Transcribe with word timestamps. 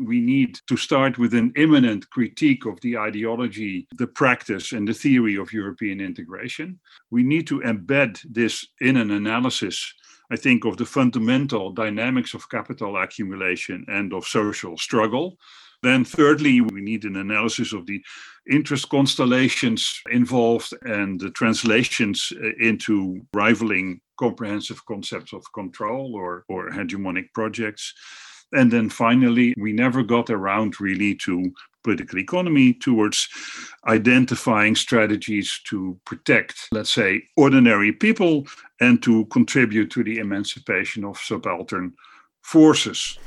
We 0.00 0.20
need 0.20 0.58
to 0.68 0.76
start 0.76 1.18
with 1.18 1.34
an 1.34 1.52
immanent 1.56 2.08
critique 2.10 2.66
of 2.66 2.80
the 2.80 2.98
ideology, 2.98 3.86
the 3.98 4.06
practice, 4.06 4.72
and 4.72 4.86
the 4.86 4.94
theory 4.94 5.36
of 5.36 5.52
European 5.52 6.00
integration. 6.00 6.78
We 7.10 7.22
need 7.22 7.46
to 7.48 7.60
embed 7.60 8.20
this 8.28 8.66
in 8.80 8.96
an 8.96 9.10
analysis, 9.10 9.92
I 10.30 10.36
think, 10.36 10.64
of 10.64 10.76
the 10.76 10.86
fundamental 10.86 11.72
dynamics 11.72 12.34
of 12.34 12.50
capital 12.50 12.96
accumulation 12.96 13.84
and 13.88 14.12
of 14.12 14.26
social 14.26 14.76
struggle. 14.76 15.38
Then, 15.82 16.04
thirdly, 16.04 16.60
we 16.60 16.80
need 16.80 17.04
an 17.04 17.16
analysis 17.16 17.72
of 17.72 17.86
the 17.86 18.02
interest 18.50 18.88
constellations 18.88 20.00
involved 20.10 20.72
and 20.82 21.20
the 21.20 21.30
translations 21.30 22.32
uh, 22.32 22.48
into 22.58 23.20
rivaling 23.32 24.00
comprehensive 24.18 24.84
concepts 24.86 25.32
of 25.32 25.44
control 25.52 26.14
or, 26.14 26.44
or 26.48 26.70
hegemonic 26.70 27.32
projects. 27.34 27.92
And 28.52 28.70
then 28.70 28.88
finally, 28.90 29.54
we 29.58 29.72
never 29.72 30.02
got 30.02 30.30
around 30.30 30.80
really 30.80 31.14
to 31.16 31.52
political 31.82 32.18
economy 32.18 32.72
towards 32.74 33.28
identifying 33.86 34.74
strategies 34.74 35.60
to 35.68 35.98
protect, 36.04 36.68
let's 36.72 36.92
say, 36.92 37.22
ordinary 37.36 37.92
people 37.92 38.46
and 38.80 39.02
to 39.02 39.24
contribute 39.26 39.90
to 39.92 40.02
the 40.02 40.18
emancipation 40.18 41.04
of 41.04 41.18
subaltern 41.18 41.92
forces. 42.42 43.18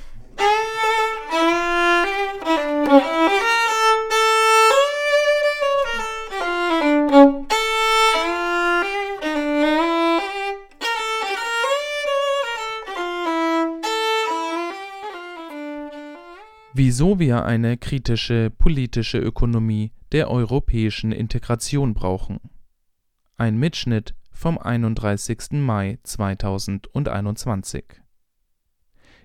Wieso 16.90 17.20
wir 17.20 17.46
eine 17.46 17.78
kritische 17.78 18.50
politische 18.50 19.20
Ökonomie 19.20 19.92
der 20.12 20.32
europäischen 20.32 21.12
Integration 21.12 21.94
brauchen. 21.94 22.40
Ein 23.38 23.60
Mitschnitt 23.60 24.16
vom 24.32 24.58
31. 24.58 25.52
Mai 25.52 26.00
2021. 26.02 27.84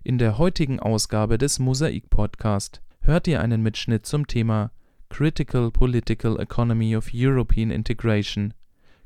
In 0.03 0.19
der 0.19 0.37
heutigen 0.37 0.79
Ausgabe 0.79 1.39
des 1.39 1.59
Mosaik 1.59 2.11
Podcast 2.11 2.83
hört 3.01 3.27
ihr 3.29 3.41
einen 3.41 3.63
Mitschnitt 3.63 4.05
zum 4.05 4.27
Thema 4.27 4.71
Critical 5.09 5.71
Political 5.71 6.39
Economy 6.41 6.95
of 6.95 7.13
European 7.15 7.71
Integration 7.71 8.53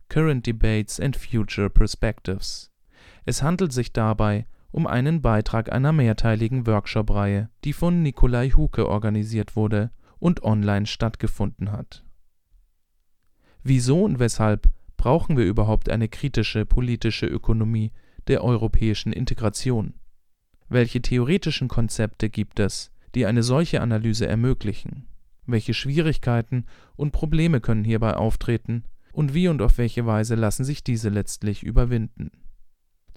Current 0.08 0.44
Debates 0.44 0.98
and 0.98 1.16
Future 1.16 1.70
Perspectives. 1.70 2.72
Es 3.24 3.40
handelt 3.40 3.72
sich 3.72 3.92
dabei 3.92 4.40
um 4.40 4.58
einen 4.86 5.22
Beitrag 5.22 5.72
einer 5.72 5.92
mehrteiligen 5.92 6.66
Workshop-Reihe, 6.66 7.50
die 7.64 7.72
von 7.72 8.02
Nikolai 8.02 8.50
Huke 8.50 8.88
organisiert 8.88 9.56
wurde 9.56 9.91
und 10.19 10.42
online 10.42 10.86
stattgefunden 10.86 11.72
hat. 11.72 12.05
Wieso 13.62 14.05
und 14.05 14.19
weshalb 14.19 14.69
brauchen 14.96 15.36
wir 15.36 15.44
überhaupt 15.44 15.89
eine 15.89 16.08
kritische 16.08 16.66
politische 16.66 17.27
Ökonomie 17.27 17.92
der 18.27 18.44
europäischen 18.44 19.12
Integration? 19.12 19.94
Welche 20.69 21.00
theoretischen 21.00 21.69
Konzepte 21.69 22.28
gibt 22.28 22.61
es, 22.61 22.91
die 23.14 23.24
eine 23.27 23.42
solche 23.42 23.80
Analyse 23.80 24.27
ermöglichen? 24.27 25.06
Welche 25.46 25.72
Schwierigkeiten 25.72 26.66
und 26.94 27.12
Probleme 27.12 27.61
können 27.61 27.84
hierbei 27.84 28.14
auftreten 28.14 28.84
und 29.12 29.33
wie 29.33 29.48
und 29.48 29.62
auf 29.62 29.78
welche 29.78 30.05
Weise 30.05 30.34
lassen 30.34 30.64
sich 30.64 30.84
diese 30.84 31.08
letztlich 31.08 31.62
überwinden? 31.62 32.30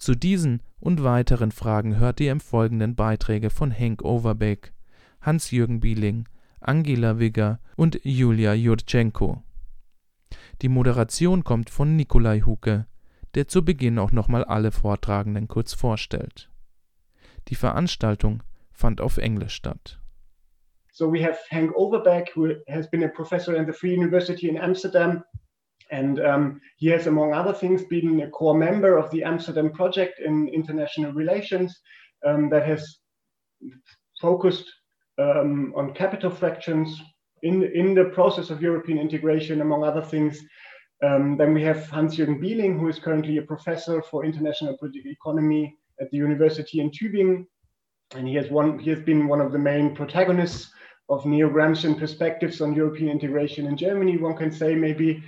Zu 0.02 0.16
diesen 0.16 0.64
und 0.80 1.04
weiteren 1.04 1.52
Fragen 1.52 1.96
hört 1.96 2.18
ihr 2.18 2.32
im 2.32 2.40
Folgenden 2.40 2.96
Beiträge 2.96 3.50
von 3.50 3.70
Henk 3.70 4.02
Overbeck, 4.02 4.72
Hans-Jürgen 5.20 5.78
Bieling, 5.78 6.28
Angela 6.60 7.20
Wigger 7.20 7.60
und 7.76 8.00
Julia 8.02 8.52
Jurtschenko. 8.52 9.44
Die 10.60 10.68
Moderation 10.68 11.44
kommt 11.44 11.70
von 11.70 11.94
Nikolai 11.94 12.40
Huke, 12.40 12.88
der 13.36 13.46
zu 13.46 13.64
Beginn 13.64 14.00
auch 14.00 14.10
nochmal 14.10 14.42
alle 14.42 14.72
Vortragenden 14.72 15.46
kurz 15.46 15.72
vorstellt. 15.72 16.50
Die 17.46 17.54
Veranstaltung 17.54 18.42
fand 18.72 19.00
auf 19.00 19.18
Englisch 19.18 19.54
statt. 19.54 20.00
So 20.90 21.12
we 21.12 21.24
have 21.24 21.38
Hank 21.52 21.76
Overbeck, 21.76 22.32
who 22.34 22.48
has 22.68 22.90
been 22.90 23.04
a 23.04 23.08
professor 23.08 23.56
at 23.56 23.68
the 23.68 23.72
Free 23.72 23.94
University 23.96 24.48
in 24.48 24.58
Amsterdam 24.58 25.22
And 25.92 26.18
um, 26.20 26.60
he 26.78 26.88
has, 26.88 27.06
among 27.06 27.34
other 27.34 27.52
things, 27.52 27.84
been 27.84 28.22
a 28.22 28.30
core 28.30 28.56
member 28.56 28.96
of 28.96 29.10
the 29.10 29.22
Amsterdam 29.22 29.70
Project 29.70 30.20
in 30.20 30.48
international 30.48 31.12
relations 31.12 31.78
um, 32.26 32.48
that 32.48 32.66
has 32.66 32.82
focused 34.20 34.64
um, 35.18 35.74
on 35.76 35.92
capital 35.92 36.30
fractions 36.30 36.98
in, 37.42 37.62
in 37.62 37.94
the 37.94 38.06
process 38.06 38.48
of 38.48 38.62
European 38.62 38.98
integration, 38.98 39.60
among 39.60 39.84
other 39.84 40.00
things. 40.00 40.40
Um, 41.04 41.36
then 41.36 41.52
we 41.52 41.62
have 41.62 41.88
Hans-Jürgen 41.90 42.40
Bieling, 42.40 42.80
who 42.80 42.88
is 42.88 42.98
currently 42.98 43.36
a 43.36 43.42
professor 43.42 44.02
for 44.02 44.24
international 44.24 44.78
political 44.78 45.10
economy 45.10 45.76
at 46.00 46.10
the 46.10 46.16
University 46.16 46.80
in 46.80 46.90
Tübingen. 46.90 47.44
And 48.14 48.26
he 48.26 48.34
has, 48.36 48.50
one, 48.50 48.78
he 48.78 48.88
has 48.90 49.00
been 49.00 49.28
one 49.28 49.42
of 49.42 49.52
the 49.52 49.58
main 49.58 49.94
protagonists 49.94 50.70
of 51.10 51.26
neo-Gramscian 51.26 51.98
perspectives 51.98 52.62
on 52.62 52.74
European 52.74 53.10
integration 53.10 53.66
in 53.66 53.76
Germany, 53.76 54.16
one 54.16 54.36
can 54.36 54.50
say 54.50 54.74
maybe. 54.74 55.22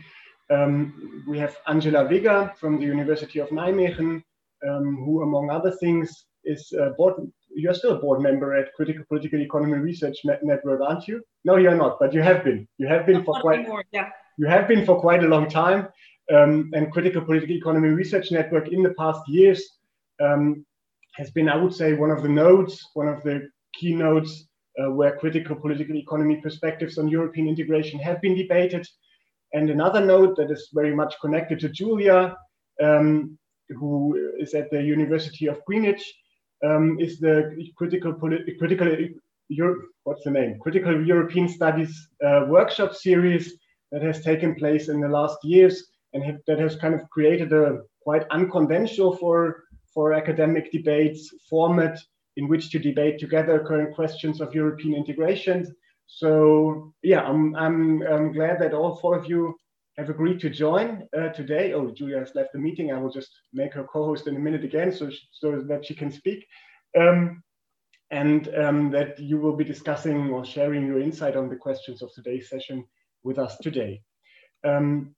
Um, 0.54 1.24
we 1.26 1.38
have 1.38 1.56
Angela 1.66 2.04
Wigger 2.04 2.56
from 2.56 2.78
the 2.78 2.86
University 2.86 3.38
of 3.40 3.48
Nijmegen, 3.48 4.22
um, 4.68 4.96
who, 5.04 5.22
among 5.22 5.50
other 5.50 5.72
things, 5.72 6.26
is 6.44 6.72
a 6.72 6.90
board. 6.90 7.14
You're 7.54 7.74
still 7.74 7.96
a 7.96 8.00
board 8.00 8.20
member 8.20 8.54
at 8.54 8.72
Critical 8.74 9.04
Political 9.08 9.40
Economy 9.40 9.78
Research 9.78 10.18
Network, 10.24 10.80
aren't 10.80 11.06
you? 11.08 11.22
No, 11.44 11.56
you're 11.56 11.76
not, 11.76 11.98
but 12.00 12.12
you 12.12 12.22
have 12.22 12.44
been. 12.44 12.66
You 12.78 12.88
have 12.88 13.06
been 13.06 13.24
for 13.24 13.40
quite. 13.40 13.60
Anymore, 13.60 13.84
yeah. 13.92 14.10
You 14.38 14.46
have 14.46 14.66
been 14.66 14.84
for 14.84 15.00
quite 15.00 15.22
a 15.24 15.28
long 15.28 15.48
time. 15.48 15.88
Um, 16.32 16.70
and 16.74 16.90
Critical 16.90 17.22
Political 17.22 17.56
Economy 17.56 17.88
Research 17.88 18.30
Network 18.30 18.68
in 18.68 18.82
the 18.82 18.94
past 18.94 19.20
years 19.28 19.62
um, 20.20 20.64
has 21.16 21.30
been, 21.30 21.48
I 21.48 21.56
would 21.56 21.74
say, 21.74 21.92
one 21.94 22.10
of 22.10 22.22
the 22.22 22.28
nodes, 22.28 22.82
one 22.94 23.08
of 23.08 23.22
the 23.22 23.48
key 23.78 23.94
nodes 23.94 24.48
uh, 24.78 24.90
where 24.90 25.16
critical 25.16 25.54
political 25.54 25.96
economy 25.96 26.40
perspectives 26.42 26.98
on 26.98 27.08
European 27.08 27.46
integration 27.46 27.98
have 28.00 28.20
been 28.20 28.36
debated 28.36 28.86
and 29.54 29.70
another 29.70 30.04
note 30.04 30.36
that 30.36 30.50
is 30.50 30.68
very 30.74 30.94
much 30.94 31.14
connected 31.20 31.60
to 31.60 31.68
Julia, 31.68 32.36
um, 32.82 33.38
who 33.70 34.32
is 34.38 34.52
at 34.52 34.68
the 34.70 34.82
University 34.82 35.46
of 35.46 35.64
Greenwich, 35.64 36.12
um, 36.64 36.98
is 37.00 37.20
the 37.20 37.56
critical 37.76 38.12
critical 38.12 38.88
Euro 39.48 39.76
what's 40.02 40.24
the 40.24 40.30
name? 40.30 40.58
Critical 40.58 41.06
European 41.06 41.48
Studies 41.48 42.08
uh, 42.26 42.46
workshop 42.48 42.94
series 42.94 43.54
that 43.92 44.02
has 44.02 44.22
taken 44.22 44.54
place 44.56 44.88
in 44.88 45.00
the 45.00 45.08
last 45.08 45.38
years 45.44 45.90
and 46.14 46.24
have, 46.24 46.38
that 46.46 46.58
has 46.58 46.76
kind 46.76 46.94
of 46.94 47.08
created 47.10 47.52
a 47.52 47.80
quite 48.02 48.24
unconventional 48.30 49.16
for 49.16 49.64
for 49.92 50.14
academic 50.14 50.72
debates 50.72 51.32
format 51.48 51.96
in 52.36 52.48
which 52.48 52.70
to 52.70 52.78
debate 52.80 53.20
together 53.20 53.64
current 53.64 53.94
questions 53.94 54.40
of 54.40 54.54
European 54.54 54.94
integration 54.94 55.72
so 56.06 56.94
yeah, 57.02 57.22
I'm, 57.22 57.54
I'm, 57.56 58.02
I'm 58.02 58.32
glad 58.32 58.58
that 58.60 58.74
all 58.74 58.96
four 58.96 59.16
of 59.16 59.28
you 59.28 59.54
have 59.96 60.10
agreed 60.10 60.40
to 60.40 60.50
join 60.50 61.06
uh, 61.16 61.28
today. 61.28 61.72
Oh, 61.72 61.90
Julia 61.90 62.18
has 62.18 62.34
left 62.34 62.52
the 62.52 62.58
meeting. 62.58 62.92
I 62.92 62.98
will 62.98 63.12
just 63.12 63.30
make 63.52 63.72
her 63.74 63.84
co-host 63.84 64.26
in 64.26 64.36
a 64.36 64.40
minute 64.40 64.64
again 64.64 64.92
so, 64.92 65.10
so 65.32 65.60
that 65.68 65.86
she 65.86 65.94
can 65.94 66.10
speak. 66.10 66.44
Um, 66.98 67.42
and 68.10 68.54
um, 68.56 68.90
that 68.90 69.18
you 69.18 69.38
will 69.38 69.56
be 69.56 69.64
discussing 69.64 70.30
or 70.30 70.44
sharing 70.44 70.86
your 70.86 71.00
insight 71.00 71.36
on 71.36 71.48
the 71.48 71.56
questions 71.56 72.02
of 72.02 72.12
today's 72.12 72.48
session 72.48 72.84
with 73.24 73.38
us 73.38 73.56
today. 73.58 74.02
Um, 74.64 75.14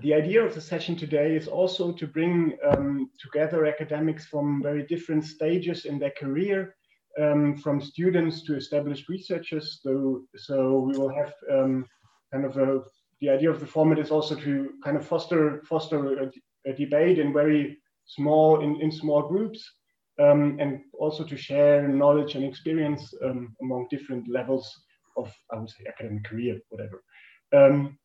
the 0.00 0.14
idea 0.14 0.42
of 0.44 0.54
the 0.54 0.60
session 0.60 0.96
today 0.96 1.34
is 1.34 1.48
also 1.48 1.92
to 1.92 2.06
bring 2.06 2.56
um, 2.64 3.10
together 3.18 3.66
academics 3.66 4.26
from 4.26 4.62
very 4.62 4.86
different 4.86 5.24
stages 5.24 5.84
in 5.84 5.98
their 5.98 6.12
career 6.12 6.76
um, 7.20 7.56
from 7.56 7.80
students 7.80 8.42
to 8.42 8.56
established 8.56 9.08
researchers. 9.08 9.80
So, 9.82 10.22
so 10.36 10.78
we 10.80 10.96
will 10.98 11.14
have 11.14 11.34
um, 11.50 11.86
kind 12.32 12.44
of 12.44 12.56
a, 12.56 12.82
the 13.20 13.30
idea 13.30 13.50
of 13.50 13.60
the 13.60 13.66
format 13.66 13.98
is 13.98 14.10
also 14.10 14.34
to 14.36 14.70
kind 14.82 14.96
of 14.96 15.06
foster 15.06 15.62
foster 15.68 16.22
a, 16.22 16.30
a 16.70 16.72
debate 16.72 17.18
in 17.18 17.32
very 17.32 17.78
small 18.06 18.60
in, 18.60 18.80
in 18.80 18.90
small 18.90 19.28
groups 19.28 19.70
um, 20.20 20.56
and 20.60 20.80
also 20.98 21.24
to 21.24 21.36
share 21.36 21.86
knowledge 21.86 22.34
and 22.34 22.44
experience 22.44 23.12
um, 23.24 23.54
among 23.62 23.86
different 23.90 24.28
levels 24.28 24.72
of 25.16 25.32
I 25.52 25.58
would 25.58 25.70
say 25.70 25.84
academic 25.88 26.24
career, 26.24 26.60
whatever. 26.68 27.02
Um, 27.52 27.98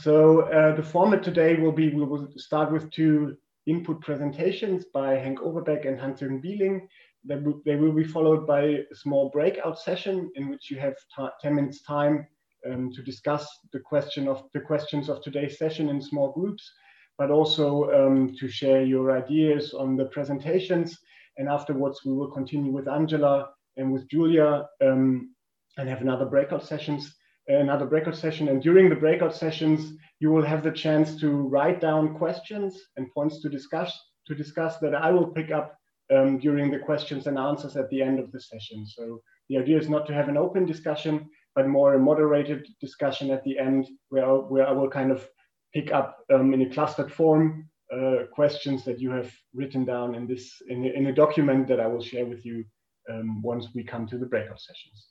so 0.00 0.42
uh, 0.42 0.74
the 0.74 0.82
format 0.82 1.22
today 1.22 1.56
will 1.56 1.72
be 1.72 1.90
we 1.90 2.04
will 2.04 2.28
start 2.36 2.72
with 2.72 2.90
two 2.90 3.36
input 3.66 4.00
presentations 4.02 4.84
by 4.92 5.14
Hank 5.14 5.40
Overbeek 5.40 5.86
and 5.88 5.98
Hans-Jürgen 5.98 6.42
Bieling 6.42 6.86
they 7.24 7.36
will, 7.36 7.60
they 7.64 7.76
will 7.76 7.92
be 7.92 8.04
followed 8.04 8.46
by 8.46 8.62
a 8.62 8.94
small 8.94 9.30
breakout 9.30 9.78
session 9.78 10.30
in 10.34 10.48
which 10.48 10.70
you 10.70 10.78
have 10.78 10.94
10 11.40 11.54
minutes 11.54 11.82
time 11.82 12.26
um, 12.70 12.90
to 12.92 13.02
discuss 13.02 13.46
the 13.72 13.80
question 13.80 14.28
of 14.28 14.44
the 14.52 14.60
questions 14.60 15.08
of 15.08 15.22
today's 15.22 15.58
session 15.58 15.88
in 15.88 16.00
small 16.00 16.32
groups, 16.32 16.70
but 17.18 17.30
also 17.30 17.90
um, 17.92 18.34
to 18.38 18.48
share 18.48 18.82
your 18.84 19.16
ideas 19.16 19.74
on 19.74 19.96
the 19.96 20.06
presentations. 20.06 20.98
And 21.36 21.48
afterwards, 21.48 22.00
we 22.04 22.12
will 22.12 22.30
continue 22.30 22.72
with 22.72 22.88
Angela 22.88 23.50
and 23.76 23.92
with 23.92 24.08
Julia 24.08 24.66
um, 24.82 25.34
and 25.78 25.88
have 25.88 26.00
another 26.00 26.26
breakout 26.26 26.64
sessions, 26.64 27.14
another 27.48 27.86
breakout 27.86 28.16
session. 28.16 28.48
And 28.48 28.62
during 28.62 28.88
the 28.88 28.96
breakout 28.96 29.34
sessions, 29.34 29.92
you 30.20 30.30
will 30.30 30.44
have 30.44 30.62
the 30.62 30.70
chance 30.70 31.16
to 31.20 31.30
write 31.30 31.80
down 31.80 32.14
questions 32.14 32.80
and 32.96 33.10
points 33.12 33.40
to 33.42 33.48
discuss 33.48 33.98
to 34.26 34.34
discuss 34.34 34.78
that 34.78 34.94
I 34.94 35.10
will 35.10 35.26
pick 35.26 35.50
up 35.50 35.76
um, 36.12 36.38
during 36.38 36.70
the 36.70 36.78
questions 36.78 37.26
and 37.26 37.38
answers 37.38 37.76
at 37.76 37.88
the 37.90 38.02
end 38.02 38.18
of 38.18 38.30
the 38.32 38.40
session. 38.40 38.86
So 38.86 39.20
the 39.48 39.58
idea 39.58 39.78
is 39.78 39.88
not 39.88 40.06
to 40.06 40.14
have 40.14 40.28
an 40.28 40.36
open 40.36 40.66
discussion, 40.66 41.28
but 41.54 41.68
more 41.68 41.94
a 41.94 41.98
moderated 41.98 42.66
discussion 42.80 43.30
at 43.30 43.44
the 43.44 43.58
end 43.58 43.88
where, 44.08 44.26
where 44.26 44.66
I 44.66 44.72
will 44.72 44.90
kind 44.90 45.10
of 45.10 45.26
pick 45.72 45.92
up 45.92 46.18
um, 46.32 46.54
in 46.54 46.62
a 46.62 46.70
clustered 46.70 47.12
form 47.12 47.68
uh, 47.92 48.24
questions 48.32 48.84
that 48.84 49.00
you 49.00 49.10
have 49.10 49.30
written 49.54 49.84
down 49.84 50.14
in 50.14 50.26
this 50.26 50.62
in 50.68 50.84
a, 50.84 50.88
in 50.88 51.06
a 51.06 51.12
document 51.12 51.68
that 51.68 51.80
I 51.80 51.86
will 51.86 52.02
share 52.02 52.26
with 52.26 52.44
you 52.44 52.64
um, 53.10 53.42
once 53.42 53.68
we 53.74 53.84
come 53.84 54.06
to 54.08 54.18
the 54.18 54.26
breakout 54.26 54.60
sessions. 54.60 55.08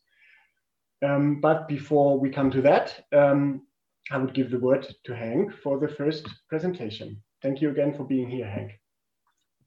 Um, 1.05 1.39
but 1.41 1.67
before 1.67 2.19
we 2.19 2.29
come 2.29 2.49
to 2.51 2.61
that, 2.61 3.05
um, 3.11 3.61
I 4.11 4.17
would 4.17 4.33
give 4.33 4.51
the 4.51 4.59
word 4.59 4.87
to 5.05 5.15
Hank 5.15 5.53
for 5.61 5.79
the 5.79 5.87
first 5.87 6.27
presentation. 6.49 7.21
Thank 7.41 7.61
you 7.61 7.69
again 7.69 7.93
for 7.93 8.05
being 8.05 8.29
here, 8.29 8.49
Hank. 8.49 8.71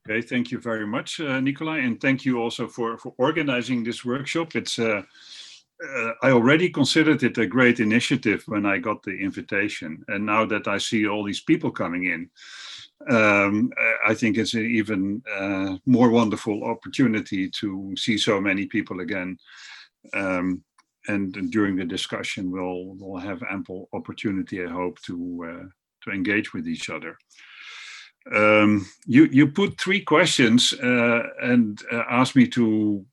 Okay, 0.09 0.21
thank 0.21 0.51
you 0.51 0.57
very 0.57 0.87
much, 0.87 1.19
uh, 1.19 1.41
Nikolai, 1.41 1.79
and 1.79 1.99
thank 1.99 2.23
you 2.23 2.39
also 2.39 2.65
for, 2.65 2.97
for 2.97 3.13
organizing 3.17 3.83
this 3.83 4.05
workshop. 4.05 4.55
It's 4.55 4.79
uh, 4.79 5.01
uh, 5.83 6.11
I 6.23 6.31
already 6.31 6.69
considered 6.69 7.23
it 7.23 7.37
a 7.37 7.45
great 7.45 7.81
initiative 7.81 8.41
when 8.45 8.65
I 8.65 8.77
got 8.77 9.03
the 9.03 9.11
invitation, 9.11 10.05
and 10.07 10.25
now 10.25 10.45
that 10.45 10.65
I 10.65 10.77
see 10.77 11.05
all 11.05 11.25
these 11.25 11.41
people 11.41 11.71
coming 11.71 12.05
in, 12.05 12.29
um, 13.09 13.69
I 14.07 14.13
think 14.13 14.37
it's 14.37 14.53
an 14.53 14.65
even 14.65 15.21
uh, 15.29 15.75
more 15.85 16.09
wonderful 16.09 16.63
opportunity 16.63 17.49
to 17.49 17.93
see 17.97 18.17
so 18.17 18.39
many 18.39 18.65
people 18.65 19.01
again. 19.01 19.37
Um, 20.13 20.63
and 21.09 21.51
during 21.51 21.75
the 21.75 21.83
discussion, 21.83 22.49
we'll 22.49 22.95
we'll 22.97 23.19
have 23.19 23.43
ample 23.51 23.89
opportunity, 23.91 24.63
I 24.63 24.69
hope, 24.69 25.01
to 25.01 25.15
uh, 25.49 25.65
to 26.03 26.15
engage 26.15 26.53
with 26.53 26.65
each 26.65 26.89
other. 26.89 27.17
Um, 28.35 28.85
you 29.05 29.25
you 29.25 29.47
put 29.47 29.79
three 29.79 30.01
questions 30.01 30.73
uh, 30.73 31.23
and 31.41 31.81
uh, 31.91 32.03
asked 32.09 32.35
me 32.35 32.47
to 32.49 33.05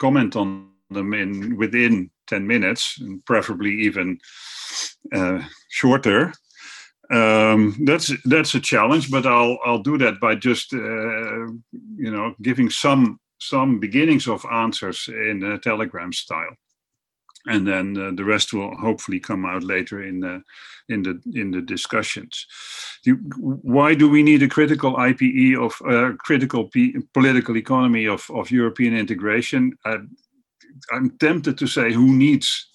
comment 0.00 0.36
on 0.36 0.68
them 0.90 1.14
in 1.14 1.56
within 1.56 2.10
ten 2.26 2.46
minutes, 2.46 2.98
and 3.00 3.24
preferably 3.24 3.72
even 3.82 4.18
uh, 5.12 5.42
shorter. 5.68 6.32
Um, 7.10 7.76
that's 7.84 8.12
that's 8.24 8.54
a 8.54 8.60
challenge, 8.60 9.10
but 9.10 9.26
I'll 9.26 9.58
I'll 9.64 9.82
do 9.82 9.98
that 9.98 10.20
by 10.20 10.36
just 10.36 10.72
uh, 10.72 11.46
you 11.96 12.10
know 12.10 12.34
giving 12.40 12.70
some 12.70 13.18
some 13.38 13.80
beginnings 13.80 14.28
of 14.28 14.44
answers 14.52 15.08
in 15.08 15.42
a 15.42 15.58
telegram 15.58 16.12
style 16.12 16.56
and 17.46 17.66
then 17.66 17.96
uh, 17.96 18.10
the 18.14 18.24
rest 18.24 18.52
will 18.52 18.76
hopefully 18.76 19.18
come 19.18 19.44
out 19.44 19.62
later 19.62 20.02
in 20.02 20.20
the 20.20 20.42
in 20.88 21.02
the 21.02 21.20
in 21.34 21.50
the 21.50 21.62
discussions. 21.62 22.46
You, 23.04 23.16
why 23.36 23.94
do 23.94 24.10
we 24.10 24.22
need 24.22 24.42
a 24.42 24.48
critical 24.48 24.94
IPE 24.96 25.56
of 25.56 25.72
uh, 25.88 26.16
critical 26.18 26.68
P 26.68 26.96
political 27.14 27.56
economy 27.56 28.06
of 28.06 28.28
of 28.30 28.50
European 28.50 28.96
integration? 28.96 29.76
Uh, 29.84 29.98
I'm 30.92 31.10
tempted 31.18 31.58
to 31.58 31.66
say 31.66 31.92
who 31.92 32.14
needs 32.14 32.68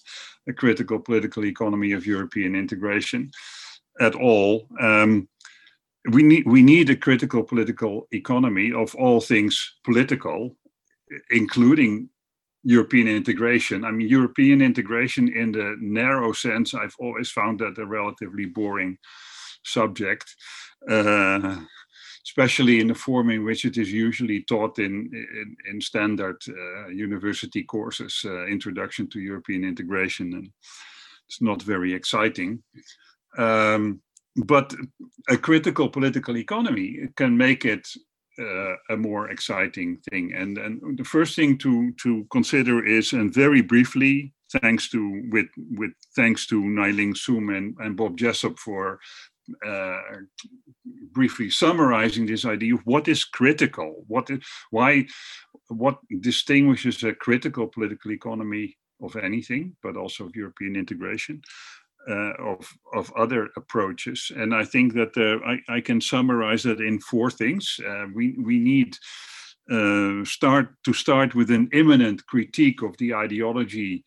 a 0.48 0.52
critical 0.52 0.98
political 0.98 1.44
economy 1.44 1.92
of 1.92 2.06
European 2.06 2.54
integration 2.54 3.30
at 4.00 4.14
all. 4.14 4.68
Um, 4.80 5.28
we 6.12 6.22
need 6.22 6.44
we 6.46 6.62
need 6.62 6.90
a 6.90 6.96
critical 6.96 7.42
political 7.42 8.06
economy 8.12 8.72
of 8.72 8.94
all 8.94 9.20
things 9.20 9.74
political, 9.84 10.56
including 11.30 12.08
European 12.68 13.06
integration. 13.06 13.84
I 13.84 13.92
mean, 13.92 14.08
European 14.08 14.60
integration 14.60 15.28
in 15.28 15.52
the 15.52 15.76
narrow 15.80 16.32
sense, 16.32 16.74
I've 16.74 16.96
always 16.98 17.30
found 17.30 17.60
that 17.60 17.78
a 17.78 17.86
relatively 17.86 18.46
boring 18.46 18.98
subject, 19.64 20.34
uh, 20.90 21.58
especially 22.26 22.80
in 22.80 22.88
the 22.88 22.94
form 22.94 23.30
in 23.30 23.44
which 23.44 23.64
it 23.64 23.76
is 23.78 23.92
usually 23.92 24.42
taught 24.42 24.80
in, 24.80 25.08
in, 25.12 25.56
in 25.70 25.80
standard 25.80 26.38
uh, 26.48 26.88
university 26.88 27.62
courses, 27.62 28.20
uh, 28.24 28.46
Introduction 28.46 29.08
to 29.10 29.20
European 29.20 29.62
Integration. 29.62 30.32
And 30.32 30.50
it's 31.28 31.40
not 31.40 31.62
very 31.62 31.94
exciting. 31.94 32.64
Um, 33.38 34.00
but 34.34 34.74
a 35.28 35.36
critical 35.36 35.88
political 35.88 36.36
economy 36.36 37.08
can 37.14 37.36
make 37.36 37.64
it 37.64 37.86
uh, 38.38 38.74
a 38.90 38.96
more 38.96 39.30
exciting 39.30 39.98
thing. 40.10 40.32
And, 40.34 40.56
the 40.96 41.04
first 41.04 41.36
thing 41.36 41.58
to, 41.58 41.92
to 42.02 42.26
consider 42.30 42.84
is, 42.84 43.12
and 43.12 43.32
very 43.32 43.62
briefly, 43.62 44.32
thanks 44.60 44.88
to 44.90 45.28
with 45.32 45.46
with 45.72 45.90
thanks 46.14 46.46
to 46.46 46.62
Ngai-Ling 46.62 47.14
Sum 47.14 47.48
and, 47.50 47.74
and 47.80 47.96
Bob 47.96 48.16
Jessop 48.16 48.58
for 48.58 49.00
uh, 49.64 50.00
briefly 51.12 51.50
summarizing 51.50 52.26
this 52.26 52.44
idea 52.44 52.74
of 52.74 52.80
what 52.84 53.08
is 53.08 53.24
critical, 53.24 54.04
what 54.08 54.30
is, 54.30 54.40
why, 54.70 55.06
what 55.68 55.98
distinguishes 56.20 57.02
a 57.02 57.14
critical 57.14 57.66
political 57.66 58.12
economy 58.12 58.76
of 59.02 59.16
anything, 59.16 59.76
but 59.82 59.96
also 59.96 60.24
of 60.26 60.36
European 60.36 60.76
integration, 60.76 61.42
uh, 62.08 62.32
of 62.52 62.66
of 62.94 63.12
other 63.16 63.48
approaches. 63.56 64.32
And 64.36 64.54
I 64.54 64.64
think 64.64 64.94
that 64.94 65.16
I, 65.44 65.76
I 65.76 65.80
can 65.80 66.00
summarize 66.00 66.62
that 66.62 66.80
in 66.80 67.00
four 67.00 67.30
things. 67.30 67.80
Uh, 67.86 68.06
we 68.14 68.36
we 68.38 68.58
need 68.58 68.96
uh, 69.70 70.24
start 70.24 70.68
to 70.84 70.92
start 70.92 71.34
with 71.34 71.50
an 71.50 71.68
immanent 71.72 72.24
critique 72.26 72.82
of 72.82 72.96
the 72.98 73.14
ideology, 73.14 74.04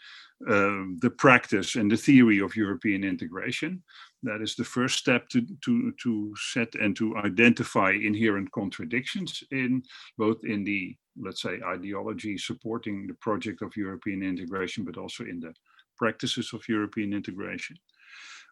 uh, 0.48 0.86
the 1.02 1.14
practice, 1.18 1.76
and 1.76 1.92
the 1.92 1.98
theory 1.98 2.40
of 2.40 2.56
European 2.56 3.04
integration. 3.04 3.84
That 4.24 4.42
is 4.42 4.56
the 4.56 4.66
first 4.66 4.98
step 4.98 5.30
to, 5.30 5.46
to, 5.66 5.94
to 6.04 6.34
set 6.38 6.76
and 6.76 6.96
to 6.98 7.16
identify 7.18 7.92
inherent 7.92 8.52
contradictions 8.52 9.44
in 9.52 9.84
both 10.18 10.44
in 10.44 10.64
the, 10.64 10.96
let's 11.18 11.42
say, 11.42 11.60
ideology 11.66 12.38
supporting 12.38 13.08
the 13.08 13.14
project 13.16 13.62
of 13.62 13.78
European 13.78 14.24
integration, 14.24 14.84
but 14.84 14.98
also 14.98 15.24
in 15.24 15.40
the 15.40 15.54
practices 16.00 16.54
of 16.54 16.68
European 16.70 17.14
integration. 17.14 17.78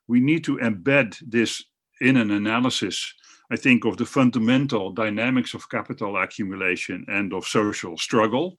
We 0.07 0.19
need 0.19 0.43
to 0.43 0.57
embed 0.57 1.17
this 1.27 1.63
in 2.01 2.17
an 2.17 2.31
analysis, 2.31 3.13
I 3.51 3.55
think, 3.55 3.85
of 3.85 3.97
the 3.97 4.05
fundamental 4.05 4.91
dynamics 4.91 5.53
of 5.53 5.69
capital 5.69 6.17
accumulation 6.17 7.05
and 7.07 7.33
of 7.33 7.45
social 7.45 7.97
struggle. 7.97 8.57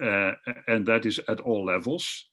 Uh, 0.00 0.32
and 0.68 0.86
that 0.86 1.04
is 1.04 1.20
at 1.28 1.40
all 1.40 1.64
levels. 1.66 2.28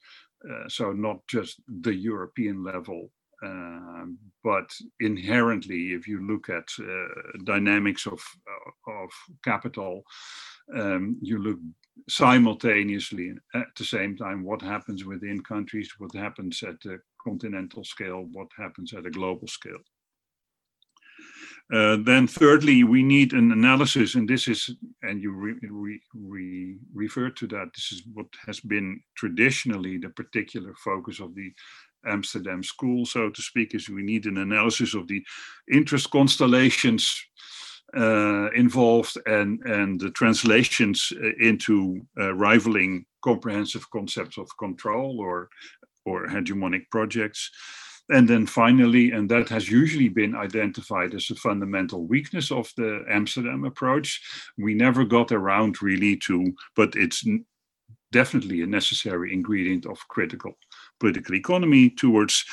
Uh, 0.50 0.70
so, 0.70 0.94
not 0.94 1.18
just 1.28 1.62
the 1.82 1.94
European 1.94 2.64
level, 2.64 3.12
uh, 3.46 4.06
but 4.44 4.70
inherently, 5.00 5.94
if 5.94 6.08
you 6.08 6.26
look 6.26 6.50
at 6.50 6.68
uh, 6.80 7.38
dynamics 7.44 8.06
of, 8.06 8.22
of 8.88 9.10
capital, 9.44 10.04
um, 10.76 11.18
you 11.22 11.38
look 11.38 11.60
simultaneously 12.08 13.34
at 13.54 13.68
the 13.78 13.86
same 13.86 14.16
time 14.18 14.44
what 14.44 14.62
happens 14.62 15.06
within 15.06 15.42
countries, 15.44 15.94
what 15.98 16.16
happens 16.16 16.64
at 16.64 16.80
the 16.82 17.00
continental 17.24 17.84
scale, 17.84 18.26
what 18.32 18.48
happens 18.58 18.94
at 18.94 19.06
a 19.06 19.12
global 19.12 19.48
scale. 19.48 19.80
Uh, 21.72 21.98
then 22.04 22.26
thirdly, 22.26 22.84
we 22.84 23.04
need 23.04 23.34
an 23.34 23.52
analysis, 23.52 24.16
and 24.16 24.28
this 24.28 24.48
is, 24.48 24.72
and 25.04 25.22
you 25.22 25.32
re, 25.32 25.54
re, 25.70 26.02
re, 26.16 26.76
refer 26.96 27.30
to 27.30 27.46
that, 27.46 27.70
this 27.76 27.92
is 27.92 28.02
what 28.14 28.26
has 28.48 28.60
been 28.60 29.00
traditionally 29.16 29.98
the 29.98 30.10
particular 30.10 30.74
focus 30.84 31.20
of 31.20 31.36
the 31.36 31.54
Amsterdam 32.08 32.64
school, 32.64 33.06
so 33.06 33.30
to 33.30 33.42
speak, 33.44 33.76
is 33.76 33.88
we 33.88 34.02
need 34.02 34.26
an 34.26 34.38
analysis 34.38 34.96
of 34.96 35.08
the 35.08 35.24
interest 35.72 36.10
constellations 36.10 37.24
uh, 37.96 38.50
involved 38.52 39.18
and, 39.26 39.62
and 39.66 40.00
the 40.00 40.12
translations 40.12 41.12
uh, 41.16 41.30
into 41.40 42.02
uh, 42.20 42.34
rivaling 42.34 43.06
comprehensive 43.24 43.90
concepts 43.92 44.38
of 44.38 44.48
control 44.58 45.20
or, 45.20 45.50
or 46.06 46.28
hegemonic 46.28 46.90
projects. 46.92 47.50
And 48.10 48.28
then 48.28 48.48
finally, 48.48 49.12
and 49.12 49.30
that 49.30 49.50
has 49.50 49.70
usually 49.70 50.10
been 50.10 50.36
identified 50.36 51.14
as 51.14 51.30
a 51.30 51.36
fundamental 51.36 52.08
weakness 52.08 52.52
of 52.52 52.72
the 52.76 53.06
Amsterdam 53.08 53.66
approach, 53.66 54.22
we 54.58 54.74
never 54.74 55.06
got 55.06 55.32
around 55.32 55.82
really 55.82 56.18
to, 56.18 56.54
but 56.76 56.96
it's 56.96 57.24
definitely 58.12 58.62
a 58.62 58.68
necessary 58.68 59.32
ingredient 59.32 59.86
of 59.86 60.00
critical 60.08 60.54
political 61.00 61.36
economy 61.36 61.90
towards 61.90 62.44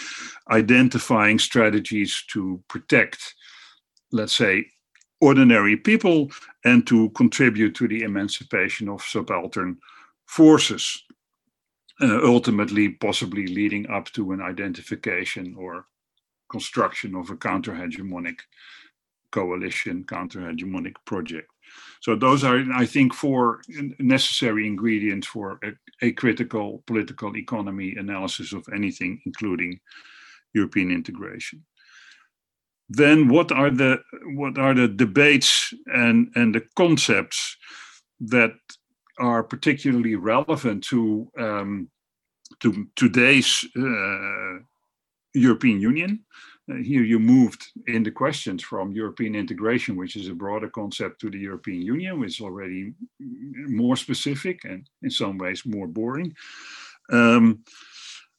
identifying 0.50 1.38
strategies 1.38 2.22
to 2.30 2.62
protect, 2.68 3.34
let's 4.12 4.36
say, 4.36 4.66
ordinary 5.20 5.76
people 5.76 6.30
and 6.64 6.86
to 6.86 7.10
contribute 7.10 7.74
to 7.74 7.88
the 7.88 8.02
emancipation 8.02 8.88
of 8.88 9.02
subaltern 9.02 9.78
forces, 10.26 11.04
uh, 12.02 12.20
ultimately, 12.24 12.90
possibly 12.90 13.46
leading 13.46 13.88
up 13.88 14.06
to 14.12 14.32
an 14.32 14.42
identification 14.42 15.54
or 15.58 15.86
construction 16.50 17.14
of 17.14 17.30
a 17.30 17.36
counter 17.36 17.72
hegemonic 17.72 18.40
coalition, 19.32 20.04
counter 20.04 20.40
hegemonic 20.40 20.94
project. 21.04 21.50
So 22.00 22.14
those 22.14 22.44
are, 22.44 22.62
I 22.74 22.86
think, 22.86 23.12
four 23.14 23.60
necessary 23.98 24.66
ingredients 24.66 25.26
for 25.26 25.58
a, 25.64 26.06
a 26.06 26.12
critical 26.12 26.82
political 26.86 27.36
economy 27.36 27.96
analysis 27.96 28.52
of 28.52 28.66
anything, 28.72 29.20
including 29.26 29.80
European 30.54 30.90
integration. 30.90 31.64
Then 32.88 33.28
what 33.28 33.50
are 33.50 33.70
the 33.70 33.98
what 34.34 34.58
are 34.58 34.74
the 34.74 34.88
debates 34.88 35.74
and, 35.86 36.30
and 36.34 36.54
the 36.54 36.62
concepts 36.76 37.56
that 38.20 38.54
are 39.18 39.42
particularly 39.42 40.14
relevant 40.14 40.84
to 40.84 41.30
um, 41.38 41.88
to 42.60 42.86
today's 42.94 43.64
uh, 43.76 44.58
European 45.34 45.80
Union. 45.80 46.24
Uh, 46.70 46.76
here 46.76 47.02
you 47.02 47.18
moved 47.18 47.64
in 47.86 48.02
the 48.02 48.10
questions 48.10 48.62
from 48.62 48.92
European 48.92 49.34
integration, 49.34 49.96
which 49.96 50.16
is 50.16 50.28
a 50.28 50.34
broader 50.34 50.68
concept, 50.68 51.20
to 51.20 51.30
the 51.30 51.38
European 51.38 51.82
Union, 51.82 52.18
which 52.18 52.36
is 52.36 52.40
already 52.40 52.92
more 53.20 53.96
specific 53.96 54.64
and 54.64 54.88
in 55.02 55.10
some 55.10 55.38
ways 55.38 55.64
more 55.64 55.86
boring. 55.86 56.34
Um, 57.12 57.62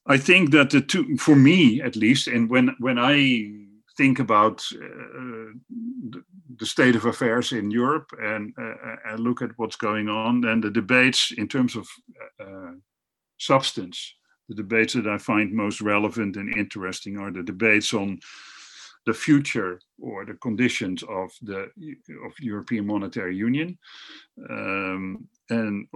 I 0.05 0.17
think 0.17 0.51
that 0.51 0.69
the 0.69 0.81
two, 0.81 1.17
for 1.17 1.35
me 1.35 1.81
at 1.81 1.95
least, 1.95 2.27
and 2.27 2.49
when 2.49 2.75
when 2.79 2.97
I 2.97 3.66
think 3.97 4.19
about 4.19 4.63
uh, 4.75 5.51
the 6.57 6.65
state 6.65 6.95
of 6.95 7.05
affairs 7.05 7.51
in 7.51 7.71
Europe 7.71 8.09
and, 8.21 8.53
uh, 8.59 8.95
and 9.05 9.19
look 9.19 9.41
at 9.41 9.57
what's 9.57 9.75
going 9.75 10.07
on, 10.07 10.41
then 10.41 10.61
the 10.61 10.69
debates 10.69 11.31
in 11.37 11.47
terms 11.47 11.75
of 11.75 11.87
uh, 12.39 12.73
substance. 13.37 14.13
The 14.49 14.55
debates 14.55 14.93
that 14.93 15.07
I 15.07 15.17
find 15.17 15.51
most 15.51 15.81
relevant 15.81 16.37
and 16.37 16.55
interesting 16.55 17.17
are 17.17 17.31
the 17.31 17.43
debates 17.43 17.93
on 17.93 18.19
the 19.05 19.13
future 19.13 19.79
or 19.99 20.25
the 20.25 20.35
conditions 20.35 21.01
of 21.03 21.31
the 21.41 21.69
of 22.25 22.33
European 22.39 22.85
Monetary 22.85 23.35
Union, 23.35 23.77
um, 24.49 25.27
and 25.49 25.87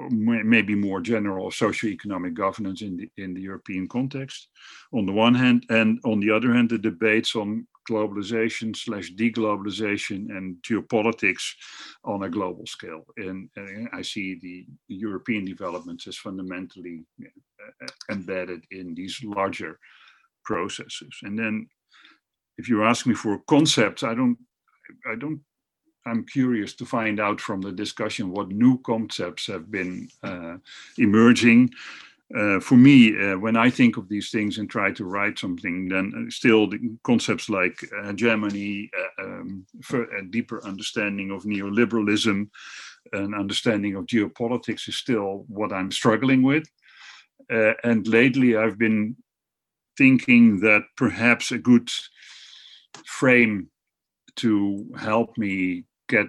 maybe 0.45 0.75
more 0.75 1.01
general 1.01 1.51
socio-economic 1.51 2.33
governance 2.33 2.81
in 2.81 2.97
the 2.97 3.09
in 3.23 3.33
the 3.33 3.41
European 3.41 3.87
context, 3.87 4.47
on 4.93 5.05
the 5.05 5.11
one 5.11 5.35
hand, 5.35 5.65
and 5.69 5.99
on 6.05 6.19
the 6.21 6.31
other 6.31 6.53
hand, 6.53 6.69
the 6.69 6.77
debates 6.77 7.35
on 7.35 7.67
globalization 7.89 8.75
slash 8.75 9.11
deglobalization 9.13 10.29
and 10.29 10.55
geopolitics 10.61 11.43
on 12.03 12.23
a 12.23 12.29
global 12.29 12.65
scale. 12.65 13.05
And, 13.17 13.49
and 13.55 13.89
I 13.93 14.01
see 14.01 14.39
the 14.41 14.65
European 14.87 15.45
developments 15.45 16.07
as 16.07 16.17
fundamentally 16.17 17.03
uh, 17.21 17.87
embedded 18.09 18.63
in 18.71 18.93
these 18.93 19.19
larger 19.23 19.79
processes. 20.43 21.15
And 21.23 21.37
then, 21.37 21.67
if 22.57 22.69
you 22.69 22.83
ask 22.83 23.05
me 23.07 23.13
for 23.13 23.39
concepts, 23.47 24.03
I 24.03 24.13
don't, 24.13 24.37
I 25.09 25.15
don't. 25.15 25.41
I'm 26.05 26.25
curious 26.25 26.73
to 26.75 26.85
find 26.85 27.19
out 27.19 27.39
from 27.39 27.61
the 27.61 27.71
discussion 27.71 28.31
what 28.31 28.49
new 28.49 28.79
concepts 28.79 29.45
have 29.47 29.69
been 29.69 30.09
uh, 30.23 30.57
emerging 30.97 31.69
uh, 32.35 32.59
for 32.59 32.77
me, 32.77 33.17
uh, 33.21 33.37
when 33.37 33.55
I 33.55 33.69
think 33.69 33.97
of 33.97 34.07
these 34.07 34.29
things 34.29 34.57
and 34.57 34.69
try 34.69 34.91
to 34.91 35.05
write 35.05 35.39
something, 35.39 35.89
then 35.89 36.13
uh, 36.15 36.31
still 36.31 36.67
the 36.67 36.79
concepts 37.03 37.49
like 37.49 37.77
hegemony, 38.05 38.89
uh, 39.19 39.23
um, 39.23 39.65
a 39.93 40.23
deeper 40.29 40.63
understanding 40.65 41.31
of 41.31 41.43
neoliberalism, 41.43 42.49
an 43.13 43.33
understanding 43.33 43.95
of 43.95 44.05
geopolitics 44.05 44.87
is 44.87 44.97
still 44.97 45.45
what 45.47 45.73
I'm 45.73 45.91
struggling 45.91 46.43
with. 46.43 46.63
Uh, 47.51 47.73
and 47.83 48.07
lately, 48.07 48.55
I've 48.55 48.77
been 48.77 49.17
thinking 49.97 50.61
that 50.61 50.83
perhaps 50.95 51.51
a 51.51 51.57
good 51.57 51.89
frame 53.05 53.69
to 54.37 54.85
help 54.97 55.37
me 55.37 55.83
get 56.07 56.27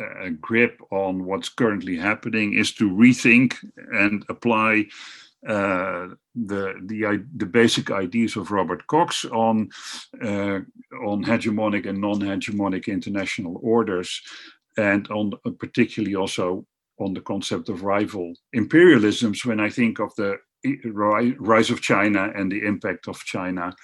a 0.00 0.30
grip 0.30 0.80
on 0.90 1.24
what's 1.24 1.48
currently 1.48 1.96
happening 1.96 2.54
is 2.54 2.72
to 2.74 2.90
rethink 2.90 3.56
and 3.92 4.24
apply 4.28 4.86
uh, 5.48 6.08
the 6.34 6.74
the 6.86 7.24
the 7.36 7.46
basic 7.46 7.90
ideas 7.90 8.36
of 8.36 8.50
Robert 8.50 8.86
Cox 8.86 9.24
on 9.26 9.68
uh, 10.22 10.60
on 11.06 11.24
hegemonic 11.24 11.86
and 11.86 12.00
non-hegemonic 12.00 12.86
international 12.86 13.60
orders, 13.62 14.20
and 14.76 15.10
on 15.10 15.32
uh, 15.44 15.50
particularly 15.58 16.14
also 16.14 16.66
on 16.98 17.12
the 17.12 17.20
concept 17.20 17.68
of 17.68 17.82
rival 17.82 18.32
imperialisms. 18.56 19.44
When 19.44 19.60
I 19.60 19.70
think 19.70 19.98
of 19.98 20.14
the 20.16 20.38
rise 20.86 21.70
of 21.70 21.82
China 21.82 22.32
and 22.34 22.50
the 22.50 22.64
impact 22.64 23.08
of 23.08 23.18
China 23.24 23.74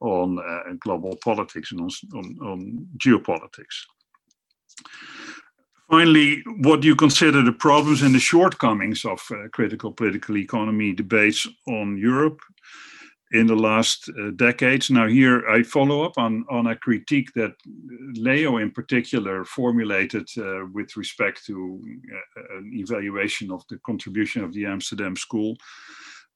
on 0.00 0.38
uh, 0.38 0.74
global 0.80 1.16
politics 1.24 1.72
and 1.72 1.80
on, 1.80 1.90
on, 2.14 2.38
on 2.42 2.86
geopolitics. 2.98 3.86
Finally, 5.88 6.42
what 6.58 6.80
do 6.80 6.88
you 6.88 6.96
consider 6.96 7.42
the 7.42 7.52
problems 7.52 8.02
and 8.02 8.14
the 8.14 8.18
shortcomings 8.18 9.04
of 9.04 9.22
uh, 9.30 9.48
critical 9.52 9.92
political 9.92 10.36
economy 10.36 10.92
debates 10.92 11.46
on 11.68 11.96
Europe 11.96 12.40
in 13.30 13.46
the 13.46 13.54
last 13.54 14.08
uh, 14.08 14.30
decades? 14.34 14.90
Now, 14.90 15.06
here 15.06 15.48
I 15.48 15.62
follow 15.62 16.02
up 16.02 16.18
on, 16.18 16.44
on 16.50 16.66
a 16.66 16.74
critique 16.74 17.32
that 17.34 17.52
Leo, 18.14 18.56
in 18.56 18.72
particular, 18.72 19.44
formulated 19.44 20.28
uh, 20.36 20.66
with 20.72 20.96
respect 20.96 21.46
to 21.46 21.80
uh, 22.36 22.58
an 22.58 22.72
evaluation 22.74 23.52
of 23.52 23.62
the 23.70 23.78
contribution 23.86 24.42
of 24.42 24.52
the 24.52 24.66
Amsterdam 24.66 25.14
School 25.14 25.56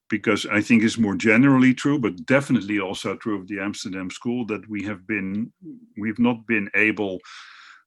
because 0.08 0.44
I 0.46 0.60
think 0.60 0.82
it's 0.82 0.98
more 0.98 1.14
generally 1.14 1.72
true, 1.72 1.98
but 1.98 2.26
definitely 2.26 2.80
also 2.80 3.16
true 3.16 3.40
of 3.40 3.46
the 3.46 3.60
Amsterdam 3.60 4.10
School 4.10 4.44
that 4.46 4.68
we 4.68 4.82
have 4.84 5.06
been, 5.06 5.52
we've 5.96 6.18
not 6.18 6.46
been 6.46 6.68
able 6.74 7.20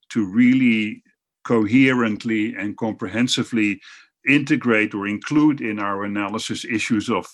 to 0.09 0.25
really 0.25 1.03
coherently 1.43 2.55
and 2.55 2.77
comprehensively 2.77 3.79
integrate 4.27 4.93
or 4.93 5.07
include 5.07 5.61
in 5.61 5.79
our 5.79 6.05
analysis 6.05 6.65
issues 6.65 7.09
of 7.09 7.27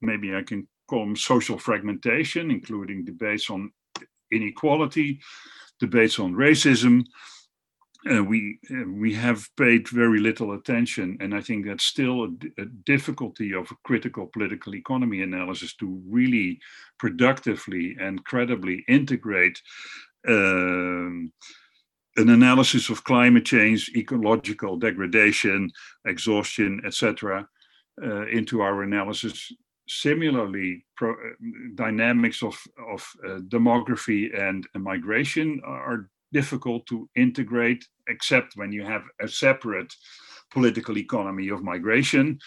maybe 0.00 0.34
I 0.34 0.42
can 0.42 0.66
call 0.88 1.00
them 1.00 1.16
social 1.16 1.58
fragmentation, 1.58 2.50
including 2.50 3.04
debates 3.04 3.50
on 3.50 3.70
inequality, 4.32 5.20
debates 5.80 6.18
on 6.18 6.34
racism. 6.34 7.04
Uh, 8.08 8.22
we 8.22 8.58
uh, 8.70 8.88
we 8.88 9.12
have 9.12 9.48
paid 9.56 9.88
very 9.88 10.20
little 10.20 10.52
attention, 10.52 11.18
and 11.20 11.34
I 11.34 11.40
think 11.40 11.66
that's 11.66 11.84
still 11.84 12.24
a, 12.24 12.62
a 12.62 12.66
difficulty 12.84 13.52
of 13.52 13.72
critical 13.82 14.28
political 14.32 14.76
economy 14.76 15.22
analysis 15.22 15.74
to 15.76 16.00
really 16.08 16.60
productively 17.00 17.96
and 18.00 18.24
credibly 18.24 18.84
integrate 18.86 19.60
um, 20.28 21.32
an 22.16 22.30
analysis 22.30 22.88
of 22.88 23.04
climate 23.04 23.44
change, 23.44 23.90
ecological 23.94 24.76
degradation, 24.76 25.70
exhaustion, 26.06 26.80
etc., 26.84 27.46
uh, 28.02 28.26
into 28.26 28.60
our 28.60 28.82
analysis. 28.82 29.52
Similarly, 29.88 30.84
pro, 30.96 31.12
uh, 31.12 31.14
dynamics 31.74 32.42
of, 32.42 32.58
of 32.92 33.06
uh, 33.24 33.38
demography 33.48 34.36
and 34.38 34.66
migration 34.74 35.60
are 35.64 36.08
difficult 36.32 36.86
to 36.86 37.08
integrate, 37.14 37.86
except 38.08 38.56
when 38.56 38.72
you 38.72 38.84
have 38.84 39.04
a 39.20 39.28
separate 39.28 39.94
political 40.50 40.98
economy 40.98 41.48
of 41.48 41.62
migration. 41.62 42.38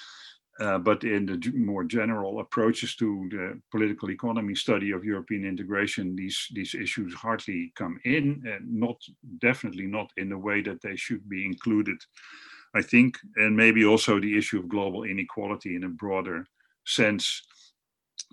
Uh, 0.60 0.78
but 0.78 1.04
in 1.06 1.26
the 1.26 1.52
more 1.56 1.86
general 1.86 2.42
approaches 2.42 2.94
to 2.96 3.30
the 3.32 3.62
political 3.72 4.12
economy 4.12 4.54
study 4.54 4.92
of 4.92 5.06
European 5.06 5.46
integration, 5.46 6.16
these 6.16 6.48
these 6.54 6.76
issues 6.76 7.14
hardly 7.14 7.72
come 7.76 7.98
in, 8.04 8.44
and 8.46 8.70
not 8.70 8.98
definitely 9.40 9.88
not 9.88 10.12
in 10.18 10.30
the 10.30 10.38
way 10.38 10.62
that 10.62 10.82
they 10.82 10.98
should 10.98 11.28
be 11.30 11.46
included. 11.46 11.98
I 12.76 12.82
think, 12.82 13.18
and 13.38 13.56
maybe 13.56 13.86
also 13.86 14.20
the 14.20 14.38
issue 14.38 14.60
of 14.60 14.70
global 14.70 15.04
inequality 15.04 15.76
in 15.76 15.86
a 15.86 15.90
broader 15.90 16.46
sense 16.86 17.42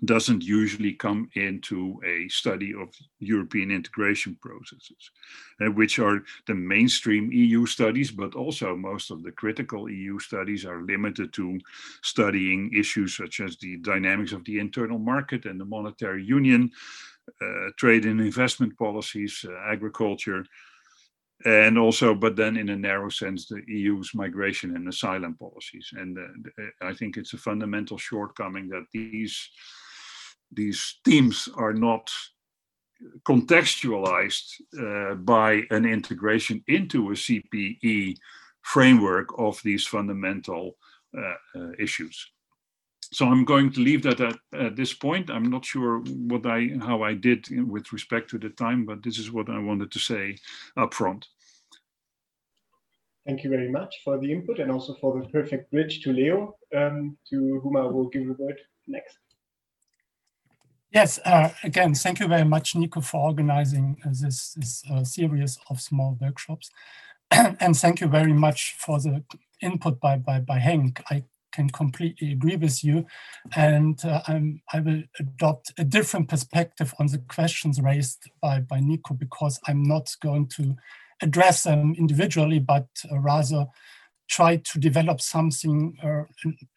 doesn't 0.05 0.43
usually 0.43 0.93
come 0.93 1.29
into 1.33 1.99
a 2.05 2.29
study 2.29 2.73
of 2.73 2.89
European 3.19 3.71
integration 3.71 4.37
processes, 4.41 5.11
uh, 5.61 5.71
which 5.71 5.97
are 5.97 6.23
the 6.45 6.53
mainstream 6.53 7.31
EU 7.31 7.65
studies, 7.65 8.11
but 8.11 8.35
also 8.35 8.75
most 8.75 9.09
of 9.09 9.23
the 9.23 9.31
critical 9.31 9.89
EU 9.89 10.19
studies 10.19 10.65
are 10.65 10.83
limited 10.83 11.33
to 11.33 11.59
studying 12.03 12.71
issues 12.77 13.17
such 13.17 13.39
as 13.39 13.57
the 13.57 13.77
dynamics 13.77 14.33
of 14.33 14.45
the 14.45 14.59
internal 14.59 14.99
market 14.99 15.45
and 15.45 15.59
the 15.59 15.65
monetary 15.65 16.23
union, 16.23 16.69
uh, 17.41 17.69
trade 17.77 18.05
and 18.05 18.21
investment 18.21 18.77
policies, 18.77 19.43
uh, 19.49 19.71
agriculture, 19.71 20.45
and 21.45 21.77
also, 21.77 22.15
but 22.15 22.35
then 22.35 22.57
in 22.57 22.69
a 22.69 22.75
narrow 22.75 23.09
sense, 23.09 23.47
the 23.47 23.61
EU's 23.67 24.11
migration 24.13 24.75
and 24.75 24.87
asylum 24.87 25.35
policies. 25.35 25.89
And 25.93 26.17
uh, 26.17 26.63
I 26.81 26.93
think 26.93 27.17
it's 27.17 27.33
a 27.33 27.37
fundamental 27.37 27.97
shortcoming 27.97 28.69
that 28.69 28.85
these 28.91 29.49
these 30.51 30.99
themes 31.03 31.49
are 31.55 31.73
not 31.73 32.09
contextualized 33.23 34.61
uh, 34.79 35.15
by 35.15 35.63
an 35.69 35.85
integration 35.85 36.63
into 36.67 37.09
a 37.09 37.13
CPE 37.13 38.17
framework 38.61 39.29
of 39.37 39.61
these 39.63 39.85
fundamental 39.85 40.77
uh, 41.17 41.33
uh, 41.55 41.71
issues. 41.79 42.31
So 43.13 43.25
I'm 43.25 43.45
going 43.45 43.71
to 43.71 43.79
leave 43.79 44.03
that 44.03 44.19
at, 44.19 44.37
at, 44.53 44.75
this 44.75 44.93
point. 44.93 45.29
I'm 45.29 45.49
not 45.49 45.63
sure 45.63 45.99
what 45.99 46.45
I 46.45 46.71
how 46.81 47.03
I 47.03 47.13
did 47.13 47.47
with 47.69 47.93
respect 47.93 48.29
to 48.31 48.37
the 48.37 48.49
time, 48.49 48.85
but 48.85 49.01
this 49.01 49.17
is 49.17 49.31
what 49.31 49.49
I 49.49 49.59
wanted 49.59 49.91
to 49.91 49.99
say 49.99 50.37
up 50.75 50.93
front. 50.93 51.25
thank 53.25 53.43
you 53.43 53.49
very 53.49 53.69
much 53.69 53.93
for 54.03 54.17
the 54.17 54.31
input 54.31 54.59
and 54.59 54.71
also 54.71 54.93
for 55.01 55.19
the 55.19 55.27
perfect 55.29 55.71
bridge 55.71 56.01
to 56.01 56.11
Leo, 56.13 56.55
um, 56.75 57.17
to 57.29 57.59
whom 57.61 57.75
I 57.77 57.85
will 57.93 58.09
give 58.09 58.25
the 58.27 58.37
word 58.43 58.59
next. 58.87 59.17
Yes, 60.97 61.19
uh, 61.25 61.51
again, 61.63 61.93
thank 61.93 62.19
you 62.19 62.27
very 62.27 62.43
much, 62.43 62.75
Nico, 62.75 63.01
for 63.01 63.21
organizing 63.23 63.97
uh, 64.03 64.09
this, 64.19 64.55
this 64.55 64.83
uh, 64.91 65.03
series 65.03 65.59
of 65.69 65.79
small 65.79 66.17
workshops. 66.19 66.71
and 67.31 67.77
thank 67.77 68.01
you 68.01 68.07
very 68.07 68.33
much 68.33 68.75
for 68.79 68.99
the 68.99 69.23
input 69.61 69.99
by, 69.99 70.17
by, 70.17 70.39
by 70.39 70.57
Henk. 70.57 70.99
I 71.11 71.23
can 71.51 71.69
completely 71.69 72.31
agree 72.31 72.55
with 72.55 72.83
you. 72.83 73.05
And 73.55 74.03
uh, 74.03 74.21
i 74.73 74.79
will 74.79 75.03
adopt 75.19 75.71
a 75.77 75.83
different 75.83 76.29
perspective 76.29 76.95
on 76.99 77.05
the 77.05 77.19
questions 77.19 77.79
raised 77.79 78.31
by, 78.41 78.61
by 78.61 78.79
Nico 78.79 79.13
because 79.13 79.59
I'm 79.67 79.83
not 79.83 80.15
going 80.19 80.47
to 80.57 80.75
address 81.21 81.61
them 81.61 81.93
individually, 81.95 82.57
but 82.57 82.87
uh, 83.11 83.19
rather 83.19 83.67
try 84.27 84.55
to 84.55 84.79
develop 84.79 85.21
something, 85.21 85.95
uh, 86.03 86.23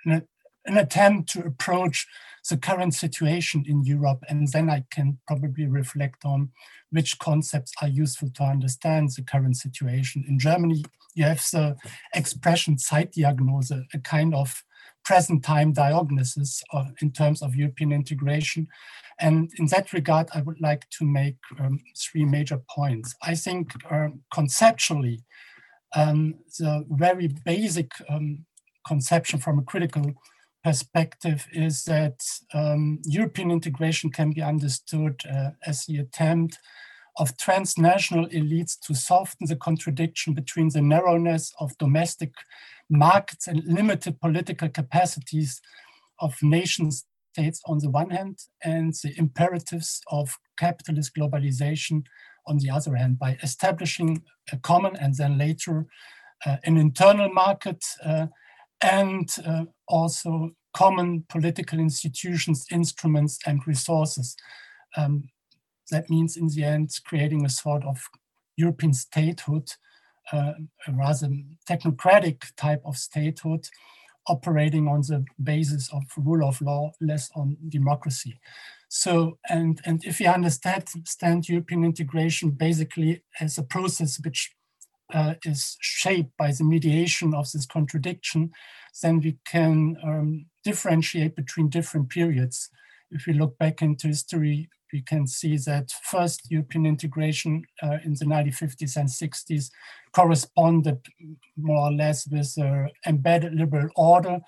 an, 0.05 0.29
an 0.71 0.79
attempt 0.79 1.29
to 1.31 1.41
approach 1.41 2.07
the 2.49 2.57
current 2.57 2.95
situation 2.95 3.65
in 3.67 3.85
Europe. 3.85 4.23
And 4.29 4.49
then 4.49 4.71
I 4.71 4.85
can 4.91 5.19
probably 5.27 5.67
reflect 5.67 6.25
on 6.25 6.51
which 6.91 7.19
concepts 7.19 7.73
are 7.83 7.89
useful 7.89 8.31
to 8.37 8.45
understand 8.45 9.11
the 9.11 9.23
current 9.23 9.57
situation. 9.57 10.25
In 10.27 10.39
Germany, 10.39 10.85
you 11.15 11.25
have 11.25 11.45
the 11.53 11.77
expression 12.15 12.77
Zeitdiagnose, 12.77 13.85
a 13.93 13.99
kind 13.99 14.35
of 14.35 14.63
present 15.05 15.43
time 15.45 15.73
diagnosis 15.73 16.63
in 17.01 17.11
terms 17.11 17.43
of 17.43 17.57
European 17.57 17.93
integration. 17.93 18.69
And 19.19 19.51
in 19.59 19.67
that 19.67 19.93
regard, 19.93 20.29
I 20.35 20.43
would 20.43 20.61
like 20.61 20.89
to 20.99 21.05
make 21.05 21.37
um, 21.59 21.81
three 21.99 22.25
major 22.25 22.61
points. 22.75 23.15
I 23.23 23.35
think 23.35 23.73
um, 23.91 24.21
conceptually, 24.33 25.25
um, 25.95 26.37
the 26.59 26.87
very 26.89 27.29
basic 27.45 27.91
um, 28.09 28.47
conception 28.87 29.39
from 29.41 29.59
a 29.59 29.63
critical 29.63 30.15
perspective 30.63 31.47
is 31.53 31.85
that 31.85 32.21
um, 32.53 33.01
European 33.05 33.51
integration 33.51 34.11
can 34.11 34.33
be 34.33 34.43
understood 34.43 35.21
uh, 35.31 35.51
as 35.67 35.87
the 35.87 35.99
attempt 35.99 36.59
of 37.19 37.37
transnational 37.37 38.27
elites 38.29 38.79
to 38.81 38.95
soften 38.95 39.47
the 39.47 39.57
contradiction 39.57 40.33
between 40.35 40.69
the 40.71 40.81
narrowness 40.81 41.53
of 41.61 41.77
domestic 41.79 42.33
markets 42.89 43.47
and 43.47 43.63
limited 43.65 44.21
political 44.21 44.69
capacities 44.69 45.61
of 46.21 46.37
nation 46.43 46.91
states 46.91 47.61
on 47.67 47.79
the 47.79 47.91
one 47.91 48.11
hand 48.11 48.39
and 48.65 48.95
the 49.03 49.13
imperatives 49.19 50.01
of 50.11 50.39
capitalist 50.59 51.13
globalization 51.17 52.03
on 52.47 52.59
the 52.59 52.71
other 52.71 52.97
hand. 52.97 53.19
By 53.19 53.39
establishing 53.43 54.23
a 54.53 54.57
common 54.57 54.97
and 54.97 55.15
then 55.15 55.39
later 55.39 55.87
uh, 56.47 56.57
an 56.65 56.77
internal 56.77 57.29
market 57.33 57.85
uh, 58.05 58.27
and 58.81 59.29
uh, 59.47 59.65
also 59.91 60.53
common 60.73 61.25
political 61.29 61.79
institutions, 61.79 62.67
instruments, 62.71 63.39
and 63.47 63.67
resources. 63.67 64.37
Um, 64.97 65.29
that 65.91 66.09
means, 66.09 66.37
in 66.37 66.49
the 66.49 66.65
end, 66.65 66.91
creating 67.05 67.45
a 67.45 67.49
sort 67.49 67.85
of 67.85 67.99
European 68.57 68.93
statehood, 68.93 69.69
uh, 70.33 70.53
a 70.87 70.93
rather 70.93 71.29
technocratic 71.69 72.45
type 72.57 72.83
of 72.85 72.97
statehood, 72.97 73.67
operating 74.29 74.87
on 74.87 75.01
the 75.01 75.25
basis 75.43 75.93
of 75.93 76.03
rule 76.17 76.47
of 76.47 76.61
law, 76.61 76.93
less 77.01 77.31
on 77.35 77.57
democracy. 77.69 78.39
So, 78.89 79.39
and, 79.49 79.81
and 79.85 80.05
if 80.05 80.21
you 80.21 80.29
understand, 80.29 80.85
understand 80.95 81.49
European 81.49 81.85
integration 81.85 82.51
basically 82.51 83.23
as 83.41 83.59
a 83.59 83.63
process 83.63 84.21
which 84.25 84.53
uh, 85.13 85.35
is 85.45 85.77
shaped 85.81 86.37
by 86.37 86.53
the 86.53 86.65
mediation 86.65 87.35
of 87.35 87.51
this 87.51 87.67
contradiction, 87.67 88.51
then 89.03 89.21
we 89.21 89.39
can 89.45 89.97
um, 90.03 90.47
differentiate 90.65 91.37
between 91.37 91.69
different 91.69 92.09
periods. 92.09 92.71
If 93.11 93.27
we 93.27 93.33
look 93.33 93.59
back 93.59 93.83
into 93.83 94.09
history, 94.09 94.69
we 94.93 95.03
can 95.03 95.27
see 95.27 95.57
that 95.57 95.91
first 96.03 96.51
European 96.51 96.87
integration 96.87 97.65
uh, 97.83 97.99
in 98.05 98.15
the 98.15 98.25
1950s 98.25 98.97
and 98.97 99.09
60s 99.09 99.71
corresponded 100.13 100.99
more 101.57 101.89
or 101.89 101.93
less 101.93 102.27
with 102.27 102.55
the 102.55 102.89
embedded 103.07 103.55
liberal 103.55 103.89
order 103.97 104.41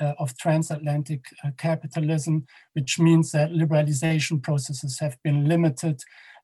uh, 0.00 0.12
of 0.18 0.36
transatlantic 0.36 1.24
uh, 1.44 1.50
capitalism, 1.56 2.46
which 2.74 2.98
means 2.98 3.32
that 3.32 3.52
liberalization 3.52 4.42
processes 4.42 4.98
have 4.98 5.16
been 5.22 5.48
limited 5.48 6.02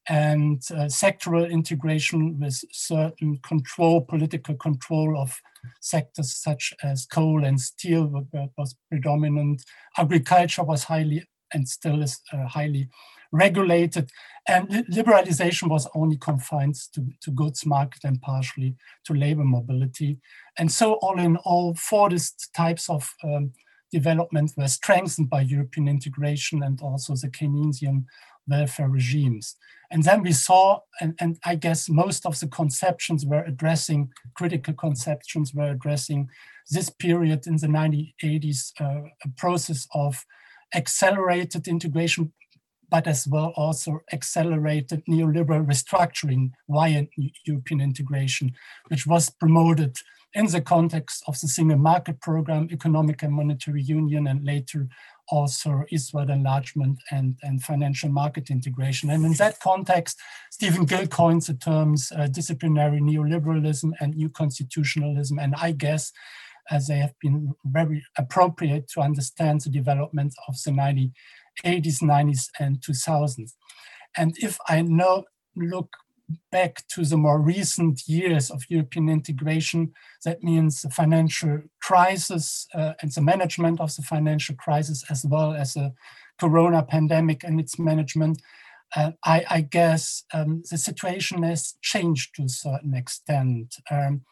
and 0.08 0.62
uh, 0.72 0.86
sectoral 0.86 1.48
integration 1.48 2.38
with 2.40 2.64
certain 2.72 3.38
control, 3.42 4.00
political 4.00 4.54
control 4.56 5.16
of 5.18 5.38
sectors 5.80 6.34
such 6.36 6.74
as 6.82 7.06
coal 7.06 7.44
and 7.44 7.60
steel 7.60 8.26
was 8.58 8.74
predominant. 8.90 9.62
Agriculture 9.96 10.64
was 10.64 10.84
highly 10.84 11.22
and 11.52 11.68
still 11.68 12.02
is 12.02 12.20
uh, 12.32 12.46
highly 12.46 12.88
regulated. 13.30 14.10
And 14.48 14.68
liberalization 14.92 15.68
was 15.68 15.88
only 15.94 16.16
confined 16.16 16.74
to, 16.94 17.06
to 17.22 17.30
goods 17.30 17.64
market 17.64 18.04
and 18.04 18.20
partially 18.20 18.74
to 19.04 19.14
labor 19.14 19.44
mobility. 19.44 20.18
And 20.58 20.70
so 20.70 20.94
all 20.94 21.18
in 21.18 21.36
all, 21.38 21.76
these 22.10 22.34
types 22.54 22.90
of 22.90 23.10
um, 23.22 23.52
development 23.92 24.52
were 24.56 24.68
strengthened 24.68 25.30
by 25.30 25.42
European 25.42 25.86
integration 25.86 26.62
and 26.62 26.80
also 26.82 27.14
the 27.14 27.28
Keynesian 27.28 28.04
welfare 28.48 28.88
regimes. 28.88 29.56
And 29.90 30.02
then 30.04 30.22
we 30.22 30.32
saw, 30.32 30.80
and, 31.00 31.14
and 31.20 31.38
I 31.44 31.54
guess 31.54 31.88
most 31.88 32.24
of 32.24 32.40
the 32.40 32.46
conceptions 32.48 33.26
were 33.26 33.44
addressing, 33.44 34.10
critical 34.34 34.72
conceptions 34.72 35.52
were 35.52 35.70
addressing 35.70 36.30
this 36.70 36.88
period 36.88 37.46
in 37.46 37.56
the 37.56 37.66
1980s, 37.66 38.72
uh, 38.80 39.08
a 39.24 39.28
process 39.36 39.86
of 39.94 40.24
accelerated 40.74 41.68
integration, 41.68 42.32
but 42.88 43.06
as 43.06 43.26
well 43.26 43.52
also 43.56 44.00
accelerated 44.12 45.02
neoliberal 45.06 45.66
restructuring 45.66 46.52
via 46.68 47.06
European 47.44 47.80
integration, 47.80 48.52
which 48.88 49.06
was 49.06 49.28
promoted 49.28 49.96
in 50.34 50.46
the 50.46 50.60
context 50.60 51.22
of 51.26 51.38
the 51.40 51.48
single 51.48 51.78
market 51.78 52.20
program, 52.20 52.68
economic 52.70 53.22
and 53.22 53.34
monetary 53.34 53.82
union, 53.82 54.26
and 54.26 54.44
later 54.44 54.88
also 55.28 55.84
eastward 55.90 56.30
enlargement 56.30 56.98
and, 57.10 57.36
and 57.42 57.62
financial 57.62 58.10
market 58.10 58.50
integration. 58.50 59.10
And 59.10 59.24
in 59.24 59.32
that 59.34 59.60
context, 59.60 60.18
Stephen 60.50 60.84
Gill 60.84 61.06
coins 61.06 61.46
the 61.46 61.54
terms 61.54 62.12
uh, 62.16 62.26
disciplinary 62.26 63.00
neoliberalism 63.00 63.92
and 64.00 64.14
new 64.14 64.28
constitutionalism. 64.28 65.38
And 65.38 65.54
I 65.60 65.72
guess 65.72 66.12
as 66.70 66.86
they 66.86 66.98
have 66.98 67.14
been 67.20 67.54
very 67.64 68.04
appropriate 68.16 68.88
to 68.88 69.00
understand 69.00 69.60
the 69.62 69.70
development 69.70 70.34
of 70.48 70.54
the 70.64 70.70
1980s, 70.70 72.02
90s, 72.02 72.48
and 72.58 72.80
2000s. 72.80 73.52
And 74.16 74.34
if 74.38 74.58
I 74.68 74.82
now 74.82 75.24
look 75.56 75.88
back 76.50 76.86
to 76.88 77.04
the 77.04 77.16
more 77.16 77.40
recent 77.40 78.02
years 78.06 78.50
of 78.50 78.62
European 78.68 79.08
integration. 79.08 79.92
That 80.24 80.42
means 80.42 80.82
the 80.82 80.90
financial 80.90 81.62
crisis 81.80 82.66
uh, 82.74 82.94
and 83.00 83.10
the 83.12 83.20
management 83.20 83.80
of 83.80 83.94
the 83.96 84.02
financial 84.02 84.54
crisis, 84.54 85.04
as 85.10 85.24
well 85.24 85.52
as 85.52 85.74
the 85.74 85.92
corona 86.38 86.82
pandemic 86.82 87.44
and 87.44 87.60
its 87.60 87.78
management. 87.78 88.42
Uh, 88.94 89.12
I, 89.24 89.44
I, 89.48 89.60
guess 89.62 90.24
um, 90.34 90.62
the 90.70 90.76
situation 90.76 91.42
has 91.44 91.74
changed 91.80 92.34
to 92.34 92.42
a 92.42 92.48
certain 92.48 92.94
extent. 92.94 93.76
Um, 93.90 94.22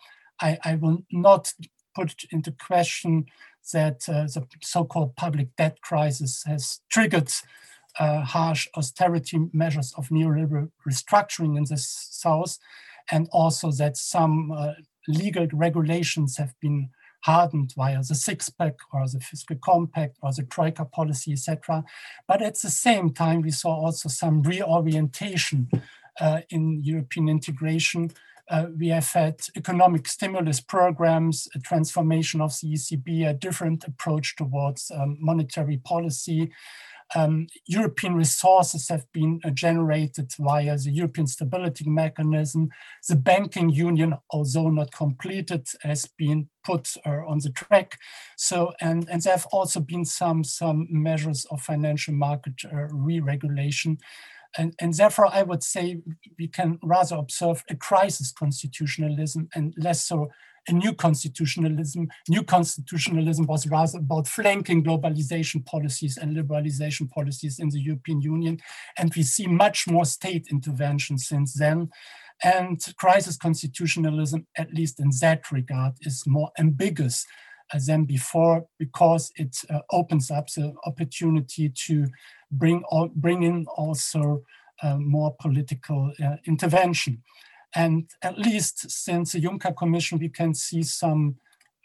I, 0.41 0.59
I, 0.65 0.75
will 0.75 0.99
not 1.11 1.55
put 1.95 2.25
into 2.31 2.53
question 2.53 3.25
that 3.73 4.07
uh, 4.07 4.25
the 4.25 4.47
so 4.63 4.85
called 4.85 5.17
public 5.17 5.49
debt 5.57 5.81
crisis 5.81 6.43
has 6.47 6.81
triggered 6.91 7.33
uh, 7.99 8.21
harsh 8.21 8.69
austerity 8.77 9.39
measures 9.53 9.93
of 9.97 10.09
neoliberal 10.09 10.71
restructuring 10.89 11.57
in 11.57 11.65
the 11.65 11.77
South, 11.77 12.59
and 13.11 13.29
also 13.33 13.71
that 13.73 13.97
some 13.97 14.53
uh, 14.53 14.73
legal 15.09 15.47
regulations 15.53 16.37
have 16.37 16.55
been 16.61 16.91
hardened 17.23 17.75
via 17.77 18.03
the 18.03 18.15
six-pack 18.15 18.75
or 18.93 19.07
the 19.07 19.21
fiscal 19.21 19.57
compact 19.57 20.17
or 20.23 20.33
the 20.33 20.43
troika 20.43 20.85
policy, 20.85 21.33
etc. 21.33 21.85
But 22.27 22.43
at 22.43 22.59
the 22.61 22.71
same 22.71 23.13
time, 23.13 23.43
we 23.43 23.51
saw 23.51 23.75
also 23.75 24.09
some 24.09 24.43
reorientation 24.43 25.69
uh, 26.21 26.41
in 26.51 26.83
European 26.83 27.29
integration. 27.29 28.11
Uh, 28.49 28.67
we 28.77 28.89
have 28.89 29.09
had 29.13 29.41
economic 29.57 30.09
stimulus 30.09 30.61
programs, 30.61 31.47
a 31.55 31.61
transformation 31.61 32.41
of 32.41 32.53
the 32.61 32.73
ECB, 32.73 33.29
a 33.29 33.35
different 33.35 33.85
approach 33.85 34.35
towards 34.35 34.91
um, 34.91 35.17
monetary 35.21 35.77
policy, 35.77 36.51
um, 37.15 37.47
European 37.67 38.15
resources 38.15 38.89
have 38.89 39.05
been 39.13 39.41
uh, 39.45 39.51
generated 39.51 40.33
via 40.39 40.77
the 40.77 40.91
European 40.91 41.27
Stability 41.27 41.89
Mechanism. 41.89 42.69
The 43.09 43.17
banking 43.17 43.71
union, 43.71 44.15
although 44.31 44.71
not 44.71 44.93
completed, 44.93 45.67
has 45.83 46.07
been 46.19 46.49
put 46.65 46.95
uh, 47.07 47.27
on 47.27 47.39
the 47.39 47.51
track. 47.51 47.99
So, 48.37 48.73
and, 48.81 49.09
and 49.09 49.23
there 49.23 49.35
have 49.35 49.47
also 49.47 49.81
been 49.81 50.05
some, 50.05 50.45
some 50.45 50.87
measures 50.91 51.47
of 51.51 51.63
financial 51.63 52.15
market 52.15 52.55
uh, 52.65 52.89
re-regulation. 52.93 53.99
And, 54.59 54.75
and 54.81 54.95
therefore, 54.95 55.29
I 55.33 55.43
would 55.43 55.63
say 55.63 56.03
we 56.39 56.49
can 56.49 56.79
rather 56.83 57.17
observe 57.17 57.65
a 57.71 57.77
crisis 57.77 58.33
constitutionalism 58.33 59.49
and 59.55 59.75
less 59.77 60.05
so 60.05 60.31
a 60.69 60.73
new 60.73 60.93
constitutionalism. 60.93 62.09
New 62.29 62.43
constitutionalism 62.43 63.47
was 63.47 63.67
rather 63.67 63.99
about 63.99 64.29
flanking 64.29 64.85
globalization 64.85 65.65
policies 65.65 66.17
and 66.17 66.37
liberalization 66.37 67.11
policies 67.11 67.59
in 67.59 67.71
the 67.71 67.81
European 67.81 68.21
Union. 68.21 68.59
And 68.99 69.13
we 69.15 69.23
see 69.23 69.47
much 69.47 69.89
more 69.89 70.05
state 70.05 70.49
intervention 70.51 71.19
since 71.19 71.55
then. 71.55 71.91
And 72.43 72.81
crisis 72.97 73.37
constitutionalism, 73.37 74.47
at 74.57 74.73
least 74.73 75.01
in 75.01 75.11
that 75.21 75.51
regard, 75.53 75.95
is 76.03 76.25
more 76.27 76.51
ambiguous 76.59 77.27
than 77.87 78.05
before 78.05 78.67
because 78.79 79.31
it 79.37 79.57
uh, 79.69 79.81
opens 79.93 80.31
up 80.31 80.49
the 80.49 80.75
opportunity 80.85 81.73
to 81.87 82.07
bring, 82.51 82.83
all, 82.89 83.09
bring 83.15 83.43
in 83.43 83.67
also 83.77 84.43
uh, 84.83 84.97
more 84.97 85.37
political 85.39 86.13
uh, 86.25 86.37
intervention. 86.47 87.23
And 87.75 88.11
at 88.23 88.39
least 88.39 88.91
since 88.91 89.33
the 89.33 89.41
Juncker 89.41 89.77
Commission, 89.77 90.19
we 90.19 90.29
can 90.29 90.55
see 90.55 90.83
some 90.83 91.37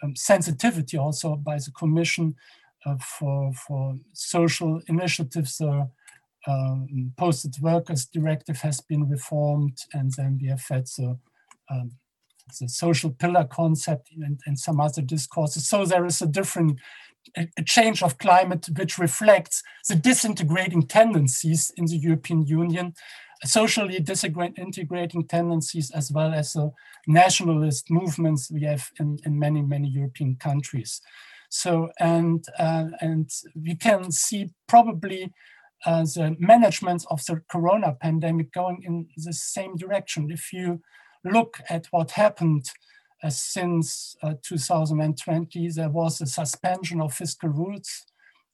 um, 0.04 0.16
sensitivity 0.16 0.98
also 0.98 1.36
by 1.36 1.58
the 1.58 1.72
Commission 1.72 2.36
uh, 2.86 2.98
for, 2.98 3.54
for 3.54 3.96
social 4.14 4.82
initiatives. 4.88 5.58
The 5.58 5.90
um, 6.48 7.14
Posted 7.18 7.56
Workers 7.62 8.06
Directive 8.06 8.58
has 8.62 8.82
been 8.82 9.10
reformed, 9.10 9.78
and 9.94 10.12
then 10.18 10.38
we 10.42 10.48
have 10.50 10.64
had 10.70 10.86
the, 10.98 11.18
um, 11.70 11.92
the 12.60 12.68
social 12.68 13.12
pillar 13.12 13.46
concept 13.46 14.10
and, 14.22 14.40
and 14.46 14.60
some 14.60 14.80
other 14.80 15.02
discourses. 15.02 15.68
So 15.68 15.86
there 15.86 16.06
is 16.06 16.22
a 16.22 16.28
different 16.28 16.80
a 17.36 17.64
change 17.64 18.04
of 18.04 18.18
climate 18.18 18.68
which 18.78 18.98
reflects 18.98 19.64
the 19.88 19.96
disintegrating 19.96 20.84
tendencies 20.84 21.72
in 21.76 21.86
the 21.86 21.98
European 21.98 22.46
Union 22.46 22.94
socially 23.44 24.00
disintegrating 24.00 25.28
tendencies 25.28 25.92
as 25.92 26.12
well 26.12 26.34
as 26.34 26.54
the 26.54 26.72
nationalist 27.08 27.92
movements 27.92 28.50
we 28.52 28.64
have 28.64 28.90
in, 29.00 29.20
in 29.26 29.38
many, 29.38 29.62
many 29.62 29.90
European 29.90 30.36
countries. 30.36 31.02
So, 31.50 31.90
and, 32.00 32.44
uh, 32.58 32.88
and 33.02 33.30
we 33.56 33.76
can 33.76 34.12
see 34.12 34.50
probably 34.68 35.34
uh, 35.86 36.04
the 36.04 36.36
management 36.40 37.06
of 37.12 37.24
the 37.26 37.42
corona 37.50 37.96
pandemic 38.02 38.52
going 38.52 38.82
in 38.84 39.08
the 39.18 39.34
same 39.34 39.76
direction. 39.76 40.32
If 40.32 40.52
you 40.52 40.82
look 41.24 41.62
at 41.70 41.88
what 41.92 42.12
happened 42.12 42.70
uh, 43.24 43.30
since 43.30 44.16
uh, 44.24 44.34
2020, 44.44 45.70
there 45.70 45.90
was 45.90 46.22
a 46.22 46.26
suspension 46.26 47.02
of 47.02 47.14
fiscal 47.14 47.50
rules 47.50 48.06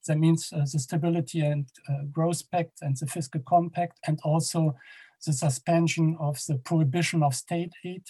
that 0.08 0.18
means 0.18 0.52
uh, 0.52 0.66
the 0.72 0.80
Stability 0.80 1.42
and 1.42 1.68
uh, 1.90 2.04
Growth 2.12 2.50
Pact 2.52 2.82
and 2.82 2.98
the 2.98 3.08
Fiscal 3.08 3.42
Compact, 3.48 4.00
and 4.08 4.20
also 4.24 4.76
the 5.26 5.34
suspension 5.34 6.18
of 6.20 6.40
the 6.48 6.58
prohibition 6.58 7.24
of 7.24 7.36
state 7.36 7.74
aid. 7.86 8.04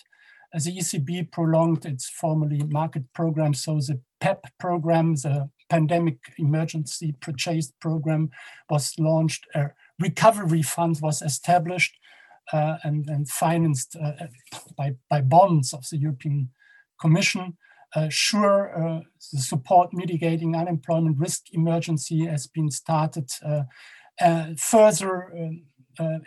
As 0.53 0.65
the 0.65 0.77
ECB 0.77 1.31
prolonged 1.31 1.85
its 1.85 2.09
formerly 2.09 2.61
market 2.63 3.03
program, 3.13 3.53
so 3.53 3.75
the 3.75 4.01
PEP 4.19 4.47
program, 4.59 5.15
the 5.15 5.49
Pandemic 5.69 6.17
Emergency 6.37 7.15
Purchase 7.21 7.71
Program, 7.79 8.29
was 8.69 8.93
launched. 8.99 9.47
A 9.55 9.71
recovery 9.99 10.61
fund 10.61 10.99
was 11.01 11.21
established 11.21 11.97
uh, 12.51 12.77
and, 12.83 13.07
and, 13.09 13.29
financed 13.29 13.95
uh, 13.95 14.11
by, 14.77 14.95
by 15.09 15.21
bonds 15.21 15.73
of 15.73 15.87
the 15.89 15.97
European 15.97 16.49
Commission. 16.99 17.57
Uh, 17.95 18.07
sure, 18.09 18.71
uh, 18.75 19.01
the 19.33 19.39
support 19.39 19.89
mitigating 19.93 20.55
unemployment 20.55 21.17
risk 21.19 21.45
emergency 21.51 22.25
has 22.25 22.47
been 22.47 22.71
started. 22.71 23.29
Uh, 23.45 23.63
further 24.57 25.33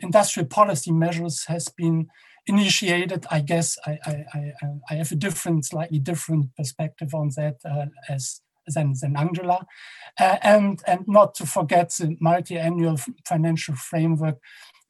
industrial 0.00 0.48
policy 0.48 0.92
measures 0.92 1.44
has 1.46 1.68
been 1.68 2.09
initiated. 2.46 3.27
I 3.31 3.40
guess 3.40 3.79
I, 3.87 3.98
I, 4.05 4.24
I, 4.35 4.53
I, 4.90 4.94
have 4.96 5.12
a 5.12 5.16
different, 5.16 5.64
slightly 5.64 5.98
different 5.98 6.55
perspective 6.57 7.14
on 7.14 7.31
that 7.37 7.57
as 8.09 8.42
than, 8.66 8.94
than 9.00 9.16
Angela. 9.16 9.66
Uh, 10.18 10.37
and, 10.42 10.83
and 10.87 11.05
not 11.07 11.35
to 11.37 11.46
forget 11.46 11.90
the 11.90 12.16
multi-annual 12.20 12.98
financial 13.27 13.74
framework 13.74 14.38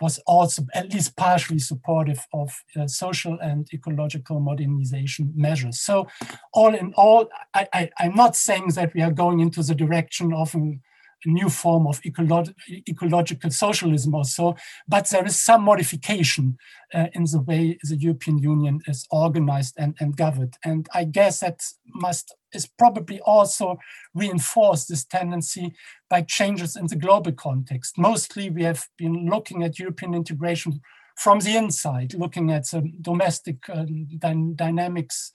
was 0.01 0.19
also 0.27 0.67
at 0.75 0.93
least 0.93 1.17
partially 1.17 1.59
supportive 1.59 2.27
of 2.33 2.53
uh, 2.77 2.87
social 2.87 3.39
and 3.41 3.69
ecological 3.73 4.41
modernization 4.41 5.33
measures. 5.37 5.81
So, 5.81 6.09
all 6.53 6.75
in 6.75 6.93
all, 6.95 7.29
I, 7.55 7.91
am 7.99 8.15
not 8.15 8.37
saying 8.37 8.69
that 8.75 8.93
we 8.95 9.03
are 9.03 9.13
going 9.13 9.41
into 9.41 9.63
the 9.63 9.75
direction 9.75 10.33
of 10.33 10.55
a, 10.55 10.59
a 10.59 10.79
new 11.27 11.49
form 11.49 11.87
of 11.87 12.01
ecolo- 12.03 12.55
ecological 12.89 13.51
socialism 13.51 14.15
or 14.15 14.25
so, 14.25 14.57
but 14.89 15.09
there 15.11 15.25
is 15.25 15.41
some 15.41 15.63
modification 15.63 16.57
uh, 16.93 17.07
in 17.13 17.25
the 17.25 17.41
way 17.41 17.79
the 17.83 17.97
European 17.97 18.39
Union 18.39 18.81
is 18.87 19.07
organized 19.11 19.75
and, 19.79 19.97
and 20.01 20.17
governed. 20.17 20.57
And 20.65 20.89
I 20.95 21.05
guess 21.05 21.41
that 21.41 21.63
must 21.87 22.35
is 22.53 22.67
probably 22.67 23.21
also 23.21 23.79
reinforced 24.15 24.89
this 24.89 25.05
tendency 25.05 25.75
by 26.09 26.23
changes 26.23 26.77
in 26.77 26.87
the 26.87 26.97
global 26.97 27.33
context. 27.33 27.99
Mostly 27.99 28.49
we 28.49 28.63
have 28.63 28.87
been 28.97 29.27
looking 29.29 29.65
at 29.65 29.79
European 29.79 30.15
integration 30.15 30.81
from 31.17 31.41
the 31.41 31.57
inside, 31.57 32.15
looking 32.15 32.51
at 32.51 32.65
the 32.71 32.91
domestic 33.01 33.69
uh, 33.69 33.85
dy- 33.85 34.53
dynamics 34.55 35.33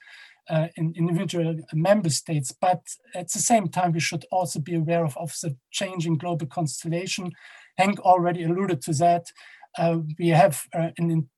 uh, 0.48 0.68
in 0.76 0.94
individual 0.96 1.56
member 1.72 2.10
states. 2.10 2.52
But 2.52 2.82
at 3.14 3.30
the 3.30 3.38
same 3.38 3.68
time, 3.68 3.92
we 3.92 4.00
should 4.00 4.24
also 4.30 4.60
be 4.60 4.74
aware 4.74 5.04
of, 5.04 5.16
of 5.16 5.34
the 5.42 5.56
changing 5.70 6.18
global 6.18 6.46
constellation. 6.46 7.32
Hank 7.78 8.00
already 8.00 8.44
alluded 8.44 8.82
to 8.82 8.92
that. 8.94 9.26
Uh, 9.78 9.98
we 10.18 10.28
have 10.28 10.64
uh, 10.74 10.90
an 10.98 11.10
in- 11.10 11.28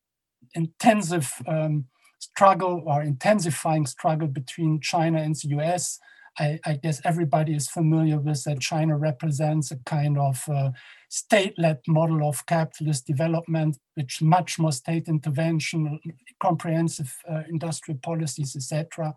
intensive 0.55 1.33
um, 1.47 1.87
struggle 2.19 2.83
or 2.87 3.03
intensifying 3.03 3.87
struggle 3.87 4.29
between 4.29 4.81
China 4.81 5.19
and 5.19 5.35
the 5.37 5.49
US. 5.59 5.99
I, 6.39 6.59
I, 6.65 6.75
guess 6.83 7.01
everybody 7.05 7.55
is 7.55 7.69
familiar 7.69 8.19
with 8.19 8.45
that 8.45 8.61
China 8.61 8.97
represents 8.97 9.71
a 9.71 9.77
kind 9.85 10.19
of 10.19 10.43
uh, 10.49 10.71
state-led 11.09 11.81
model 11.87 12.27
of 12.27 12.47
capitalist 12.47 13.07
development, 13.07 13.77
which 13.95 14.23
much 14.23 14.59
more 14.59 14.73
state 14.73 15.09
intervention, 15.09 16.01
comprehensive 16.41 17.15
uh, 17.31 17.43
industrial 17.51 17.99
policies, 18.03 18.57
etc. 18.57 19.15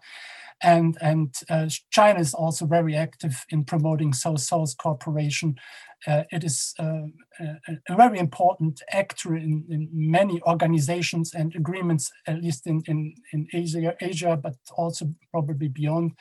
And, 0.62 0.97
and 1.01 1.34
uh, 1.49 1.69
China 1.91 2.19
is 2.19 2.34
also 2.34 2.65
very 2.65 2.95
active 2.95 3.45
in 3.49 3.63
promoting 3.63 4.12
South-South 4.12 4.78
cooperation. 4.78 5.56
Uh, 6.06 6.23
it 6.32 6.43
is 6.43 6.73
uh, 6.80 7.04
a, 7.39 7.78
a, 7.89 7.95
very 7.95 8.19
important 8.19 8.82
actor 8.91 9.36
in, 9.36 9.63
in, 9.69 9.89
many 9.91 10.41
organizations 10.43 11.34
and 11.34 11.56
agreements, 11.56 12.12
at 12.28 12.41
least 12.41 12.67
in, 12.67 12.84
in, 12.88 13.15
in 13.32 13.47
Asia, 13.54 13.95
Asia, 14.01 14.38
but 14.41 14.56
also 14.75 15.10
probably 15.32 15.67
beyond. 15.67 16.12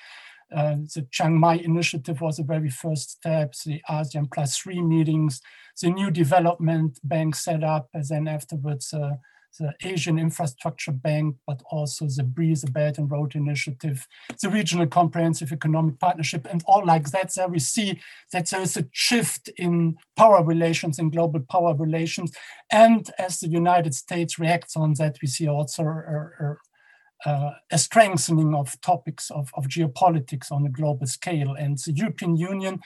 Uh, 0.55 0.77
the 0.95 1.07
Chiang 1.11 1.39
Mai 1.39 1.57
initiative 1.57 2.21
was 2.21 2.37
the 2.37 2.45
very 2.45 2.71
first 2.71 3.11
step, 3.11 3.55
the 3.65 3.81
ASEAN 3.91 4.31
plus 4.33 4.57
three 4.57 4.81
meetings, 4.81 5.41
the 5.81 5.91
new 5.91 6.11
development 6.11 7.01
bank 7.03 7.35
set 7.35 7.65
up, 7.65 7.89
and 7.93 8.05
then 8.09 8.29
afterwards 8.29 8.93
uh, 8.93 9.15
the 9.59 9.73
Asian 9.83 10.19
Infrastructure 10.19 10.93
Bank, 10.93 11.37
but 11.47 11.63
also 11.71 12.07
the 12.07 12.25
BRIES, 12.25 12.63
the 12.63 12.71
Belt 12.71 12.99
and 12.99 13.11
Road 13.11 13.35
Initiative, 13.35 14.07
the 14.43 14.49
Regional 14.49 14.87
Comprehensive 14.87 15.53
Economic 15.53 15.99
Partnership, 15.99 16.47
and 16.51 16.63
all 16.67 16.85
like 16.85 17.11
that. 17.11 17.33
There 17.35 17.49
we 17.49 17.59
see 17.59 18.01
that 18.33 18.51
there 18.51 18.61
is 18.61 18.77
a 18.77 18.87
shift 18.93 19.49
in 19.57 19.97
power 20.17 20.43
relations 20.43 20.99
and 20.99 21.13
global 21.13 21.41
power 21.41 21.75
relations. 21.75 22.33
And 22.71 23.09
as 23.19 23.41
the 23.41 23.49
United 23.49 23.95
States 23.95 24.39
reacts 24.39 24.77
on 24.77 24.95
that, 24.95 25.19
we 25.23 25.29
see 25.29 25.49
also 25.49 25.85
a, 25.85 26.45
a, 26.45 26.57
uh, 27.25 27.53
a 27.71 27.79
strengthening 27.79 28.55
of 28.55 28.81
topics 28.81 29.31
of, 29.31 29.51
of 29.55 29.67
geopolitics 29.67 30.53
on 30.53 30.67
a 30.67 30.71
global 30.71 31.07
scale. 31.07 31.55
And 31.55 31.79
the 31.79 31.93
European 31.93 32.37
Union 32.37 32.81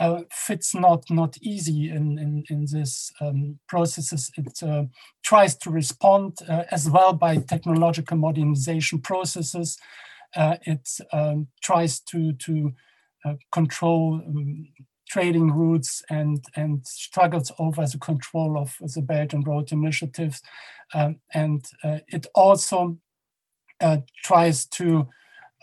uh, 0.00 0.22
fits 0.32 0.74
not 0.74 1.04
not 1.10 1.36
easy 1.40 1.88
in 1.88 2.18
in, 2.18 2.44
in 2.50 2.66
this 2.70 3.12
um, 3.20 3.58
processes. 3.68 4.30
It 4.36 4.62
uh, 4.62 4.84
tries 5.22 5.56
to 5.58 5.70
respond 5.70 6.38
uh, 6.48 6.64
as 6.70 6.90
well 6.90 7.12
by 7.12 7.36
technological 7.36 8.16
modernization 8.16 9.00
processes. 9.00 9.78
Uh, 10.34 10.56
it 10.62 10.88
um, 11.12 11.48
tries 11.62 12.00
to 12.00 12.32
to 12.32 12.72
uh, 13.24 13.34
control 13.52 14.20
um, 14.26 14.68
trading 15.08 15.52
routes 15.52 16.02
and 16.10 16.44
and 16.56 16.84
struggles 16.86 17.52
over 17.58 17.86
the 17.86 17.98
control 17.98 18.58
of 18.58 18.76
the 18.94 19.02
Belt 19.02 19.32
and 19.32 19.46
Road 19.46 19.70
initiatives, 19.70 20.42
um, 20.92 21.20
and 21.32 21.64
it 22.08 22.26
also 22.34 22.98
uh, 23.80 23.98
tries 24.22 24.66
to 24.66 25.08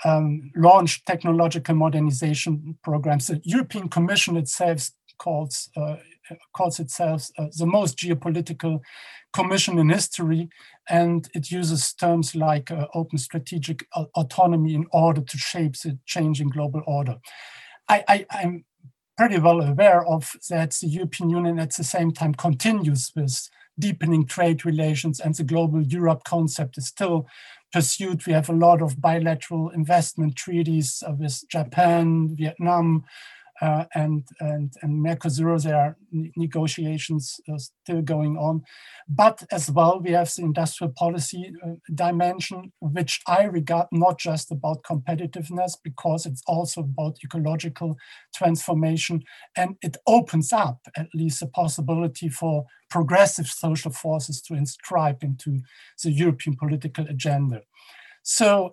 um, 0.03 0.51
launch 0.55 1.05
technological 1.05 1.75
modernization 1.75 2.77
programs. 2.83 3.27
The 3.27 3.41
European 3.43 3.89
Commission 3.89 4.37
itself 4.37 4.89
calls, 5.17 5.69
uh, 5.77 5.97
calls 6.53 6.79
itself 6.79 7.29
uh, 7.37 7.47
the 7.57 7.65
most 7.65 7.97
geopolitical 7.97 8.79
commission 9.33 9.77
in 9.77 9.89
history, 9.89 10.49
and 10.89 11.29
it 11.33 11.51
uses 11.51 11.93
terms 11.93 12.35
like 12.35 12.71
uh, 12.71 12.87
open 12.93 13.17
strategic 13.17 13.85
autonomy 14.15 14.73
in 14.73 14.85
order 14.91 15.21
to 15.21 15.37
shape 15.37 15.73
the 15.79 15.97
changing 16.05 16.49
global 16.49 16.81
order. 16.87 17.17
I, 17.87 18.25
I'm 18.31 18.63
pretty 19.17 19.37
well 19.37 19.61
aware 19.61 20.05
of 20.07 20.31
that 20.49 20.71
the 20.81 20.87
European 20.87 21.29
Union 21.29 21.59
at 21.59 21.75
the 21.75 21.83
same 21.83 22.11
time 22.11 22.33
continues 22.33 23.11
with 23.15 23.49
deepening 23.77 24.25
trade 24.25 24.65
relations 24.65 25.19
and 25.19 25.35
the 25.35 25.43
global 25.43 25.81
Europe 25.81 26.23
concept 26.23 26.77
is 26.77 26.87
still 26.87 27.27
pursued. 27.71 28.25
We 28.25 28.33
have 28.33 28.49
a 28.49 28.53
lot 28.53 28.81
of 28.81 29.01
bilateral 29.01 29.69
investment 29.69 30.35
treaties 30.35 31.03
uh, 31.07 31.13
with 31.13 31.43
Japan, 31.49 32.35
Vietnam, 32.35 33.03
uh, 33.61 33.85
and, 33.93 34.27
and, 34.39 34.73
and 34.81 35.05
Mercosur, 35.05 35.61
there 35.61 35.75
are 35.75 35.97
negotiations 36.35 37.39
uh, 37.47 37.57
still 37.57 38.01
going 38.01 38.35
on. 38.37 38.63
But 39.07 39.43
as 39.51 39.69
well, 39.69 39.99
we 39.99 40.11
have 40.11 40.33
the 40.33 40.41
industrial 40.41 40.93
policy 40.93 41.53
uh, 41.63 41.73
dimension, 41.93 42.73
which 42.79 43.21
I 43.27 43.43
regard 43.43 43.87
not 43.91 44.17
just 44.17 44.51
about 44.51 44.81
competitiveness, 44.83 45.73
because 45.83 46.25
it's 46.25 46.41
also 46.47 46.81
about 46.81 47.17
ecological 47.23 47.97
transformation. 48.33 49.21
And 49.55 49.75
it 49.83 49.97
opens 50.07 50.51
up 50.51 50.79
at 50.97 51.07
least 51.13 51.43
a 51.43 51.47
possibility 51.47 52.29
for 52.29 52.65
progressive 52.89 53.47
social 53.47 53.91
forces 53.91 54.41
to 54.41 54.55
inscribe 54.55 55.23
into 55.23 55.59
the 56.03 56.11
European 56.11 56.55
political 56.57 57.05
agenda. 57.07 57.61
So 58.23 58.71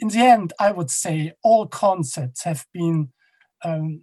in 0.00 0.08
the 0.08 0.20
end, 0.20 0.52
I 0.60 0.70
would 0.70 0.90
say 0.90 1.32
all 1.42 1.66
concepts 1.66 2.44
have 2.44 2.66
been 2.72 3.08
um, 3.64 4.02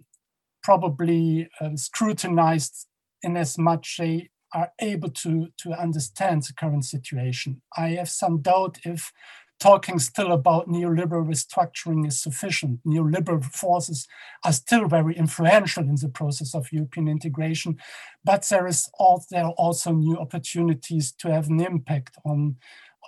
probably 0.66 1.48
uh, 1.60 1.76
scrutinized 1.76 2.88
in 3.22 3.36
as 3.36 3.56
much 3.56 3.98
they 3.98 4.28
are 4.52 4.72
able 4.80 5.08
to, 5.10 5.46
to 5.56 5.70
understand 5.86 6.42
the 6.42 6.52
current 6.52 6.84
situation. 6.84 7.62
I 7.76 7.90
have 7.90 8.08
some 8.08 8.42
doubt 8.42 8.78
if 8.84 9.12
talking 9.60 10.00
still 10.00 10.32
about 10.32 10.68
neoliberal 10.68 11.24
restructuring 11.32 12.04
is 12.08 12.20
sufficient. 12.20 12.80
Neoliberal 12.84 13.44
forces 13.44 14.08
are 14.44 14.52
still 14.52 14.88
very 14.88 15.14
influential 15.16 15.84
in 15.84 15.98
the 16.02 16.08
process 16.08 16.52
of 16.52 16.72
European 16.72 17.06
integration, 17.06 17.76
but 18.24 18.44
there 18.50 18.66
is 18.66 18.90
all, 18.98 19.24
there 19.30 19.44
are 19.44 19.56
also 19.56 19.92
new 19.92 20.16
opportunities 20.18 21.12
to 21.20 21.32
have 21.32 21.46
an 21.48 21.60
impact 21.60 22.16
on 22.24 22.56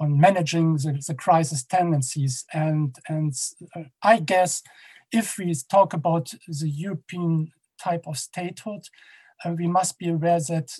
on 0.00 0.20
managing 0.20 0.74
the, 0.74 1.02
the 1.08 1.14
crisis 1.14 1.64
tendencies. 1.64 2.44
And, 2.52 2.96
and 3.08 3.34
uh, 3.74 3.82
I 4.00 4.20
guess 4.20 4.62
if 5.12 5.38
we 5.38 5.54
talk 5.70 5.92
about 5.92 6.32
the 6.46 6.68
European 6.68 7.52
type 7.82 8.06
of 8.06 8.18
statehood, 8.18 8.82
uh, 9.44 9.52
we 9.52 9.66
must 9.66 9.98
be 9.98 10.08
aware 10.08 10.40
that 10.48 10.70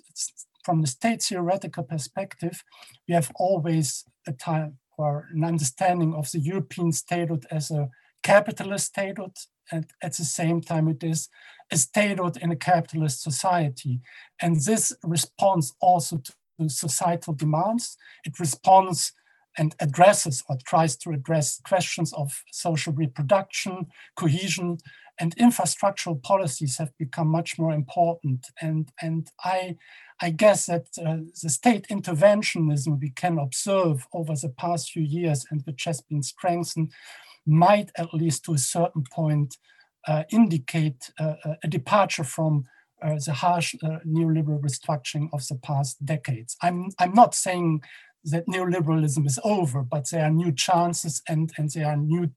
from 0.65 0.81
the 0.81 0.87
state 0.87 1.23
theoretical 1.23 1.85
perspective, 1.85 2.63
we 3.07 3.15
have 3.15 3.31
always 3.37 4.05
a 4.27 4.33
time 4.33 4.79
or 4.99 5.29
an 5.33 5.45
understanding 5.45 6.15
of 6.15 6.31
the 6.33 6.41
European 6.41 6.93
statehood 6.93 7.47
as 7.51 7.71
a 7.71 7.89
capitalist 8.23 8.87
statehood, 8.87 9.37
and 9.71 9.87
at 10.03 10.17
the 10.17 10.25
same 10.25 10.61
time 10.61 10.89
it 10.89 11.03
is 11.05 11.29
a 11.71 11.77
statehood 11.77 12.37
in 12.37 12.51
a 12.51 12.57
capitalist 12.57 13.23
society. 13.23 14.01
And 14.43 14.57
this 14.57 14.93
responds 15.05 15.75
also 15.81 16.19
to 16.19 16.69
societal 16.69 17.35
demands. 17.35 17.97
It 18.25 18.41
responds 18.41 19.13
and 19.59 19.75
addresses 19.81 20.45
or 20.49 20.57
tries 20.65 20.97
to 20.97 21.11
address 21.11 21.61
questions 21.65 22.13
of 22.15 22.43
social 22.53 22.93
reproduction, 22.93 23.87
cohesion, 24.17 24.79
and 25.21 25.37
infrastructural 25.37 26.23
policies 26.23 26.79
have 26.79 26.97
become 26.97 27.29
much 27.29 27.59
more 27.59 27.73
important. 27.73 28.47
And, 28.63 28.91
and 29.03 29.29
I, 29.45 29.77
I 30.21 30.31
guess 30.31 30.67
that 30.67 30.87
uh, 31.05 31.19
the 31.43 31.51
state 31.51 31.89
interventionism 31.89 33.01
we 33.01 33.11
can 33.11 33.39
observe 33.39 34.07
over 34.13 34.35
the 34.35 34.49
past 34.49 34.93
few 34.93 35.03
years 35.03 35.45
and 35.51 35.63
which 35.63 35.85
has 35.85 36.01
been 36.01 36.23
strengthened 36.23 36.93
might, 37.47 37.91
at 37.97 38.15
least 38.15 38.45
to 38.45 38.55
a 38.55 38.59
certain 38.59 39.05
point, 39.11 39.57
uh, 40.07 40.23
indicate 40.31 41.11
uh, 41.19 41.35
a 41.63 41.69
departure 41.69 42.25
from 42.25 42.65
uh, 43.03 43.17
the 43.25 43.33
harsh 43.33 43.75
uh, 43.83 43.99
neoliberal 44.07 44.61
restructuring 44.61 45.29
of 45.33 45.47
the 45.49 45.55
past 45.57 46.05
decades. 46.05 46.57
I'm, 46.63 46.91
I'm 46.99 47.15
not 47.15 47.35
saying 47.35 47.83
that 48.25 48.47
neoliberalism 48.47 49.27
is 49.27 49.39
over, 49.45 49.83
but 49.83 50.11
there 50.11 50.25
are 50.25 50.31
new 50.31 50.53
chances 50.53 51.23
and, 51.29 51.53
and 51.57 51.71
there 51.71 51.87
are 51.87 51.97
new 51.97 52.31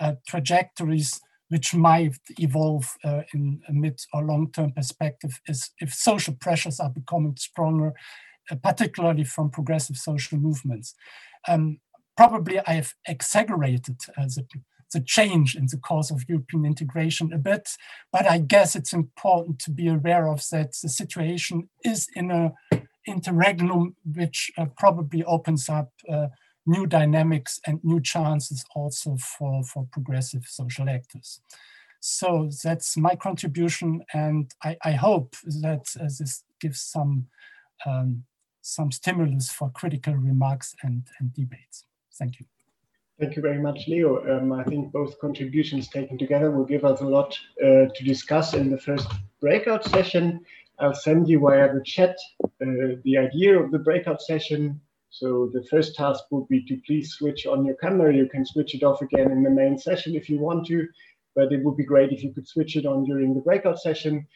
uh, 0.00 0.14
trajectories 0.26 1.20
which 1.48 1.74
might 1.74 2.16
evolve 2.38 2.94
uh, 3.04 3.22
in 3.32 3.60
a 3.68 3.72
mid 3.72 3.98
or 4.12 4.22
long-term 4.22 4.72
perspective 4.72 5.40
is 5.46 5.70
if 5.80 5.92
social 5.94 6.34
pressures 6.34 6.78
are 6.78 6.90
becoming 6.90 7.34
stronger, 7.36 7.92
uh, 8.50 8.56
particularly 8.62 9.24
from 9.24 9.50
progressive 9.50 9.96
social 9.96 10.38
movements. 10.38 10.94
Um, 11.46 11.80
probably 12.16 12.60
I 12.60 12.72
have 12.72 12.92
exaggerated 13.06 13.96
uh, 14.16 14.24
the, 14.24 14.44
the 14.92 15.00
change 15.00 15.54
in 15.54 15.66
the 15.70 15.78
course 15.78 16.10
of 16.10 16.28
European 16.28 16.66
integration 16.66 17.32
a 17.32 17.38
bit, 17.38 17.70
but 18.12 18.26
I 18.26 18.38
guess 18.38 18.76
it's 18.76 18.92
important 18.92 19.58
to 19.60 19.70
be 19.70 19.88
aware 19.88 20.28
of 20.28 20.44
that 20.50 20.74
the 20.82 20.88
situation 20.88 21.70
is 21.84 22.08
in 22.14 22.30
a 22.30 22.52
interregnum 23.06 23.96
which 24.14 24.50
uh, 24.58 24.66
probably 24.76 25.24
opens 25.24 25.68
up 25.68 25.90
uh, 26.10 26.28
new 26.66 26.86
dynamics 26.86 27.60
and 27.66 27.82
new 27.82 28.00
chances 28.00 28.64
also 28.74 29.16
for, 29.16 29.64
for 29.64 29.86
progressive 29.90 30.44
social 30.46 30.88
actors. 30.88 31.40
So 32.00 32.50
that's 32.62 32.96
my 32.96 33.16
contribution, 33.16 34.02
and 34.14 34.52
I, 34.62 34.76
I 34.84 34.92
hope 34.92 35.34
that 35.62 35.84
uh, 35.98 36.04
this 36.04 36.44
gives 36.60 36.80
some 36.80 37.26
um, 37.84 38.24
some 38.60 38.92
stimulus 38.92 39.50
for 39.50 39.70
critical 39.70 40.14
remarks 40.14 40.74
and, 40.82 41.02
and 41.18 41.32
debates. 41.32 41.84
Thank 42.18 42.38
you. 42.38 42.46
Thank 43.18 43.34
you 43.34 43.42
very 43.42 43.58
much, 43.58 43.88
Leo. 43.88 44.10
Um, 44.30 44.52
I 44.52 44.62
think 44.64 44.92
both 44.92 45.18
contributions 45.20 45.88
taken 45.88 46.18
together 46.18 46.50
will 46.50 46.64
give 46.64 46.84
us 46.84 47.00
a 47.00 47.04
lot 47.04 47.36
uh, 47.62 47.86
to 47.94 48.04
discuss 48.04 48.54
in 48.54 48.70
the 48.70 48.78
first 48.78 49.08
breakout 49.40 49.84
session. 49.84 50.44
I'll 50.80 50.94
send 50.94 51.28
you 51.28 51.40
via 51.40 51.72
the 51.72 51.82
chat 51.84 52.16
uh, 52.44 52.96
the 53.04 53.18
idea 53.18 53.58
of 53.58 53.70
the 53.70 53.78
breakout 53.78 54.22
session 54.22 54.80
so 55.10 55.50
the 55.52 55.64
first 55.64 55.94
task 55.94 56.24
would 56.30 56.48
be 56.48 56.64
to 56.66 56.80
please 56.86 57.12
switch 57.12 57.46
on 57.46 57.64
your 57.64 57.76
camera. 57.76 58.14
You 58.14 58.28
can 58.28 58.44
switch 58.44 58.74
it 58.74 58.82
off 58.82 59.02
again 59.02 59.30
in 59.30 59.42
the 59.42 59.50
main 59.50 59.78
session 59.78 60.14
if 60.14 60.28
you 60.28 60.38
want 60.38 60.66
to, 60.66 60.86
but 61.34 61.52
it 61.52 61.64
would 61.64 61.76
be 61.76 61.84
great 61.84 62.12
if 62.12 62.22
you 62.22 62.32
could 62.32 62.46
switch 62.46 62.76
it 62.76 62.86
on 62.86 63.04
during 63.04 63.34
the 63.34 63.40
breakout 63.40 63.80
session. 63.80 64.26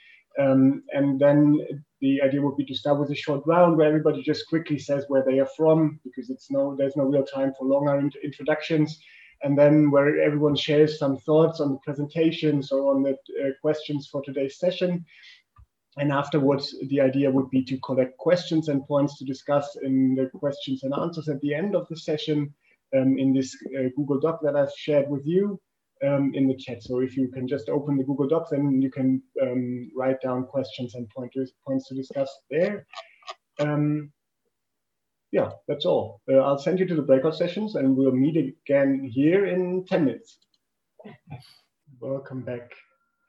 Um, 0.40 0.82
and 0.92 1.20
then 1.20 1.60
the 2.00 2.22
idea 2.22 2.40
would 2.40 2.56
be 2.56 2.64
to 2.64 2.74
start 2.74 2.98
with 2.98 3.10
a 3.10 3.14
short 3.14 3.42
round 3.46 3.76
where 3.76 3.86
everybody 3.86 4.22
just 4.22 4.48
quickly 4.48 4.78
says 4.78 5.04
where 5.08 5.22
they 5.24 5.38
are 5.40 5.48
from, 5.56 6.00
because 6.04 6.30
it's 6.30 6.50
no, 6.50 6.74
there's 6.74 6.96
no 6.96 7.04
real 7.04 7.24
time 7.24 7.52
for 7.58 7.66
longer 7.66 7.98
int 7.98 8.16
introductions. 8.24 8.98
And 9.44 9.58
then 9.58 9.90
where 9.90 10.22
everyone 10.22 10.54
shares 10.54 10.98
some 10.98 11.18
thoughts 11.18 11.60
on 11.60 11.72
the 11.72 11.78
presentations 11.84 12.70
or 12.70 12.94
on 12.94 13.02
the 13.02 13.10
uh, 13.10 13.50
questions 13.60 14.08
for 14.10 14.22
today's 14.22 14.58
session. 14.58 15.04
And 15.98 16.10
afterwards, 16.10 16.74
the 16.88 17.00
idea 17.00 17.30
would 17.30 17.50
be 17.50 17.62
to 17.64 17.78
collect 17.80 18.16
questions 18.16 18.68
and 18.68 18.86
points 18.86 19.18
to 19.18 19.24
discuss 19.24 19.76
in 19.82 20.14
the 20.14 20.30
questions 20.38 20.84
and 20.84 20.94
answers 20.94 21.28
at 21.28 21.40
the 21.40 21.54
end 21.54 21.76
of 21.76 21.86
the 21.88 21.96
session 21.96 22.54
um, 22.96 23.18
in 23.18 23.32
this 23.34 23.54
uh, 23.78 23.88
Google 23.96 24.18
Doc 24.18 24.40
that 24.42 24.56
I've 24.56 24.72
shared 24.76 25.08
with 25.10 25.26
you 25.26 25.60
um, 26.02 26.32
in 26.34 26.48
the 26.48 26.56
chat. 26.56 26.82
So 26.82 27.00
if 27.00 27.16
you 27.16 27.28
can 27.28 27.46
just 27.46 27.68
open 27.68 27.96
the 27.96 28.04
Google 28.04 28.26
Doc, 28.26 28.48
then 28.50 28.80
you 28.80 28.90
can 28.90 29.22
um, 29.42 29.90
write 29.94 30.20
down 30.22 30.44
questions 30.44 30.94
and 30.94 31.08
pointers, 31.10 31.52
points 31.66 31.88
to 31.88 31.94
discuss 31.94 32.30
there. 32.50 32.86
Um, 33.58 34.12
yeah, 35.30 35.50
that's 35.68 35.84
all. 35.84 36.20
Uh, 36.30 36.38
I'll 36.38 36.58
send 36.58 36.78
you 36.78 36.86
to 36.86 36.94
the 36.94 37.02
breakout 37.02 37.36
sessions 37.36 37.74
and 37.74 37.96
we'll 37.96 38.12
meet 38.12 38.36
again 38.36 39.10
here 39.12 39.46
in 39.46 39.84
10 39.86 40.04
minutes. 40.04 40.38
Welcome 42.00 42.42
back 42.42 42.72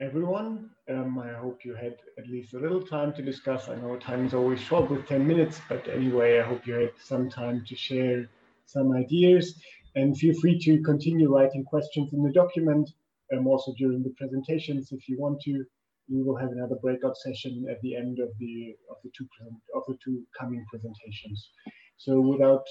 everyone. 0.04 0.70
Um, 0.90 1.18
I 1.18 1.32
hope 1.32 1.64
you 1.64 1.76
had 1.76 1.96
at 2.18 2.28
least 2.28 2.54
a 2.54 2.60
little 2.60 2.82
time 2.82 3.14
to 3.14 3.22
discuss. 3.22 3.70
I 3.70 3.76
know 3.76 3.96
time 3.96 4.26
is 4.26 4.34
always 4.34 4.60
short 4.60 4.92
with 4.92 5.08
10 5.08 5.26
minutes, 5.26 5.62
but 5.70 5.88
anyway, 5.88 6.40
I 6.40 6.44
hope 6.44 6.68
you 6.68 6.74
had 6.74 6.92
some 7.02 7.30
time 7.30 7.64
to 7.66 7.76
share 7.76 8.28
some 8.66 8.92
ideas 8.92 9.62
and 9.96 10.18
feel 10.18 10.38
free 10.42 10.60
to 10.60 10.82
continue 10.82 11.34
writing 11.34 11.64
questions 11.64 12.12
in 12.12 12.22
the 12.22 12.34
document 12.34 12.90
um, 13.32 13.48
also 13.48 13.74
during 13.78 14.04
the 14.04 14.14
presentations 14.18 14.92
if 14.92 15.08
you 15.08 15.18
want 15.18 15.40
to. 15.42 15.64
We 16.10 16.22
will 16.22 16.36
have 16.36 16.52
another 16.52 16.76
breakout 16.82 17.16
session 17.16 17.66
at 17.72 17.80
the 17.82 17.96
end 17.96 18.20
of 18.20 18.28
the 18.40 18.76
of 18.90 18.98
the 19.06 19.12
two 19.18 19.26
of 19.74 19.84
the 19.88 19.98
two 20.04 20.22
coming 20.38 20.66
presentations. 20.70 21.50
So 21.96 22.20
without 22.20 22.66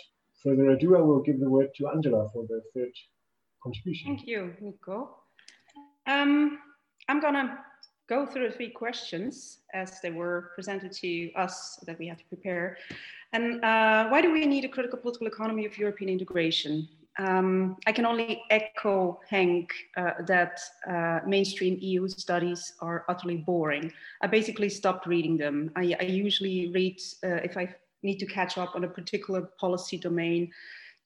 further 0.44 0.68
ado, 0.72 0.98
I 0.98 1.00
will 1.00 1.22
give 1.22 1.40
the 1.40 1.48
word 1.48 1.68
to 1.76 1.88
Angela 1.88 2.28
for 2.34 2.44
the 2.46 2.60
third 2.74 2.92
contribution. 3.62 4.16
Thank 4.16 4.28
you, 4.28 4.52
Nico. 4.60 5.16
Um, 6.06 6.58
I'm 7.08 7.20
going 7.20 7.34
to 7.34 7.58
go 8.08 8.26
through 8.26 8.48
the 8.48 8.54
three 8.54 8.70
questions 8.70 9.58
as 9.72 10.00
they 10.00 10.10
were 10.10 10.50
presented 10.54 10.92
to 10.92 11.32
us 11.34 11.78
that 11.86 11.98
we 11.98 12.06
had 12.06 12.18
to 12.18 12.24
prepare. 12.24 12.76
And 13.32 13.64
uh, 13.64 14.08
why 14.08 14.20
do 14.20 14.32
we 14.32 14.44
need 14.46 14.64
a 14.64 14.68
critical 14.68 14.98
political 14.98 15.26
economy 15.26 15.64
of 15.64 15.78
European 15.78 16.10
integration? 16.10 16.88
Um, 17.18 17.76
I 17.86 17.92
can 17.92 18.06
only 18.06 18.42
echo 18.50 19.20
Henk 19.30 19.68
uh, 19.96 20.12
that 20.26 20.60
uh, 20.88 21.20
mainstream 21.26 21.76
EU 21.80 22.08
studies 22.08 22.74
are 22.80 23.04
utterly 23.08 23.36
boring. 23.36 23.92
I 24.22 24.26
basically 24.26 24.68
stopped 24.68 25.06
reading 25.06 25.36
them. 25.36 25.70
I, 25.76 25.94
I 26.00 26.04
usually 26.04 26.70
read 26.72 26.98
uh, 27.24 27.40
if 27.48 27.56
I 27.56 27.74
need 28.02 28.18
to 28.18 28.26
catch 28.26 28.58
up 28.58 28.74
on 28.74 28.84
a 28.84 28.88
particular 28.88 29.42
policy 29.60 29.98
domain 29.98 30.50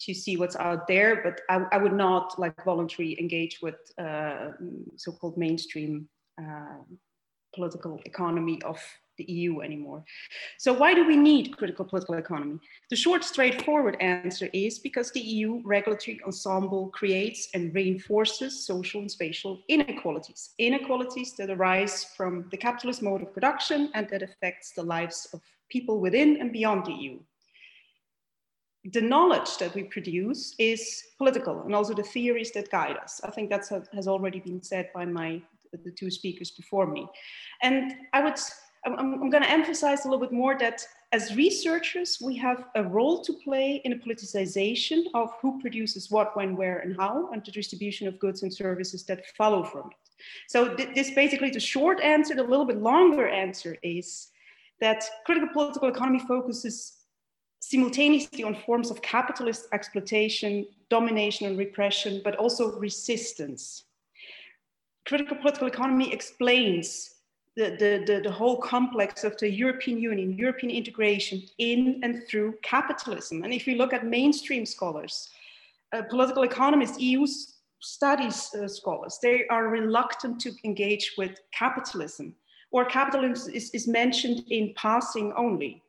to 0.00 0.14
see 0.14 0.36
what's 0.36 0.56
out 0.56 0.86
there, 0.86 1.22
but 1.22 1.40
I, 1.48 1.64
I 1.72 1.78
would 1.78 1.92
not 1.92 2.38
like 2.38 2.64
voluntarily 2.64 3.18
engage 3.20 3.60
with 3.62 3.76
uh, 3.98 4.52
so-called 4.96 5.36
mainstream 5.36 6.08
uh, 6.40 6.82
political 7.54 8.00
economy 8.04 8.60
of 8.62 8.78
the 9.16 9.24
EU 9.24 9.60
anymore. 9.60 10.04
So 10.58 10.72
why 10.72 10.94
do 10.94 11.06
we 11.06 11.16
need 11.16 11.56
critical 11.56 11.84
political 11.84 12.16
economy? 12.16 12.58
The 12.90 12.96
short, 12.96 13.24
straightforward 13.24 13.96
answer 14.00 14.48
is 14.52 14.78
because 14.78 15.10
the 15.10 15.20
EU 15.20 15.62
regulatory 15.64 16.20
ensemble 16.26 16.88
creates 16.88 17.48
and 17.54 17.74
reinforces 17.74 18.66
social 18.66 19.00
and 19.00 19.10
spatial 19.10 19.62
inequalities, 19.68 20.50
inequalities 20.58 21.34
that 21.36 21.50
arise 21.50 22.04
from 22.16 22.46
the 22.50 22.56
capitalist 22.56 23.02
mode 23.02 23.22
of 23.22 23.32
production 23.32 23.90
and 23.94 24.08
that 24.10 24.22
affects 24.22 24.72
the 24.72 24.82
lives 24.82 25.28
of 25.32 25.40
people 25.70 26.00
within 26.00 26.40
and 26.40 26.52
beyond 26.52 26.84
the 26.84 26.92
EU. 26.92 27.18
The 28.92 29.00
knowledge 29.00 29.58
that 29.58 29.74
we 29.74 29.84
produce 29.84 30.54
is 30.58 31.02
political 31.18 31.62
and 31.62 31.74
also 31.74 31.94
the 31.94 32.02
theories 32.02 32.52
that 32.52 32.70
guide 32.70 32.96
us. 32.96 33.20
I 33.24 33.30
think 33.30 33.50
that 33.50 33.66
has 33.92 34.06
already 34.06 34.40
been 34.40 34.62
said 34.62 34.90
by 34.94 35.04
my 35.04 35.42
the 35.84 35.90
two 35.90 36.10
speakers 36.10 36.50
before 36.52 36.86
me. 36.86 37.06
And 37.62 37.94
I 38.12 38.22
would 38.22 38.38
I'm, 38.86 38.98
I'm 38.98 39.30
going 39.30 39.42
to 39.42 39.50
emphasize 39.50 40.04
a 40.04 40.08
little 40.08 40.24
bit 40.24 40.32
more 40.32 40.56
that 40.58 40.86
as 41.12 41.34
researchers, 41.36 42.18
we 42.20 42.36
have 42.36 42.64
a 42.74 42.82
role 42.82 43.22
to 43.22 43.32
play 43.32 43.80
in 43.84 43.92
a 43.92 43.96
politicization 43.96 45.04
of 45.14 45.32
who 45.40 45.60
produces 45.60 46.10
what, 46.10 46.36
when, 46.36 46.56
where, 46.56 46.78
and 46.78 46.96
how, 46.96 47.30
and 47.32 47.44
the 47.44 47.50
distribution 47.50 48.06
of 48.08 48.18
goods 48.18 48.42
and 48.42 48.52
services 48.52 49.04
that 49.04 49.26
follow 49.36 49.62
from 49.62 49.90
it. 49.90 49.96
So 50.48 50.74
th 50.74 50.94
this 50.94 51.10
basically 51.10 51.50
the 51.50 51.60
short 51.60 52.00
answer, 52.00 52.34
the 52.34 52.42
little 52.42 52.64
bit 52.64 52.78
longer 52.78 53.26
answer 53.28 53.76
is 53.82 54.30
that 54.80 55.04
critical 55.26 55.48
political 55.52 55.88
economy 55.88 56.20
focuses 56.20 56.95
simultaneously 57.60 58.44
on 58.44 58.54
forms 58.54 58.90
of 58.90 59.02
capitalist 59.02 59.66
exploitation, 59.72 60.66
domination 60.88 61.46
and 61.46 61.58
repression, 61.58 62.20
but 62.24 62.36
also 62.36 62.78
resistance. 62.78 63.84
Critical 65.06 65.36
political 65.36 65.66
economy 65.66 66.12
explains 66.12 67.16
the, 67.56 68.04
the, 68.06 68.20
the, 68.22 68.30
whole 68.30 68.58
complex 68.58 69.24
of 69.24 69.36
the 69.38 69.50
European 69.50 69.98
Union, 69.98 70.36
European 70.36 70.70
integration 70.70 71.42
in 71.56 72.00
and 72.02 72.22
through 72.28 72.54
capitalism. 72.62 73.44
And 73.44 73.52
if 73.52 73.66
you 73.66 73.76
look 73.76 73.94
at 73.94 74.04
mainstream 74.04 74.66
scholars, 74.66 75.30
uh, 75.92 76.02
political 76.10 76.42
economists, 76.42 77.00
EU 77.00 77.26
studies 77.80 78.54
uh, 78.54 78.68
scholars, 78.68 79.18
they 79.22 79.46
are 79.48 79.68
reluctant 79.68 80.38
to 80.40 80.52
engage 80.64 81.14
with 81.16 81.40
capitalism, 81.52 82.34
or 82.72 82.84
capitalism 82.84 83.54
is, 83.54 83.70
is 83.70 83.88
mentioned 83.88 84.44
in 84.50 84.74
passing 84.76 85.32
only. 85.34 85.82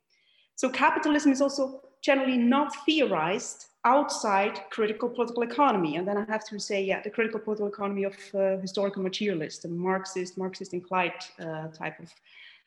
So 0.58 0.70
capitalism 0.70 1.32
is 1.32 1.40
also 1.42 1.82
generally 2.02 2.38
not 2.38 2.74
theorized 2.86 3.68
outside 3.86 4.60
critical 4.72 5.08
political 5.08 5.44
economy. 5.44 5.96
And 5.96 6.08
then 6.08 6.18
I 6.18 6.26
have 6.26 6.44
to 6.50 6.60
say, 6.60 6.84
yeah, 6.84 7.02
the 7.02 7.12
critical 7.12 7.40
political 7.40 7.68
economy 7.68 8.04
of 8.04 8.16
uh, 8.34 8.58
historical 8.58 9.02
materialist 9.04 9.62
the 9.62 9.70
Marxist, 9.70 10.38
Marxist 10.38 10.74
inclined 10.74 11.22
uh, 11.40 11.68
type 11.68 12.00
of 12.00 12.12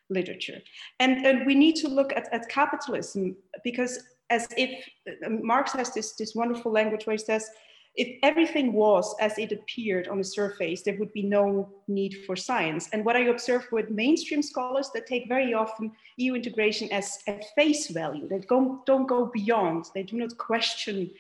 literature. 0.09 0.61
And, 1.01 1.27
and 1.27 1.47
we 1.47 1.55
need 1.55 1.77
to 1.77 1.89
look 1.89 2.13
at, 2.15 2.33
at 2.33 2.49
capitalism 2.49 3.37
because 3.65 3.99
as 4.31 4.47
if 4.57 4.71
uh, 5.09 5.29
Marx 5.29 5.73
has 5.73 5.93
this, 5.93 6.13
this 6.13 6.35
wonderful 6.35 6.71
language 6.71 7.07
where 7.07 7.15
he 7.15 7.19
says, 7.19 7.51
if 7.97 8.19
everything 8.23 8.73
was 8.73 9.15
as 9.21 9.37
it 9.39 9.53
appeared 9.53 10.09
on 10.09 10.19
the 10.19 10.25
surface, 10.25 10.83
there 10.83 10.97
would 10.99 11.13
be 11.13 11.23
no 11.23 11.69
need 11.89 12.17
for 12.25 12.37
science. 12.37 12.89
And 12.93 13.05
what 13.05 13.17
I 13.17 13.21
observe 13.21 13.67
with 13.73 13.91
mainstream 13.91 14.43
scholars 14.43 14.91
that 14.95 15.07
take 15.07 15.29
very 15.29 15.55
often 15.55 15.93
EU 16.17 16.35
integration 16.35 16.91
as 16.93 17.19
at 17.27 17.45
face 17.57 17.89
value. 17.89 18.29
They 18.29 18.39
don't, 18.49 18.87
don't 18.87 19.07
go 19.07 19.27
beyond. 19.27 19.87
They 19.95 20.05
do 20.05 20.17
not 20.17 20.39
question 20.39 21.11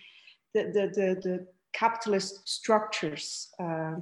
the, 0.54 0.64
the, 0.64 0.92
the, 0.94 1.20
the 1.28 1.46
capitalist 1.72 2.48
structures. 2.48 3.48
Uh, 3.58 3.96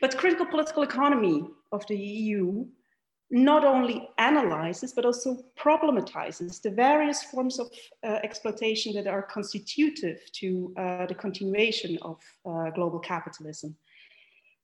but 0.00 0.16
critical 0.16 0.46
political 0.46 0.82
economy 0.82 1.44
of 1.70 1.86
the 1.86 1.96
EU 1.96 2.66
not 3.30 3.64
only 3.64 4.08
analyzes, 4.18 4.92
but 4.92 5.04
also 5.04 5.38
problematizes 5.58 6.62
the 6.62 6.70
various 6.70 7.22
forms 7.22 7.58
of 7.58 7.68
uh, 8.02 8.18
exploitation 8.22 8.94
that 8.94 9.06
are 9.06 9.22
constitutive 9.22 10.20
to 10.32 10.74
uh, 10.78 11.06
the 11.06 11.14
continuation 11.14 11.98
of 12.02 12.18
uh, 12.46 12.70
global 12.70 12.98
capitalism. 12.98 13.76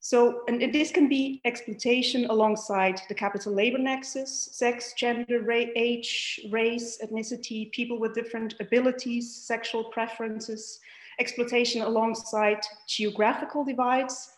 So, 0.01 0.43
and, 0.49 0.61
this 0.73 0.91
can 0.91 1.09
be 1.09 1.41
exploitation 1.47 2.27
alongside 2.27 3.01
the 3.09 3.15
capital 3.15 3.55
labor 3.55 3.79
nexus, 3.79 4.51
sex, 4.53 4.93
gender, 4.99 5.41
ra 5.41 5.65
age, 5.77 6.41
race, 6.51 6.99
ethnicity, 7.03 7.73
people 7.73 7.99
with 7.99 8.15
different 8.15 8.55
abilities, 8.61 9.35
sexual 9.35 9.85
preferences, 9.85 10.79
exploitation 11.19 11.81
alongside 11.81 12.61
geographical 12.87 13.65
divides, 13.65 14.31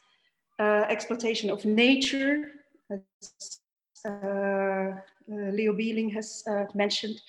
uh, 0.60 0.84
exploitation 0.88 1.50
of 1.50 1.64
nature, 1.64 2.52
uh, 2.92 2.98
Leo 5.28 5.72
Bieling 5.72 6.12
has 6.12 6.44
uh, 6.48 6.64
mentioned. 6.74 7.20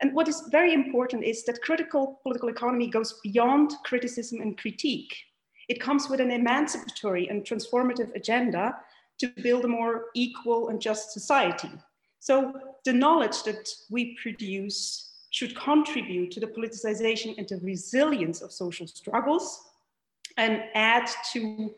And 0.00 0.14
what 0.14 0.28
is 0.28 0.48
very 0.50 0.74
important 0.74 1.22
is 1.24 1.44
that 1.44 1.62
critical 1.62 2.18
political 2.22 2.48
economy 2.48 2.88
goes 2.88 3.20
beyond 3.22 3.72
criticism 3.84 4.40
and 4.40 4.58
critique. 4.58 5.14
It 5.68 5.80
comes 5.80 6.08
with 6.08 6.20
an 6.20 6.30
emancipatory 6.30 7.28
and 7.28 7.44
transformative 7.44 8.14
agenda 8.14 8.76
to 9.18 9.28
build 9.42 9.64
a 9.64 9.68
more 9.68 10.06
equal 10.14 10.68
and 10.68 10.80
just 10.80 11.12
society. 11.12 11.70
So 12.18 12.52
the 12.84 12.92
knowledge 12.92 13.44
that 13.44 13.68
we 13.90 14.16
produce 14.20 15.10
should 15.30 15.56
contribute 15.56 16.30
to 16.32 16.40
the 16.40 16.46
politicization 16.46 17.38
and 17.38 17.48
the 17.48 17.58
resilience 17.58 18.42
of 18.42 18.52
social 18.52 18.86
struggles 18.86 19.62
and 20.36 20.64
add 20.74 21.08
to 21.32 21.74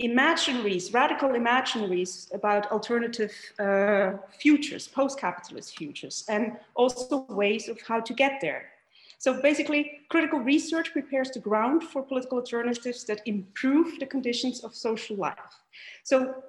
imaginaries, 0.00 0.92
radical 0.92 1.30
imaginaries 1.30 2.32
about 2.34 2.70
alternative 2.70 3.32
uh, 3.58 4.12
futures, 4.38 4.86
post-capitalist 4.88 5.76
futures, 5.76 6.24
and 6.28 6.56
also 6.74 7.24
ways 7.28 7.68
of 7.68 7.80
how 7.80 8.00
to 8.00 8.12
get 8.12 8.40
there. 8.40 8.70
So 9.18 9.40
basically, 9.40 10.00
critical 10.10 10.38
research 10.38 10.92
prepares 10.92 11.30
the 11.30 11.40
ground 11.40 11.82
for 11.82 12.02
political 12.02 12.38
alternatives 12.38 13.04
that 13.04 13.22
improve 13.24 13.98
the 13.98 14.06
conditions 14.06 14.62
of 14.62 14.74
social 14.74 15.16
life. 15.16 15.54
So 16.04 16.42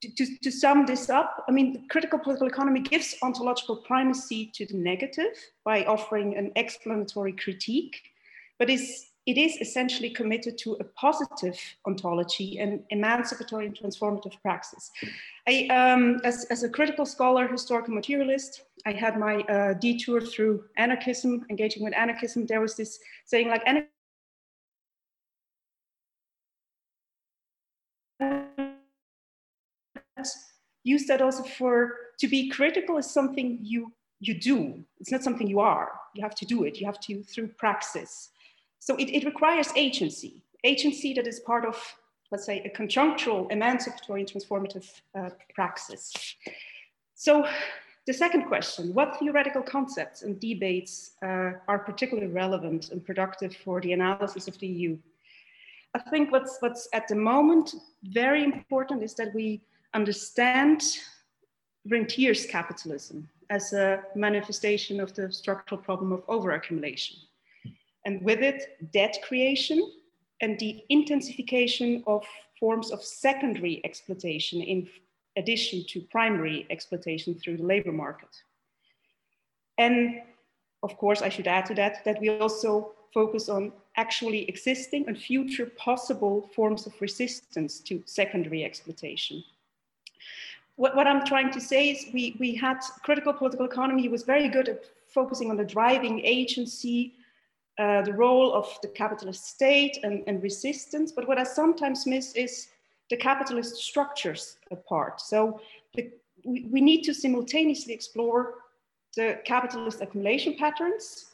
to, 0.00 0.38
to 0.38 0.50
sum 0.50 0.86
this 0.86 1.10
up, 1.10 1.44
I 1.46 1.52
mean, 1.52 1.86
critical 1.88 2.18
political 2.18 2.46
economy 2.46 2.80
gives 2.80 3.14
ontological 3.22 3.76
primacy 3.76 4.50
to 4.54 4.64
the 4.64 4.76
negative 4.76 5.36
by 5.64 5.84
offering 5.84 6.36
an 6.36 6.52
explanatory 6.56 7.32
critique, 7.32 8.00
but 8.58 8.70
is 8.70 9.10
it 9.26 9.38
is 9.38 9.56
essentially 9.56 10.10
committed 10.10 10.58
to 10.58 10.74
a 10.80 10.84
positive 10.84 11.58
ontology 11.86 12.58
and 12.58 12.82
emancipatory 12.90 13.66
and 13.66 13.76
transformative 13.76 14.34
praxis. 14.42 14.90
I, 15.48 15.66
um, 15.68 16.20
as, 16.24 16.44
as, 16.50 16.62
a 16.62 16.68
critical 16.68 17.06
scholar, 17.06 17.48
historical 17.48 17.94
materialist, 17.94 18.64
I 18.84 18.92
had 18.92 19.18
my 19.18 19.36
uh, 19.42 19.74
detour 19.74 20.20
through 20.20 20.64
anarchism, 20.76 21.46
engaging 21.48 21.82
with 21.82 21.94
anarchism. 21.94 22.44
There 22.44 22.60
was 22.60 22.76
this 22.76 22.98
saying 23.24 23.48
like, 23.48 23.62
use 30.82 31.06
that 31.06 31.22
also 31.22 31.42
for, 31.44 31.94
to 32.18 32.28
be 32.28 32.50
critical 32.50 32.98
is 32.98 33.10
something 33.10 33.58
you, 33.62 33.90
you 34.20 34.38
do. 34.38 34.84
It's 35.00 35.10
not 35.10 35.22
something 35.22 35.46
you 35.48 35.60
are. 35.60 35.92
You 36.14 36.22
have 36.22 36.34
to 36.36 36.44
do 36.44 36.64
it. 36.64 36.78
You 36.78 36.84
have 36.86 37.00
to, 37.00 37.22
through 37.22 37.48
praxis. 37.48 38.30
So 38.84 38.96
it, 38.96 39.08
it 39.08 39.24
requires 39.24 39.68
agency, 39.76 40.42
agency 40.62 41.14
that 41.14 41.26
is 41.26 41.40
part 41.40 41.64
of, 41.64 41.74
let's 42.30 42.44
say, 42.44 42.60
a 42.66 42.68
conjunctural, 42.68 43.50
emancipatory, 43.50 44.20
and 44.20 44.30
transformative 44.30 44.86
uh, 45.18 45.30
praxis. 45.54 46.12
So 47.14 47.46
the 48.06 48.12
second 48.12 48.44
question, 48.44 48.92
what 48.92 49.18
theoretical 49.18 49.62
concepts 49.62 50.20
and 50.20 50.38
debates 50.38 51.12
uh, 51.22 51.52
are 51.66 51.78
particularly 51.78 52.30
relevant 52.30 52.90
and 52.90 53.02
productive 53.02 53.56
for 53.56 53.80
the 53.80 53.94
analysis 53.94 54.48
of 54.48 54.58
the 54.58 54.66
EU? 54.66 54.98
I 55.94 56.00
think 56.10 56.30
what's, 56.30 56.58
what's 56.60 56.86
at 56.92 57.08
the 57.08 57.14
moment 57.14 57.74
very 58.02 58.44
important 58.44 59.02
is 59.02 59.14
that 59.14 59.34
we 59.34 59.62
understand 59.94 60.82
rentier's 61.88 62.44
capitalism 62.44 63.30
as 63.48 63.72
a 63.72 64.02
manifestation 64.14 65.00
of 65.00 65.14
the 65.14 65.32
structural 65.32 65.80
problem 65.80 66.12
of 66.12 66.26
overaccumulation 66.26 67.14
and 68.04 68.22
with 68.22 68.40
it, 68.40 68.78
debt 68.92 69.18
creation 69.26 69.92
and 70.40 70.58
the 70.58 70.84
intensification 70.88 72.02
of 72.06 72.24
forms 72.60 72.90
of 72.90 73.02
secondary 73.02 73.80
exploitation 73.84 74.60
in 74.60 74.88
addition 75.36 75.84
to 75.88 76.00
primary 76.02 76.66
exploitation 76.70 77.34
through 77.34 77.56
the 77.56 77.62
labor 77.62 77.92
market. 77.92 78.28
And 79.78 80.22
of 80.82 80.96
course, 80.98 81.22
I 81.22 81.28
should 81.28 81.48
add 81.48 81.66
to 81.66 81.74
that, 81.74 82.04
that 82.04 82.20
we 82.20 82.28
also 82.28 82.92
focus 83.12 83.48
on 83.48 83.72
actually 83.96 84.48
existing 84.48 85.06
and 85.08 85.16
future 85.16 85.66
possible 85.66 86.50
forms 86.54 86.86
of 86.86 86.92
resistance 87.00 87.80
to 87.80 88.02
secondary 88.04 88.64
exploitation. 88.64 89.42
What, 90.76 90.96
what 90.96 91.06
I'm 91.06 91.24
trying 91.24 91.52
to 91.52 91.60
say 91.60 91.90
is 91.90 92.06
we, 92.12 92.36
we 92.40 92.54
had 92.54 92.78
critical 93.02 93.32
political 93.32 93.66
economy 93.66 94.08
was 94.08 94.24
very 94.24 94.48
good 94.48 94.68
at 94.68 94.84
focusing 95.08 95.50
on 95.50 95.56
the 95.56 95.64
driving 95.64 96.20
agency 96.24 97.14
uh, 97.78 98.02
the 98.02 98.12
role 98.12 98.52
of 98.54 98.78
the 98.82 98.88
capitalist 98.88 99.46
state 99.46 99.98
and, 100.04 100.22
and, 100.26 100.42
resistance. 100.42 101.10
But 101.10 101.26
what 101.26 101.38
I 101.38 101.44
sometimes 101.44 102.06
miss 102.06 102.32
is 102.34 102.68
the 103.10 103.16
capitalist 103.16 103.76
structures 103.76 104.58
apart. 104.70 105.20
So 105.20 105.60
the, 105.94 106.10
we, 106.44 106.68
we 106.70 106.80
need 106.80 107.02
to 107.02 107.14
simultaneously 107.14 107.92
explore 107.92 108.54
the 109.16 109.40
capitalist 109.44 110.00
accumulation 110.00 110.54
patterns, 110.56 111.26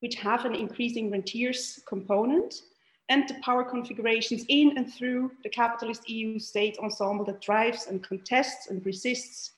which 0.00 0.16
have 0.16 0.44
an 0.44 0.54
increasing 0.54 1.10
rentiers 1.10 1.80
component, 1.86 2.62
and 3.08 3.28
the 3.28 3.34
power 3.44 3.64
configurations 3.64 4.44
in 4.48 4.76
and 4.76 4.92
through 4.92 5.30
the 5.42 5.48
capitalist 5.48 6.08
EU 6.08 6.38
state 6.38 6.78
ensemble 6.78 7.24
that 7.26 7.40
drives 7.40 7.86
and 7.86 8.02
contests 8.02 8.68
and 8.68 8.84
resists 8.84 9.52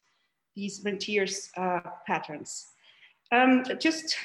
these 0.55 0.81
rentiers 0.85 1.51
uh, 1.57 1.81
patterns. 2.07 2.69
Um, 3.33 3.65
just 3.79 4.17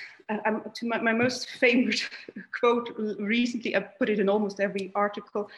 um, 0.46 0.64
to 0.74 0.88
my, 0.88 1.00
my, 1.00 1.14
most 1.14 1.50
favorite 1.50 2.02
quote 2.60 2.90
recently, 3.20 3.76
I 3.76 3.80
put 3.80 4.10
it 4.10 4.20
in 4.20 4.30
almost 4.30 4.60
every 4.60 4.92
article 4.96 5.50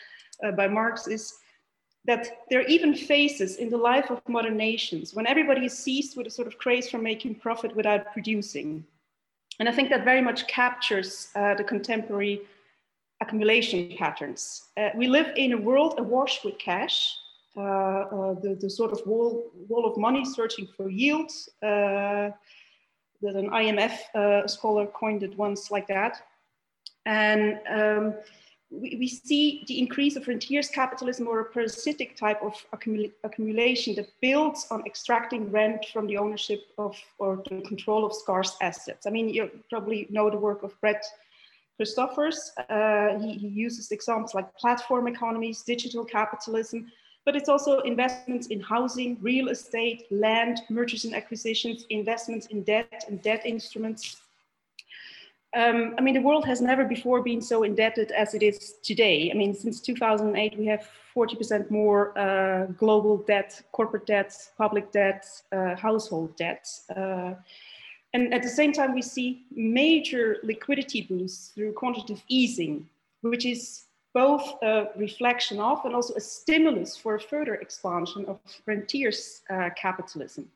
uh, 0.43 0.51
by 0.51 0.68
Marx, 0.68 1.07
is 1.07 1.39
that 2.05 2.43
there 2.49 2.59
are 2.59 2.68
even 2.68 2.93
phases 2.93 3.57
in 3.57 3.70
the 3.70 3.78
life 3.78 4.09
of 4.09 4.22
modern 4.28 4.57
nations 4.57 5.14
when 5.14 5.26
everybody 5.26 5.66
is 5.66 5.78
seized 5.78 6.18
with 6.18 6.28
a 6.28 6.30
sort 6.30 6.47
of 6.47 6.57
craze 6.57 6.89
for 6.89 6.97
making 6.97 7.36
profit 7.36 7.76
without 7.76 8.11
producing. 8.11 8.86
And 9.59 9.70
I 9.70 9.72
think 9.72 9.89
that 9.89 10.03
very 10.03 10.22
much 10.22 10.47
captures 10.47 11.30
uh, 11.36 11.53
the 11.55 11.64
contemporary 11.64 12.41
accumulation 13.22 13.95
patterns. 13.97 14.64
Uh, 14.76 14.89
we 14.95 15.07
live 15.07 15.28
in 15.38 15.53
a 15.53 15.57
world 15.57 15.95
awash 15.97 16.43
with 16.43 16.57
cash, 16.57 17.16
uh, 17.55 17.61
uh 17.61 18.34
the, 18.41 18.57
the, 18.59 18.70
sort 18.70 18.91
of 18.91 18.99
wall, 19.05 19.51
wall 19.70 19.86
of 19.86 19.95
money 19.97 20.26
searching 20.26 20.68
for 20.76 20.89
yield. 20.89 21.32
That 23.24 23.36
an 23.36 23.49
IMF 23.49 23.95
uh, 24.13 24.47
scholar 24.47 24.86
coined 24.86 25.24
it 25.24 25.38
once 25.38 25.71
like 25.71 25.88
that. 25.88 26.21
And 27.05 27.59
um, 27.69 28.15
we, 28.69 28.97
we, 28.99 29.07
see 29.07 29.63
the 29.67 29.80
increase 29.80 30.15
of 30.15 30.26
rentiers 30.26 30.69
capitalism 30.69 31.28
or 31.28 31.39
a 31.39 31.45
parasitic 31.45 32.17
type 32.17 32.41
of 32.41 32.53
accumula 32.74 33.11
accumulation 33.24 33.95
that 33.95 34.09
builds 34.21 34.67
on 34.71 34.86
extracting 34.86 35.51
rent 35.51 35.86
from 35.93 36.07
the 36.07 36.17
ownership 36.17 36.61
of 36.78 36.97
or 37.19 37.43
the 37.49 37.61
control 37.61 38.05
of 38.05 38.13
scarce 38.13 38.55
assets. 38.61 39.05
I 39.05 39.09
mean, 39.09 39.30
you 39.30 39.49
probably 39.69 40.07
know 40.09 40.30
the 40.30 40.38
work 40.38 40.63
of 40.63 40.80
Brett 40.82 41.05
Christophers. 41.80 42.38
Uh, 42.69 43.19
he, 43.19 43.34
he 43.38 43.47
uses 43.47 43.91
examples 43.91 44.34
like 44.34 44.55
platform 44.57 45.07
economies, 45.07 45.61
digital 45.61 46.05
capitalism, 46.05 46.91
but 47.26 47.36
it's 47.36 47.49
also 47.49 47.80
investments 47.82 48.47
in 48.47 48.59
housing, 48.59 49.17
real 49.21 49.49
estate, 49.49 50.05
land, 50.11 50.61
mergers 50.69 51.05
and 51.05 51.15
acquisitions, 51.15 51.86
investments 51.89 52.47
in 52.47 52.63
debt 52.63 53.05
and 53.07 53.21
debt 53.21 53.45
instruments, 53.45 54.21
um, 55.55 55.93
I 55.97 56.01
mean, 56.01 56.15
the 56.15 56.21
world 56.21 56.45
has 56.45 56.61
never 56.61 56.84
before 56.84 57.21
been 57.21 57.41
so 57.41 57.63
indebted 57.63 58.11
as 58.11 58.34
it 58.34 58.41
is 58.41 58.76
today. 58.82 59.30
I 59.30 59.36
mean, 59.36 59.53
since 59.53 59.80
2008, 59.82 60.57
we 60.57 60.65
have 60.65 60.88
40% 61.15 61.69
more 61.69 62.17
uh, 62.17 62.65
global 62.78 63.17
debt, 63.17 63.61
corporate 63.71 64.07
debt, 64.07 64.36
public 64.57 64.91
debt, 64.91 65.28
uh, 65.51 65.76
household 65.76 66.36
debt. 66.38 66.67
Uh, 66.95 67.36
and 68.15 68.34
at 68.34 68.41
the 68.41 68.49
same 68.49 68.74
time, 68.74 68.95
we 68.95 69.03
see 69.03 69.43
major 69.51 70.38
liquidity 70.43 71.03
boosts 71.03 71.49
through 71.49 71.74
quantitative 71.74 72.24
easing, 72.28 72.88
which 73.21 73.45
is 73.45 73.84
both 74.14 74.61
a 74.61 74.89
reflection 74.95 75.59
of 75.59 75.84
and 75.86 75.95
also 75.95 76.14
a 76.16 76.22
stimulus 76.22 76.95
for 76.95 77.16
a 77.16 77.20
further 77.20 77.55
expansion 77.55 78.26
of 78.26 78.39
rentiers 78.68 79.41
uh, 79.49 79.70
capitalism. 79.76 80.49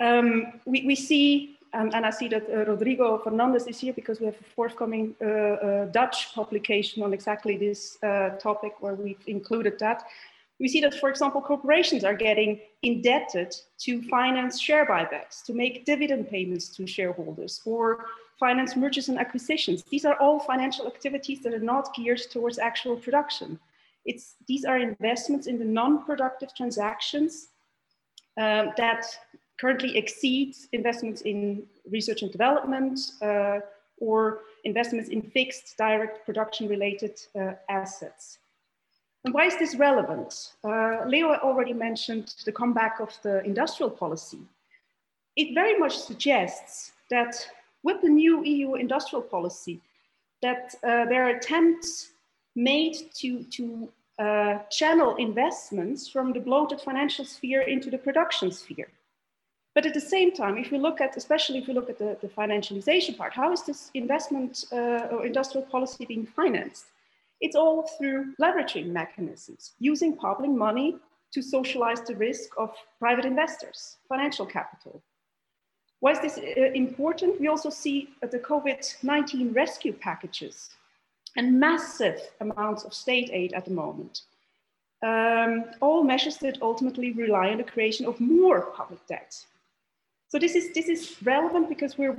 Um, 0.00 0.60
we, 0.66 0.86
we 0.86 0.94
see 0.94 1.58
um, 1.74 1.90
and 1.92 2.06
I 2.06 2.10
see 2.10 2.28
that 2.28 2.48
uh, 2.48 2.64
Rodrigo 2.64 3.18
Fernandez 3.18 3.66
is 3.66 3.78
here 3.78 3.92
because 3.92 4.20
we 4.20 4.26
have 4.26 4.36
a 4.40 4.54
forthcoming 4.54 5.14
uh, 5.20 5.24
uh, 5.26 5.84
Dutch 5.86 6.34
publication 6.34 7.02
on 7.02 7.12
exactly 7.12 7.56
this 7.56 8.02
uh, 8.02 8.30
topic 8.38 8.76
where 8.80 8.94
we've 8.94 9.22
included 9.26 9.78
that. 9.80 10.04
We 10.60 10.68
see 10.68 10.80
that, 10.80 10.94
for 10.94 11.08
example, 11.08 11.40
corporations 11.40 12.04
are 12.04 12.14
getting 12.14 12.60
indebted 12.82 13.54
to 13.80 14.02
finance 14.02 14.58
share 14.60 14.86
buybacks, 14.86 15.44
to 15.44 15.52
make 15.52 15.84
dividend 15.84 16.28
payments 16.30 16.68
to 16.70 16.86
shareholders, 16.86 17.60
or 17.64 18.06
finance 18.38 18.76
mergers 18.76 19.08
and 19.08 19.18
acquisitions. 19.18 19.82
These 19.84 20.04
are 20.04 20.16
all 20.20 20.38
financial 20.38 20.86
activities 20.86 21.40
that 21.42 21.52
are 21.52 21.58
not 21.58 21.94
geared 21.94 22.22
towards 22.30 22.58
actual 22.58 22.96
production. 22.96 23.58
It's, 24.04 24.36
these 24.46 24.64
are 24.64 24.78
investments 24.78 25.46
in 25.46 25.58
the 25.58 25.64
non-productive 25.64 26.54
transactions 26.54 27.48
um, 28.36 28.72
that 28.76 29.04
currently 29.60 29.96
exceeds 29.96 30.68
investments 30.72 31.22
in 31.22 31.64
research 31.90 32.22
and 32.22 32.30
development 32.30 33.00
uh, 33.20 33.58
or 33.98 34.40
investments 34.64 35.08
in 35.08 35.20
fixed 35.22 35.76
direct 35.76 36.24
production 36.24 36.68
related 36.68 37.20
uh, 37.38 37.52
assets. 37.68 38.38
And 39.24 39.34
why 39.34 39.46
is 39.46 39.58
this 39.58 39.74
relevant? 39.74 40.52
Uh, 40.62 41.04
Leo 41.06 41.34
already 41.34 41.72
mentioned 41.72 42.34
the 42.44 42.52
comeback 42.52 43.00
of 43.00 43.10
the 43.22 43.44
industrial 43.44 43.90
policy. 43.90 44.38
It 45.36 45.54
very 45.54 45.76
much 45.76 45.98
suggests 45.98 46.92
that 47.10 47.34
with 47.82 48.00
the 48.02 48.08
new 48.08 48.44
EU 48.44 48.74
industrial 48.74 49.22
policy, 49.22 49.80
that 50.42 50.74
uh, 50.82 51.04
there 51.06 51.26
are 51.26 51.30
attempts 51.30 52.10
made 52.54 52.96
to, 53.14 53.42
to 53.44 53.88
uh, 54.18 54.58
channel 54.70 55.16
investments 55.16 56.08
from 56.08 56.32
the 56.32 56.40
bloated 56.40 56.80
financial 56.80 57.24
sphere 57.24 57.62
into 57.62 57.90
the 57.90 57.98
production 57.98 58.50
sphere. 58.50 58.88
But 59.74 59.86
at 59.86 59.94
the 59.94 60.00
same 60.00 60.32
time, 60.32 60.58
if 60.58 60.72
we 60.72 60.78
look 60.78 61.00
at, 61.00 61.16
especially 61.16 61.58
if 61.58 61.68
we 61.68 61.74
look 61.74 61.88
at 61.88 61.98
the, 61.98 62.16
the 62.20 62.26
financialization 62.26 63.16
part, 63.16 63.32
how 63.32 63.52
is 63.52 63.62
this 63.62 63.90
investment 63.94 64.64
uh, 64.72 65.12
or 65.12 65.24
industrial 65.24 65.66
policy 65.66 66.04
being 66.04 66.26
financed? 66.26 66.86
It's 67.40 67.54
all 67.54 67.88
through 67.96 68.34
leveraging 68.42 68.86
mechanisms, 68.86 69.74
using 69.78 70.16
public 70.16 70.50
money 70.50 70.96
to 71.32 71.42
socialize 71.42 72.00
the 72.00 72.16
risk 72.16 72.50
of 72.58 72.74
private 72.98 73.24
investors, 73.24 73.98
financial 74.08 74.46
capital. 74.46 75.00
Why 76.00 76.12
is 76.12 76.20
this 76.20 76.38
uh, 76.38 76.72
important? 76.74 77.40
We 77.40 77.48
also 77.48 77.70
see 77.70 78.10
the 78.20 78.38
COVID-19 78.38 79.54
rescue 79.54 79.92
packages 79.92 80.70
and 81.36 81.58
massive 81.58 82.20
amounts 82.40 82.84
of 82.84 82.94
state 82.94 83.30
aid 83.32 83.52
at 83.52 83.64
the 83.64 83.72
moment. 83.72 84.22
Um, 85.02 85.64
all 85.80 86.02
measures 86.02 86.38
that 86.38 86.60
ultimately 86.62 87.12
rely 87.12 87.50
on 87.50 87.58
the 87.58 87.64
creation 87.64 88.06
of 88.06 88.18
more 88.20 88.62
public 88.62 89.06
debt 89.06 89.44
so 90.28 90.38
this 90.38 90.54
is, 90.54 90.72
this 90.74 90.88
is 90.88 91.16
relevant 91.22 91.68
because 91.70 91.96
we're, 91.96 92.16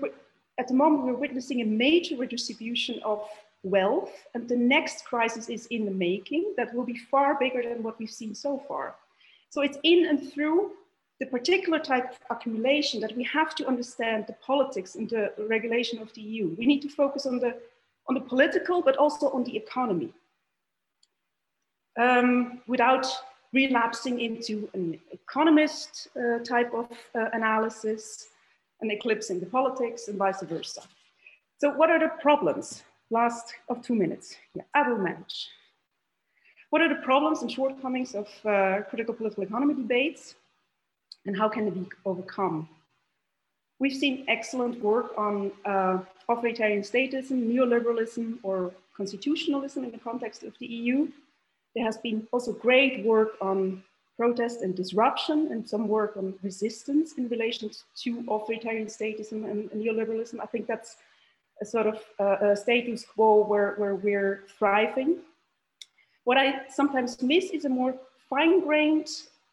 at 0.58 0.68
the 0.68 0.74
moment, 0.74 1.04
we're 1.04 1.14
witnessing 1.14 1.62
a 1.62 1.66
major 1.66 2.18
redistribution 2.18 3.00
of 3.04 3.24
wealth 3.62 4.12
and 4.34 4.50
the 4.50 4.56
next 4.56 5.06
crisis 5.06 5.48
is 5.48 5.68
in 5.68 5.86
the 5.86 5.92
making 5.92 6.54
that 6.58 6.74
will 6.74 6.86
be 6.86 6.98
far 6.98 7.38
bigger 7.38 7.62
than 7.62 7.84
what 7.84 8.00
we've 8.00 8.10
seen 8.10 8.34
so 8.34 8.64
far. 8.68 8.96
So 9.50 9.62
it's 9.62 9.78
in 9.84 10.08
and 10.08 10.32
through 10.32 10.72
the 11.20 11.26
particular 11.26 11.80
type 11.80 12.12
of 12.12 12.18
accumulation 12.30 13.02
that 13.02 13.16
we 13.16 13.24
have 13.24 13.54
to 13.56 13.68
understand 13.68 14.26
the 14.28 14.34
politics 14.34 14.96
and 14.96 15.10
the 15.10 15.34
regulation 15.50 16.00
of 16.00 16.14
the 16.14 16.22
EU. 16.22 16.56
We 16.58 16.66
need 16.66 16.82
to 16.84 16.90
focus 16.90 17.26
on 17.26 17.40
the, 17.40 17.58
on 18.08 18.16
the 18.16 18.22
political, 18.22 18.82
but 18.82 18.96
also 18.96 19.30
on 19.32 19.44
the 19.44 19.56
economy. 19.56 20.14
Um, 22.00 22.62
without 22.68 23.06
relapsing 23.52 24.22
into 24.22 24.70
an 24.74 25.00
economist 25.12 26.08
uh, 26.16 26.40
type 26.40 26.74
of 26.74 26.90
uh, 27.16 27.26
analysis 27.34 28.30
and 28.80 28.92
eclipsing 28.92 29.40
the 29.40 29.46
politics 29.46 30.08
and 30.08 30.18
vice 30.18 30.42
versa. 30.44 30.82
So 31.58 31.72
what 31.72 31.90
are 31.90 32.00
the 32.00 32.12
problems? 32.22 32.84
Last 33.12 33.54
of 33.68 33.82
two 33.82 33.96
minutes. 33.96 34.36
Yeah, 34.54 34.64
I 34.74 34.88
will 34.88 35.00
manage. 35.00 35.50
What 36.70 36.82
are 36.84 36.90
the 36.90 37.02
problems 37.02 37.42
and 37.42 37.52
shortcomings 37.52 38.14
of 38.14 38.28
uh, 38.46 38.84
critical 38.88 39.16
political 39.16 39.44
economy 39.44 39.74
debates 39.74 40.36
and 41.26 41.38
how 41.38 41.50
can 41.50 41.70
be 41.70 41.88
overcome? 42.06 42.68
We've 43.80 43.96
seen 43.96 44.26
excellent 44.28 44.82
work 44.82 45.14
on 45.18 45.52
uh, 45.66 46.00
authoritarian 46.28 46.82
statism, 46.82 47.48
neoliberalism, 47.52 48.40
or 48.44 48.74
constitutionalism 48.96 49.86
in 49.86 49.92
the 49.92 49.98
context 49.98 50.44
of 50.44 50.58
the 50.60 50.66
EU. 50.66 51.08
There 51.76 51.86
has 51.86 51.98
been 51.98 52.28
also 52.34 52.52
great 52.52 53.06
work 53.06 53.32
on 53.42 53.84
protest 54.18 54.62
and 54.64 54.76
disruption 54.76 55.48
and 55.52 55.68
some 55.68 55.88
work 55.88 56.18
on 56.18 56.34
resistance 56.44 57.14
in 57.14 57.30
relation 57.30 57.72
to 58.04 58.26
authoritarian 58.30 58.88
statism 58.88 59.50
and, 59.50 59.72
and 59.72 59.82
neoliberalism. 59.82 60.42
I 60.42 60.46
think 60.46 60.68
that's 60.68 60.98
a 61.62 61.66
sort 61.66 61.88
of 61.88 61.98
uh, 62.20 62.52
a 62.52 62.56
status 62.56 63.06
quo 63.06 63.46
where, 63.46 63.76
where 63.78 63.96
we're 63.96 64.44
thriving. 64.58 65.20
What 66.26 66.38
I 66.38 66.68
sometimes 66.68 67.22
miss 67.22 67.46
is 67.52 67.64
a 67.64 67.70
more 67.70 67.96
fine-grained 68.30 69.08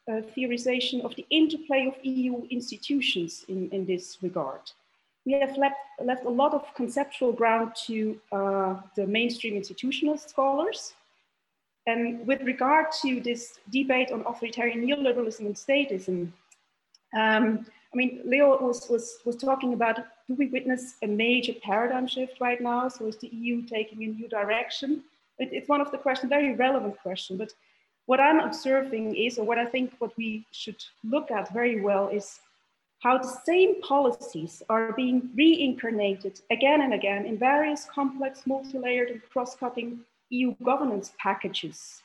uh, 0.08 0.20
theorization 0.36 1.04
of 1.04 1.14
the 1.16 1.26
interplay 1.30 1.86
of 1.86 1.94
EU 2.04 2.46
institutions 2.50 3.44
in, 3.48 3.68
in 3.70 3.84
this 3.86 4.18
regard. 4.22 4.60
We 5.24 5.32
have 5.32 5.56
left, 5.56 5.76
left 6.02 6.24
a 6.24 6.30
lot 6.30 6.54
of 6.54 6.62
conceptual 6.74 7.32
ground 7.32 7.72
to 7.86 8.20
uh, 8.30 8.76
the 8.94 9.06
mainstream 9.06 9.56
institutional 9.56 10.16
scholars, 10.18 10.94
and 11.86 12.26
with 12.26 12.42
regard 12.42 12.86
to 13.02 13.20
this 13.20 13.60
debate 13.70 14.10
on 14.10 14.24
authoritarian 14.26 14.86
neoliberalism 14.86 15.40
and 15.40 15.54
statism, 15.54 16.32
um, 17.16 17.66
I 17.92 17.96
mean, 17.96 18.20
Leo 18.24 18.60
was, 18.60 18.88
was, 18.90 19.18
was 19.24 19.36
talking 19.36 19.72
about, 19.72 19.96
do 20.26 20.34
we 20.34 20.48
witness 20.48 20.96
a 21.02 21.06
major 21.06 21.54
paradigm 21.62 22.06
shift 22.06 22.40
right 22.40 22.60
now? 22.60 22.88
So 22.88 23.06
is 23.06 23.16
the 23.16 23.28
EU 23.28 23.62
taking 23.62 24.02
a 24.02 24.08
new 24.08 24.28
direction? 24.28 25.04
It, 25.38 25.50
it's 25.52 25.68
one 25.68 25.80
of 25.80 25.90
the 25.92 25.98
questions, 25.98 26.28
very 26.28 26.54
relevant 26.54 26.98
question, 27.00 27.36
but 27.36 27.52
what 28.06 28.20
I'm 28.20 28.40
observing 28.40 29.16
is, 29.16 29.38
or 29.38 29.44
what 29.44 29.58
I 29.58 29.66
think 29.66 29.94
what 29.98 30.16
we 30.16 30.46
should 30.52 30.82
look 31.04 31.30
at 31.30 31.52
very 31.52 31.80
well 31.80 32.08
is 32.08 32.40
how 33.00 33.18
the 33.18 33.36
same 33.44 33.80
policies 33.82 34.62
are 34.68 34.92
being 34.92 35.30
reincarnated 35.34 36.40
again 36.50 36.80
and 36.80 36.94
again 36.94 37.26
in 37.26 37.38
various 37.38 37.84
complex, 37.84 38.46
multi-layered 38.46 39.10
and 39.10 39.22
cross-cutting 39.30 40.00
EU 40.30 40.54
governance 40.64 41.12
packages. 41.18 42.02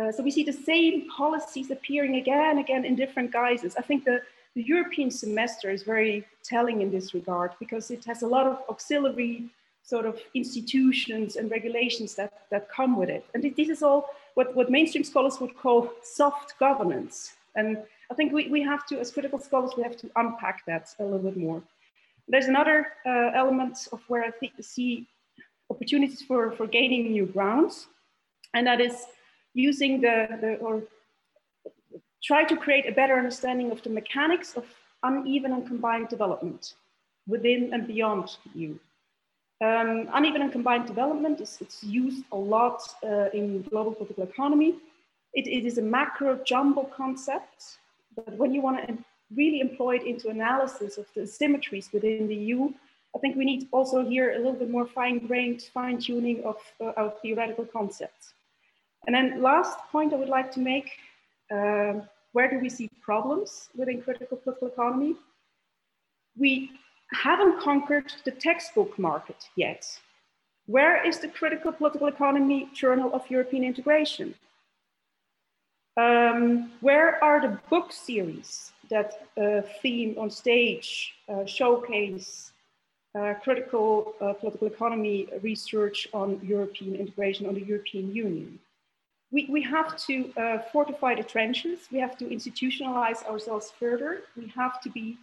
Uh, 0.00 0.10
so 0.10 0.22
we 0.22 0.30
see 0.30 0.42
the 0.42 0.52
same 0.52 1.08
policies 1.08 1.70
appearing 1.70 2.16
again 2.16 2.50
and 2.50 2.58
again 2.58 2.84
in 2.84 2.96
different 2.96 3.30
guises. 3.30 3.76
I 3.76 3.82
think 3.82 4.04
the, 4.04 4.22
the 4.54 4.62
European 4.62 5.10
semester 5.10 5.70
is 5.70 5.82
very 5.82 6.26
telling 6.42 6.80
in 6.80 6.90
this 6.90 7.14
regard 7.14 7.52
because 7.58 7.90
it 7.90 8.04
has 8.06 8.22
a 8.22 8.26
lot 8.26 8.46
of 8.46 8.58
auxiliary 8.70 9.50
sort 9.82 10.06
of 10.06 10.18
institutions 10.34 11.36
and 11.36 11.50
regulations 11.50 12.14
that, 12.14 12.32
that 12.50 12.70
come 12.70 12.96
with 12.96 13.10
it. 13.10 13.24
And 13.34 13.42
this 13.42 13.68
is 13.68 13.82
all 13.82 14.10
what, 14.34 14.54
what 14.54 14.70
mainstream 14.70 15.04
scholars 15.04 15.40
would 15.40 15.56
call 15.56 15.90
soft 16.02 16.58
governance. 16.58 17.34
And 17.54 17.78
I 18.10 18.14
think 18.14 18.32
we, 18.32 18.48
we 18.48 18.62
have 18.62 18.86
to, 18.86 18.98
as 18.98 19.10
critical 19.10 19.38
scholars, 19.38 19.72
we 19.76 19.82
have 19.82 19.96
to 19.98 20.10
unpack 20.16 20.64
that 20.66 20.94
a 20.98 21.04
little 21.04 21.18
bit 21.18 21.36
more. 21.36 21.62
There's 22.28 22.46
another 22.46 22.88
uh, 23.04 23.30
element 23.34 23.88
of 23.92 24.00
where 24.08 24.24
I 24.24 24.30
think, 24.30 24.52
see 24.60 25.08
opportunities 25.70 26.22
for, 26.22 26.52
for 26.52 26.66
gaining 26.66 27.12
new 27.12 27.26
grounds, 27.26 27.88
and 28.54 28.66
that 28.66 28.80
is 28.80 29.04
using 29.54 30.00
the, 30.00 30.28
the 30.40 30.54
or 30.56 30.82
try 32.22 32.44
to 32.44 32.56
create 32.56 32.86
a 32.88 32.92
better 32.92 33.16
understanding 33.16 33.70
of 33.70 33.82
the 33.82 33.90
mechanics 33.90 34.54
of 34.56 34.64
uneven 35.02 35.52
and 35.52 35.66
combined 35.66 36.08
development 36.08 36.74
within 37.26 37.72
and 37.72 37.86
beyond 37.86 38.36
EU. 38.54 38.78
Um, 39.62 40.08
uneven 40.12 40.42
and 40.42 40.50
combined 40.50 40.86
development 40.86 41.40
is 41.40 41.58
it's 41.60 41.84
used 41.84 42.24
a 42.32 42.36
lot 42.36 42.82
uh, 43.04 43.28
in 43.32 43.62
global 43.62 43.92
political 43.92 44.24
economy. 44.24 44.74
It, 45.34 45.46
it 45.46 45.64
is 45.64 45.78
a 45.78 45.82
macro 45.82 46.40
jumble 46.44 46.86
concept, 46.86 47.78
but 48.16 48.32
when 48.36 48.52
you 48.52 48.60
want 48.60 48.88
to 48.88 48.98
really 49.36 49.60
employ 49.60 49.96
it 49.96 50.02
into 50.02 50.30
analysis 50.30 50.98
of 50.98 51.06
the 51.14 51.28
symmetries 51.28 51.90
within 51.92 52.26
the 52.26 52.34
EU, 52.34 52.72
I 53.14 53.18
think 53.18 53.36
we 53.36 53.44
need 53.44 53.68
also 53.70 54.04
here 54.04 54.32
a 54.32 54.38
little 54.38 54.54
bit 54.54 54.68
more 54.68 54.86
fine-grained 54.86 55.62
fine-tuning 55.72 56.42
of, 56.42 56.56
uh, 56.80 56.92
of 56.96 57.20
theoretical 57.20 57.64
concepts. 57.64 58.34
And 59.06 59.14
then 59.14 59.42
last 59.42 59.78
point 59.92 60.12
I 60.12 60.16
would 60.16 60.28
like 60.28 60.50
to 60.52 60.60
make, 60.60 60.90
uh, 61.54 62.00
where 62.32 62.50
do 62.50 62.58
we 62.58 62.68
see 62.68 62.90
problems 63.00 63.68
within 63.76 64.02
critical 64.02 64.38
political 64.38 64.68
economy? 64.68 65.14
We 66.36 66.72
haven't 67.12 67.60
conquered 67.60 68.12
the 68.24 68.30
textbook 68.30 68.98
market 68.98 69.48
yet. 69.56 69.86
Where 70.66 71.04
is 71.04 71.18
the 71.18 71.28
critical 71.28 71.72
political 71.72 72.06
economy 72.06 72.68
journal 72.72 73.12
of 73.12 73.28
European 73.30 73.64
integration? 73.64 74.34
Um, 75.96 76.72
where 76.80 77.22
are 77.22 77.40
the 77.40 77.58
book 77.68 77.92
series 77.92 78.72
that 78.88 79.26
uh, 79.36 79.62
theme 79.82 80.16
on 80.18 80.30
stage, 80.30 81.14
uh, 81.28 81.44
showcase 81.44 82.52
uh, 83.14 83.34
critical 83.42 84.14
uh, 84.20 84.32
political 84.32 84.68
economy 84.68 85.28
research 85.42 86.08
on 86.14 86.40
European 86.42 86.94
integration, 86.96 87.46
on 87.46 87.54
the 87.54 87.64
European 87.64 88.14
Union? 88.14 88.58
We, 89.30 89.48
we 89.50 89.62
have 89.62 89.96
to 90.06 90.32
uh, 90.36 90.58
fortify 90.72 91.14
the 91.14 91.22
trenches. 91.22 91.80
We 91.90 91.98
have 92.00 92.16
to 92.18 92.24
institutionalize 92.26 93.24
ourselves 93.24 93.72
further. 93.78 94.22
We 94.36 94.52
have 94.54 94.80
to 94.82 94.90
be 94.90 95.18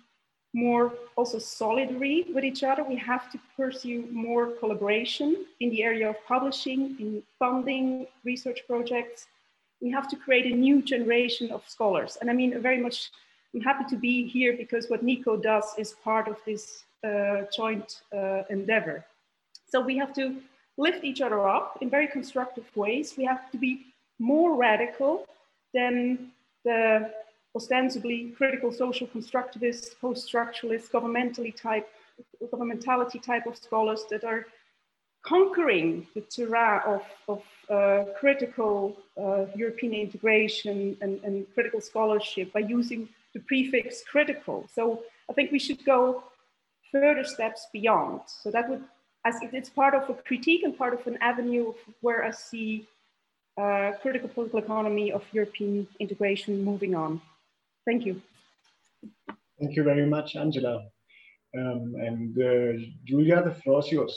more 0.54 0.93
also 1.16 1.38
solidary 1.38 2.34
with 2.34 2.43
each 2.43 2.64
other. 2.64 2.84
We 2.84 2.95
have 2.97 3.32
to 3.32 3.39
pursue 3.56 4.08
more 4.12 4.47
collaboration 4.60 5.45
in 5.60 5.70
the 5.70 5.84
area 5.84 6.10
of 6.10 6.16
publishing, 6.28 6.95
in 7.00 7.24
funding 7.38 8.08
research 8.24 8.62
projects. 8.68 9.28
We 9.82 9.91
have 9.91 10.10
to 10.10 10.16
create 10.16 10.52
a 10.52 10.56
new 10.56 10.82
generation 10.82 11.52
of 11.52 11.68
scholars. 11.68 12.18
And 12.20 12.30
I 12.30 12.34
mean, 12.34 12.60
very 12.62 12.82
much, 12.82 13.12
I'm 13.54 13.62
happy 13.62 13.86
to 13.89 13.95
be 13.95 14.28
here 14.28 14.56
because 14.58 14.89
what 14.89 15.04
Nico 15.04 15.38
does 15.38 15.76
is 15.78 15.93
part 16.04 16.28
of 16.28 16.38
this 16.45 16.84
uh, 17.04 17.43
joint 17.56 18.02
uh, 18.14 18.43
endeavor. 18.50 19.06
So 19.68 19.80
we 19.80 19.97
have 19.97 20.14
to 20.16 20.36
lift 20.78 21.04
each 21.04 21.22
other 21.22 21.47
up 21.47 21.78
in 21.82 21.89
very 21.89 22.08
constructive 22.08 22.66
ways. 22.76 23.16
We 23.18 23.26
have 23.26 23.52
to 23.52 23.58
be 23.58 23.86
more 24.18 24.56
radical 24.56 25.28
than 25.74 26.32
the 26.66 27.12
ostensibly 27.56 28.34
critical 28.38 28.72
social 28.72 29.08
constructivist, 29.08 30.00
post-structuralist, 30.00 30.91
governmentally 30.91 31.56
type, 31.56 31.88
governmentality 32.54 33.22
type 33.22 33.45
of 33.47 33.58
scholars 33.58 34.06
that 34.10 34.24
are 34.24 34.45
conquering 35.24 36.08
the 36.16 36.22
terrain 36.22 36.82
of, 36.86 37.02
of 37.28 37.43
uh, 37.70 38.06
critical 38.20 38.95
uh, 39.18 39.45
European 39.56 39.93
integration 39.93 40.97
and, 41.02 41.20
and, 41.24 41.45
critical 41.54 41.82
scholarship 41.82 42.54
by 42.54 42.60
using 42.60 43.08
the 43.34 43.39
prefix 43.41 44.04
critical. 44.10 44.66
So 44.74 45.04
I 45.30 45.34
think 45.34 45.52
we 45.52 45.60
should 45.60 45.84
go 45.86 46.24
further 46.91 47.24
steps 47.24 47.68
beyond. 47.74 48.22
So 48.28 48.50
that 48.52 48.70
would, 48.70 48.84
as 49.26 49.36
it's 49.41 49.70
part 49.70 49.93
of 49.93 50.10
a 50.10 50.14
critique 50.14 50.64
and 50.64 50.78
part 50.78 50.93
of 50.93 51.06
an 51.06 51.18
avenue 51.22 51.74
where 52.02 52.24
I 52.24 52.32
see 52.32 52.88
uh, 53.58 53.91
critical 54.02 54.30
political 54.30 54.60
economy 54.60 55.12
of 55.12 55.24
European 55.34 55.86
integration 56.00 56.64
moving 56.64 56.95
on. 56.95 57.22
Thank 57.89 58.05
you. 58.05 58.21
Thank 59.59 59.75
you 59.75 59.83
very 59.83 60.05
much, 60.05 60.35
Angela. 60.35 60.75
Um, 61.57 61.95
and 62.07 62.37
uh, 62.37 62.79
Julia, 63.03 63.41
the 63.41 63.55
floor 63.61 63.79
is 63.79 63.91
yours. 63.91 64.15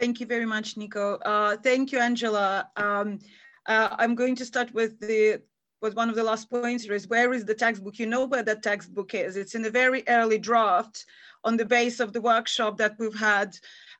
Thank 0.00 0.18
you 0.18 0.24
very 0.24 0.46
much, 0.46 0.78
Nico. 0.78 1.16
Uh, 1.16 1.58
thank 1.58 1.92
you, 1.92 1.98
Angela. 1.98 2.66
Um, 2.76 3.18
uh, 3.66 3.90
I'm 3.98 4.14
going 4.14 4.36
to 4.36 4.46
start 4.46 4.72
with 4.72 4.98
the 5.00 5.42
with 5.82 5.94
one 5.96 6.08
of 6.08 6.16
the 6.16 6.24
last 6.24 6.48
points 6.48 6.86
is 6.86 7.08
where 7.08 7.34
is 7.34 7.44
the 7.44 7.54
textbook? 7.54 7.98
You 7.98 8.06
know 8.06 8.24
where 8.24 8.42
that 8.42 8.62
textbook 8.62 9.14
is. 9.14 9.36
It's 9.36 9.54
in 9.54 9.66
a 9.66 9.70
very 9.70 10.02
early 10.08 10.38
draft 10.38 11.04
on 11.44 11.58
the 11.58 11.66
base 11.66 12.00
of 12.00 12.14
the 12.14 12.22
workshop 12.22 12.78
that 12.78 12.96
we've 12.98 13.14
had 13.14 13.54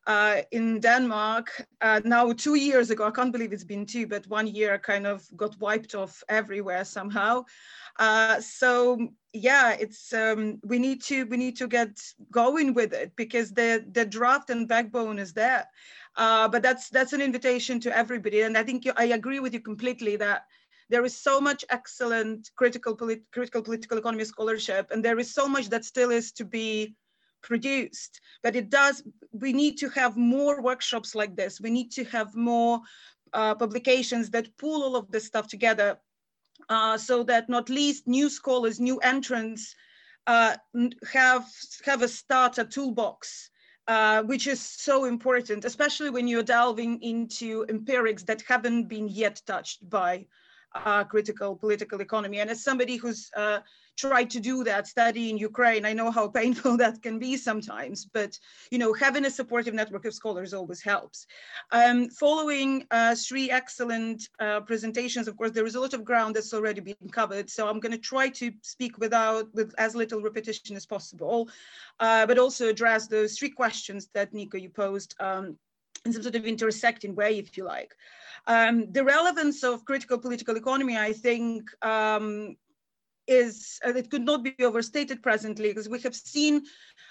uh, 0.09 0.41
in 0.53 0.81
Denmark 0.81 1.67
uh, 1.83 2.01
now 2.03 2.33
two 2.33 2.55
years 2.55 2.91
ago. 2.91 3.07
I 3.07 3.11
can't 3.11 3.31
believe 3.31 3.53
it's 3.53 3.63
been 3.63 3.85
two, 3.85 4.07
but 4.07 4.27
one 4.27 4.47
year 4.47 4.79
kind 4.79 5.07
of 5.07 5.25
got 5.37 5.61
wiped 5.61 5.95
off 5.95 6.25
everywhere 6.31 6.85
somehow. 6.85 7.45
Uh, 7.99 8.41
so 8.41 9.09
yeah, 9.35 9.77
it's 9.79 10.13
um, 10.15 10.61
we 10.65 10.79
need 10.79 11.03
to 11.03 11.27
we 11.27 11.37
need 11.37 11.57
to 11.59 11.69
get 11.69 12.01
going 12.31 12.73
with 12.73 12.95
it 12.95 13.13
because 13.17 13.53
the 13.53 13.85
the 13.93 14.07
draft 14.07 14.49
and 14.49 14.67
backbone 14.67 15.19
is 15.19 15.35
there. 15.35 15.67
Uh, 16.17 16.49
but 16.49 16.63
that's 16.63 16.89
that's 16.89 17.13
an 17.13 17.21
invitation 17.21 17.79
to 17.81 17.97
everybody, 17.97 18.41
and 18.41 18.57
I 18.57 18.65
think 18.65 18.87
you, 18.87 18.93
I 18.97 19.05
agree 19.05 19.41
with 19.41 19.53
you 19.53 19.61
completely 19.61 20.17
that 20.17 20.47
there 20.89 21.05
is 21.05 21.15
so 21.15 21.39
much 21.39 21.67
excellent 21.69 22.51
critical 22.57 22.97
polit 22.97 23.23
critical 23.31 23.63
political 23.63 23.99
economy 23.99 24.25
scholarship, 24.25 24.91
and 24.91 25.05
there 25.05 25.19
is 25.19 25.35
so 25.35 25.47
much 25.47 25.69
that 25.69 25.85
still 25.85 26.11
is 26.11 26.33
to 26.33 26.47
be 26.47 26.97
produced 27.43 28.21
but 28.43 28.57
it 28.57 28.71
does 28.71 29.03
we 29.33 29.53
need 29.53 29.77
to 29.79 29.89
have 29.91 30.17
more 30.17 30.63
workshops 30.63 31.15
like 31.15 31.37
this 31.37 31.61
we 31.61 31.71
need 31.71 31.91
to 31.91 32.05
have 32.05 32.35
more 32.35 32.81
uh, 33.33 33.55
publications 33.55 34.31
that 34.31 34.57
pull 34.57 34.83
all 34.83 34.97
of 34.97 35.11
this 35.11 35.27
stuff 35.27 35.47
together 35.49 35.99
uh, 36.69 36.97
so 36.99 37.23
that 37.23 37.49
not 37.49 37.69
least 37.69 38.07
new 38.07 38.29
scholars 38.29 38.81
new 38.81 38.99
entrants 38.99 39.75
uh, 40.27 40.55
have 41.13 41.47
have 41.85 42.03
a 42.03 42.09
starter 42.09 42.65
toolbox 42.65 43.51
uh, 43.89 44.23
which 44.25 44.47
is 44.47 44.61
so 44.61 45.07
important, 45.07 45.65
especially 45.65 46.11
when 46.11 46.29
you're 46.29 46.43
delving 46.43 47.03
into 47.03 47.65
empirics 47.71 48.23
that 48.23 48.43
haven't 48.47 48.87
been 48.87 49.09
yet 49.09 49.41
touched 49.47 49.89
by 49.89 50.27
uh, 50.75 51.03
critical 51.05 51.57
political 51.57 52.03
economy. 52.03 52.41
And 52.41 52.51
as 52.51 52.63
somebody 52.63 52.97
who's 52.97 53.31
uh, 53.35 53.61
tried 53.99 54.31
to 54.31 54.41
do 54.41 54.63
that 54.65 54.87
study 54.87 55.29
in 55.29 55.37
Ukraine, 55.37 55.85
I 55.85 55.93
know 55.93 56.11
how 56.11 56.29
painful 56.41 56.77
that 56.79 57.03
can 57.03 57.19
be 57.19 57.37
sometimes, 57.37 58.07
but 58.07 58.39
you 58.71 58.79
know, 58.79 58.93
having 58.93 59.27
a 59.27 59.31
supportive 59.31 59.75
network 59.75 60.05
of 60.05 60.15
scholars 60.15 60.55
always 60.55 60.81
helps. 60.81 61.27
Um, 61.73 62.09
following 62.09 62.87
uh, 62.91 63.15
three 63.17 63.51
excellent 63.51 64.29
uh, 64.39 64.61
presentations, 64.61 65.27
of 65.29 65.37
course, 65.37 65.51
there 65.51 65.67
is 65.67 65.75
a 65.75 65.81
lot 65.81 65.95
of 65.95 66.05
ground 66.05 66.37
that's 66.37 66.55
already 66.55 66.81
been 66.81 67.11
covered. 67.11 67.51
So 67.51 67.69
I'm 67.69 67.81
gonna 67.81 67.99
try 67.99 68.29
to 68.31 68.53
speak 68.63 68.99
without, 68.99 69.53
with 69.55 69.75
as 69.79 69.95
little 69.95 70.23
repetition 70.23 70.77
as 70.77 70.87
possible, 70.87 71.49
uh, 71.99 72.25
but 72.27 72.39
also 72.39 72.69
address 72.69 73.09
those 73.09 73.37
three 73.37 73.51
questions 73.51 74.09
that 74.15 74.33
Nico, 74.33 74.57
you 74.57 74.71
posed 74.71 75.15
um, 75.21 75.59
in 76.05 76.13
some 76.13 76.23
sort 76.23 76.37
of 76.37 76.45
intersecting 76.45 77.15
way, 77.15 77.39
if 77.39 77.57
you 77.57 77.65
like. 77.65 77.95
Um, 78.47 78.91
the 78.93 79.05
relevance 79.05 79.65
of 79.65 79.85
critical 79.85 80.19
political 80.19 80.57
economy, 80.57 80.97
I 80.97 81.13
think, 81.13 81.65
um, 81.85 82.57
is 83.29 83.79
uh, 83.87 83.91
it 83.91 84.11
could 84.11 84.25
not 84.25 84.43
be 84.43 84.55
overstated 84.61 85.23
presently 85.23 85.69
because 85.69 85.89
we 85.89 86.01
have 86.01 86.15
seen 86.15 86.63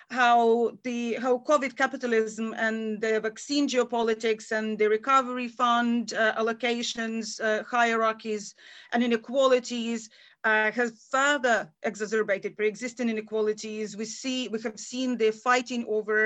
how 0.09 0.72
the 0.84 1.15
how 1.15 1.38
COVID 1.39 1.76
capitalism 1.76 2.53
and 2.57 2.99
the 3.01 3.20
vaccine 3.20 3.68
geopolitics 3.68 4.51
and 4.51 4.78
the 4.78 4.88
recovery 4.89 5.47
fund 5.47 6.13
uh, 6.13 6.34
allocations, 6.36 7.39
uh, 7.41 7.63
hierarchies, 7.63 8.55
and 8.93 9.03
inequalities 9.03 10.09
uh, 10.47 10.71
has 10.71 10.89
further 11.11 11.57
exacerbated 11.83 12.55
pre-existing 12.55 13.09
inequalities. 13.09 13.97
We 13.97 14.05
see, 14.05 14.47
we 14.47 14.61
have 14.61 14.79
seen 14.79 15.17
the 15.17 15.31
fighting 15.31 15.83
over 15.97 16.19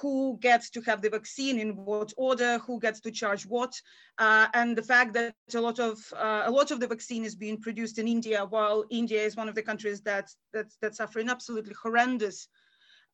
who 0.00 0.38
gets 0.40 0.70
to 0.70 0.80
have 0.82 1.00
the 1.02 1.10
vaccine 1.10 1.58
in 1.58 1.70
what 1.74 2.12
order, 2.16 2.58
who 2.58 2.78
gets 2.78 3.00
to 3.00 3.10
charge 3.10 3.44
what, 3.46 3.72
uh, 4.18 4.46
and 4.54 4.76
the 4.76 4.86
fact 4.92 5.12
that 5.14 5.34
a 5.54 5.60
lot 5.60 5.78
of 5.80 5.96
uh, 6.26 6.42
a 6.50 6.52
lot 6.58 6.70
of 6.70 6.78
the 6.78 6.86
vaccine 6.94 7.24
is 7.24 7.34
being 7.34 7.58
produced 7.66 7.98
in 7.98 8.06
India, 8.06 8.44
while 8.54 8.84
India 8.90 9.20
is 9.28 9.34
one 9.34 9.48
of 9.48 9.56
the 9.56 9.66
countries 9.70 10.00
that's 10.02 10.36
that's, 10.54 10.76
that's 10.80 10.98
suffering 10.98 11.28
absolutely 11.28 11.74
horrendous 11.82 12.48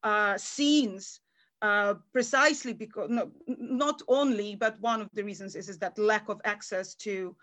uh, 0.02 0.36
scenes 0.36 1.20
uh, 1.62 1.94
precisely 2.12 2.74
because 2.74 3.08
no, 3.08 3.30
not 3.46 4.02
only, 4.08 4.56
but 4.56 4.78
one 4.80 5.00
of 5.00 5.08
the 5.14 5.24
reasons 5.24 5.56
is, 5.56 5.68
is 5.68 5.78
that 5.78 5.98
lack 5.98 6.28
of 6.28 6.40
access 6.44 6.94
to 7.06 7.34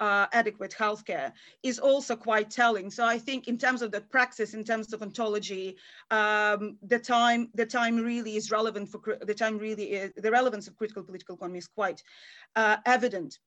uh, 0.00 0.26
adequate 0.32 0.74
healthcare 0.78 1.32
is 1.62 1.78
also 1.78 2.14
quite 2.16 2.50
telling. 2.50 2.90
So 2.90 3.04
I 3.04 3.18
think 3.18 3.48
in 3.48 3.58
terms 3.58 3.82
of 3.82 3.90
the 3.90 4.00
praxis, 4.00 4.54
in 4.54 4.64
terms 4.64 4.92
of 4.92 5.02
ontology, 5.02 5.76
um, 6.10 6.76
the 6.82 6.98
time 6.98 7.50
the 7.54 7.66
time 7.66 7.96
really 7.96 8.36
is 8.36 8.50
relevant 8.50 8.88
for 8.90 9.18
the 9.20 9.34
time 9.34 9.58
really 9.58 9.92
is, 9.92 10.12
the 10.16 10.30
relevance 10.30 10.68
of 10.68 10.76
critical 10.76 11.02
political 11.02 11.34
economy 11.34 11.58
is 11.58 11.66
quite 11.66 12.02
uh, 12.56 12.76
evident. 12.86 13.38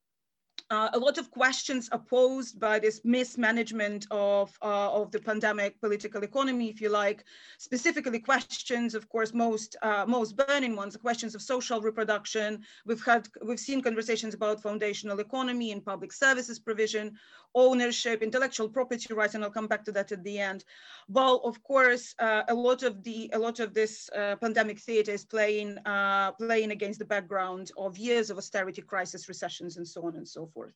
Uh, 0.72 0.90
a 0.94 1.00
lot 1.00 1.18
of 1.18 1.30
questions 1.32 1.90
are 1.92 2.00
posed 2.00 2.58
by 2.58 2.80
this 2.80 3.02
mismanagement 3.04 4.08
of, 4.10 4.58
uh, 4.62 4.90
of 4.94 5.12
the 5.12 5.20
pandemic 5.20 5.78
political 5.82 6.24
economy, 6.24 6.70
if 6.70 6.80
you 6.80 6.88
like, 6.88 7.26
specifically 7.58 8.20
questions, 8.20 8.96
of 8.96 9.10
course, 9.10 9.34
most, 9.34 9.76
uh, 9.82 10.06
most 10.08 10.38
burning 10.38 10.78
ones, 10.78 10.96
questions 10.96 11.36
of 11.36 11.42
social 11.42 11.82
reproduction. 11.82 12.64
We've 12.86 13.04
had, 13.04 13.28
we've 13.46 13.60
seen 13.60 13.82
conversations 13.82 14.34
about 14.34 14.64
foundational 14.64 15.20
economy 15.20 15.74
and 15.74 15.84
public 15.84 16.14
services 16.14 16.58
provision, 16.58 17.18
ownership, 17.54 18.24
intellectual 18.24 18.70
property 18.70 19.14
rights, 19.14 19.36
and 19.36 19.44
I'll 19.44 19.52
come 19.52 19.68
back 19.68 19.84
to 19.84 19.92
that 19.92 20.14
at 20.14 20.24
the 20.24 20.40
end. 20.40 20.64
Well, 21.10 21.42
of 21.44 21.62
course, 21.64 22.16
uh, 22.20 22.44
a 22.48 22.54
lot 22.54 22.84
of 22.84 23.04
the, 23.04 23.30
a 23.34 23.40
lot 23.40 23.60
of 23.60 23.74
this 23.74 24.10
uh, 24.18 24.38
pandemic 24.38 24.80
theater 24.80 25.12
is 25.12 25.26
playing, 25.26 25.80
uh, 25.80 26.32
playing 26.32 26.72
against 26.72 27.00
the 27.00 27.04
background 27.04 27.72
of 27.78 27.98
years 27.98 28.30
of 28.30 28.38
austerity 28.38 28.82
crisis, 28.82 29.28
recessions, 29.28 29.76
and 29.76 29.86
so 29.86 30.06
on 30.06 30.16
and 30.16 30.26
so 30.26 30.46
forth 30.46 30.61
forth. 30.62 30.74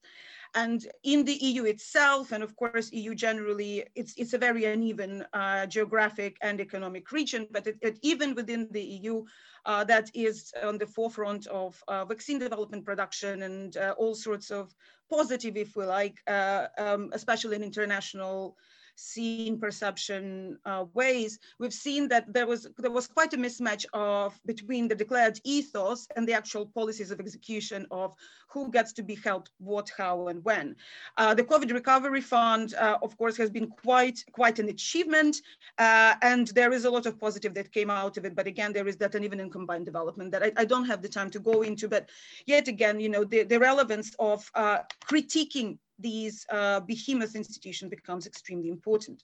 And 0.56 0.88
in 1.04 1.26
the 1.26 1.34
EU 1.34 1.66
itself, 1.66 2.32
and 2.32 2.42
of 2.42 2.56
course, 2.56 2.90
EU 2.94 3.14
generally, 3.14 3.84
it's, 3.94 4.14
it's 4.16 4.34
a 4.34 4.38
very 4.38 4.64
uneven 4.64 5.26
uh, 5.34 5.66
geographic 5.66 6.38
and 6.42 6.62
economic 6.62 7.12
region, 7.12 7.48
but 7.52 7.68
it, 7.68 7.78
it, 7.82 8.00
even 8.02 8.36
within 8.36 8.70
the 8.72 8.82
EU, 8.82 9.26
uh, 9.66 9.84
that 9.84 10.10
is 10.14 10.54
on 10.64 10.78
the 10.78 10.86
forefront 10.86 11.48
of 11.48 11.84
uh, 11.90 12.06
vaccine 12.06 12.40
development 12.40 12.86
production 12.86 13.44
and 13.44 13.76
uh, 13.76 13.94
all 13.98 14.16
sorts 14.16 14.50
of 14.50 14.74
positive, 15.10 15.58
if 15.58 15.76
we 15.76 15.84
like, 15.84 16.22
uh, 16.28 16.68
um, 16.78 17.10
especially 17.12 17.58
in 17.58 17.64
international 17.64 18.56
seen 18.96 19.60
perception 19.60 20.58
uh, 20.66 20.86
ways, 20.94 21.40
we've 21.60 21.74
seen 21.74 22.08
that 22.10 22.32
there 22.34 22.48
was 22.48 22.68
there 22.78 22.92
was 22.92 23.08
quite 23.08 23.34
a 23.34 23.38
mismatch 23.38 23.86
of 23.94 24.40
between 24.46 24.88
the 24.88 24.96
declared 24.96 25.40
ethos 25.44 26.08
and 26.16 26.28
the 26.28 26.34
actual 26.34 26.66
policies 26.66 27.12
of 27.12 27.20
execution 27.20 27.86
of 27.92 28.16
who 28.50 28.72
gets 28.72 28.94
to 28.94 29.04
be 29.04 29.16
helped, 29.16 29.52
what, 29.60 29.92
how, 29.98 30.28
and 30.28 30.44
when. 30.46 30.76
Uh, 31.18 31.34
the 31.34 31.44
COVID 31.44 31.72
Recovery 31.74 32.22
Fund, 32.22 32.74
uh, 32.76 32.98
of 33.02 33.18
course, 33.18 33.36
has 33.38 33.50
been 33.50 33.68
quite 33.68 34.24
quite 34.32 34.60
an 34.60 34.70
achievement, 34.70 35.42
uh, 35.78 36.16
and 36.22 36.48
there 36.50 36.72
is 36.72 36.86
a 36.86 36.90
lot 36.90 37.06
of 37.06 37.20
positive 37.20 37.54
that 37.54 37.72
came 37.72 37.90
out 37.90 38.18
of 38.18 38.26
it. 38.26 38.36
But 38.36 38.48
again, 38.48 38.72
there 38.74 38.88
is 38.88 38.98
that 38.98 39.16
uneven 39.16 39.40
and 39.40 39.52
combined 39.52 39.86
development 39.86 40.32
that 40.32 40.44
I, 40.44 40.52
I 40.58 40.66
don't 40.66 40.86
have 40.86 41.02
the 41.02 41.10
time 41.10 41.30
to 41.32 41.40
go 41.40 41.62
into. 41.62 41.88
But 41.88 42.10
yet 42.46 42.68
again, 42.68 43.00
you 43.00 43.10
know, 43.10 43.24
the, 43.24 43.44
the 43.44 43.60
relevance 43.60 44.16
of 44.20 44.50
uh, 44.56 44.80
critiquing 45.04 45.78
these 46.00 46.46
uh, 46.52 46.80
behemoth 46.82 47.36
institutions 47.36 47.90
becomes 47.90 48.28
extremely 48.28 48.70
important. 48.70 49.24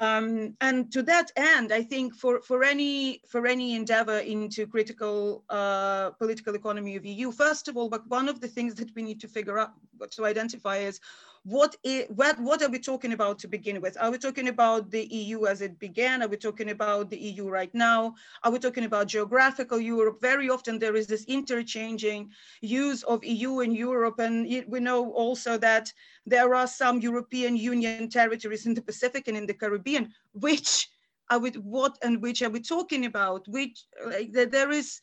Um, 0.00 0.56
and 0.60 0.92
to 0.92 1.02
that 1.04 1.32
end, 1.36 1.72
I 1.72 1.82
think 1.82 2.14
for, 2.14 2.40
for, 2.42 2.64
any, 2.64 3.20
for 3.28 3.46
any 3.46 3.74
endeavor 3.74 4.18
into 4.18 4.66
critical 4.66 5.44
uh, 5.48 6.10
political 6.10 6.54
economy 6.54 6.96
of 6.96 7.04
EU, 7.04 7.32
first 7.32 7.68
of 7.68 7.76
all, 7.76 7.88
but 7.88 8.06
one 8.08 8.28
of 8.28 8.40
the 8.40 8.48
things 8.48 8.74
that 8.74 8.94
we 8.94 9.02
need 9.02 9.20
to 9.20 9.28
figure 9.28 9.58
out, 9.58 9.72
to 10.10 10.24
identify 10.24 10.78
is 10.78 11.00
what, 11.46 11.76
is, 11.84 12.06
what, 12.08 12.40
what 12.40 12.60
are 12.60 12.68
we 12.68 12.80
talking 12.80 13.12
about 13.12 13.38
to 13.38 13.46
begin 13.46 13.80
with? 13.80 13.96
Are 14.00 14.10
we 14.10 14.18
talking 14.18 14.48
about 14.48 14.90
the 14.90 15.04
EU 15.04 15.46
as 15.46 15.60
it 15.60 15.78
began? 15.78 16.20
Are 16.20 16.28
we 16.28 16.36
talking 16.36 16.70
about 16.70 17.08
the 17.08 17.16
EU 17.16 17.48
right 17.48 17.72
now? 17.72 18.16
Are 18.42 18.50
we 18.50 18.58
talking 18.58 18.82
about 18.82 19.06
geographical 19.06 19.78
Europe? 19.78 20.20
Very 20.20 20.50
often 20.50 20.80
there 20.80 20.96
is 20.96 21.06
this 21.06 21.24
interchanging 21.26 22.30
use 22.62 23.04
of 23.04 23.22
EU 23.24 23.60
and 23.60 23.76
Europe. 23.76 24.18
And 24.18 24.64
we 24.66 24.80
know 24.80 25.12
also 25.12 25.56
that 25.58 25.92
there 26.26 26.52
are 26.52 26.66
some 26.66 26.98
European 26.98 27.56
Union 27.56 28.08
territories 28.08 28.66
in 28.66 28.74
the 28.74 28.82
Pacific 28.82 29.28
and 29.28 29.36
in 29.36 29.46
the 29.46 29.54
Caribbean, 29.54 30.12
which 30.32 30.90
are 31.30 31.38
we, 31.38 31.50
what 31.50 31.96
and 32.02 32.20
which 32.20 32.42
are 32.42 32.50
we 32.50 32.60
talking 32.60 33.06
about? 33.06 33.46
Which 33.46 33.84
like, 34.04 34.32
there 34.32 34.72
is, 34.72 35.00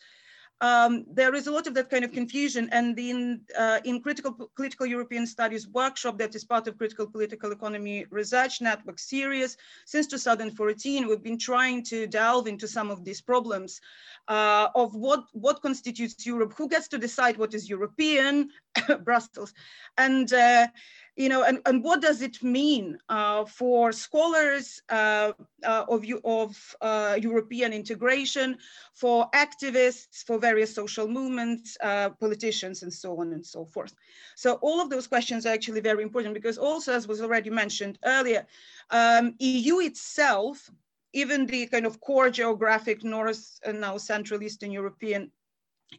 um, 0.63 1.03
there 1.11 1.35
is 1.35 1.47
a 1.47 1.51
lot 1.51 1.67
of 1.67 1.73
that 1.73 1.89
kind 1.89 2.05
of 2.05 2.13
confusion. 2.13 2.69
And 2.71 2.97
in, 2.97 3.41
uh, 3.59 3.79
in 3.83 4.01
critical 4.01 4.49
political 4.55 4.85
European 4.85 5.27
studies 5.27 5.67
workshop 5.67 6.17
that 6.19 6.33
is 6.35 6.45
part 6.45 6.69
of 6.69 6.77
critical 6.77 7.05
political 7.05 7.51
economy 7.51 8.05
research 8.09 8.61
network 8.61 8.97
series, 8.97 9.57
since 9.85 10.07
2014, 10.07 11.05
we've 11.05 11.21
been 11.21 11.37
trying 11.37 11.83
to 11.83 12.07
delve 12.07 12.47
into 12.47 12.65
some 12.65 12.89
of 12.89 13.03
these 13.03 13.19
problems 13.19 13.81
uh, 14.29 14.69
of 14.73 14.95
what, 14.95 15.25
what 15.33 15.61
constitutes 15.61 16.25
Europe, 16.25 16.53
who 16.57 16.69
gets 16.69 16.87
to 16.87 16.97
decide 16.97 17.35
what 17.35 17.53
is 17.53 17.69
European, 17.69 18.49
Brussels, 19.03 19.53
and 19.97 20.31
uh, 20.31 20.67
you 21.15 21.29
know, 21.29 21.43
and, 21.43 21.59
and 21.65 21.83
what 21.83 22.01
does 22.01 22.21
it 22.21 22.41
mean 22.41 22.97
uh, 23.09 23.45
for 23.45 23.91
scholars 23.91 24.81
uh, 24.89 25.31
uh, 25.63 25.85
of, 25.87 26.03
of 26.23 26.75
uh, 26.81 27.17
European 27.21 27.71
integration, 27.71 28.57
for 28.93 29.29
activists, 29.35 30.23
for 30.25 30.39
various 30.39 30.73
social 30.73 31.07
movements, 31.07 31.77
uh, 31.81 32.09
politicians, 32.09 32.81
and 32.81 32.91
so 32.91 33.19
on 33.19 33.33
and 33.33 33.45
so 33.45 33.63
forth. 33.63 33.93
So 34.35 34.55
all 34.61 34.81
of 34.81 34.89
those 34.89 35.05
questions 35.05 35.45
are 35.45 35.53
actually 35.53 35.81
very 35.81 36.01
important 36.01 36.33
because 36.33 36.57
also, 36.57 36.93
as 36.93 37.07
was 37.07 37.21
already 37.21 37.51
mentioned 37.51 37.99
earlier, 38.05 38.47
um, 38.89 39.35
EU 39.37 39.79
itself, 39.79 40.69
even 41.13 41.45
the 41.45 41.67
kind 41.67 41.85
of 41.85 42.01
core 42.01 42.31
geographic 42.31 43.03
North 43.03 43.59
and 43.63 43.79
now 43.79 43.97
Central 43.97 44.41
Eastern 44.41 44.71
European 44.71 45.31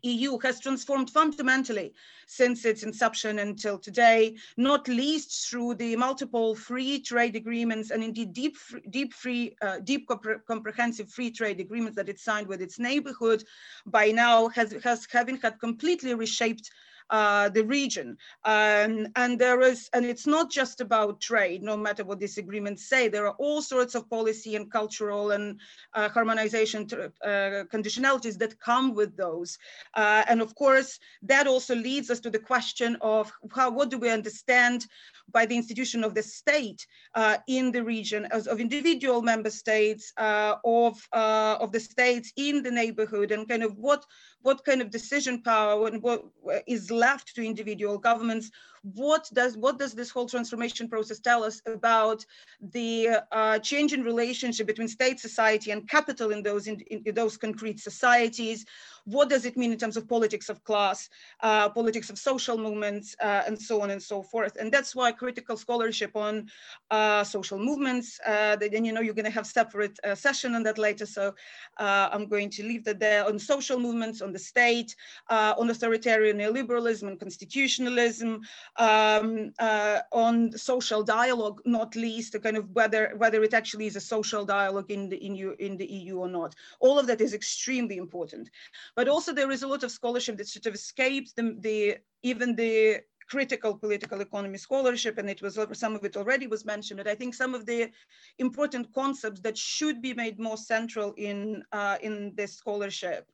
EU 0.02 0.38
has 0.38 0.60
transformed 0.60 1.10
fundamentally 1.10 1.94
since 2.26 2.64
its 2.64 2.82
inception 2.82 3.38
until 3.38 3.78
today, 3.78 4.36
not 4.56 4.88
least 4.88 5.48
through 5.48 5.74
the 5.74 5.96
multiple 5.96 6.54
free 6.54 7.00
trade 7.00 7.36
agreements 7.36 7.90
and 7.90 8.02
indeed 8.02 8.32
deep, 8.32 8.56
deep, 8.90 9.14
free, 9.14 9.56
uh, 9.62 9.78
deep 9.80 10.08
comprehensive 10.46 11.10
free 11.10 11.30
trade 11.30 11.60
agreements 11.60 11.96
that 11.96 12.08
it 12.08 12.18
signed 12.18 12.46
with 12.46 12.60
its 12.60 12.78
neighborhood. 12.78 13.44
By 13.86 14.10
now, 14.10 14.48
has, 14.48 14.72
has 14.82 15.06
having 15.10 15.38
had 15.38 15.60
completely 15.60 16.14
reshaped 16.14 16.70
uh, 17.10 17.48
the 17.50 17.64
region. 17.64 18.16
Um, 18.44 19.08
and 19.16 19.38
there 19.38 19.60
is, 19.60 19.90
and 19.92 20.04
it's 20.04 20.26
not 20.26 20.50
just 20.50 20.80
about 20.80 21.20
trade, 21.20 21.62
no 21.62 21.76
matter 21.76 22.04
what 22.04 22.18
these 22.18 22.38
agreements 22.38 22.88
say, 22.88 23.08
there 23.08 23.26
are 23.26 23.36
all 23.38 23.60
sorts 23.60 23.94
of 23.94 24.08
policy 24.08 24.56
and 24.56 24.70
cultural 24.70 25.32
and 25.32 25.60
uh, 25.92 26.08
harmonization 26.08 26.86
to, 26.86 27.12
uh, 27.22 27.64
conditionalities 27.72 28.38
that 28.38 28.58
come 28.58 28.94
with 28.94 29.16
those. 29.16 29.58
Uh, 29.94 30.24
and 30.28 30.40
of 30.40 30.54
course, 30.54 30.98
that 31.22 31.46
also 31.46 31.74
leads 31.74 32.10
us 32.10 32.20
to 32.20 32.30
the 32.30 32.38
question 32.38 32.96
of 33.00 33.30
how, 33.54 33.70
what 33.70 33.90
do 33.90 33.98
we 33.98 34.10
understand 34.10 34.86
by 35.30 35.44
the 35.46 35.56
institution 35.56 36.04
of 36.04 36.14
the 36.14 36.22
state 36.22 36.86
uh, 37.14 37.36
in 37.48 37.70
the 37.70 37.82
region 37.82 38.26
as 38.30 38.46
of 38.46 38.60
individual 38.60 39.22
member 39.22 39.50
states 39.50 40.12
of, 40.16 41.06
of 41.12 41.72
the 41.72 41.80
states 41.80 42.32
in 42.36 42.62
the 42.62 42.70
neighborhood 42.70 43.30
and 43.30 43.48
kind 43.48 43.62
of 43.62 43.76
what, 43.76 44.04
what 44.42 44.64
kind 44.64 44.80
of 44.80 44.90
decision 44.90 45.42
power 45.42 45.86
and 45.88 46.02
what 46.02 46.24
is 46.66 46.90
left 46.94 47.34
to 47.34 47.44
individual 47.44 47.98
governments. 47.98 48.50
What 48.82 49.28
does 49.32 49.56
what 49.56 49.78
does 49.78 49.94
this 49.94 50.10
whole 50.10 50.26
transformation 50.26 50.88
process 50.88 51.18
tell 51.18 51.42
us 51.42 51.62
about 51.66 52.24
the 52.60 53.20
uh, 53.32 53.58
change 53.58 53.92
in 53.92 54.02
relationship 54.02 54.66
between 54.66 54.88
state 54.88 55.18
society 55.20 55.70
and 55.70 55.88
capital 55.88 56.30
in 56.30 56.42
those 56.42 56.66
in, 56.66 56.80
in, 56.80 57.14
those 57.14 57.36
concrete 57.36 57.80
societies 57.80 58.66
what 59.04 59.28
does 59.28 59.44
it 59.44 59.56
mean 59.56 59.72
in 59.72 59.78
terms 59.78 59.96
of 59.96 60.08
politics 60.08 60.48
of 60.48 60.62
class 60.64 61.08
uh, 61.40 61.68
politics 61.68 62.10
of 62.10 62.18
social 62.18 62.58
movements 62.58 63.14
uh, 63.20 63.42
and 63.46 63.60
so 63.60 63.80
on 63.82 63.90
and 63.90 64.02
so 64.02 64.22
forth 64.22 64.56
and 64.56 64.72
that's 64.72 64.94
why 64.94 65.12
critical 65.12 65.56
scholarship 65.56 66.14
on 66.16 66.48
uh, 66.90 67.22
social 67.24 67.58
movements 67.58 68.20
uh, 68.26 68.56
then 68.56 68.84
you 68.84 68.92
know 68.92 69.00
you're 69.00 69.14
going 69.14 69.24
to 69.24 69.30
have 69.30 69.46
separate 69.46 69.98
uh, 70.04 70.14
session 70.14 70.54
on 70.54 70.62
that 70.62 70.78
later 70.78 71.06
so 71.06 71.34
i'm 71.78 72.26
going 72.26 72.50
to 72.50 72.62
leave 72.62 72.84
that 72.84 72.98
there 72.98 73.26
on 73.26 73.38
social 73.38 73.78
movements 73.78 74.22
on 74.22 74.32
the 74.32 74.38
state 74.38 74.94
on 75.30 75.70
authoritarian 75.70 76.38
neoliberalism 76.38 77.06
and 77.08 77.18
constitutionalism 77.20 78.40
um, 78.76 79.52
uh, 79.58 80.00
on 80.12 80.52
social 80.56 81.02
dialogue, 81.02 81.60
not 81.64 81.96
least 81.96 82.36
kind 82.42 82.56
of 82.56 82.70
whether 82.74 83.12
whether 83.16 83.42
it 83.42 83.54
actually 83.54 83.86
is 83.86 83.96
a 83.96 84.00
social 84.00 84.44
dialogue 84.44 84.90
in 84.90 85.08
the 85.08 85.16
in, 85.24 85.34
you, 85.34 85.54
in 85.58 85.76
the 85.76 85.86
EU 85.86 86.18
or 86.18 86.28
not. 86.28 86.54
All 86.80 86.98
of 86.98 87.06
that 87.06 87.20
is 87.20 87.34
extremely 87.34 87.96
important. 87.96 88.50
But 88.96 89.08
also 89.08 89.32
there 89.32 89.50
is 89.50 89.62
a 89.62 89.68
lot 89.68 89.82
of 89.82 89.90
scholarship 89.90 90.36
that 90.38 90.48
sort 90.48 90.66
of 90.66 90.74
escapes 90.74 91.32
the, 91.32 91.56
the 91.60 91.96
even 92.22 92.54
the 92.54 93.00
critical 93.28 93.76
political 93.76 94.20
economy 94.20 94.58
scholarship, 94.58 95.18
and 95.18 95.28
it 95.28 95.42
was 95.42 95.58
some 95.72 95.94
of 95.94 96.04
it 96.04 96.16
already 96.16 96.46
was 96.46 96.64
mentioned. 96.64 96.98
But 96.98 97.08
I 97.08 97.14
think 97.14 97.34
some 97.34 97.54
of 97.54 97.66
the 97.66 97.90
important 98.38 98.92
concepts 98.92 99.40
that 99.40 99.56
should 99.56 100.02
be 100.02 100.14
made 100.14 100.38
more 100.38 100.56
central 100.56 101.12
in 101.16 101.64
uh, 101.72 101.98
in 102.02 102.32
this 102.34 102.54
scholarship 102.54 103.30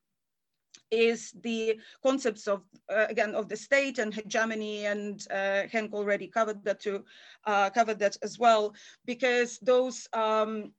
is 0.90 1.32
the 1.42 1.78
concepts 2.02 2.48
of 2.48 2.62
uh, 2.92 3.06
again 3.08 3.34
of 3.34 3.48
the 3.48 3.56
state 3.56 3.98
and 3.98 4.12
hegemony 4.12 4.86
and 4.86 5.26
uh, 5.30 5.62
Henk 5.72 5.92
already 5.92 6.26
covered 6.26 6.64
that 6.64 6.80
too 6.80 7.04
uh, 7.46 7.70
covered 7.70 7.98
that 8.00 8.16
as 8.22 8.38
well 8.38 8.74
because 9.04 9.58
those 9.60 10.08
um, 10.12 10.72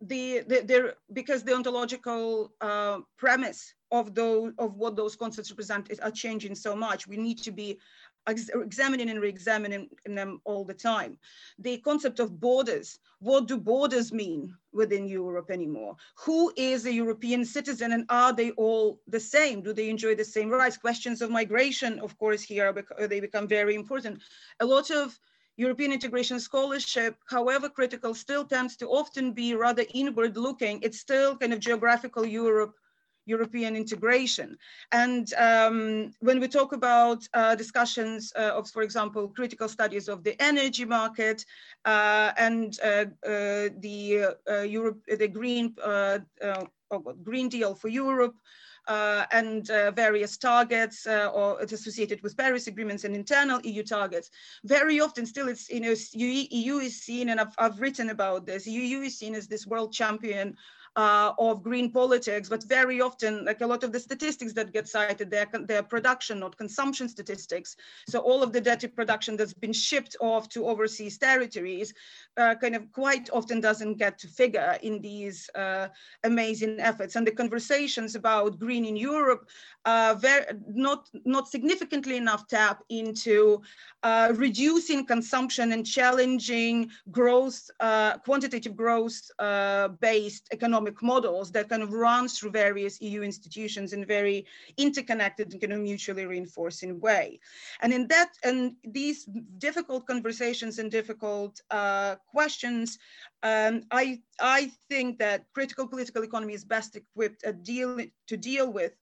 the, 0.00 0.40
the 0.48 0.94
because 1.12 1.42
the 1.42 1.54
ontological 1.54 2.52
uh, 2.60 3.00
premise 3.18 3.74
of 3.90 4.14
those 4.14 4.52
of 4.58 4.76
what 4.76 4.96
those 4.96 5.16
concepts 5.16 5.50
represent 5.50 5.90
is, 5.90 5.98
are 6.00 6.10
changing 6.10 6.54
so 6.54 6.74
much 6.74 7.06
we 7.06 7.16
need 7.16 7.38
to 7.38 7.50
be 7.50 7.78
examining 8.26 9.10
and 9.10 9.20
re-examining 9.20 9.88
them 10.04 10.40
all 10.44 10.64
the 10.64 10.74
time. 10.74 11.18
The 11.58 11.78
concept 11.78 12.20
of 12.20 12.38
borders, 12.38 12.98
what 13.18 13.48
do 13.48 13.56
borders 13.56 14.12
mean 14.12 14.54
within 14.72 15.08
Europe 15.08 15.50
anymore? 15.50 15.96
Who 16.24 16.52
is 16.56 16.86
a 16.86 16.92
European 16.92 17.44
citizen 17.44 17.92
and 17.92 18.04
are 18.08 18.32
they 18.32 18.50
all 18.52 19.00
the 19.08 19.20
same? 19.20 19.62
Do 19.62 19.72
they 19.72 19.88
enjoy 19.88 20.14
the 20.14 20.24
same 20.24 20.50
rights? 20.50 20.76
Questions 20.76 21.22
of 21.22 21.30
migration, 21.30 21.98
of 22.00 22.16
course, 22.18 22.42
here 22.42 22.72
they 22.98 23.20
become 23.20 23.48
very 23.48 23.74
important. 23.74 24.22
A 24.60 24.66
lot 24.66 24.90
of 24.90 25.18
European 25.66 25.92
integration 25.92 26.40
scholarship, 26.40 27.14
however 27.36 27.68
critical, 27.68 28.14
still 28.14 28.44
tends 28.44 28.76
to 28.76 28.86
often 29.00 29.32
be 29.32 29.48
rather 29.54 29.84
inward 30.02 30.34
looking. 30.36 30.80
It's 30.82 31.00
still 31.00 31.36
kind 31.36 31.52
of 31.52 31.60
geographical 31.60 32.24
Europe 32.24 32.74
European 33.26 33.76
integration. 33.76 34.48
And 34.90 35.26
um, 35.34 36.12
when 36.20 36.40
we 36.40 36.48
talk 36.48 36.72
about 36.72 37.20
uh, 37.34 37.54
discussions 37.54 38.32
uh, 38.34 38.58
of, 38.58 38.70
for 38.70 38.82
example, 38.82 39.28
critical 39.28 39.68
studies 39.68 40.08
of 40.08 40.24
the 40.24 40.34
energy 40.42 40.86
market 40.98 41.44
uh, 41.84 42.32
and 42.36 42.78
uh, 42.82 43.04
uh, 43.34 43.68
the 43.86 44.36
uh, 44.50 44.62
Europe, 44.78 45.00
the 45.22 45.28
green, 45.28 45.74
oh 45.82 47.00
Green 47.22 47.48
Deal 47.48 47.74
for 47.74 47.88
Europe, 47.88 48.36
uh, 48.90 49.24
and 49.30 49.70
uh, 49.70 49.92
various 49.92 50.36
targets 50.36 51.06
uh, 51.06 51.30
or 51.32 51.62
it's 51.62 51.72
associated 51.72 52.20
with 52.24 52.36
Paris 52.36 52.66
agreements 52.66 53.04
and 53.04 53.14
internal 53.14 53.60
EU 53.62 53.84
targets. 53.84 54.30
Very 54.64 55.00
often 55.00 55.24
still 55.26 55.48
it's, 55.48 55.70
you 55.70 55.80
know, 55.80 55.94
EU 56.12 56.78
is 56.78 57.00
seen, 57.00 57.28
and 57.28 57.40
I've, 57.40 57.54
I've 57.58 57.80
written 57.80 58.10
about 58.10 58.46
this, 58.46 58.66
EU 58.66 59.02
is 59.02 59.16
seen 59.16 59.36
as 59.36 59.46
this 59.46 59.64
world 59.64 59.92
champion 59.92 60.56
uh, 60.96 61.32
of 61.38 61.62
green 61.62 61.90
politics, 61.90 62.48
but 62.48 62.64
very 62.64 63.00
often, 63.00 63.44
like 63.44 63.60
a 63.60 63.66
lot 63.66 63.84
of 63.84 63.92
the 63.92 64.00
statistics 64.00 64.52
that 64.54 64.72
get 64.72 64.88
cited, 64.88 65.30
they're, 65.30 65.46
they're 65.66 65.82
production, 65.82 66.40
not 66.40 66.56
consumption 66.56 67.08
statistics. 67.08 67.76
So 68.08 68.18
all 68.18 68.42
of 68.42 68.52
the 68.52 68.60
dirty 68.60 68.88
production 68.88 69.36
that's 69.36 69.54
been 69.54 69.72
shipped 69.72 70.16
off 70.20 70.48
to 70.50 70.66
overseas 70.66 71.16
territories 71.16 71.94
uh, 72.36 72.56
kind 72.56 72.74
of 72.74 72.90
quite 72.90 73.30
often 73.32 73.60
doesn't 73.60 73.98
get 73.98 74.18
to 74.18 74.26
figure 74.26 74.78
in 74.82 75.00
these 75.00 75.48
uh, 75.54 75.88
amazing 76.24 76.80
efforts. 76.80 77.14
And 77.14 77.26
the 77.26 77.32
conversations 77.32 78.16
about 78.16 78.58
green 78.58 78.84
in 78.84 78.96
Europe, 78.96 79.48
uh, 79.84 80.16
very, 80.18 80.44
not, 80.66 81.08
not 81.24 81.48
significantly 81.48 82.16
enough 82.16 82.48
tap 82.48 82.82
into 82.88 83.62
uh, 84.02 84.32
reducing 84.34 85.06
consumption 85.06 85.72
and 85.72 85.86
challenging 85.86 86.90
growth, 87.12 87.70
uh, 87.78 88.18
quantitative 88.18 88.74
growth 88.74 89.20
based 90.00 90.48
economic 90.52 90.79
economic 90.80 91.02
models 91.02 91.52
that 91.52 91.68
kind 91.68 91.82
of 91.82 91.92
runs 91.92 92.38
through 92.38 92.50
various 92.50 93.00
EU 93.00 93.22
institutions 93.22 93.92
in 93.92 94.04
very 94.06 94.46
interconnected 94.76 95.52
and 95.52 95.60
kind 95.60 95.72
of 95.72 95.80
mutually 95.80 96.24
reinforcing 96.26 97.00
way. 97.00 97.38
And 97.82 97.92
in 97.92 98.08
that, 98.08 98.30
and 98.42 98.76
these 98.84 99.28
difficult 99.58 100.06
conversations 100.06 100.78
and 100.78 100.90
difficult 100.90 101.60
uh, 101.70 102.16
questions, 102.32 102.98
um, 103.42 103.82
I, 103.90 104.20
I 104.40 104.70
think 104.88 105.18
that 105.18 105.44
critical 105.54 105.86
political 105.86 106.22
economy 106.24 106.54
is 106.54 106.64
best 106.64 106.96
equipped 106.96 107.44
deal, 107.62 107.98
to 108.28 108.36
deal 108.36 108.72
with, 108.72 108.92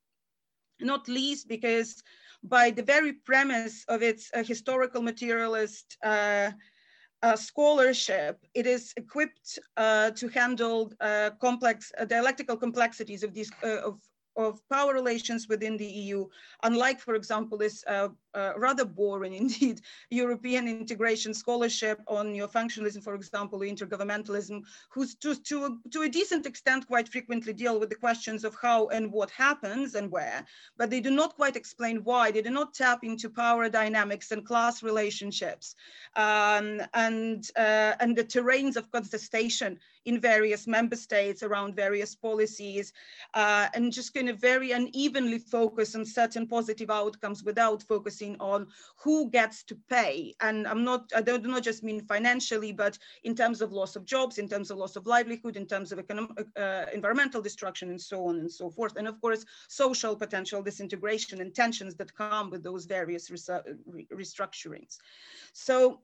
not 0.80 1.08
least 1.08 1.48
because 1.48 2.02
by 2.42 2.70
the 2.70 2.82
very 2.82 3.12
premise 3.12 3.84
of 3.88 4.02
its 4.02 4.30
uh, 4.34 4.42
historical 4.42 5.02
materialist 5.02 5.96
uh, 7.22 7.26
uh, 7.26 7.36
scholarship, 7.36 8.38
it 8.54 8.66
is 8.66 8.92
equipped 8.96 9.58
uh, 9.76 10.10
to 10.12 10.28
handle 10.28 10.92
uh, 11.00 11.30
complex 11.40 11.92
uh, 11.98 12.04
dialectical 12.04 12.56
complexities 12.56 13.22
of 13.22 13.34
these 13.34 13.50
uh, 13.62 13.80
of 13.82 14.00
of 14.36 14.60
power 14.68 14.94
relations 14.94 15.48
within 15.48 15.76
the 15.76 15.84
EU, 15.84 16.24
unlike, 16.62 17.00
for 17.00 17.16
example, 17.16 17.58
this 17.58 17.84
uh, 18.34 18.52
rather 18.56 18.84
boring 18.84 19.34
indeed 19.42 19.80
European 20.10 20.68
integration 20.68 21.34
scholarship 21.34 22.00
on 22.06 22.34
neofunctionalism, 22.34 23.02
for 23.02 23.14
example, 23.14 23.60
intergovernmentalism, 23.60 24.62
who's 24.90 25.14
to, 25.16 25.34
to, 25.34 25.64
a, 25.64 25.78
to 25.90 26.02
a 26.02 26.08
decent 26.08 26.46
extent 26.46 26.86
quite 26.86 27.08
frequently 27.08 27.52
deal 27.52 27.78
with 27.80 27.88
the 27.88 27.94
questions 27.94 28.44
of 28.44 28.54
how 28.60 28.88
and 28.88 29.10
what 29.12 29.30
happens 29.30 29.94
and 29.94 30.10
where, 30.10 30.44
but 30.76 30.90
they 30.90 31.00
do 31.00 31.10
not 31.10 31.34
quite 31.36 31.56
explain 31.56 31.98
why. 32.04 32.30
They 32.30 32.42
do 32.42 32.50
not 32.50 32.74
tap 32.74 33.00
into 33.02 33.30
power 33.30 33.68
dynamics 33.68 34.30
and 34.30 34.44
class 34.44 34.82
relationships 34.82 35.74
um, 36.16 36.82
and, 36.94 37.48
uh, 37.56 37.94
and 38.00 38.16
the 38.16 38.24
terrains 38.24 38.76
of 38.76 38.90
contestation 38.90 39.78
in 40.04 40.20
various 40.20 40.66
member 40.66 40.96
states 40.96 41.42
around 41.42 41.76
various 41.76 42.14
policies 42.14 42.92
uh, 43.34 43.68
and 43.74 43.92
just 43.92 44.14
kind 44.14 44.28
of 44.28 44.38
very 44.38 44.72
unevenly 44.72 45.38
focus 45.38 45.94
on 45.94 46.04
certain 46.04 46.46
positive 46.46 46.90
outcomes 46.90 47.44
without 47.44 47.82
focusing 47.82 48.17
on 48.40 48.66
who 48.96 49.30
gets 49.30 49.62
to 49.64 49.76
pay. 49.88 50.34
And 50.40 50.66
I'm 50.66 50.84
not, 50.84 51.10
I 51.14 51.22
do 51.22 51.38
not 51.38 51.62
just 51.62 51.82
mean 51.82 52.00
financially, 52.00 52.72
but 52.72 52.98
in 53.24 53.34
terms 53.34 53.62
of 53.62 53.72
loss 53.72 53.96
of 53.96 54.04
jobs, 54.04 54.38
in 54.38 54.48
terms 54.48 54.70
of 54.70 54.78
loss 54.78 54.96
of 54.96 55.06
livelihood, 55.06 55.56
in 55.56 55.66
terms 55.66 55.92
of 55.92 55.98
economic, 55.98 56.46
uh, 56.56 56.86
environmental 56.92 57.42
destruction 57.42 57.90
and 57.90 58.00
so 58.00 58.26
on 58.26 58.36
and 58.40 58.50
so 58.50 58.70
forth. 58.70 58.96
And 58.96 59.08
of 59.08 59.20
course, 59.20 59.44
social 59.68 60.16
potential 60.16 60.62
disintegration 60.62 61.40
and 61.40 61.54
tensions 61.54 61.94
that 61.96 62.14
come 62.14 62.50
with 62.50 62.62
those 62.62 62.84
various 62.84 63.30
restructurings. 63.30 64.98
So 65.52 66.00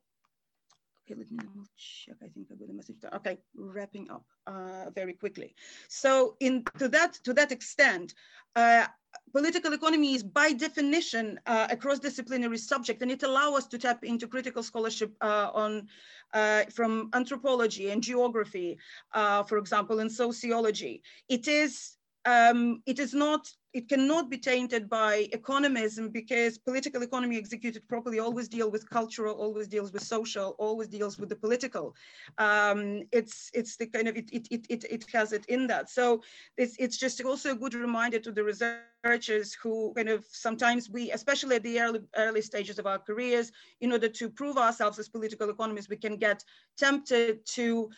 Okay, 1.07 1.19
let 1.19 1.31
me 1.31 1.39
check. 1.77 2.17
I 2.23 2.29
think 2.29 2.47
I 2.51 2.55
got 2.55 2.71
a 2.71 2.73
message. 2.73 2.97
There. 3.01 3.15
Okay, 3.17 3.39
wrapping 3.55 4.11
up 4.11 4.25
uh, 4.47 4.91
very 4.95 5.13
quickly. 5.13 5.55
So, 5.89 6.37
in 6.41 6.65
to 6.79 6.89
that 6.89 7.15
to 7.25 7.35
that 7.35 7.53
extent, 7.53 8.15
uh, 8.57 8.87
political 9.33 9.75
economy 9.75 10.15
is 10.15 10.23
by 10.23 10.53
definition 10.53 11.39
uh, 11.47 11.67
a 11.71 11.77
cross-disciplinary 11.77 12.57
subject, 12.57 13.03
and 13.03 13.11
it 13.11 13.23
allows 13.23 13.59
us 13.59 13.67
to 13.69 13.79
tap 13.79 14.03
into 14.03 14.27
critical 14.27 14.63
scholarship 14.63 15.13
uh, 15.21 15.51
on 15.53 15.89
uh, 16.33 16.65
from 16.73 17.11
anthropology 17.13 17.91
and 17.91 18.03
geography, 18.03 18.79
uh, 19.13 19.43
for 19.43 19.59
example, 19.59 20.01
and 20.01 20.11
sociology. 20.11 21.03
It 21.29 21.49
is 21.49 21.97
um, 22.25 22.83
it 22.87 22.99
is 22.99 23.13
not 23.13 23.47
it 23.75 23.89
cannot 23.89 24.31
be 24.31 24.39
tainted 24.39 24.89
by 24.89 25.29
economism 25.33 26.13
because 26.13 26.57
political 26.57 27.03
economy 27.03 27.37
executed 27.37 27.87
properly 27.89 28.21
always 28.21 28.47
deal 28.47 28.71
with 28.71 28.89
cultural, 28.89 29.35
always 29.35 29.67
deals 29.67 29.93
with 29.93 30.03
social, 30.03 30.55
always 30.59 30.87
deals 30.87 31.19
with 31.19 31.29
the 31.29 31.37
political. 31.37 31.95
Um, 32.39 33.03
it's 33.11 33.51
it's 33.53 33.77
the 33.77 33.87
kind 33.87 34.07
of 34.07 34.17
it 34.17 34.31
it 34.33 34.47
it 34.51 34.85
it 34.85 35.05
has 35.13 35.33
it 35.33 35.45
in 35.47 35.67
that. 35.67 35.91
So 35.91 36.23
it's 36.57 36.77
it's 36.79 36.97
just 36.97 37.21
also 37.25 37.51
a 37.51 37.57
good 37.57 37.75
reminder 37.75 38.21
to 38.21 38.31
the 38.31 38.45
researchers 38.45 39.53
who 39.55 39.93
kind 39.97 40.09
of 40.09 40.25
sometimes 40.31 40.89
we, 40.89 41.11
especially 41.11 41.57
at 41.57 41.65
the 41.65 41.81
early 41.81 42.01
early 42.17 42.43
stages 42.43 42.79
of 42.79 42.87
our 42.87 42.99
careers, 42.99 43.51
in 43.81 43.91
order 43.91 44.09
to 44.09 44.31
prove 44.31 44.57
ourselves 44.57 45.01
as 45.01 45.09
political 45.09 45.51
economists, 45.51 45.89
we 45.89 45.97
can 45.97 46.17
get 46.17 46.45
tempted 46.79 47.45
to 47.47 47.91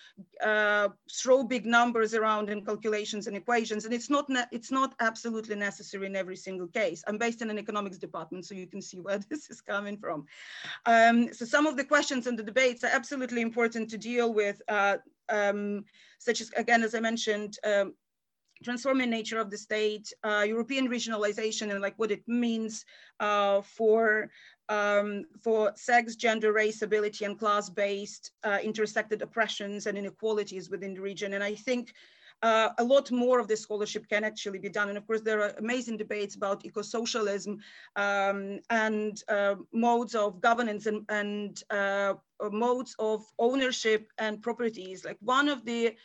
uh, 0.42 0.88
throw 1.12 1.44
big 1.44 1.66
numbers 1.66 2.14
around 2.14 2.48
in 2.48 2.64
calculations 2.64 3.26
and 3.26 3.36
equations, 3.36 3.84
and 3.84 3.92
it's 3.92 4.08
not 4.08 4.26
it's 4.50 4.70
not 4.70 4.94
absolutely 5.00 5.54
necessary 5.68 6.06
in 6.06 6.16
every 6.22 6.38
single 6.46 6.68
case. 6.80 7.00
I'm 7.06 7.18
based 7.24 7.42
in 7.42 7.50
an 7.50 7.58
economics 7.64 7.98
department, 8.06 8.42
so 8.44 8.54
you 8.54 8.68
can 8.72 8.82
see 8.88 9.00
where 9.06 9.20
this 9.30 9.42
is 9.52 9.60
coming 9.60 9.96
from. 10.04 10.18
Um, 10.94 11.16
so 11.38 11.44
some 11.44 11.66
of 11.70 11.74
the 11.76 11.88
questions 11.94 12.26
and 12.26 12.36
the 12.38 12.48
debates 12.52 12.84
are 12.84 12.96
absolutely 13.00 13.42
important 13.48 13.84
to 13.90 13.98
deal 14.10 14.28
with, 14.40 14.58
uh, 14.68 14.96
um, 15.28 15.84
such 16.26 16.38
as, 16.42 16.48
again, 16.62 16.82
as 16.82 16.94
I 16.94 17.00
mentioned, 17.10 17.52
um, 17.70 17.88
transforming 18.64 19.10
nature 19.10 19.40
of 19.44 19.50
the 19.50 19.58
state, 19.68 20.06
uh, 20.28 20.44
European 20.54 20.88
regionalization 20.96 21.70
and 21.72 21.80
like 21.86 21.96
what 21.98 22.10
it 22.10 22.24
means 22.26 22.84
uh, 23.20 23.60
for 23.76 24.30
um, 24.68 25.10
for 25.44 25.60
sex, 25.76 26.16
gender, 26.16 26.50
race, 26.52 26.82
ability, 26.82 27.24
and 27.24 27.38
class-based 27.38 28.24
uh, 28.48 28.58
intersected 28.70 29.22
oppressions 29.22 29.86
and 29.86 29.96
inequalities 29.96 30.70
within 30.70 30.92
the 30.94 31.00
region. 31.00 31.34
And 31.34 31.44
I 31.44 31.54
think 31.54 31.92
uh, 32.42 32.70
a 32.78 32.84
lot 32.84 33.10
more 33.10 33.38
of 33.38 33.48
this 33.48 33.62
scholarship 33.62 34.08
can 34.08 34.24
actually 34.24 34.58
be 34.58 34.68
done. 34.68 34.88
And 34.88 34.98
of 34.98 35.06
course, 35.06 35.22
there 35.22 35.42
are 35.42 35.54
amazing 35.58 35.96
debates 35.96 36.34
about 36.34 36.64
eco-socialism 36.64 37.58
um, 37.96 38.60
and 38.70 39.22
uh, 39.28 39.56
modes 39.72 40.14
of 40.14 40.40
governance 40.40 40.86
and, 40.86 41.04
and 41.08 41.62
uh, 41.70 42.14
modes 42.50 42.94
of 42.98 43.24
ownership 43.38 44.12
and 44.18 44.42
properties. 44.42 45.04
Like 45.04 45.18
one 45.20 45.48
of 45.48 45.64
the 45.64 45.96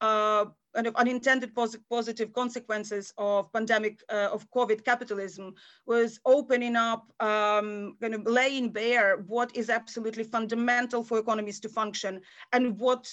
uh, 0.00 0.46
kind 0.74 0.86
of 0.86 0.96
unintended 0.96 1.54
pos 1.54 1.74
positive 1.88 2.32
consequences 2.34 3.14
of 3.16 3.50
pandemic 3.52 4.02
uh, 4.10 4.28
of 4.30 4.50
COVID 4.50 4.84
capitalism 4.84 5.54
was 5.86 6.20
opening 6.26 6.76
up, 6.76 7.10
um, 7.20 7.96
kind 8.00 8.14
of 8.14 8.26
laying 8.26 8.70
bare 8.70 9.24
what 9.26 9.56
is 9.56 9.70
absolutely 9.70 10.24
fundamental 10.24 11.02
for 11.02 11.18
economies 11.18 11.60
to 11.60 11.68
function 11.70 12.20
and 12.52 12.78
what 12.78 13.08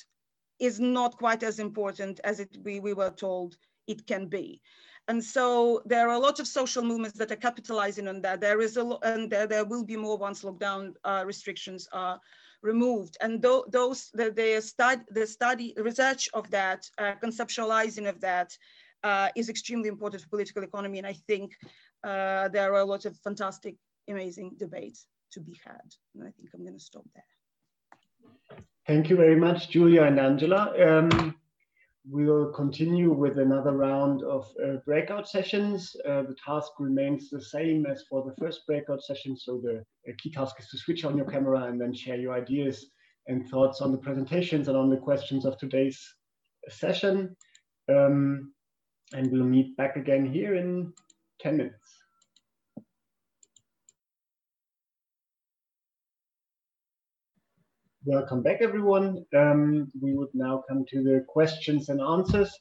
is 0.59 0.79
not 0.79 1.17
quite 1.17 1.43
as 1.43 1.59
important 1.59 2.19
as 2.23 2.39
it 2.39 2.57
we, 2.63 2.79
we 2.79 2.93
were 2.93 3.11
told 3.11 3.57
it 3.87 4.05
can 4.07 4.27
be. 4.27 4.61
And 5.07 5.21
so 5.21 5.81
there 5.85 6.07
are 6.07 6.15
a 6.15 6.19
lot 6.19 6.39
of 6.39 6.47
social 6.47 6.83
movements 6.83 7.17
that 7.17 7.31
are 7.31 7.35
capitalizing 7.35 8.07
on 8.07 8.21
that. 8.21 8.39
There 8.39 8.61
is 8.61 8.77
a 8.77 8.97
and 9.03 9.29
there, 9.29 9.47
there 9.47 9.65
will 9.65 9.83
be 9.83 9.97
more 9.97 10.17
once 10.17 10.43
lockdown 10.43 10.93
uh, 11.03 11.23
restrictions 11.25 11.87
are 11.91 12.19
removed. 12.61 13.17
And 13.19 13.41
th 13.41 13.63
those, 13.67 14.09
the, 14.13 14.31
the, 14.31 14.61
stud 14.61 14.99
the 15.11 15.27
study, 15.27 15.73
research 15.77 16.29
of 16.33 16.49
that, 16.51 16.89
uh, 16.97 17.15
conceptualizing 17.21 18.07
of 18.07 18.21
that 18.21 18.57
uh, 19.03 19.29
is 19.35 19.49
extremely 19.49 19.89
important 19.89 20.21
for 20.21 20.29
political 20.29 20.63
economy. 20.63 20.97
And 20.99 21.07
I 21.07 21.17
think 21.27 21.51
uh, 22.03 22.47
there 22.47 22.73
are 22.73 22.83
a 22.85 22.91
lot 22.93 23.03
of 23.05 23.17
fantastic, 23.17 23.75
amazing 24.07 24.55
debates 24.57 25.05
to 25.33 25.41
be 25.41 25.55
had. 25.65 25.87
And 26.15 26.23
I 26.27 26.31
think 26.31 26.49
I'm 26.53 26.63
gonna 26.63 26.79
stop 26.79 27.05
there. 27.13 27.33
Thank 28.85 29.09
you 29.09 29.15
very 29.15 29.37
much, 29.37 29.69
Julia 29.69 30.03
and 30.03 30.19
Angela. 30.19 30.73
Um, 30.77 31.35
we'll 32.09 32.51
continue 32.51 33.13
with 33.13 33.39
another 33.39 33.71
round 33.71 34.23
of 34.23 34.45
uh, 34.61 34.75
breakout 34.85 35.29
sessions. 35.29 35.95
Uh, 36.05 36.23
the 36.23 36.35
task 36.45 36.71
remains 36.79 37.29
the 37.29 37.41
same 37.41 37.85
as 37.85 38.03
for 38.09 38.25
the 38.25 38.35
first 38.35 38.67
breakout 38.67 39.01
session. 39.01 39.37
So 39.37 39.61
the 39.63 39.85
key 40.17 40.33
task 40.33 40.57
is 40.59 40.67
to 40.67 40.77
switch 40.77 41.05
on 41.05 41.15
your 41.15 41.29
camera 41.29 41.63
and 41.63 41.79
then 41.79 41.93
share 41.93 42.17
your 42.17 42.33
ideas 42.33 42.87
and 43.27 43.47
thoughts 43.47 43.79
on 43.79 43.93
the 43.93 43.97
presentations 43.97 44.67
and 44.67 44.75
on 44.75 44.89
the 44.89 44.97
questions 44.97 45.45
of 45.45 45.57
today's 45.57 46.01
session. 46.67 47.35
Um, 47.87 48.51
and 49.13 49.31
we'll 49.31 49.45
meet 49.45 49.77
back 49.77 49.95
again 49.95 50.25
here 50.25 50.55
in 50.55 50.91
10 51.39 51.55
minutes. 51.55 51.82
Welcome 58.05 58.43
back, 58.43 58.57
everyone. 58.59 59.23
Um, 59.33 59.89
we 60.01 60.13
would 60.13 60.27
now 60.33 60.61
come 60.67 60.83
to 60.89 61.01
the 61.01 61.23
questions 61.25 61.87
and 61.87 62.01
answers. 62.01 62.51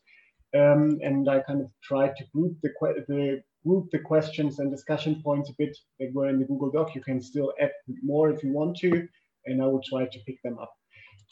Um, 0.55 1.01
and 1.03 1.29
I 1.29 1.41
kind 1.41 1.61
of 1.61 1.69
tried 1.83 2.15
to 2.19 2.25
group 2.33 2.59
the, 2.63 2.71
the, 3.09 3.43
group 3.67 3.91
the 3.91 3.99
questions 3.99 4.61
and 4.61 4.71
discussion 4.71 5.21
points 5.21 5.51
a 5.51 5.55
bit 5.59 5.77
that 5.99 6.13
were 6.15 6.29
in 6.29 6.39
the 6.39 6.45
Google 6.45 6.71
Doc. 6.71 6.95
You 6.95 7.01
can 7.01 7.21
still 7.21 7.53
add 7.61 7.73
more 8.05 8.31
if 8.31 8.45
you 8.45 8.53
want 8.53 8.77
to, 8.83 9.09
and 9.47 9.61
I 9.61 9.67
will 9.67 9.83
try 9.83 10.05
to 10.05 10.19
pick 10.29 10.41
them 10.45 10.61
up. 10.61 10.73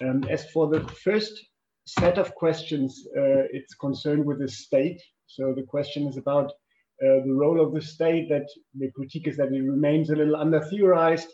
Um, 0.03 0.25
as 0.29 0.51
for 0.51 0.69
the 0.69 0.81
first 1.05 1.41
set 1.87 2.19
of 2.19 2.35
questions, 2.35 3.07
uh, 3.17 3.47
it's 3.53 3.75
concerned 3.75 4.25
with 4.25 4.41
the 4.41 4.49
state. 4.49 5.01
So 5.29 5.55
the 5.55 5.67
question 5.69 6.09
is 6.09 6.17
about 6.17 6.47
uh, 6.47 7.23
the 7.25 7.33
role 7.33 7.61
of 7.65 7.73
the 7.73 7.81
state 7.81 8.29
that 8.31 8.49
the 8.75 8.91
critique 8.91 9.29
is 9.29 9.37
that 9.37 9.53
it 9.53 9.63
remains 9.63 10.11
a 10.11 10.17
little 10.17 10.35
under 10.35 10.61
theorized 10.63 11.29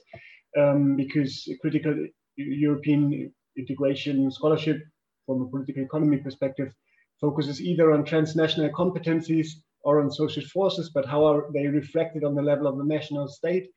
um, 0.58 0.94
because 0.94 1.50
critical 1.62 1.94
European 2.36 3.32
integration 3.56 4.30
scholarship 4.30 4.82
from 5.24 5.42
a 5.42 5.48
political 5.48 5.82
economy 5.82 6.18
perspective 6.18 6.72
focuses 7.20 7.60
either 7.60 7.92
on 7.92 8.04
transnational 8.04 8.70
competencies 8.70 9.48
or 9.82 10.00
on 10.00 10.10
social 10.10 10.42
forces, 10.44 10.90
but 10.90 11.06
how 11.06 11.24
are 11.24 11.46
they 11.52 11.66
reflected 11.66 12.24
on 12.24 12.34
the 12.34 12.42
level 12.42 12.66
of 12.66 12.76
the 12.76 12.84
national 12.84 13.28
state? 13.28 13.70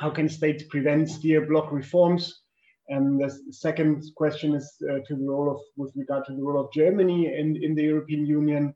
How 0.00 0.10
can 0.10 0.28
states 0.28 0.64
prevent, 0.64 1.08
steer, 1.08 1.46
block 1.46 1.72
reforms? 1.72 2.42
And 2.88 3.20
the 3.20 3.30
second 3.50 4.04
question 4.16 4.54
is 4.54 4.74
uh, 4.82 4.98
to 5.06 5.16
the 5.16 5.24
role 5.24 5.50
of, 5.50 5.60
with 5.76 5.92
regard 5.96 6.26
to 6.26 6.34
the 6.34 6.42
role 6.42 6.62
of 6.62 6.72
Germany 6.72 7.32
in, 7.34 7.56
in 7.62 7.74
the 7.74 7.84
European 7.84 8.26
Union. 8.26 8.74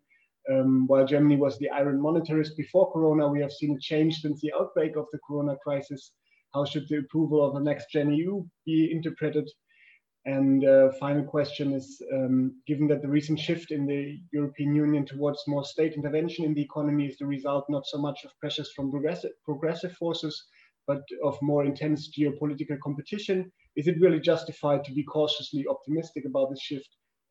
Um, 0.51 0.87
while 0.87 1.05
Germany 1.05 1.37
was 1.37 1.59
the 1.59 1.69
iron 1.69 2.01
monetarist 2.01 2.57
before 2.57 2.91
Corona, 2.91 3.29
we 3.29 3.41
have 3.41 3.53
seen 3.53 3.77
a 3.77 3.81
change 3.81 4.23
since 4.23 4.41
the 4.41 4.53
outbreak 4.59 4.97
of 4.97 5.07
the 5.13 5.19
Corona 5.27 5.57
crisis 5.63 6.13
how 6.55 6.65
should 6.65 6.89
the 6.89 6.99
approval 6.99 7.45
of 7.45 7.55
the 7.55 7.61
next 7.61 7.91
Gen 7.91 8.13
EU 8.13 8.45
be 8.65 8.91
interpreted? 8.93 9.49
And 10.25 10.65
uh, 10.65 10.91
final 11.01 11.25
question 11.25 11.73
is, 11.73 12.03
um, 12.13 12.61
given 12.67 12.87
that 12.89 13.01
the 13.01 13.09
recent 13.09 13.39
shift 13.39 13.71
in 13.71 13.87
the 13.87 14.19
European 14.33 14.75
Union 14.75 15.07
towards 15.07 15.43
more 15.47 15.65
state 15.65 15.95
intervention 15.95 16.45
in 16.45 16.55
the 16.55 16.63
economy 16.63 17.07
is 17.07 17.17
the 17.19 17.27
result 17.27 17.65
not 17.69 17.87
so 17.87 17.99
much 17.99 18.25
of 18.25 18.39
pressures 18.41 18.71
from 18.75 18.91
progressive, 18.91 19.31
progressive 19.45 19.93
forces, 19.93 20.45
but 20.87 21.03
of 21.23 21.39
more 21.43 21.65
intense 21.65 22.11
geopolitical 22.19 22.79
competition, 22.83 23.53
is 23.77 23.87
it 23.87 24.01
really 24.01 24.19
justified 24.19 24.83
to 24.85 24.93
be 24.93 25.05
cautiously 25.05 25.65
optimistic 25.69 26.25
about 26.27 26.51
this 26.51 26.63
shift 26.63 26.89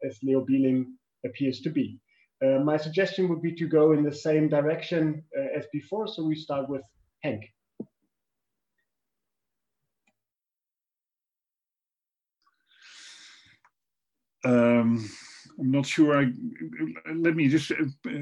as 0.07 0.17
Leo 0.23 0.45
Bieling 0.45 0.85
appears 1.25 1.59
to 1.61 1.69
be? 1.69 1.99
Uh, 2.45 2.59
my 2.59 2.77
suggestion 2.77 3.27
would 3.27 3.41
be 3.41 3.53
to 3.55 3.67
go 3.67 3.93
in 3.93 4.03
the 4.03 4.13
same 4.13 4.47
direction 4.47 5.23
uh, 5.37 5.57
as 5.57 5.65
before. 5.73 6.07
So 6.07 6.23
we 6.23 6.35
start 6.35 6.69
with 6.69 6.83
Henk. 7.25 7.41
Um, 14.47 15.09
I'm 15.59 15.71
not 15.71 15.85
sure. 15.85 16.17
I, 16.17 16.31
let 17.13 17.35
me 17.35 17.47
just 17.49 17.71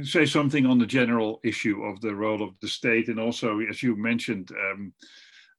say 0.03 0.25
something 0.25 0.65
on 0.65 0.79
the 0.79 0.85
general 0.85 1.39
issue 1.43 1.83
of 1.83 2.01
the 2.01 2.15
role 2.15 2.41
of 2.41 2.55
the 2.61 2.67
state, 2.67 3.09
and 3.09 3.19
also, 3.19 3.59
as 3.59 3.83
you 3.83 3.95
mentioned, 3.95 4.51
um, 4.51 4.93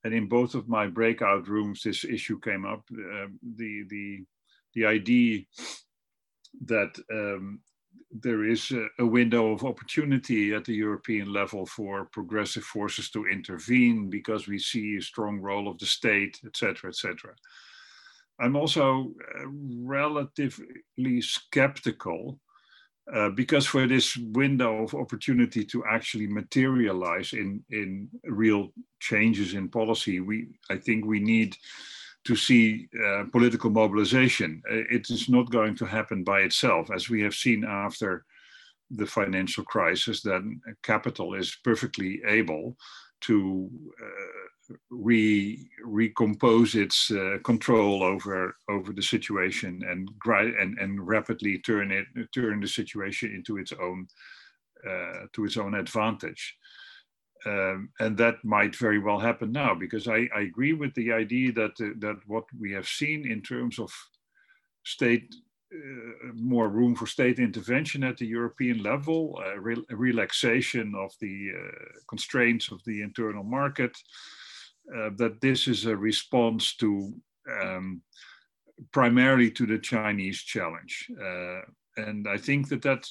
and 0.04 0.12
in 0.12 0.28
both 0.28 0.54
of 0.54 0.68
my 0.68 0.86
breakout 0.86 1.46
rooms, 1.48 1.82
this 1.82 2.04
issue 2.04 2.40
came 2.40 2.64
up. 2.64 2.82
Uh, 2.92 3.28
the 3.56 3.84
the 3.88 4.24
the 4.74 4.86
idea 4.86 5.44
that 6.64 6.98
um, 7.12 7.60
there 8.10 8.44
is 8.44 8.70
a, 8.72 8.86
a, 8.98 9.06
window 9.06 9.52
of 9.52 9.64
opportunity 9.64 10.54
at 10.54 10.64
the 10.64 10.74
European 10.74 11.32
level 11.32 11.66
for 11.66 12.06
progressive 12.06 12.64
forces 12.64 13.10
to 13.10 13.26
intervene 13.26 14.08
because 14.08 14.48
we 14.48 14.58
see 14.58 14.96
a 14.96 15.02
strong 15.02 15.38
role 15.38 15.68
of 15.68 15.78
the 15.78 15.86
state, 15.86 16.40
etc., 16.46 16.88
etc. 16.88 17.34
I'm 18.38 18.56
also 18.56 19.12
uh, 19.38 19.46
relatively 19.82 21.20
skeptical 21.20 22.38
uh, 23.12 23.30
because 23.30 23.66
for 23.66 23.86
this 23.86 24.16
window 24.16 24.82
of 24.82 24.94
opportunity 24.94 25.64
to 25.64 25.84
actually 25.84 26.26
materialize 26.26 27.32
in, 27.32 27.62
in 27.70 28.08
real 28.24 28.72
changes 29.00 29.54
in 29.54 29.68
policy, 29.68 30.20
we 30.20 30.48
I 30.70 30.76
think 30.76 31.04
we 31.04 31.20
need 31.20 31.56
to 32.24 32.34
see 32.34 32.88
uh, 33.06 33.24
political 33.30 33.70
mobilization. 33.70 34.60
Uh, 34.68 34.82
it 34.90 35.08
is 35.08 35.28
not 35.28 35.50
going 35.50 35.76
to 35.76 35.86
happen 35.86 36.24
by 36.24 36.40
itself, 36.40 36.90
as 36.92 37.08
we 37.08 37.22
have 37.22 37.34
seen 37.34 37.64
after 37.64 38.24
the 38.90 39.06
financial 39.06 39.64
crisis. 39.64 40.22
That 40.22 40.42
capital 40.82 41.34
is 41.34 41.56
perfectly 41.62 42.20
able 42.26 42.76
to 43.22 43.70
uh, 44.02 44.48
re 44.90 45.68
recompose 45.84 46.74
its 46.74 47.10
uh, 47.10 47.38
control 47.44 48.02
over 48.02 48.56
over 48.68 48.92
the 48.92 49.02
situation 49.02 49.82
and 49.88 50.10
and 50.26 50.78
and 50.78 51.06
rapidly 51.06 51.58
turn 51.58 51.90
it 51.92 52.06
turn 52.34 52.60
the 52.60 52.68
situation 52.68 53.34
into 53.34 53.58
its 53.58 53.72
own 53.72 54.06
uh, 54.88 55.26
to 55.32 55.44
its 55.44 55.56
own 55.56 55.74
advantage. 55.74 56.56
Um, 57.44 57.90
and 58.00 58.16
that 58.18 58.44
might 58.44 58.74
very 58.74 58.98
well 58.98 59.20
happen 59.20 59.52
now 59.52 59.72
because 59.74 60.08
I, 60.08 60.28
I 60.34 60.40
agree 60.40 60.72
with 60.72 60.92
the 60.94 61.12
idea 61.12 61.52
that 61.52 61.80
uh, 61.80 61.94
that 61.98 62.18
what 62.26 62.44
we 62.58 62.72
have 62.72 62.88
seen 62.88 63.30
in 63.30 63.40
terms 63.40 63.78
of 63.78 63.92
state 64.84 65.34
uh, 65.72 66.32
more 66.34 66.68
room 66.68 66.94
for 66.94 67.06
state 67.06 67.38
intervention 67.38 68.04
at 68.04 68.16
the 68.16 68.26
European 68.26 68.82
level, 68.82 69.38
uh, 69.44 69.58
re 69.58 69.76
relaxation 69.90 70.94
of 70.94 71.12
the 71.20 71.50
uh, 71.56 72.00
constraints 72.08 72.70
of 72.70 72.80
the 72.84 73.02
internal 73.02 73.42
market, 73.42 73.96
uh, 74.94 75.10
that 75.16 75.40
this 75.40 75.66
is 75.66 75.86
a 75.86 75.96
response 75.96 76.76
to 76.76 77.12
um, 77.60 78.02
primarily 78.92 79.50
to 79.50 79.66
the 79.66 79.78
Chinese 79.78 80.42
challenge. 80.42 81.08
Uh, 81.20 81.60
and 81.96 82.28
I 82.28 82.36
think 82.36 82.68
that 82.68 82.82
that 82.82 83.08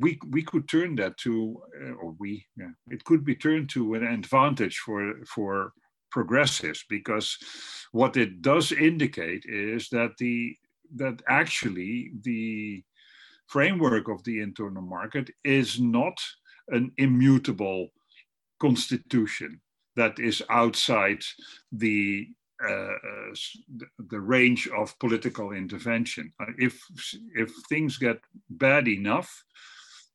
we 0.00 0.18
we 0.30 0.42
could 0.42 0.68
turn 0.68 0.96
that 0.96 1.16
to, 1.18 1.60
uh, 1.80 1.92
or 1.92 2.14
we, 2.18 2.46
yeah, 2.56 2.70
it 2.88 3.04
could 3.04 3.24
be 3.24 3.36
turned 3.36 3.68
to 3.70 3.94
an 3.94 4.04
advantage 4.04 4.78
for 4.78 5.14
for 5.26 5.72
progressives 6.10 6.84
because 6.88 7.36
what 7.92 8.16
it 8.16 8.42
does 8.42 8.72
indicate 8.72 9.44
is 9.46 9.88
that 9.90 10.16
the 10.18 10.56
that 10.96 11.22
actually 11.28 12.12
the 12.22 12.82
framework 13.46 14.08
of 14.08 14.22
the 14.24 14.40
internal 14.40 14.82
market 14.82 15.30
is 15.44 15.80
not 15.80 16.18
an 16.68 16.92
immutable 16.96 17.88
constitution 18.60 19.60
that 19.96 20.18
is 20.18 20.42
outside 20.48 21.22
the 21.70 22.28
uh, 22.62 22.94
the 24.08 24.20
range 24.20 24.68
of 24.68 24.98
political 25.00 25.52
intervention. 25.52 26.32
Uh, 26.40 26.52
if 26.58 26.80
if 27.34 27.50
things 27.68 27.98
get 27.98 28.20
bad 28.50 28.86
enough, 28.86 29.44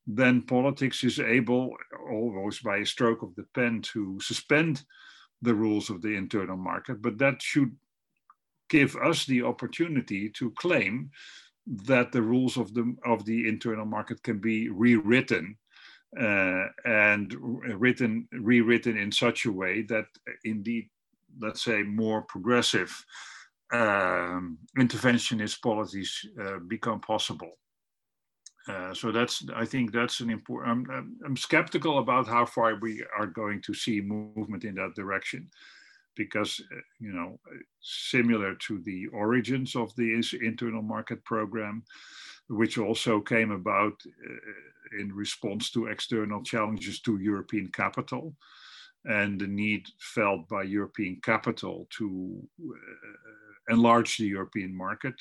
then 0.05 0.41
politics 0.41 1.03
is 1.03 1.19
able, 1.19 1.75
almost 2.09 2.63
by 2.63 2.77
a 2.77 2.85
stroke 2.85 3.21
of 3.21 3.35
the 3.35 3.45
pen, 3.53 3.81
to 3.81 4.17
suspend 4.21 4.83
the 5.41 5.53
rules 5.53 5.89
of 5.89 6.01
the 6.01 6.15
internal 6.15 6.57
market. 6.57 7.01
But 7.01 7.17
that 7.17 7.41
should 7.41 7.75
give 8.69 8.95
us 8.95 9.25
the 9.25 9.43
opportunity 9.43 10.29
to 10.29 10.51
claim 10.51 11.11
that 11.67 12.11
the 12.13 12.21
rules 12.21 12.57
of 12.57 12.73
the 12.73 12.95
of 13.05 13.25
the 13.25 13.47
internal 13.47 13.85
market 13.85 14.23
can 14.23 14.39
be 14.39 14.69
rewritten 14.69 15.57
uh, 16.19 16.65
and 16.85 17.35
written 17.79 18.27
rewritten 18.31 18.97
in 18.97 19.11
such 19.11 19.45
a 19.45 19.51
way 19.51 19.83
that 19.83 20.05
indeed 20.43 20.89
let's 21.39 21.63
say 21.63 21.83
more 21.83 22.23
progressive 22.23 23.05
um, 23.73 24.57
interventionist 24.77 25.61
policies 25.61 26.25
uh, 26.41 26.59
become 26.67 26.99
possible. 26.99 27.51
Uh, 28.67 28.93
so 28.93 29.13
that's 29.13 29.45
i 29.55 29.63
think 29.63 29.93
that's 29.93 30.19
an 30.19 30.29
important 30.29 30.89
I'm, 30.91 31.15
I'm 31.25 31.37
skeptical 31.37 31.99
about 31.99 32.27
how 32.27 32.45
far 32.45 32.75
we 32.75 33.01
are 33.17 33.25
going 33.25 33.61
to 33.61 33.73
see 33.73 34.01
movement 34.01 34.65
in 34.65 34.75
that 34.75 34.93
direction 34.93 35.49
because 36.17 36.61
uh, 36.73 36.79
you 36.99 37.13
know 37.13 37.39
similar 37.79 38.55
to 38.55 38.79
the 38.79 39.07
origins 39.13 39.73
of 39.73 39.95
the 39.95 40.21
internal 40.41 40.81
market 40.81 41.23
program 41.23 41.83
which 42.49 42.77
also 42.77 43.19
came 43.19 43.51
about 43.51 43.93
uh, 44.07 44.99
in 44.99 45.13
response 45.13 45.69
to 45.71 45.87
external 45.87 46.41
challenges 46.43 47.01
to 47.01 47.17
european 47.17 47.67
capital. 47.67 48.35
And 49.05 49.39
the 49.39 49.47
need 49.47 49.87
felt 49.99 50.47
by 50.47 50.63
european 50.63 51.19
capital 51.23 51.87
to 51.97 52.41
uh, 52.59 53.73
enlarge 53.73 54.17
the 54.17 54.27
european 54.27 54.75
market. 54.75 55.15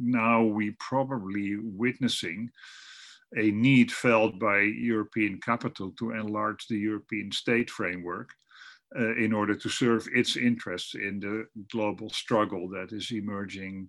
Now 0.00 0.42
we 0.42 0.72
probably 0.80 1.56
witnessing 1.60 2.50
a 3.36 3.50
need 3.50 3.90
felt 3.90 4.38
by 4.38 4.60
european 4.60 5.40
capital 5.40 5.92
to 5.98 6.12
enlarge 6.12 6.66
the 6.66 6.78
european 6.78 7.32
state 7.32 7.70
framework 7.70 8.30
uh, 8.98 9.14
in 9.16 9.32
order 9.32 9.54
to 9.54 9.68
serve 9.68 10.06
its 10.12 10.36
interests 10.36 10.94
in 10.94 11.18
the 11.20 11.46
global 11.72 12.10
struggle 12.10 12.68
that 12.68 12.92
is 12.92 13.10
emerging 13.10 13.88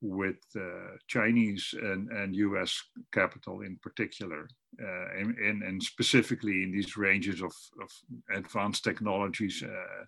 with 0.00 0.36
uh, 0.56 0.96
Chinese 1.06 1.74
and, 1.80 2.10
and 2.10 2.36
US 2.36 2.82
capital 3.12 3.62
in 3.62 3.76
particular, 3.82 4.48
uh, 4.82 5.18
and, 5.18 5.36
and, 5.38 5.62
and, 5.62 5.82
specifically 5.82 6.62
in 6.62 6.72
these 6.72 6.96
ranges 6.96 7.40
of, 7.40 7.52
of 7.82 7.90
advanced 8.34 8.84
technologies, 8.84 9.62
uh, 9.62 10.04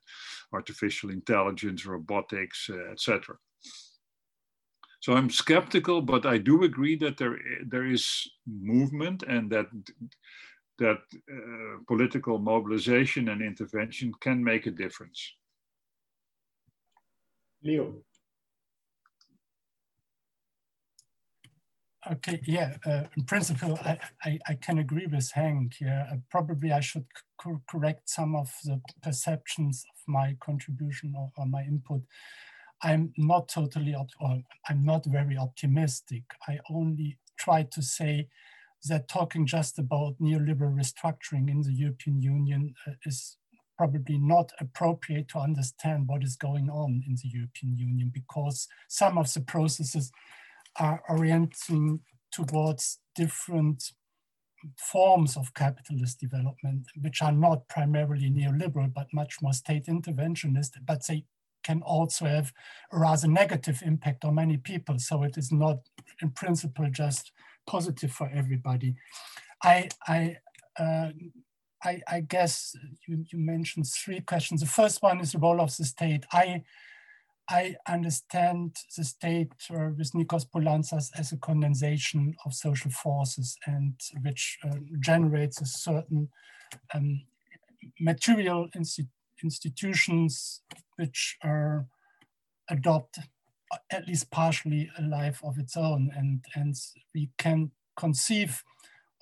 artificial 0.53 1.11
intelligence, 1.11 1.87
robotics, 1.87 2.69
uh, 2.71 2.93
etc. 2.93 3.37
So 5.01 5.13
I'm 5.13 5.31
skeptical, 5.31 6.03
but 6.03 6.27
I 6.27 6.39
do 6.39 6.65
agree 6.65 6.97
that 6.97 7.17
there, 7.17 7.39
there 7.65 7.87
is 7.87 8.29
movement 8.47 9.23
and 9.23 9.51
that 9.51 9.67
that 10.79 10.99
uh, 11.33 11.79
political 11.89 12.39
mobilization 12.39 13.31
and 13.31 13.41
intervention 13.41 14.13
can 14.21 14.45
make 14.45 14.67
a 14.67 14.71
difference. 14.71 15.33
Leo. 17.63 18.03
Okay, 22.13 22.41
yeah, 22.45 22.77
uh, 22.87 23.03
in 23.17 23.25
principle, 23.25 23.79
I, 23.85 23.99
I, 24.25 24.39
I, 24.49 24.55
can 24.55 24.79
agree 24.79 25.07
with 25.07 25.33
Hank 25.33 25.75
here. 25.79 26.07
Uh, 26.11 26.17
probably 26.31 26.71
I 26.71 26.79
should 26.79 27.07
co 27.41 27.61
correct 27.69 28.09
some 28.09 28.37
of 28.37 28.53
the 28.65 28.81
perceptions 29.03 29.85
of 29.91 30.13
my 30.13 30.37
contribution 30.41 31.15
or, 31.17 31.33
or 31.37 31.47
my 31.47 31.63
input. 31.63 32.03
I'm 32.83 33.13
not 33.17 33.49
totally, 33.49 33.97
or 34.21 34.43
I'm 34.69 34.85
not 34.85 35.05
very 35.07 35.37
optimistic. 35.37 36.23
I 36.47 36.61
only 36.71 37.19
try 37.39 37.65
to 37.73 37.83
say 37.83 38.29
that 38.89 39.09
talking 39.09 39.45
just 39.45 39.77
about 39.77 40.15
neoliberal 40.21 40.77
restructuring 40.77 41.51
in 41.51 41.63
the 41.63 41.73
European 41.73 42.21
Union 42.23 42.75
uh, 42.87 42.93
is 43.05 43.37
probably 43.77 44.19
not 44.19 44.53
appropriate 44.61 45.29
to 45.29 45.39
understand 45.39 46.07
what 46.07 46.23
is 46.23 46.37
going 46.37 46.71
on 46.71 47.03
in 47.07 47.17
the 47.17 47.29
European 47.29 47.77
Union 47.77 48.13
because 48.15 48.69
some 48.89 49.19
of 49.19 49.33
the 49.35 49.41
processes 49.41 50.13
are 50.79 51.03
orienting 51.09 52.01
towards 52.33 52.99
different 53.15 53.93
forms 54.79 55.37
of 55.37 55.55
capitalist 55.55 56.19
development, 56.21 56.87
which 57.01 57.23
are 57.23 57.33
not 57.33 57.69
primarily 57.69 58.31
neoliberal, 58.31 58.93
but 58.93 59.07
much 59.13 59.37
more 59.43 59.53
state 59.53 59.87
interventionist, 59.87 60.73
but 60.85 61.07
they 61.07 61.25
can 61.63 61.83
also 61.83 62.27
have 62.27 62.53
a 62.93 62.99
rather 62.99 63.27
negative 63.27 63.83
impact 63.85 64.25
on 64.25 64.35
many 64.37 64.57
people. 64.57 64.99
So 64.99 65.23
it 65.25 65.37
is 65.37 65.51
not 65.51 65.79
in 66.23 66.31
principle 66.31 66.89
just 66.91 67.33
positive 67.67 68.13
for 68.13 68.31
everybody. 68.33 68.95
I, 69.63 69.89
I, 70.07 70.37
uh, 70.79 71.11
I, 71.83 72.01
I, 72.09 72.21
guess 72.21 72.77
you, 73.07 73.25
you 73.33 73.39
mentioned 73.39 73.87
three 73.89 74.21
questions. 74.21 74.61
The 74.61 74.67
first 74.67 75.03
one 75.03 75.21
is 75.21 75.33
the 75.33 75.39
role 75.39 75.61
of 75.61 75.77
the 75.77 75.85
state. 75.85 76.25
I, 76.33 76.63
I 77.49 77.77
understand 77.89 78.77
the 78.97 79.05
state 79.05 79.53
uh, 79.71 79.91
with 79.97 80.13
Nikos 80.13 80.47
Poulantzas 80.49 81.11
as 81.17 81.33
a 81.33 81.37
condensation 81.37 82.35
of 82.45 82.55
social 82.55 82.91
forces 82.91 83.57
and 83.67 83.95
which 84.23 84.59
uh, 84.65 84.77
generates 84.99 85.61
a 85.61 85.67
certain 85.67 86.29
um, 86.93 87.23
material 88.01 88.69
insti 88.77 89.07
institutions 89.45 90.63
which 90.97 91.37
are 91.43 91.87
adopt 92.71 93.19
at 93.91 94.09
least 94.09 94.31
partially 94.31 94.91
a 94.99 95.03
life 95.03 95.41
of 95.45 95.59
its 95.59 95.77
own. 95.77 96.11
And, 96.17 96.45
and 96.55 96.75
we 97.15 97.31
can 97.39 97.71
conceive 97.97 98.63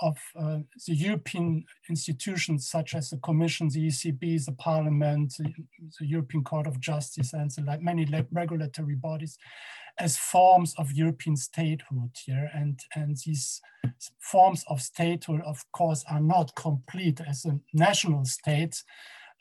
of 0.01 0.16
uh, 0.38 0.59
the 0.86 0.95
European 0.95 1.64
institutions 1.88 2.68
such 2.68 2.95
as 2.95 3.11
the 3.11 3.18
Commission, 3.18 3.68
the 3.68 3.86
ECB, 3.88 4.45
the 4.45 4.53
Parliament, 4.53 5.34
the, 5.38 5.53
the 6.01 6.07
European 6.07 6.42
Court 6.42 6.66
of 6.66 6.80
Justice, 6.80 7.32
and 7.32 7.51
the, 7.51 7.62
like 7.62 7.80
many 7.80 8.07
regulatory 8.32 8.97
bodies 8.97 9.38
as 9.99 10.16
forms 10.16 10.74
of 10.76 10.92
European 10.92 11.36
statehood 11.36 12.11
here. 12.24 12.51
And, 12.55 12.80
and 12.95 13.16
these 13.24 13.61
forms 14.18 14.64
of 14.68 14.80
statehood, 14.80 15.40
of 15.42 15.64
course, 15.72 16.05
are 16.11 16.20
not 16.20 16.55
complete 16.57 17.20
as 17.20 17.45
a 17.45 17.61
national 17.72 18.24
state, 18.24 18.82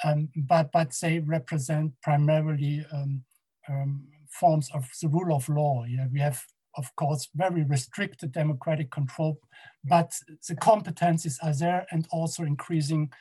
um, 0.03 0.29
but, 0.35 0.71
but 0.71 0.95
they 1.01 1.19
represent 1.19 1.93
primarily 2.01 2.85
um, 2.91 3.23
um, 3.67 4.03
forms 4.29 4.69
of 4.73 4.87
the 5.01 5.07
rule 5.07 5.35
of 5.35 5.49
law. 5.49 5.85
Yeah, 5.87 6.07
we 6.11 6.19
have, 6.19 6.43
of 6.75 6.95
course, 6.95 7.29
very 7.35 7.63
restricted 7.63 8.31
democratic 8.31 8.91
control, 8.91 9.39
but 9.83 10.13
the 10.47 10.55
competencies 10.55 11.37
are 11.43 11.53
there 11.53 11.85
and 11.91 12.07
also 12.11 12.43
increasing 12.43 13.11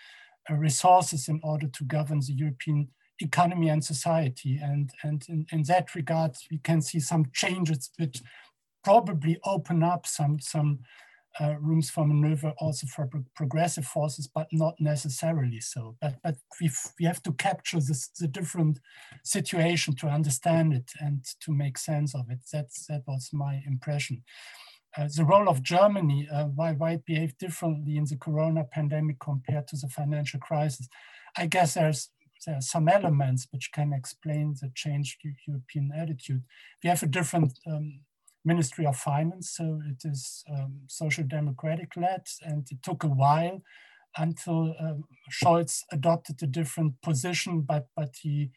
uh, 0.50 0.54
resources 0.54 1.28
in 1.28 1.40
order 1.42 1.68
to 1.68 1.84
govern 1.84 2.20
the 2.20 2.32
European 2.32 2.88
economy 3.20 3.68
and 3.68 3.84
society. 3.84 4.58
And, 4.62 4.90
and 5.02 5.24
in, 5.28 5.46
in 5.52 5.62
that 5.64 5.94
regard, 5.94 6.36
we 6.50 6.58
can 6.58 6.82
see 6.82 7.00
some 7.00 7.26
changes 7.32 7.90
which 7.98 8.22
probably 8.82 9.38
open 9.44 9.82
up 9.82 10.06
some, 10.06 10.40
some 10.40 10.80
uh, 11.40 11.54
rooms 11.60 11.90
for 11.90 12.06
maneuver 12.06 12.52
also 12.58 12.86
for 12.86 13.06
pro 13.06 13.24
progressive 13.34 13.86
forces, 13.86 14.26
but 14.26 14.48
not 14.52 14.74
necessarily 14.80 15.60
so. 15.60 15.96
But, 16.00 16.16
but 16.22 16.36
we, 16.60 16.70
we 16.98 17.06
have 17.06 17.22
to 17.22 17.32
capture 17.32 17.80
this, 17.80 18.08
the 18.08 18.28
different 18.28 18.78
situation 19.24 19.94
to 19.96 20.08
understand 20.08 20.74
it 20.74 20.90
and 21.00 21.24
to 21.40 21.52
make 21.52 21.78
sense 21.78 22.14
of 22.14 22.30
it. 22.30 22.40
That's, 22.52 22.86
that 22.86 23.02
was 23.06 23.30
my 23.32 23.62
impression. 23.66 24.22
Uh, 24.96 25.08
the 25.16 25.24
role 25.24 25.48
of 25.48 25.62
Germany, 25.62 26.28
uh, 26.30 26.44
why, 26.44 26.72
why 26.72 26.92
it 26.92 27.06
behaved 27.06 27.38
differently 27.38 27.96
in 27.96 28.04
the 28.04 28.16
corona 28.16 28.64
pandemic 28.64 29.18
compared 29.20 29.66
to 29.68 29.76
the 29.76 29.88
financial 29.88 30.38
crisis. 30.38 30.88
I 31.36 31.46
guess 31.46 31.74
there's 31.74 32.10
there 32.46 32.56
are 32.56 32.60
some 32.60 32.88
elements 32.88 33.46
which 33.52 33.70
can 33.72 33.92
explain 33.92 34.56
the 34.60 34.70
changed 34.74 35.18
European 35.46 35.92
attitude. 35.96 36.42
We 36.82 36.88
have 36.90 37.02
a 37.02 37.06
different 37.06 37.58
um, 37.66 38.00
Ministry 38.44 38.86
of 38.86 38.96
Finance, 38.96 39.50
so 39.56 39.80
it 39.88 40.02
is 40.04 40.44
um, 40.50 40.80
social 40.88 41.24
democratic 41.24 41.96
led, 41.96 42.26
and 42.42 42.66
it 42.70 42.82
took 42.82 43.04
a 43.04 43.08
while 43.08 43.62
until 44.16 44.74
um, 44.78 45.04
Scholz 45.30 45.82
adopted 45.90 46.42
a 46.42 46.46
different 46.46 47.00
position, 47.02 47.62
but, 47.62 47.86
but 47.96 48.16
he 48.20 48.50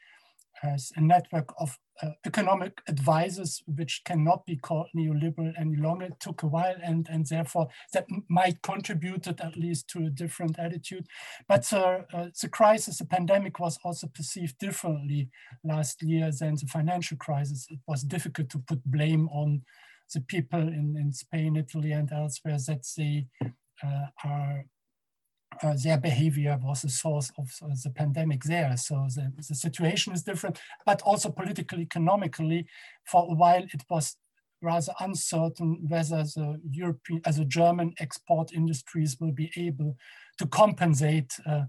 has 0.65 0.91
a 0.95 1.01
network 1.01 1.53
of 1.59 1.77
uh, 2.03 2.09
economic 2.25 2.81
advisors 2.87 3.63
which 3.67 4.01
cannot 4.05 4.45
be 4.45 4.57
called 4.57 4.87
neoliberal 4.95 5.53
any 5.57 5.77
longer. 5.77 6.05
It 6.05 6.19
took 6.19 6.43
a 6.43 6.47
while 6.47 6.75
and, 6.83 7.07
and 7.09 7.25
therefore 7.25 7.67
that 7.93 8.05
might 8.29 8.61
contributed 8.61 9.39
at 9.41 9.55
least 9.55 9.87
to 9.89 9.99
a 10.05 10.09
different 10.09 10.59
attitude. 10.59 11.07
But 11.47 11.71
uh, 11.71 11.99
uh, 12.13 12.27
the 12.41 12.49
crisis, 12.49 12.97
the 12.97 13.05
pandemic 13.05 13.59
was 13.59 13.79
also 13.83 14.07
perceived 14.07 14.57
differently 14.59 15.29
last 15.63 16.03
year 16.03 16.31
than 16.37 16.55
the 16.55 16.67
financial 16.67 17.17
crisis. 17.17 17.67
It 17.69 17.79
was 17.87 18.03
difficult 18.03 18.49
to 18.49 18.59
put 18.59 18.83
blame 18.85 19.29
on 19.29 19.61
the 20.13 20.21
people 20.21 20.61
in, 20.61 20.95
in 20.99 21.13
Spain, 21.13 21.55
Italy 21.55 21.91
and 21.91 22.11
elsewhere 22.11 22.57
that 22.67 22.85
they 22.97 23.27
uh, 23.83 24.07
are 24.23 24.65
uh, 25.63 25.75
their 25.81 25.97
behavior 25.97 26.59
was 26.61 26.81
the 26.81 26.89
source 26.89 27.31
of 27.37 27.51
uh, 27.61 27.75
the 27.83 27.89
pandemic 27.89 28.43
there. 28.43 28.75
So 28.77 29.07
the, 29.15 29.31
the 29.35 29.55
situation 29.55 30.13
is 30.13 30.23
different, 30.23 30.59
but 30.85 31.01
also 31.01 31.29
politically, 31.29 31.83
economically, 31.83 32.67
for 33.05 33.23
a 33.29 33.33
while 33.33 33.63
it 33.63 33.83
was 33.89 34.17
rather 34.61 34.93
uncertain 34.99 35.85
whether 35.87 36.23
the 36.23 36.59
European, 36.69 37.21
as 37.25 37.39
a 37.39 37.45
German 37.45 37.93
export 37.99 38.53
industries 38.53 39.17
will 39.19 39.31
be 39.31 39.51
able 39.55 39.95
to 40.37 40.47
compensate 40.47 41.33
uh, 41.45 41.63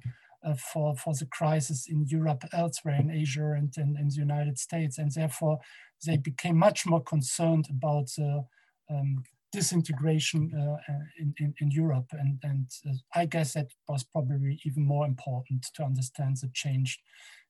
uh, 0.44 0.54
for, 0.54 0.96
for 0.96 1.12
the 1.14 1.26
crisis 1.26 1.86
in 1.88 2.06
Europe, 2.06 2.44
elsewhere 2.52 2.96
in 3.00 3.10
Asia 3.10 3.52
and 3.52 3.76
in, 3.76 4.08
the 4.08 4.14
United 4.14 4.58
States. 4.58 4.98
And 4.98 5.10
therefore 5.12 5.58
they 6.06 6.16
became 6.16 6.56
much 6.56 6.86
more 6.86 7.02
concerned 7.02 7.68
about 7.70 8.06
the 8.16 8.44
um, 8.90 9.24
disintegration 9.52 10.50
uh, 10.54 10.92
in, 11.18 11.34
in, 11.38 11.54
in, 11.60 11.70
Europe. 11.70 12.06
And, 12.12 12.38
and 12.42 12.66
uh, 12.88 12.94
I 13.14 13.26
guess 13.26 13.54
that 13.54 13.68
was 13.88 14.04
probably 14.04 14.60
even 14.64 14.84
more 14.84 15.06
important 15.06 15.66
to 15.74 15.82
understand 15.82 16.36
the 16.42 16.50
changed 16.52 17.00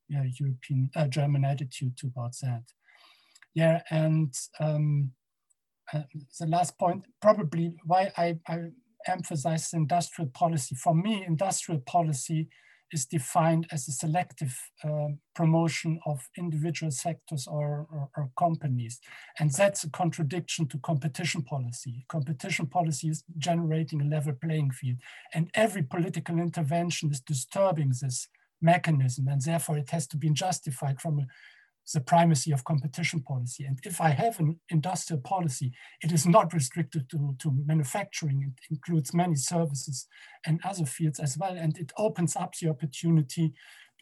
European, 0.09 0.89
uh, 0.95 1.07
German 1.07 1.43
attitude 1.43 1.97
towards 1.97 2.39
that. 2.39 2.63
Yeah, 3.53 3.81
and 3.89 4.33
um, 4.59 5.11
uh, 5.93 6.03
the 6.39 6.47
last 6.47 6.77
point, 6.77 7.05
probably 7.21 7.73
why 7.85 8.11
I, 8.17 8.37
I 8.47 8.57
emphasize 9.07 9.73
industrial 9.73 10.29
policy. 10.29 10.75
For 10.75 10.93
me, 10.93 11.23
industrial 11.25 11.81
policy 11.81 12.49
is 12.91 13.05
defined 13.05 13.67
as 13.71 13.87
a 13.87 13.91
selective 13.91 14.57
uh, 14.83 15.09
promotion 15.35 15.99
of 16.05 16.29
individual 16.37 16.91
sectors 16.91 17.47
or, 17.47 17.87
or, 17.91 18.09
or, 18.15 18.31
companies. 18.37 18.99
And 19.39 19.51
that's 19.51 19.83
a 19.83 19.89
contradiction 19.89 20.67
to 20.69 20.77
competition 20.79 21.41
policy. 21.41 22.05
Competition 22.07 22.67
policy 22.67 23.09
is 23.09 23.23
generating 23.37 24.01
a 24.01 24.05
level 24.05 24.33
playing 24.33 24.71
field. 24.71 24.97
And 25.33 25.49
every 25.53 25.83
political 25.83 26.39
intervention 26.39 27.11
is 27.11 27.19
disturbing 27.19 27.89
this 27.89 28.29
mechanism. 28.61 29.27
And 29.27 29.41
therefore 29.41 29.77
it 29.77 29.89
has 29.91 30.07
to 30.07 30.17
be 30.17 30.29
justified 30.29 31.01
from 31.01 31.19
a 31.19 31.27
the 31.93 32.01
primacy 32.01 32.51
of 32.51 32.65
competition 32.65 33.21
policy. 33.21 33.65
And 33.65 33.79
if 33.83 34.01
I 34.01 34.09
have 34.09 34.39
an 34.39 34.59
industrial 34.69 35.21
policy, 35.21 35.71
it 36.01 36.11
is 36.11 36.25
not 36.25 36.53
restricted 36.53 37.09
to, 37.11 37.35
to 37.39 37.51
manufacturing. 37.65 38.43
It 38.43 38.73
includes 38.73 39.13
many 39.13 39.35
services 39.35 40.07
and 40.45 40.59
other 40.63 40.85
fields 40.85 41.19
as 41.19 41.37
well. 41.37 41.55
And 41.55 41.77
it 41.77 41.93
opens 41.97 42.35
up 42.35 42.55
the 42.55 42.69
opportunity 42.69 43.53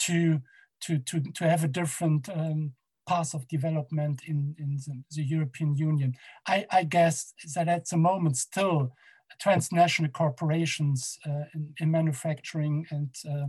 to, 0.01 0.41
to, 0.81 0.97
to, 0.99 1.19
to 1.19 1.49
have 1.49 1.63
a 1.63 1.69
different 1.69 2.27
um, 2.29 2.73
path 3.07 3.33
of 3.35 3.47
development 3.47 4.21
in, 4.27 4.55
in 4.57 4.77
the, 4.85 5.03
the 5.11 5.23
European 5.23 5.75
Union. 5.75 6.15
I, 6.47 6.65
I, 6.71 6.83
guess 6.83 7.33
that 7.53 7.67
at 7.67 7.87
the 7.87 7.97
moment 7.97 8.37
still 8.37 8.93
transnational 9.39 10.11
corporations 10.11 11.19
uh, 11.25 11.43
in, 11.53 11.73
in, 11.79 11.91
manufacturing 11.91 12.85
and, 12.89 13.13
uh, 13.29 13.47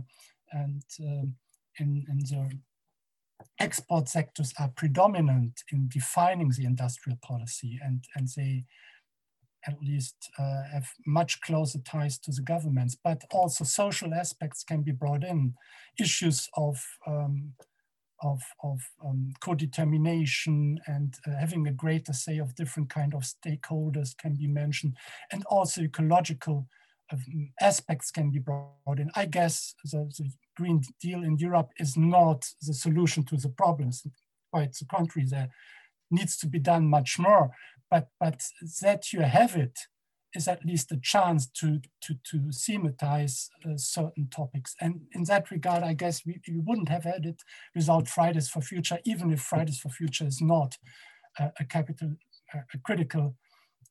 and 0.51 0.83
uh, 1.01 1.25
in, 1.79 2.05
in 2.07 2.19
the 2.19 2.49
export 3.59 4.07
sectors 4.09 4.53
are 4.59 4.69
predominant 4.69 5.63
in 5.71 5.89
defining 5.89 6.49
the 6.49 6.65
industrial 6.65 7.17
policy 7.21 7.79
and, 7.83 8.03
and 8.15 8.27
they 8.35 8.65
at 9.65 9.81
least 9.81 10.15
uh, 10.39 10.63
have 10.71 10.87
much 11.05 11.41
closer 11.41 11.79
ties 11.79 12.17
to 12.19 12.31
the 12.31 12.41
governments, 12.41 12.95
but 13.03 13.23
also 13.31 13.63
social 13.63 14.13
aspects 14.13 14.63
can 14.63 14.81
be 14.81 14.91
brought 14.91 15.23
in. 15.23 15.53
Issues 15.99 16.47
of, 16.55 16.81
um, 17.05 17.53
of, 18.21 18.41
of 18.63 18.79
um, 19.03 19.33
co-determination 19.41 20.79
and 20.87 21.15
uh, 21.27 21.31
having 21.37 21.67
a 21.67 21.73
greater 21.73 22.13
say 22.13 22.37
of 22.37 22.55
different 22.55 22.89
kind 22.89 23.13
of 23.13 23.23
stakeholders 23.23 24.17
can 24.17 24.35
be 24.35 24.47
mentioned, 24.47 24.95
and 25.31 25.43
also 25.45 25.81
ecological 25.81 26.67
aspects 27.61 28.11
can 28.11 28.31
be 28.31 28.39
brought 28.39 28.99
in. 28.99 29.09
I 29.15 29.25
guess 29.25 29.75
the, 29.83 30.11
the 30.17 30.29
Green 30.55 30.81
Deal 31.01 31.23
in 31.23 31.37
Europe 31.37 31.71
is 31.77 31.97
not 31.97 32.45
the 32.61 32.73
solution 32.73 33.23
to 33.25 33.37
the 33.37 33.49
problems. 33.49 34.05
Quite 34.51 34.73
the 34.73 34.85
contrary, 34.85 35.27
there 35.29 35.49
needs 36.11 36.37
to 36.37 36.47
be 36.47 36.59
done 36.59 36.87
much 36.87 37.19
more. 37.19 37.51
But, 37.89 38.09
but 38.19 38.41
that 38.81 39.13
you 39.13 39.21
have 39.21 39.55
it 39.55 39.77
is 40.35 40.47
at 40.47 40.65
least 40.65 40.91
a 40.91 40.97
chance 40.97 41.47
to, 41.47 41.79
to, 42.01 42.15
to 42.31 42.37
thematize 42.51 43.47
uh, 43.65 43.77
certain 43.77 44.27
topics. 44.29 44.75
And 44.81 45.01
in 45.13 45.23
that 45.23 45.49
regard, 45.51 45.83
I 45.83 45.93
guess 45.93 46.25
we, 46.25 46.41
we 46.47 46.59
wouldn't 46.59 46.89
have 46.89 47.05
had 47.05 47.25
it 47.25 47.41
without 47.73 48.07
Fridays 48.07 48.49
for 48.49 48.61
Future, 48.61 48.99
even 49.05 49.31
if 49.31 49.41
Fridays 49.41 49.79
for 49.79 49.89
Future 49.89 50.27
is 50.27 50.41
not 50.41 50.77
a 51.39 51.65
capital, 51.65 52.15
a 52.53 52.77
critical 52.79 53.35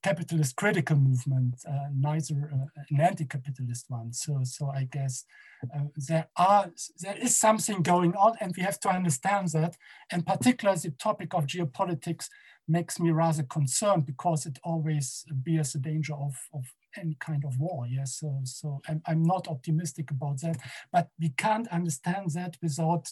capitalist 0.03 0.55
critical 0.55 0.95
movement, 0.95 1.55
uh, 1.67 1.89
neither 1.93 2.51
uh, 2.53 2.81
an 2.89 3.01
anti-capitalist 3.01 3.85
one. 3.89 4.13
So, 4.13 4.41
so 4.43 4.69
I 4.69 4.87
guess 4.91 5.25
uh, 5.73 5.85
there 6.07 6.27
are 6.37 6.71
there 7.01 7.17
is 7.17 7.35
something 7.35 7.81
going 7.81 8.13
on, 8.15 8.33
and 8.39 8.53
we 8.55 8.63
have 8.63 8.79
to 8.81 8.89
understand 8.89 9.49
that. 9.49 9.75
And 10.11 10.25
particularly 10.25 10.79
the 10.79 10.91
topic 10.91 11.33
of 11.33 11.47
geopolitics 11.47 12.27
makes 12.67 12.99
me 12.99 13.11
rather 13.11 13.43
concerned 13.43 14.05
because 14.05 14.45
it 14.45 14.59
always 14.63 15.25
bears 15.31 15.73
the 15.73 15.79
danger 15.79 16.13
of, 16.13 16.35
of 16.53 16.65
any 16.97 17.15
kind 17.19 17.43
of 17.45 17.57
war. 17.59 17.85
Yes, 17.87 18.17
so 18.19 18.41
so 18.43 18.81
I'm, 18.87 19.01
I'm 19.05 19.23
not 19.23 19.47
optimistic 19.47 20.11
about 20.11 20.41
that. 20.41 20.57
But 20.91 21.09
we 21.19 21.29
can't 21.29 21.67
understand 21.69 22.31
that 22.31 22.57
without 22.61 23.11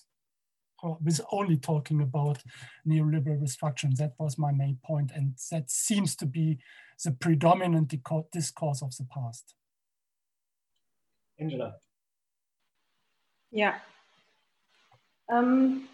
was 0.83 1.21
only 1.31 1.57
talking 1.57 2.01
about 2.01 2.43
neoliberal 2.87 3.41
restructuring. 3.41 3.95
That 3.95 4.13
was 4.19 4.37
my 4.37 4.51
main 4.51 4.77
point, 4.83 5.11
and 5.15 5.33
that 5.51 5.69
seems 5.69 6.15
to 6.17 6.25
be 6.25 6.59
the 7.03 7.11
predominant 7.11 7.93
discourse 8.31 8.81
of 8.81 8.95
the 8.97 9.05
past. 9.13 9.55
Angela. 11.39 11.75
Yeah. 13.51 13.75
Um, 15.29 15.87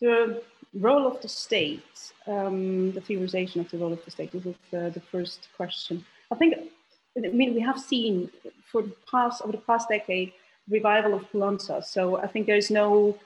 the 0.00 0.42
role 0.74 1.06
of 1.06 1.20
the 1.20 1.28
state, 1.28 2.12
um, 2.26 2.92
the 2.92 3.00
theorization 3.00 3.60
of 3.60 3.70
the 3.70 3.78
role 3.78 3.92
of 3.92 4.04
the 4.04 4.10
state, 4.10 4.32
this 4.32 4.46
is 4.46 4.56
uh, 4.72 4.88
the 4.90 5.02
first 5.12 5.48
question. 5.56 6.04
I 6.30 6.34
think, 6.36 6.54
I 7.16 7.20
mean, 7.20 7.54
we 7.54 7.60
have 7.60 7.78
seen 7.78 8.30
for 8.70 8.82
the 8.82 8.94
past, 9.10 9.42
over 9.42 9.52
the 9.52 9.58
past 9.58 9.88
decade, 9.88 10.32
revival 10.68 11.14
of 11.14 11.30
Poulantzas. 11.30 11.84
So 11.84 12.18
I 12.18 12.26
think 12.26 12.46
there's 12.46 12.70
no 12.70 13.18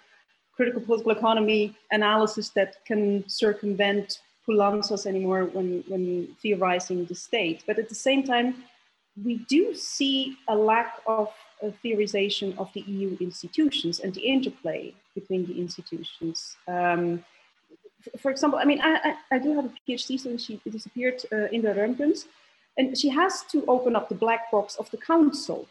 critical 0.57 0.81
political 0.81 1.13
economy 1.13 1.77
analysis 1.91 2.49
that 2.51 2.85
can 2.85 3.29
circumvent 3.29 4.21
Poulantzas 4.47 5.07
anymore 5.07 5.45
when, 5.47 5.85
when 5.89 6.29
theorizing 6.41 7.05
the 7.05 7.15
state. 7.15 7.65
But 7.67 7.79
at 7.79 7.89
the 7.89 7.95
same 7.95 8.23
time, 8.23 8.65
we 9.23 9.39
do 9.49 9.75
see 9.75 10.37
a 10.49 10.55
lack 10.55 11.01
of 11.07 11.29
a 11.63 11.73
theorization 11.85 12.57
of 12.59 12.71
the 12.75 12.81
EU 12.83 13.17
institutions 13.21 14.01
and 14.01 14.15
the 14.15 14.21
interplay 14.21 14.95
between 15.15 15.47
the 15.47 15.59
institutions. 15.59 16.57
Um, 16.69 17.25
for 18.19 18.31
example, 18.31 18.59
I 18.59 18.65
mean, 18.65 18.81
I, 18.81 19.17
I, 19.31 19.37
I, 19.37 19.39
do 19.39 19.55
have 19.55 19.65
a 19.65 19.73
PhD 19.89 20.19
student, 20.19 20.41
she 20.41 20.61
disappeared 20.71 21.23
uh, 21.33 21.47
in 21.47 21.63
the 21.63 21.71
Römkens, 21.71 22.27
and 22.77 22.97
she 22.97 23.09
has 23.09 23.43
to 23.51 23.65
open 23.67 23.97
up 23.97 24.09
the 24.09 24.15
black 24.15 24.51
box 24.51 24.77
of 24.77 24.91
the 24.91 24.99
council 24.99 25.67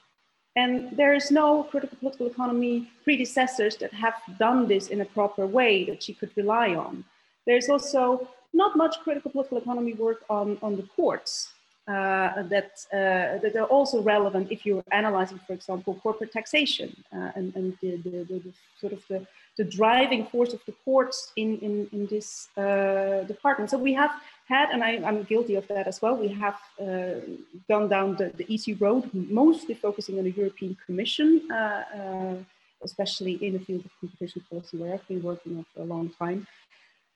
and 0.55 0.95
there 0.95 1.13
is 1.13 1.31
no 1.31 1.63
critical 1.63 1.97
political 1.97 2.27
economy 2.27 2.89
predecessors 3.03 3.75
that 3.77 3.93
have 3.93 4.15
done 4.39 4.67
this 4.67 4.87
in 4.87 5.01
a 5.01 5.05
proper 5.05 5.45
way 5.45 5.83
that 5.85 6.01
she 6.03 6.13
could 6.13 6.31
rely 6.35 6.75
on. 6.75 7.03
There's 7.45 7.69
also 7.69 8.27
not 8.53 8.77
much 8.77 8.99
critical 9.03 9.31
political 9.31 9.57
economy 9.57 9.93
work 9.93 10.23
on, 10.29 10.57
on 10.61 10.77
the 10.77 10.83
courts 10.95 11.49
uh, 11.87 12.41
that, 12.43 12.71
uh, 12.93 13.37
that 13.43 13.53
are 13.55 13.65
also 13.65 14.01
relevant 14.01 14.51
if 14.51 14.65
you're 14.65 14.83
analyzing, 14.91 15.39
for 15.45 15.53
example, 15.53 15.93
corporate 16.01 16.31
taxation 16.31 16.95
uh, 17.13 17.31
and, 17.35 17.55
and 17.55 17.77
the, 17.81 17.97
the, 17.97 18.09
the, 18.09 18.39
the, 18.39 18.53
sort 18.79 18.93
of 18.93 19.03
the, 19.09 19.27
the 19.57 19.63
driving 19.63 20.25
force 20.25 20.53
of 20.53 20.61
the 20.65 20.73
courts 20.83 21.31
in, 21.35 21.57
in, 21.59 21.87
in 21.93 22.07
this 22.07 22.49
uh, 22.57 23.23
department. 23.23 23.69
So 23.71 23.77
we 23.77 23.93
have 23.93 24.11
had, 24.47 24.69
and 24.69 24.83
I, 24.83 24.91
am 24.91 25.23
guilty 25.23 25.55
of 25.55 25.67
that 25.69 25.87
as 25.87 26.01
well, 26.01 26.15
we 26.15 26.27
have 26.27 26.59
uh, 26.79 27.21
gone 27.69 27.87
down 27.87 28.15
the, 28.15 28.31
the, 28.35 28.45
easy 28.53 28.73
road, 28.73 29.09
mostly 29.13 29.73
focusing 29.73 30.17
on 30.17 30.25
the 30.25 30.31
European 30.31 30.77
Commission, 30.85 31.49
uh, 31.51 31.55
uh, 31.55 32.35
especially 32.83 33.33
in 33.45 33.53
the 33.53 33.59
field 33.59 33.85
of 33.85 33.91
competition 33.99 34.43
policy, 34.49 34.77
where 34.77 34.93
I've 34.93 35.07
been 35.07 35.23
working 35.23 35.65
for 35.73 35.81
a 35.81 35.85
long 35.85 36.09
time. 36.09 36.45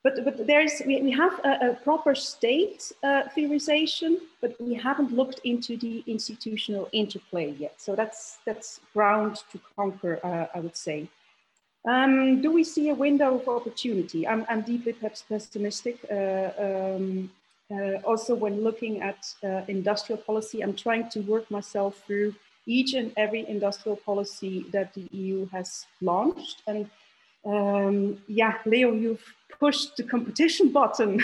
But, 0.01 0.23
but 0.23 0.47
there's, 0.47 0.81
we, 0.85 1.01
we 1.01 1.11
have 1.11 1.39
a, 1.43 1.71
a 1.71 1.73
proper 1.83 2.15
state 2.15 2.89
uh, 3.03 3.23
theorization, 3.35 4.17
but 4.39 4.55
we 4.59 4.73
haven't 4.73 5.11
looked 5.11 5.41
into 5.43 5.75
the 5.75 6.05
institutional 6.07 6.87
interplay 6.93 7.51
yet. 7.59 7.74
So 7.82 7.95
that's, 7.95 8.37
that's 8.45 8.79
ground 8.93 9.43
to 9.51 9.59
conquer, 9.75 10.20
uh, 10.24 10.57
I 10.57 10.61
would 10.61 10.78
say. 10.78 11.09
Um, 11.89 12.39
do 12.39 12.51
we 12.51 12.63
see 12.63 12.89
a 12.89 12.93
window 12.93 13.39
of 13.39 13.47
opportunity? 13.47 14.28
I'm, 14.28 14.45
I'm 14.47 14.61
deeply 14.61 14.93
pessimistic. 14.93 15.97
Uh, 16.11 16.51
um, 16.66 17.32
uh, 17.71 17.95
also, 18.05 18.36
when 18.36 18.61
looking 18.63 19.01
at 19.01 19.33
uh, 19.43 19.61
industrial 19.67 20.21
policy, 20.21 20.61
I'm 20.61 20.75
trying 20.75 21.09
to 21.09 21.21
work 21.21 21.49
myself 21.49 22.03
through 22.05 22.36
each 22.67 22.93
and 22.93 23.11
every 23.17 23.47
industrial 23.47 23.95
policy 23.95 24.67
that 24.71 24.93
the 24.93 25.07
EU 25.11 25.47
has 25.47 25.87
launched. 25.99 26.61
And 26.67 26.87
um, 27.43 28.21
yeah, 28.28 28.59
Leo, 28.67 28.91
you've 28.93 29.25
pushed 29.59 29.97
the 29.97 30.03
competition 30.03 30.71
button. 30.71 31.24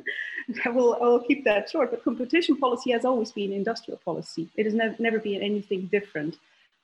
I 0.66 0.68
will, 0.68 0.98
I 1.00 1.06
will 1.06 1.24
keep 1.24 1.44
that 1.44 1.70
short, 1.70 1.90
but 1.90 2.04
competition 2.04 2.56
policy 2.56 2.90
has 2.90 3.06
always 3.06 3.32
been 3.32 3.54
industrial 3.54 3.98
policy. 4.04 4.50
It 4.54 4.66
has 4.66 4.74
ne 4.74 4.94
never 4.98 5.18
been 5.18 5.40
anything 5.40 5.86
different. 5.86 6.36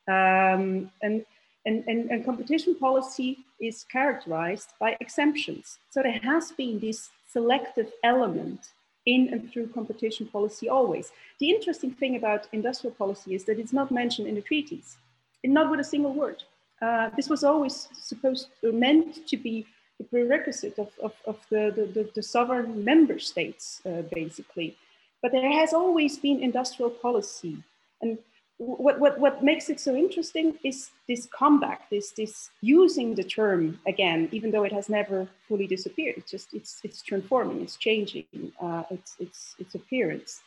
Um, 0.08 0.90
and 1.02 1.26
and, 1.66 1.84
and, 1.86 2.10
and 2.10 2.24
competition 2.24 2.74
policy 2.74 3.38
is 3.60 3.84
characterized 3.84 4.70
by 4.78 4.96
exemptions. 5.00 5.78
So 5.90 6.02
there 6.02 6.20
has 6.22 6.52
been 6.52 6.78
this 6.78 7.10
selective 7.28 7.92
element 8.02 8.70
in 9.06 9.28
and 9.32 9.50
through 9.50 9.68
competition 9.68 10.26
policy 10.26 10.68
always. 10.68 11.12
The 11.38 11.50
interesting 11.50 11.92
thing 11.92 12.16
about 12.16 12.48
industrial 12.52 12.94
policy 12.94 13.34
is 13.34 13.44
that 13.44 13.58
it's 13.58 13.72
not 13.72 13.90
mentioned 13.90 14.28
in 14.28 14.34
the 14.34 14.42
treaties, 14.42 14.96
and 15.42 15.54
not 15.54 15.70
with 15.70 15.80
a 15.80 15.84
single 15.84 16.12
word. 16.12 16.42
Uh, 16.82 17.10
this 17.16 17.28
was 17.28 17.44
always 17.44 17.88
supposed 17.92 18.48
to, 18.60 18.72
meant 18.72 19.26
to 19.26 19.36
be 19.36 19.66
the 19.98 20.04
prerequisite 20.04 20.78
of, 20.78 20.90
of, 21.02 21.12
of 21.26 21.38
the, 21.50 21.72
the, 21.76 21.84
the, 21.94 22.10
the, 22.14 22.22
sovereign 22.22 22.84
member 22.84 23.18
states, 23.18 23.82
uh, 23.84 24.02
basically. 24.14 24.76
but 25.22 25.32
there 25.32 25.52
has 25.52 25.74
always 25.74 26.18
been 26.18 26.42
industrial 26.42 26.90
policy. 26.90 27.58
And 28.00 28.18
what, 28.60 29.00
what, 29.00 29.18
what 29.18 29.42
makes 29.42 29.70
it 29.70 29.80
so 29.80 29.96
interesting 29.96 30.58
is 30.62 30.90
this 31.08 31.26
comeback, 31.26 31.88
this, 31.88 32.10
this 32.10 32.50
using 32.60 33.14
the 33.14 33.24
term 33.24 33.80
again, 33.86 34.28
even 34.32 34.50
though 34.50 34.64
it 34.64 34.72
has 34.72 34.90
never 34.90 35.26
fully 35.48 35.66
disappeared. 35.66 36.16
It's 36.18 36.30
just, 36.30 36.52
it's, 36.52 36.78
it's 36.84 37.00
transforming, 37.00 37.62
it's 37.62 37.76
changing, 37.76 38.26
uh, 38.60 38.82
its, 38.90 39.16
its, 39.18 39.56
its 39.58 39.74
appearance. 39.74 40.42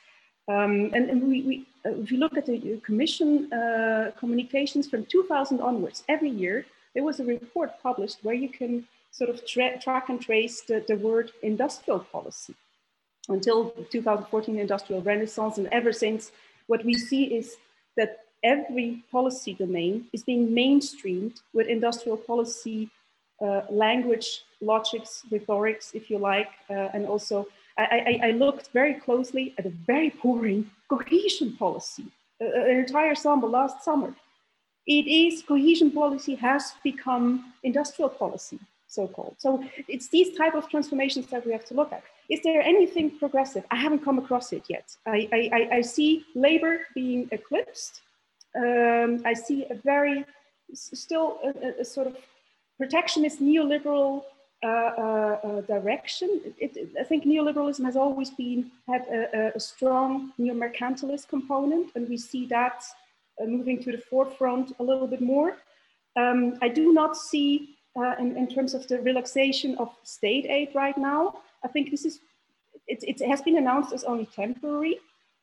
Um, 0.48 0.92
and, 0.94 1.10
and 1.10 1.24
we, 1.28 1.42
we 1.42 1.66
uh, 1.86 1.96
if 2.02 2.12
you 2.12 2.20
look 2.20 2.38
at 2.38 2.46
the 2.46 2.80
Commission 2.86 3.52
uh, 3.52 4.12
communications 4.20 4.88
from 4.88 5.06
2000 5.06 5.60
onwards, 5.60 6.04
every 6.08 6.30
year 6.30 6.68
there 6.94 7.04
was 7.04 7.20
a 7.20 7.24
report 7.24 7.82
published 7.82 8.20
where 8.22 8.36
you 8.36 8.50
can 8.50 8.86
sort 9.10 9.32
of 9.32 9.44
tra 9.48 9.80
track 9.80 10.10
and 10.10 10.22
trace 10.22 10.62
the, 10.62 10.86
the 10.88 10.98
word 10.98 11.32
industrial 11.42 12.00
policy 12.00 12.54
until 13.28 13.72
2014 13.90 14.60
industrial 14.60 15.02
renaissance. 15.02 15.58
And 15.58 15.68
ever 15.72 15.92
since, 15.92 16.32
what 16.68 16.86
we 16.86 16.94
see 16.94 17.24
is 17.24 17.58
that 17.98 18.20
every 18.44 19.04
policy 19.12 19.54
domain 19.54 20.06
is 20.14 20.24
being 20.24 20.50
mainstreamed 20.50 21.42
with 21.54 21.68
industrial 21.68 22.18
policy 22.18 22.90
uh, 23.42 23.62
language, 23.70 24.44
logics, 24.62 25.24
rhetorics, 25.32 25.92
if 25.94 26.10
you 26.10 26.18
like, 26.18 26.50
uh, 26.70 26.90
and 26.94 27.06
also 27.06 27.48
I, 27.78 28.20
I, 28.24 28.28
I, 28.28 28.32
looked 28.32 28.70
very 28.72 28.94
closely 28.94 29.56
at 29.58 29.66
a 29.66 29.70
very 29.70 30.10
boring 30.10 30.70
cohesion 30.88 31.58
policy, 31.58 32.06
uh, 32.42 32.46
an 32.46 32.78
entire 32.78 33.16
sample 33.16 33.50
last 33.50 33.84
summer. 33.84 34.16
It 34.86 35.08
is 35.08 35.42
cohesion 35.42 35.92
policy 35.92 36.36
has 36.36 36.74
become 36.84 37.54
industrial 37.64 38.10
policy, 38.10 38.60
so-called. 38.88 39.36
So 39.40 39.64
it's 39.88 40.10
these 40.10 40.38
type 40.38 40.56
of 40.56 40.70
transformations 40.70 41.28
that 41.28 41.46
we 41.46 41.52
have 41.52 41.66
to 41.66 41.74
look 41.74 41.92
at. 41.92 42.04
Is 42.34 42.40
there 42.48 42.62
anything 42.74 43.08
progressive? 43.24 43.64
I 43.76 43.78
haven't 43.86 44.04
come 44.08 44.18
across 44.24 44.48
it 44.58 44.66
yet. 44.76 44.88
I, 45.18 45.20
I, 45.58 45.62
I 45.78 45.82
see 45.96 46.10
labor 46.48 46.74
being 47.00 47.22
eclipsed. 47.38 47.94
Um, 48.64 49.12
I 49.32 49.34
see 49.46 49.60
a 49.76 49.76
very, 49.92 50.20
still 51.06 51.28
a, 51.48 51.82
a 51.84 51.86
sort 51.96 52.08
of 52.12 52.16
protectionist 52.80 53.38
neoliberal 53.50 54.12
uh, 54.64 54.68
uh, 54.68 55.38
uh, 55.48 55.62
direction. 55.76 56.30
It, 56.64 56.72
it, 56.82 56.88
I 57.04 57.06
think 57.10 57.20
neoliberalism 57.34 57.84
has 57.90 57.98
always 58.06 58.32
been 58.44 58.60
had 58.92 59.04
a, 59.18 59.52
a 59.60 59.62
strong 59.72 60.12
neo-mercantilist 60.42 61.26
component, 61.36 61.86
and 61.96 62.04
we 62.14 62.18
see 62.18 62.44
that 62.58 62.78
moving 63.56 63.78
to 63.84 63.90
the 63.96 64.02
forefront 64.12 64.68
a 64.82 64.84
little 64.90 65.10
bit 65.14 65.22
more. 65.34 65.50
Um, 66.22 66.40
I 66.66 66.70
do 66.70 66.86
not 67.00 67.12
see, 67.30 67.50
in, 68.24 68.30
in 68.42 68.48
terms 68.56 68.72
of 68.78 68.82
the 68.90 68.98
relaxation 69.10 69.72
of 69.84 69.90
state 70.18 70.46
aid 70.58 70.70
right 70.84 70.98
now, 70.98 71.24
I 71.64 71.68
think 71.68 71.92
this 71.92 72.06
is, 72.06 72.20
it, 72.88 73.04
it 73.04 73.28
has 73.28 73.42
been 73.42 73.58
announced 73.58 73.94
as 73.94 74.04
only 74.04 74.26
temporary. 74.26 75.00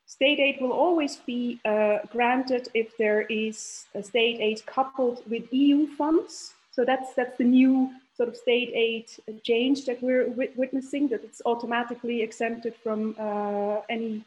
State 0.07 0.41
aid 0.41 0.61
will 0.61 0.73
always 0.73 1.17
be 1.17 1.61
uh, 1.65 1.99
granted 2.11 2.69
if 2.75 2.97
there 2.97 3.23
is 3.23 3.87
a 3.95 4.03
state 4.03 4.41
aid 4.41 4.65
coupled 4.67 5.23
with 5.31 5.53
EU 5.53 5.87
funds. 5.97 6.55
So 6.73 6.85
that's, 6.85 7.15
that's 7.15 7.39
the 7.39 7.45
new 7.45 7.91
sort 8.17 8.29
of 8.29 8.37
state 8.37 8.73
aid 8.75 9.07
change 9.45 9.87
that 9.87 10.03
we're 10.03 10.29
witnessing, 10.57 11.09
that 11.09 11.23
it's 11.25 11.41
automatically 11.47 12.23
exempted 12.23 12.75
from 12.83 13.15
uh, 13.19 13.81
any 13.89 14.25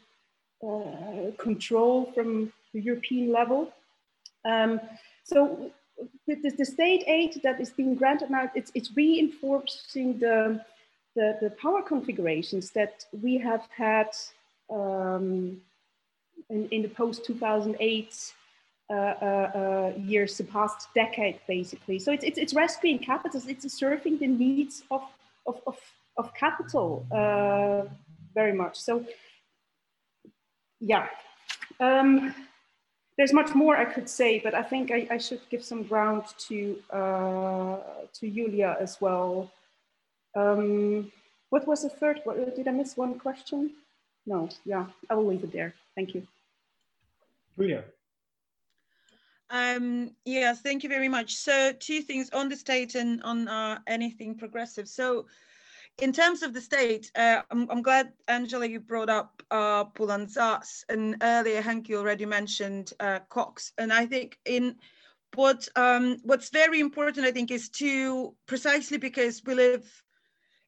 uh, 0.66 1.30
control 1.38 2.10
from 2.14 2.52
the 2.72 2.80
European 2.80 3.30
level. 3.30 3.70
Um, 4.44 4.80
so 5.22 5.70
the, 6.26 6.34
the, 6.34 6.50
the, 6.50 6.64
state 6.64 7.04
aid 7.06 7.40
that 7.42 7.60
is 7.60 7.70
being 7.70 7.94
granted 7.94 8.30
now, 8.30 8.50
it's, 8.54 8.72
it's 8.74 8.90
reinforcing 8.96 10.18
the, 10.18 10.64
the, 11.14 11.38
the 11.40 11.50
power 11.50 11.82
configurations 11.82 12.70
that 12.70 13.04
we 13.22 13.38
have 13.38 13.66
had 13.76 14.10
um, 14.70 15.60
in, 16.50 16.68
in 16.70 16.82
the 16.82 16.88
post 16.88 17.24
2008 17.24 18.32
uh, 18.90 18.94
uh, 18.94 18.96
uh, 18.96 19.92
years, 19.96 20.36
the 20.36 20.44
past 20.44 20.88
decade, 20.94 21.40
basically. 21.46 21.98
So 21.98 22.12
it's, 22.12 22.24
it's, 22.24 22.38
it's 22.38 22.54
rescuing 22.54 22.98
capitals, 22.98 23.46
it's 23.46 23.72
serving 23.72 24.18
the 24.18 24.26
needs 24.26 24.82
of, 24.90 25.02
of, 25.46 25.60
of, 25.66 25.78
of 26.18 26.34
capital 26.34 27.06
very 28.34 28.52
much. 28.52 28.78
So, 28.78 29.04
yeah. 30.80 31.06
Um, 31.80 32.34
there's 33.16 33.32
much 33.32 33.54
more 33.54 33.76
I 33.76 33.84
could 33.84 34.08
say, 34.08 34.40
but 34.40 34.54
I 34.54 34.62
think 34.62 34.90
I, 34.90 35.06
I 35.10 35.18
should 35.18 35.40
give 35.48 35.64
some 35.64 35.84
ground 35.84 36.24
to 36.48 36.76
uh, 36.90 37.76
to 38.12 38.30
Julia 38.30 38.76
as 38.80 39.00
well. 39.00 39.50
Um, 40.36 41.12
what 41.50 41.66
was 41.66 41.82
the 41.82 41.88
third? 41.88 42.20
What, 42.24 42.56
did 42.56 42.68
I 42.68 42.72
miss 42.72 42.96
one 42.96 43.18
question? 43.18 43.70
No. 44.26 44.48
Yeah, 44.64 44.86
I 45.08 45.14
will 45.14 45.26
leave 45.26 45.44
it 45.44 45.52
there. 45.52 45.74
Thank 45.94 46.14
you. 46.14 46.26
Julia. 47.56 47.84
Um, 49.50 50.10
yes, 50.24 50.62
thank 50.62 50.82
you 50.82 50.88
very 50.88 51.08
much. 51.08 51.36
So 51.36 51.72
two 51.72 52.00
things 52.02 52.30
on 52.30 52.48
the 52.48 52.56
state 52.56 52.94
and 52.94 53.22
on 53.22 53.46
uh, 53.46 53.78
anything 53.86 54.34
progressive. 54.36 54.88
So 54.88 55.26
in 55.98 56.12
terms 56.12 56.42
of 56.42 56.52
the 56.52 56.60
state, 56.60 57.12
uh, 57.14 57.42
I'm, 57.50 57.70
I'm, 57.70 57.82
glad, 57.82 58.12
Angela, 58.26 58.66
you 58.66 58.80
brought 58.80 59.10
up 59.10 59.42
uh, 59.50 59.84
Poulantzas, 59.84 60.84
and 60.88 61.16
earlier 61.22 61.62
Henki 61.62 61.94
already 61.94 62.26
mentioned 62.26 62.92
uh, 62.98 63.20
Cox. 63.28 63.72
And 63.78 63.92
I 63.92 64.06
think 64.06 64.38
in 64.44 64.76
what 65.36 65.68
um, 65.76 66.18
what's 66.24 66.50
very 66.50 66.80
important, 66.80 67.26
I 67.26 67.30
think, 67.30 67.50
is 67.50 67.68
to 67.70 68.34
precisely 68.46 68.98
because 68.98 69.42
we 69.44 69.54
live 69.54 70.02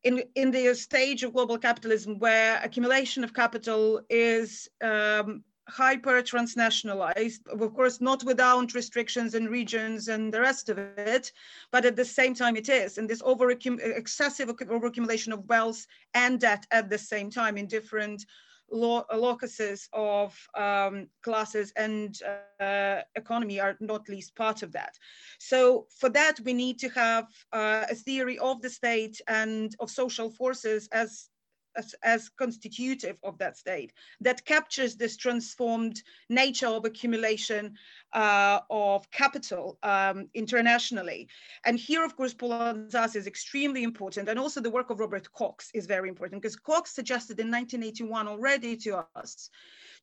in, 0.06 0.22
in 0.36 0.52
the 0.52 0.72
stage 0.72 1.24
of 1.24 1.32
global 1.32 1.58
capitalism 1.58 2.20
where 2.20 2.60
accumulation 2.62 3.24
of 3.24 3.34
capital 3.34 4.00
is 4.08 4.68
um, 4.80 5.42
hyper 5.68 6.22
transnationalized, 6.22 7.40
of 7.48 7.74
course, 7.74 8.00
not 8.00 8.22
without 8.22 8.72
restrictions 8.72 9.34
and 9.34 9.50
regions 9.50 10.06
and 10.06 10.32
the 10.32 10.40
rest 10.40 10.68
of 10.68 10.78
it, 10.78 11.32
but 11.72 11.84
at 11.84 11.96
the 11.96 12.04
same 12.04 12.36
time 12.36 12.54
it 12.54 12.68
is. 12.68 12.98
And 12.98 13.10
this 13.10 13.20
over 13.24 13.50
excessive 13.50 14.48
overaccumulation 14.48 15.32
of 15.32 15.48
wealth 15.48 15.84
and 16.14 16.38
debt 16.38 16.64
at 16.70 16.88
the 16.88 16.98
same 16.98 17.28
time 17.28 17.56
in 17.56 17.66
different 17.66 18.24
lo 18.70 19.04
locuses 19.14 19.88
of 19.92 20.36
um, 20.54 21.08
classes 21.22 21.72
and 21.76 22.18
uh, 22.60 23.00
economy 23.14 23.60
are 23.60 23.76
not 23.80 24.08
least 24.08 24.34
part 24.34 24.62
of 24.62 24.72
that. 24.72 24.94
So 25.38 25.86
for 25.98 26.08
that, 26.10 26.40
we 26.44 26.52
need 26.52 26.78
to 26.80 26.88
have 26.90 27.26
uh, 27.52 27.84
a 27.90 27.94
theory 27.94 28.38
of 28.38 28.62
the 28.62 28.70
state 28.70 29.20
and 29.28 29.74
of 29.80 29.90
social 29.90 30.30
forces 30.30 30.88
as 30.92 31.28
as, 31.76 31.94
as 32.02 32.28
constitutive 32.28 33.16
of 33.22 33.38
that 33.38 33.56
state 33.56 33.92
that 34.20 34.44
captures 34.44 34.96
this 34.96 35.16
transformed 35.16 36.02
nature 36.28 36.66
of 36.66 36.84
accumulation 36.84 37.74
uh, 38.12 38.60
of 38.70 39.10
capital 39.10 39.78
um, 39.82 40.28
internationally. 40.34 41.28
And 41.64 41.78
here, 41.78 42.04
of 42.04 42.16
course, 42.16 42.34
Zas 42.90 43.16
is 43.16 43.26
extremely 43.26 43.82
important. 43.82 44.28
And 44.28 44.38
also 44.38 44.60
the 44.60 44.70
work 44.70 44.90
of 44.90 45.00
Robert 45.00 45.30
Cox 45.32 45.70
is 45.74 45.86
very 45.86 46.08
important 46.08 46.42
because 46.42 46.56
Cox 46.56 46.94
suggested 46.94 47.38
in 47.40 47.50
1981 47.50 48.28
already 48.28 48.76
to 48.78 49.04
us 49.14 49.50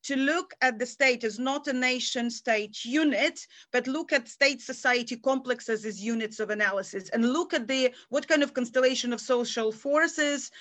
to 0.03 0.15
look 0.15 0.53
at 0.61 0.79
the 0.79 0.85
state 0.85 1.23
as 1.23 1.39
not 1.39 1.67
a 1.67 1.73
nation 1.73 2.29
state 2.29 2.85
unit, 2.85 3.47
but 3.71 3.87
look 3.87 4.13
at 4.13 4.27
state 4.27 4.61
society 4.61 5.15
complexes 5.15 5.85
as 5.85 6.03
units 6.03 6.39
of 6.39 6.49
analysis 6.49 7.09
and 7.09 7.33
look 7.33 7.53
at 7.53 7.67
the 7.67 7.93
what 8.09 8.27
kind 8.27 8.43
of 8.43 8.53
constellation 8.53 9.13
of 9.13 9.21
social 9.21 9.71
forces, 9.71 10.51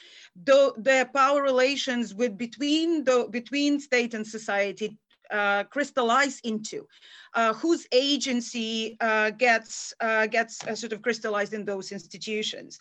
the, 0.45 0.73
the 0.79 1.09
power 1.15 1.43
relations 1.43 2.15
with 2.15 2.39
between 2.39 3.05
the 3.05 3.27
between 3.31 3.81
state 3.81 4.15
and 4.15 4.27
society 4.27 4.97
uh, 5.31 5.65
crystallize 5.65 6.41
into, 6.41 6.87
uh, 7.35 7.55
whose 7.55 7.87
agency 7.93 8.97
uh, 9.01 9.31
gets 9.31 9.95
uh, 10.01 10.27
gets 10.27 10.65
uh, 10.67 10.75
sort 10.75 10.93
of 10.93 11.03
crystallized 11.03 11.55
in 11.55 11.65
those 11.65 11.91
institutions. 11.91 12.81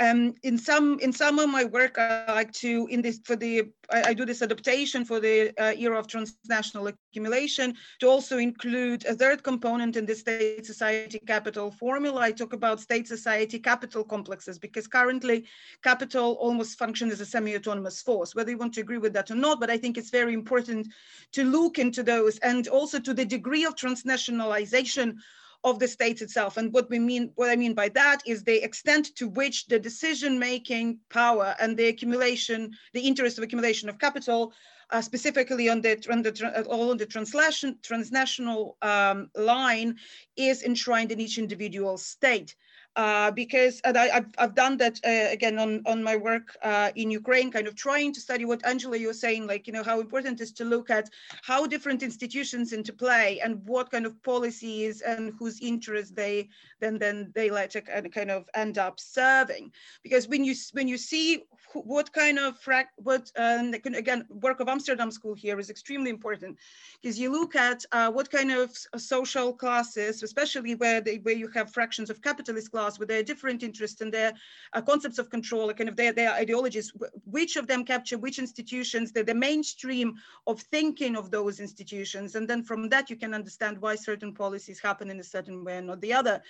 Um, 0.00 0.34
in 0.44 0.56
some 0.56 1.00
in 1.00 1.12
some 1.12 1.40
of 1.40 1.50
my 1.50 1.64
work, 1.64 1.98
I 1.98 2.32
like 2.32 2.52
to 2.52 2.86
in 2.88 3.02
this 3.02 3.20
for 3.24 3.34
the 3.34 3.64
I, 3.90 4.10
I 4.10 4.14
do 4.14 4.24
this 4.24 4.42
adaptation 4.42 5.04
for 5.04 5.18
the 5.18 5.52
uh, 5.58 5.74
era 5.76 5.98
of 5.98 6.06
transnational 6.06 6.86
accumulation 6.86 7.74
to 7.98 8.08
also 8.08 8.38
include 8.38 9.04
a 9.06 9.14
third 9.14 9.42
component 9.42 9.96
in 9.96 10.06
the 10.06 10.14
state 10.14 10.64
society 10.64 11.18
capital 11.26 11.72
formula. 11.72 12.20
I 12.20 12.30
talk 12.30 12.52
about 12.52 12.80
state 12.80 13.08
society 13.08 13.58
capital 13.58 14.04
complexes 14.04 14.58
because 14.58 14.86
currently 14.86 15.46
capital 15.82 16.36
almost 16.40 16.78
functions 16.78 17.12
as 17.12 17.20
a 17.20 17.26
semi-autonomous 17.26 18.00
force. 18.02 18.36
Whether 18.36 18.52
you 18.52 18.58
want 18.58 18.74
to 18.74 18.80
agree 18.80 18.98
with 18.98 19.14
that 19.14 19.32
or 19.32 19.36
not, 19.36 19.58
but 19.58 19.70
I 19.70 19.78
think 19.78 19.98
it's 19.98 20.10
very 20.10 20.34
important 20.34 20.86
to 21.32 21.42
look 21.42 21.78
into 21.80 22.04
those 22.04 22.38
and 22.38 22.68
also 22.68 23.00
to 23.00 23.12
the 23.12 23.24
degree 23.24 23.64
of 23.64 23.74
transnationalization 23.74 25.16
of 25.64 25.78
the 25.78 25.88
state 25.88 26.22
itself. 26.22 26.56
And 26.56 26.72
what 26.72 26.88
we 26.88 26.98
mean, 26.98 27.32
what 27.34 27.50
I 27.50 27.56
mean 27.56 27.74
by 27.74 27.88
that 27.90 28.22
is 28.26 28.44
the 28.44 28.62
extent 28.62 29.14
to 29.16 29.28
which 29.28 29.66
the 29.66 29.78
decision-making 29.78 30.98
power 31.10 31.56
and 31.60 31.76
the 31.76 31.88
accumulation, 31.88 32.72
the 32.92 33.00
interest 33.00 33.38
of 33.38 33.44
accumulation 33.44 33.88
of 33.88 33.98
capital, 33.98 34.52
uh, 34.90 35.02
specifically 35.02 35.68
on 35.68 35.80
the, 35.80 35.92
on 36.10 36.22
the, 36.22 36.66
on 36.70 36.96
the 36.96 37.06
translation, 37.06 37.76
transnational 37.82 38.76
um, 38.82 39.30
line, 39.34 39.96
is 40.36 40.62
enshrined 40.62 41.12
in 41.12 41.20
each 41.20 41.38
individual 41.38 41.98
state. 41.98 42.54
Uh, 42.98 43.30
because 43.30 43.80
and 43.84 43.96
I, 43.96 44.08
have 44.08 44.26
I've 44.38 44.54
done 44.56 44.76
that 44.78 44.98
uh, 45.06 45.30
again 45.30 45.56
on, 45.60 45.82
on 45.86 46.02
my 46.02 46.16
work 46.16 46.56
uh, 46.62 46.90
in 46.96 47.12
Ukraine, 47.12 47.48
kind 47.52 47.68
of 47.68 47.76
trying 47.76 48.12
to 48.12 48.20
study 48.20 48.44
what 48.44 48.66
Angela, 48.66 48.96
you 48.96 49.06
were 49.06 49.22
saying, 49.26 49.46
like, 49.46 49.68
you 49.68 49.72
know, 49.72 49.84
how 49.84 50.00
important 50.00 50.40
it 50.40 50.42
is 50.42 50.52
to 50.54 50.64
look 50.64 50.90
at 50.90 51.08
how 51.42 51.64
different 51.64 52.02
institutions 52.02 52.72
interplay 52.72 53.38
and 53.44 53.64
what 53.66 53.92
kind 53.92 54.04
of 54.04 54.20
policies 54.24 55.00
and 55.02 55.32
whose 55.38 55.60
interests 55.60 56.12
they 56.12 56.48
then 56.80 56.98
then 56.98 57.30
they 57.34 57.48
to 57.68 57.80
kind 57.80 58.30
of 58.30 58.48
end 58.54 58.78
up 58.78 58.98
serving. 58.98 59.70
Because 60.02 60.26
when 60.26 60.44
you 60.44 60.54
when 60.72 60.88
you 60.88 60.98
see 60.98 61.44
what 61.74 62.12
kind 62.12 62.38
of 62.38 62.56
what 62.96 63.30
um, 63.36 63.74
again 63.74 64.24
work 64.28 64.60
of 64.60 64.68
Amsterdam 64.68 65.10
School 65.10 65.34
here 65.34 65.58
is 65.58 65.70
extremely 65.70 66.10
important 66.10 66.56
because 67.00 67.18
you 67.18 67.30
look 67.30 67.54
at 67.54 67.84
uh, 67.92 68.10
what 68.10 68.30
kind 68.30 68.50
of 68.50 68.70
social 68.96 69.52
classes, 69.52 70.22
especially 70.22 70.74
where 70.74 71.00
they, 71.00 71.16
where 71.18 71.34
you 71.34 71.48
have 71.48 71.72
fractions 71.72 72.10
of 72.10 72.22
capitalist 72.22 72.70
class 72.70 72.87
with 72.96 73.08
their 73.08 73.24
different 73.24 73.64
interests 73.64 74.00
and 74.00 74.14
their 74.14 74.32
uh, 74.72 74.80
concepts 74.80 75.18
of 75.18 75.30
control, 75.30 75.72
kind 75.72 75.88
of 75.88 75.96
their, 75.96 76.12
their 76.12 76.32
ideologies, 76.32 76.92
which 77.24 77.56
of 77.56 77.66
them 77.66 77.84
capture 77.84 78.18
which 78.18 78.38
institutions, 78.38 79.10
the, 79.10 79.24
the 79.24 79.34
mainstream 79.34 80.14
of 80.46 80.60
thinking 80.60 81.16
of 81.16 81.32
those 81.32 81.58
institutions. 81.58 82.36
And 82.36 82.46
then 82.46 82.62
from 82.62 82.88
that, 82.90 83.10
you 83.10 83.16
can 83.16 83.34
understand 83.34 83.78
why 83.80 83.96
certain 83.96 84.32
policies 84.32 84.78
happen 84.78 85.10
in 85.10 85.18
a 85.18 85.24
certain 85.24 85.64
way 85.64 85.78
and 85.78 85.88
not 85.88 86.00
the 86.00 86.12
other. 86.12 86.40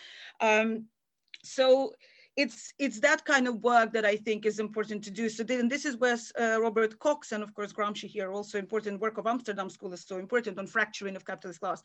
Um, 0.40 0.85
so 1.43 1.94
it's 2.36 2.73
it's 2.78 3.01
that 3.01 3.24
kind 3.24 3.48
of 3.48 3.65
work 3.65 3.93
that 3.93 4.05
I 4.05 4.15
think 4.15 4.47
is 4.47 4.60
important 4.60 5.02
to 5.05 5.10
do. 5.10 5.28
So 5.28 5.43
then 5.43 5.69
this 5.69 5.85
is 5.85 5.97
where 5.97 6.16
uh, 6.40 6.60
Robert 6.60 6.97
Cox 7.01 7.32
and 7.32 7.43
of 7.43 7.52
course 7.52 7.73
Gramsci 7.73 8.06
here 8.06 8.31
also 8.31 8.59
important 8.59 9.01
work 9.01 9.19
of 9.19 9.27
Amsterdam 9.27 9.69
School 9.69 9.93
is 9.93 10.06
so 10.06 10.19
important 10.19 10.56
on 10.56 10.69
fracturing 10.69 11.16
of 11.16 11.24
capitalist 11.24 11.59
class 11.59 11.82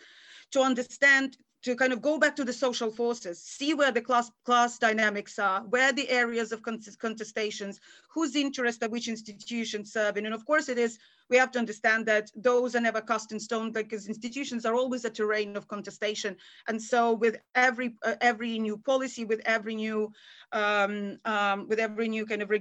to 0.52 0.62
understand 0.62 1.38
to 1.64 1.76
kind 1.76 1.94
of 1.94 2.02
go 2.02 2.18
back 2.20 2.36
to 2.36 2.44
the 2.44 2.54
social 2.54 2.92
forces, 2.92 3.42
see 3.42 3.74
where 3.74 3.92
the 3.92 4.02
class, 4.02 4.30
class 4.46 4.78
dynamics 4.78 5.40
are, 5.40 5.62
where 5.62 5.94
the 5.94 6.10
areas 6.10 6.52
of 6.52 6.62
contestations, 6.62 7.80
whose 8.10 8.36
interests 8.36 8.84
are 8.84 8.90
which 8.90 9.08
institutions 9.08 9.92
serving. 9.92 10.26
And 10.26 10.36
of 10.36 10.46
course 10.46 10.70
it 10.70 10.78
is, 10.78 11.00
we 11.30 11.38
have 11.38 11.52
to 11.52 11.60
understand 11.60 12.06
that 12.06 12.30
those 12.36 12.76
are 12.76 12.82
never 12.82 13.02
cast 13.02 13.32
in 13.32 13.40
stone 13.40 13.72
because 13.72 14.08
institutions 14.08 14.66
are 14.66 14.76
always 14.76 15.06
a 15.06 15.10
terrain 15.10 15.56
of 15.56 15.68
contestation. 15.68 16.36
And 16.68 16.82
so 16.82 17.14
with 17.14 17.38
every, 17.56 17.96
uh, 18.04 18.16
every 18.22 18.60
new 18.60 18.78
policy, 18.78 19.26
with 19.26 19.42
every 19.46 19.76
new, 19.76 20.12
um, 20.52 21.18
um, 21.26 21.68
with 21.68 21.80
every 21.80 22.08
new 22.08 22.26
kind 22.26 22.44
of 22.44 22.52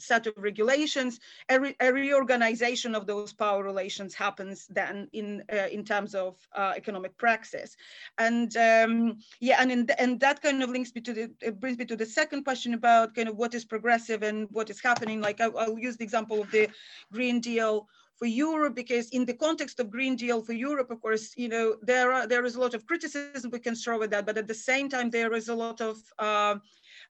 set 0.00 0.26
of 0.26 0.34
regulations, 0.36 1.18
a, 1.48 1.74
a, 1.80 1.92
reorganization 1.92 2.94
of 2.94 3.06
those 3.06 3.32
power 3.32 3.64
relations 3.64 4.14
happens 4.14 4.66
then 4.68 5.08
in, 5.12 5.42
uh, 5.52 5.66
in 5.72 5.84
terms 5.84 6.14
of 6.14 6.36
uh, 6.54 6.74
economic 6.76 7.16
praxis. 7.18 7.76
And 8.18 8.49
and 8.56 8.90
um, 8.90 9.18
yeah, 9.40 9.56
and 9.60 9.70
in 9.72 9.86
and 9.98 10.20
that 10.20 10.42
kind 10.42 10.62
of 10.62 10.70
links 10.70 10.94
me 10.94 11.00
to 11.02 11.12
the 11.12 11.30
it 11.40 11.60
brings 11.60 11.78
me 11.78 11.84
to 11.86 11.96
the 11.96 12.06
second 12.06 12.44
question 12.44 12.74
about 12.74 13.14
kind 13.14 13.28
of 13.28 13.36
what 13.36 13.54
is 13.54 13.64
progressive 13.64 14.22
and 14.22 14.48
what 14.50 14.70
is 14.70 14.80
happening. 14.80 15.20
Like 15.20 15.40
I, 15.40 15.46
I'll 15.46 15.78
use 15.78 15.96
the 15.96 16.04
example 16.04 16.40
of 16.42 16.50
the 16.50 16.68
Green 17.12 17.40
Deal 17.40 17.88
for 18.16 18.26
Europe, 18.26 18.74
because 18.74 19.08
in 19.10 19.24
the 19.24 19.32
context 19.32 19.80
of 19.80 19.90
Green 19.90 20.14
Deal 20.14 20.42
for 20.42 20.52
Europe, 20.52 20.90
of 20.90 21.00
course, 21.00 21.32
you 21.36 21.48
know, 21.48 21.76
there 21.80 22.12
are 22.12 22.26
there 22.26 22.44
is 22.44 22.54
a 22.54 22.60
lot 22.60 22.74
of 22.74 22.86
criticism 22.86 23.50
we 23.50 23.58
can 23.58 23.74
throw 23.74 24.02
at 24.02 24.10
that, 24.10 24.26
but 24.26 24.36
at 24.36 24.46
the 24.46 24.54
same 24.54 24.88
time, 24.90 25.08
there 25.10 25.32
is 25.32 25.48
a 25.48 25.54
lot 25.54 25.80
of 25.80 25.96
uh, 26.18 26.56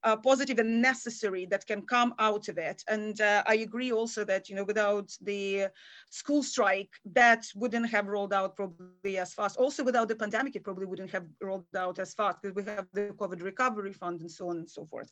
uh, 0.04 0.16
positive 0.16 0.58
and 0.58 0.80
necessary 0.80 1.46
that 1.46 1.66
can 1.66 1.82
come 1.82 2.14
out 2.18 2.48
of 2.48 2.58
it. 2.58 2.82
And 2.88 3.20
uh, 3.20 3.42
I 3.46 3.56
agree 3.56 3.92
also 3.92 4.24
that, 4.24 4.48
you 4.48 4.56
know, 4.56 4.64
without 4.64 5.10
the 5.20 5.68
school 6.10 6.42
strike, 6.42 6.90
that 7.12 7.46
wouldn't 7.54 7.90
have 7.90 8.06
rolled 8.06 8.32
out 8.32 8.56
probably 8.56 9.18
as 9.18 9.34
fast. 9.34 9.56
Also 9.56 9.84
without 9.84 10.08
the 10.08 10.16
pandemic, 10.16 10.56
it 10.56 10.64
probably 10.64 10.86
wouldn't 10.86 11.10
have 11.10 11.26
rolled 11.40 11.66
out 11.76 11.98
as 11.98 12.14
fast 12.14 12.38
because 12.42 12.56
we 12.56 12.64
have 12.64 12.86
the 12.92 13.14
COVID 13.18 13.42
recovery 13.42 13.92
fund 13.92 14.20
and 14.20 14.30
so 14.30 14.48
on 14.48 14.58
and 14.58 14.70
so 14.70 14.84
forth. 14.86 15.10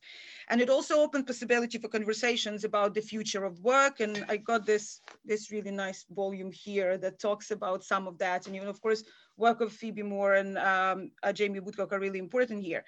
And 0.48 0.60
it 0.60 0.70
also 0.70 0.97
opened 1.01 1.27
possibility 1.27 1.78
for 1.78 1.89
conversations 1.89 2.65
about 2.65 2.94
the 2.94 3.02
future 3.02 3.44
of 3.44 3.60
work. 3.60 4.01
And 4.01 4.24
I 4.28 4.36
got 4.36 4.66
this, 4.66 5.01
this 5.24 5.51
really 5.51 5.70
nice 5.70 6.05
volume 6.10 6.51
here 6.52 6.98
that 6.98 7.19
talks 7.19 7.51
about 7.51 7.85
some 7.85 8.06
of 8.06 8.19
that. 8.19 8.47
And 8.47 8.56
even 8.56 8.69
of 8.69 8.81
course, 8.81 9.05
work 9.39 9.60
of 9.60 9.73
Phoebe 9.73 10.02
Moore 10.02 10.35
and 10.35 10.59
um, 10.59 11.10
uh, 11.23 11.32
Jamie 11.32 11.60
Woodcock 11.60 11.93
are 11.93 12.01
really 12.01 12.19
important 12.19 12.62
here. 12.62 12.85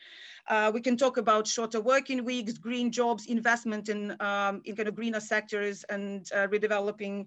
Uh, 0.48 0.70
we 0.74 0.80
can 0.80 0.96
talk 0.96 1.16
about 1.16 1.46
shorter 1.46 1.80
working 1.80 2.24
weeks, 2.24 2.58
green 2.58 2.90
jobs, 2.90 3.26
investment 3.26 3.88
in, 3.88 4.16
um, 4.20 4.60
in 4.64 4.76
kind 4.76 4.88
of 4.88 4.94
greener 4.94 5.20
sectors 5.20 5.84
and 5.84 6.30
uh, 6.34 6.46
redeveloping 6.48 7.26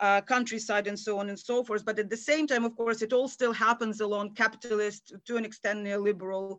uh, 0.00 0.20
countryside 0.20 0.86
and 0.86 0.98
so 0.98 1.18
on 1.18 1.28
and 1.28 1.38
so 1.38 1.62
forth. 1.62 1.84
But 1.84 1.98
at 1.98 2.10
the 2.10 2.16
same 2.16 2.46
time, 2.46 2.64
of 2.64 2.76
course, 2.76 3.02
it 3.02 3.12
all 3.12 3.28
still 3.28 3.52
happens 3.52 4.00
along 4.00 4.34
capitalist, 4.34 5.12
to 5.26 5.36
an 5.36 5.44
extent 5.44 5.84
neoliberal, 5.84 6.58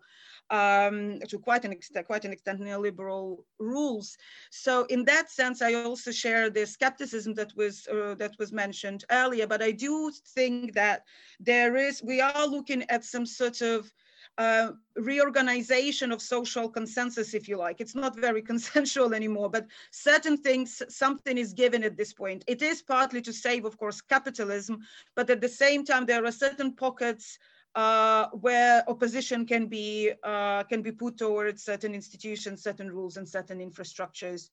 um, 0.49 1.19
to 1.29 1.39
quite 1.39 1.65
an 1.65 1.71
extent, 1.71 2.07
quite 2.07 2.25
an 2.25 2.31
extent 2.31 2.61
neoliberal 2.61 3.43
rules. 3.59 4.17
So 4.51 4.85
in 4.85 5.05
that 5.05 5.31
sense, 5.31 5.61
I 5.61 5.73
also 5.73 6.11
share 6.11 6.49
the 6.49 6.65
skepticism 6.65 7.33
that 7.35 7.51
was 7.55 7.87
uh, 7.87 8.15
that 8.15 8.35
was 8.39 8.51
mentioned 8.51 9.05
earlier. 9.11 9.47
But 9.47 9.61
I 9.61 9.71
do 9.71 10.11
think 10.35 10.73
that 10.73 11.03
there 11.39 11.75
is, 11.75 12.03
we 12.03 12.21
are 12.21 12.47
looking 12.47 12.83
at 12.89 13.03
some 13.03 13.25
sort 13.25 13.61
of 13.61 13.91
uh, 14.37 14.71
reorganization 14.95 16.11
of 16.11 16.21
social 16.21 16.69
consensus, 16.69 17.33
if 17.33 17.47
you 17.47 17.57
like. 17.57 17.79
It's 17.79 17.95
not 17.95 18.15
very 18.15 18.41
consensual 18.51 19.13
anymore, 19.13 19.49
but 19.49 19.67
certain 19.91 20.37
things, 20.37 20.81
something 20.89 21.37
is 21.37 21.53
given 21.53 21.83
at 21.83 21.97
this 21.97 22.13
point. 22.13 22.43
It 22.47 22.61
is 22.61 22.81
partly 22.81 23.21
to 23.21 23.33
save, 23.33 23.65
of 23.65 23.77
course, 23.77 24.01
capitalism, 24.01 24.79
but 25.15 25.29
at 25.29 25.41
the 25.41 25.49
same 25.49 25.85
time, 25.85 26.05
there 26.05 26.25
are 26.25 26.31
certain 26.31 26.73
pockets 26.73 27.37
uh, 27.75 28.27
where 28.31 28.83
opposition 28.87 29.45
can 29.45 29.67
be 29.67 30.11
uh, 30.23 30.63
can 30.63 30.81
be 30.81 30.91
put 30.91 31.17
towards 31.17 31.63
certain 31.63 31.95
institutions, 31.95 32.61
certain 32.61 32.91
rules, 32.91 33.17
and 33.17 33.27
certain 33.27 33.59
infrastructures 33.59 34.49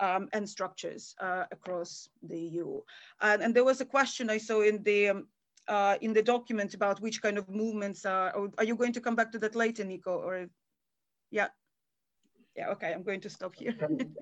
um, 0.00 0.28
and 0.32 0.48
structures 0.48 1.14
uh, 1.20 1.44
across 1.52 2.08
the 2.22 2.38
EU. 2.38 2.80
And, 3.20 3.42
and, 3.42 3.54
there 3.54 3.64
was 3.64 3.80
a 3.80 3.84
question 3.84 4.30
I 4.30 4.38
saw 4.38 4.62
in 4.62 4.82
the 4.82 5.08
um, 5.10 5.26
uh, 5.68 5.96
in 6.00 6.12
the 6.12 6.22
document 6.22 6.74
about 6.74 7.00
which 7.00 7.22
kind 7.22 7.38
of 7.38 7.48
movements 7.48 8.04
are. 8.04 8.34
Are 8.58 8.64
you 8.64 8.76
going 8.76 8.92
to 8.94 9.00
come 9.00 9.14
back 9.14 9.30
to 9.32 9.38
that 9.38 9.54
later, 9.54 9.84
Nico? 9.84 10.18
Or 10.18 10.46
yeah. 11.30 11.48
Yeah, 12.56 12.70
okay, 12.70 12.92
I'm 12.92 13.04
going 13.04 13.20
to 13.20 13.30
stop 13.30 13.54
here. 13.54 13.74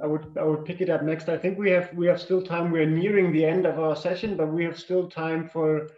I 0.03 0.07
would 0.07 0.37
I 0.39 0.45
would 0.45 0.65
pick 0.65 0.81
it 0.81 0.91
up 0.91 1.03
next. 1.03 1.29
I 1.29 1.39
think 1.39 1.59
we 1.59 1.71
have 1.71 1.93
we 1.95 2.07
have 2.07 2.21
still 2.21 2.43
time. 2.43 2.71
We're 2.71 2.87
nearing 2.87 3.33
the 3.33 3.45
end 3.45 3.67
of 3.67 3.79
our 3.79 3.97
session, 3.97 4.37
but 4.37 4.49
we 4.49 4.65
have 4.65 4.79
still 4.79 5.09
time 5.09 5.49
for 5.49 5.89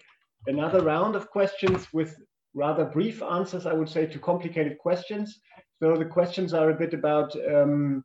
another 0.47 0.81
round 0.81 1.17
of 1.17 1.29
questions 1.29 1.93
with 1.93 2.17
rather 2.55 2.85
brief 2.85 3.23
answers, 3.23 3.67
I 3.67 3.73
would 3.73 3.89
say, 3.89 4.07
to 4.07 4.19
complicated 4.19 4.79
questions. 4.79 5.41
So 5.83 5.97
the 5.97 6.05
questions 6.05 6.53
are 6.53 6.71
a 6.71 6.75
bit 6.75 6.95
about 6.95 7.35
um, 7.47 8.05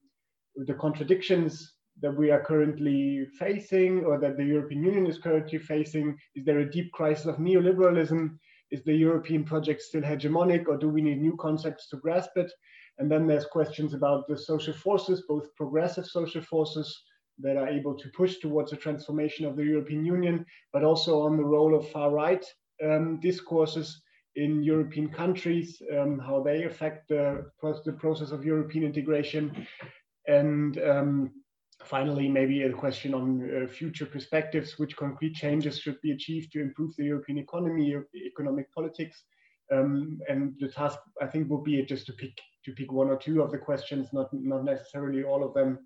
the 0.55 0.73
contradictions 0.73 1.73
that 2.01 2.15
we 2.15 2.29
are 2.29 2.43
currently 2.43 3.25
facing 3.39 4.03
or 4.05 4.19
that 4.19 4.37
the 4.37 4.43
European 4.43 4.83
Union 4.83 5.07
is 5.07 5.17
currently 5.17 5.59
facing. 5.59 6.17
Is 6.35 6.45
there 6.45 6.59
a 6.59 6.71
deep 6.71 6.91
crisis 6.91 7.25
of 7.25 7.37
neoliberalism? 7.37 8.37
Is 8.71 8.83
the 8.83 8.95
European 8.95 9.43
project 9.43 9.81
still 9.81 10.01
hegemonic 10.01 10.67
or 10.67 10.77
do 10.77 10.89
we 10.89 11.01
need 11.01 11.21
new 11.21 11.37
concepts 11.37 11.89
to 11.89 11.97
grasp 11.97 12.31
it? 12.35 12.51
And 12.97 13.11
then 13.11 13.27
there's 13.27 13.45
questions 13.45 13.93
about 13.93 14.27
the 14.27 14.37
social 14.37 14.73
forces, 14.73 15.23
both 15.27 15.53
progressive 15.55 16.05
social 16.05 16.41
forces 16.41 17.03
that 17.39 17.57
are 17.57 17.67
able 17.67 17.95
to 17.97 18.09
push 18.15 18.37
towards 18.37 18.71
a 18.71 18.77
transformation 18.77 19.45
of 19.45 19.55
the 19.55 19.63
European 19.63 20.05
Union, 20.05 20.45
but 20.71 20.83
also 20.83 21.21
on 21.21 21.35
the 21.35 21.43
role 21.43 21.75
of 21.75 21.89
far 21.91 22.11
right 22.11 22.45
um, 22.83 23.19
discourses 23.19 24.01
in 24.35 24.63
European 24.63 25.09
countries, 25.09 25.81
um, 25.97 26.19
how 26.19 26.41
they 26.43 26.63
affect 26.63 27.07
the, 27.09 27.45
the, 27.85 27.93
process 27.93 28.31
of 28.31 28.45
European 28.45 28.83
integration. 28.83 29.65
And 30.27 30.77
um, 30.79 31.31
finally, 31.83 32.27
maybe 32.27 32.63
a 32.63 32.73
question 32.73 33.13
on 33.13 33.49
uh, 33.63 33.67
future 33.67 34.05
perspectives, 34.05 34.77
which 34.77 34.97
concrete 34.97 35.35
changes 35.35 35.79
should 35.79 36.01
be 36.01 36.11
achieved 36.11 36.51
to 36.51 36.61
improve 36.61 36.95
the 36.97 37.05
European 37.05 37.37
economy, 37.37 37.95
economic 38.15 38.73
politics. 38.73 39.23
Um, 39.71 40.19
and 40.29 40.53
the 40.59 40.67
task, 40.67 40.99
I 41.21 41.27
think, 41.27 41.49
will 41.49 41.63
be 41.63 41.81
just 41.83 42.05
to 42.07 42.13
pick 42.13 42.37
to 42.65 42.71
pick 42.71 42.91
one 42.91 43.09
or 43.09 43.17
two 43.17 43.41
of 43.41 43.51
the 43.51 43.57
questions, 43.57 44.09
not 44.13 44.29
not 44.31 44.63
necessarily 44.63 45.23
all 45.23 45.43
of 45.43 45.53
them, 45.53 45.79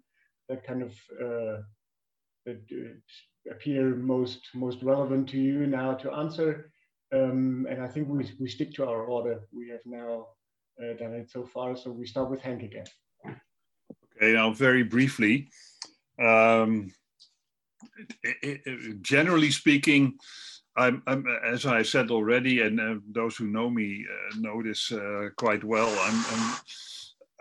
that 0.49 0.65
kind 0.65 0.81
of 0.81 0.91
uh, 1.21 1.61
that 2.45 2.61
uh, 2.71 3.51
appear 3.51 3.95
most 3.95 4.41
most 4.53 4.83
relevant 4.83 5.29
to 5.29 5.37
you 5.37 5.65
now 5.65 5.93
to 5.93 6.11
answer. 6.11 6.71
Um, 7.11 7.67
and 7.69 7.81
I 7.81 7.87
think 7.87 8.07
we, 8.07 8.29
we 8.39 8.49
stick 8.49 8.73
to 8.75 8.87
our 8.87 9.03
order. 9.03 9.41
We 9.51 9.69
have 9.69 9.81
now 9.85 10.27
uh, 10.81 10.93
done 10.97 11.13
it 11.13 11.29
so 11.31 11.45
far. 11.45 11.75
So 11.75 11.91
we 11.91 12.05
start 12.05 12.29
with 12.29 12.41
Hank 12.41 12.63
again. 12.63 12.85
Okay, 13.25 14.33
now 14.33 14.53
very 14.53 14.83
briefly. 14.83 15.49
Um, 16.21 16.93
it, 18.23 18.61
it, 18.65 19.01
generally 19.01 19.51
speaking, 19.51 20.17
I'm, 20.75 21.01
I'm, 21.07 21.25
as 21.43 21.65
I 21.65 21.81
said 21.81 22.11
already, 22.11 22.61
and 22.61 22.79
uh, 22.79 22.95
those 23.11 23.35
who 23.35 23.47
know 23.47 23.69
me 23.69 24.05
uh, 24.09 24.39
know 24.39 24.61
this 24.61 24.91
uh, 24.91 25.29
quite 25.37 25.63
well. 25.63 25.89
I'm, 25.89 26.25
I'm, 26.31 26.55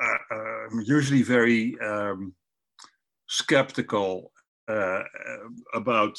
uh, 0.01 0.35
uh, 0.35 0.69
I'm 0.71 0.81
usually 0.87 1.23
very 1.23 1.79
um, 1.81 2.35
skeptical 3.27 4.33
uh, 4.69 5.03
about 5.75 6.19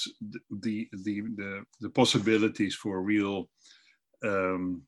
the, 0.49 0.89
the, 0.91 1.21
the, 1.35 1.63
the, 1.81 1.89
possibilities 1.91 2.73
for 2.73 3.01
real 3.01 3.47
um, 4.23 4.81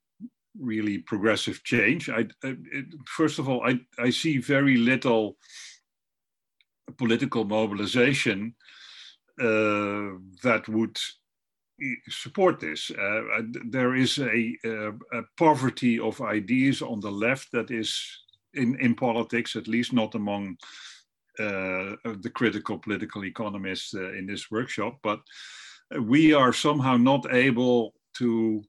really 0.59 0.97
progressive 0.97 1.63
change. 1.63 2.09
I, 2.09 2.27
I 2.43 2.55
it, 2.71 2.85
first 3.05 3.39
of 3.39 3.47
all, 3.47 3.61
I, 3.65 3.79
I 3.99 4.09
see 4.09 4.37
very 4.39 4.77
little 4.77 5.37
political 6.97 7.45
mobilization 7.45 8.55
uh, 9.39 10.17
that 10.43 10.63
would 10.67 10.97
support 12.09 12.59
this. 12.59 12.91
Uh, 12.91 13.41
there 13.69 13.95
is 13.95 14.19
a, 14.19 14.55
a, 14.65 15.21
poverty 15.37 15.99
of 15.99 16.21
ideas 16.21 16.81
on 16.81 16.99
the 16.99 17.11
left 17.11 17.51
that 17.51 17.71
is 17.71 17.99
in, 18.53 18.77
in 18.79 18.93
politics, 18.93 19.55
at 19.55 19.67
least 19.67 19.93
not 19.93 20.15
among 20.15 20.57
the 21.41 22.31
critical 22.33 22.77
political 22.77 23.25
economists 23.25 23.93
uh, 23.93 24.13
in 24.13 24.25
this 24.25 24.49
workshop, 24.51 24.99
but 25.03 25.21
we 25.99 26.33
are 26.33 26.53
somehow 26.53 26.97
not 26.97 27.33
able 27.33 27.93
to 28.17 28.63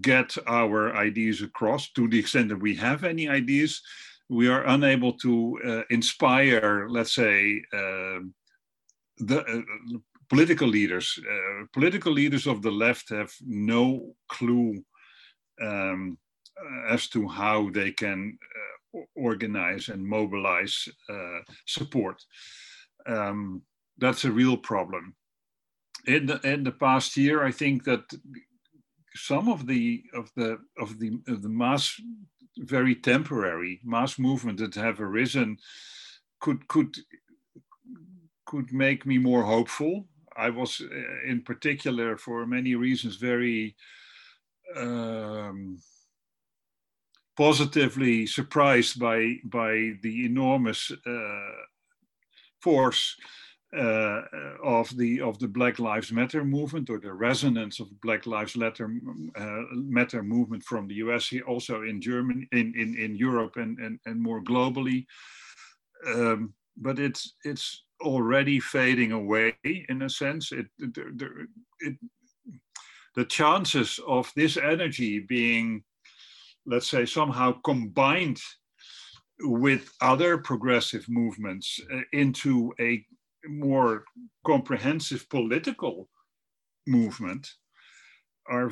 get 0.00 0.36
our 0.46 0.96
ideas 0.96 1.42
across 1.42 1.90
to 1.92 2.08
the 2.08 2.18
extent 2.18 2.48
that 2.48 2.60
we 2.60 2.74
have 2.74 3.04
any 3.04 3.28
ideas. 3.28 3.82
We 4.28 4.48
are 4.48 4.64
unable 4.66 5.12
to 5.18 5.58
uh, 5.64 5.82
inspire, 5.90 6.88
let's 6.88 7.14
say, 7.14 7.62
uh, 7.72 8.20
the 9.18 9.40
uh, 9.40 9.98
political 10.28 10.68
leaders. 10.68 11.18
Uh, 11.18 11.66
political 11.72 12.12
leaders 12.12 12.46
of 12.46 12.62
the 12.62 12.70
left 12.70 13.10
have 13.10 13.32
no 13.44 14.14
clue 14.28 14.82
um, 15.62 16.18
as 16.88 17.08
to 17.08 17.28
how 17.28 17.70
they 17.70 17.92
can 17.92 18.38
uh, 18.42 18.75
organize 19.14 19.88
and 19.88 20.06
mobilize 20.06 20.88
uh, 21.08 21.40
support. 21.66 22.22
Um, 23.06 23.62
that's 23.98 24.24
a 24.24 24.32
real 24.32 24.56
problem. 24.56 25.14
In 26.06 26.26
the, 26.26 26.40
in 26.40 26.64
the 26.64 26.72
past 26.72 27.16
year, 27.16 27.44
I 27.44 27.50
think 27.50 27.84
that 27.84 28.04
some 29.14 29.48
of 29.48 29.66
the 29.66 30.02
of 30.14 30.30
the 30.36 30.58
of 30.78 30.98
the 30.98 31.18
of 31.26 31.42
the 31.42 31.48
mass 31.48 31.98
very 32.58 32.94
temporary 32.94 33.80
mass 33.82 34.18
movement 34.18 34.58
that 34.58 34.74
have 34.74 35.00
arisen 35.00 35.56
could 36.40 36.66
could 36.68 36.96
could 38.44 38.72
make 38.72 39.04
me 39.04 39.18
more 39.18 39.42
hopeful. 39.42 40.06
I 40.36 40.50
was, 40.50 40.80
uh, 40.80 41.30
in 41.30 41.42
particular, 41.42 42.16
for 42.16 42.46
many 42.46 42.74
reasons, 42.74 43.16
very 43.16 43.74
um, 44.76 45.78
positively 47.36 48.26
surprised 48.26 48.98
by 48.98 49.36
by 49.44 49.92
the 50.02 50.24
enormous 50.24 50.90
uh, 51.06 51.56
force 52.60 53.16
uh, 53.76 54.22
of 54.64 54.96
the 54.96 55.20
of 55.20 55.38
the 55.38 55.48
Black 55.48 55.78
Lives 55.78 56.12
Matter 56.12 56.44
movement 56.44 56.88
or 56.88 56.98
the 56.98 57.12
resonance 57.12 57.80
of 57.80 58.00
Black 58.00 58.26
Lives 58.26 58.56
Matter 58.56 58.90
uh, 59.36 59.62
Matter 59.72 60.22
movement 60.22 60.62
from 60.62 60.86
the 60.86 60.94
US, 61.06 61.32
also 61.46 61.82
in 61.82 62.00
Germany, 62.00 62.48
in 62.52 62.72
in, 62.76 62.96
in 62.96 63.16
Europe, 63.16 63.56
and, 63.56 63.78
and 63.78 63.98
and 64.06 64.20
more 64.20 64.42
globally. 64.42 65.04
Um, 66.06 66.54
but 66.76 66.98
it's 66.98 67.34
it's 67.44 67.84
already 68.00 68.60
fading 68.60 69.12
away 69.12 69.54
in 69.62 70.02
a 70.02 70.10
sense. 70.10 70.52
It, 70.52 70.66
it, 70.78 70.96
it, 71.80 71.96
the 73.14 73.24
chances 73.24 73.98
of 74.06 74.30
this 74.36 74.56
energy 74.58 75.20
being, 75.20 75.82
let's 76.66 76.88
say, 76.88 77.06
somehow 77.06 77.52
combined 77.64 78.40
with 79.40 79.92
other 80.00 80.38
progressive 80.38 81.04
movements 81.08 81.80
uh, 81.92 82.00
into 82.12 82.72
a 82.80 83.04
more 83.48 84.04
comprehensive 84.44 85.28
political 85.28 86.08
movement 86.86 87.48
are 88.48 88.70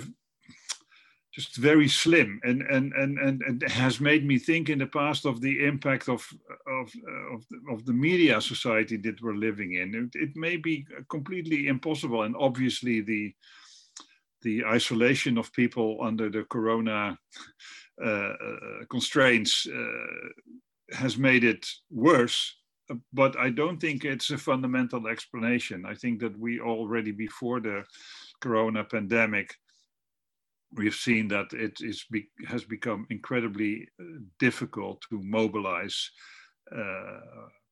just 1.35 1.57
very 1.57 1.89
slim 1.89 2.41
and 2.45 2.63
and 2.63 2.93
and 2.93 3.19
and, 3.19 3.43
and 3.43 3.63
has 3.69 4.01
made 4.01 4.25
me 4.25 4.39
think 4.39 4.69
in 4.69 4.79
the 4.79 4.87
past 4.87 5.27
of 5.27 5.41
the 5.41 5.65
impact 5.65 6.09
of 6.09 6.25
of 6.69 6.93
of 7.33 7.45
the, 7.51 7.59
of 7.73 7.85
the 7.87 7.93
media 7.93 8.41
society 8.41 8.97
that 8.97 9.21
we're 9.21 9.35
living 9.35 9.75
in. 9.75 9.95
It, 9.95 10.23
it, 10.23 10.37
may 10.37 10.57
be 10.57 10.87
completely 11.11 11.67
impossible 11.67 12.23
and 12.23 12.37
obviously 12.39 13.01
the 13.01 13.35
the 14.43 14.65
isolation 14.65 15.37
of 15.39 15.53
people 15.53 15.99
under 16.03 16.31
the 16.31 16.45
corona 16.45 17.19
constraints 18.91 19.67
uh, 19.67 20.97
has 20.97 21.17
made 21.17 21.45
it 21.45 21.67
worse 21.91 22.57
but 23.13 23.37
i 23.39 23.49
don't 23.49 23.81
think 23.81 24.05
it's 24.05 24.31
a 24.31 24.39
fundamental 24.39 25.09
explanation 25.09 25.85
i 25.87 25.95
think 25.95 26.21
that 26.21 26.39
we 26.39 26.61
already 26.61 27.13
before 27.13 27.61
the 27.61 27.83
corona 28.41 28.85
pandemic 28.85 29.55
we've 30.77 30.95
seen 30.95 31.29
that 31.29 31.53
it 31.53 31.79
is 31.81 32.05
be, 32.11 32.27
has 32.47 32.65
become 32.65 33.07
incredibly 33.11 33.89
uh, 34.01 34.05
difficult 34.39 35.01
to 35.09 35.21
mobilize 35.23 36.11
uh, 36.75 37.21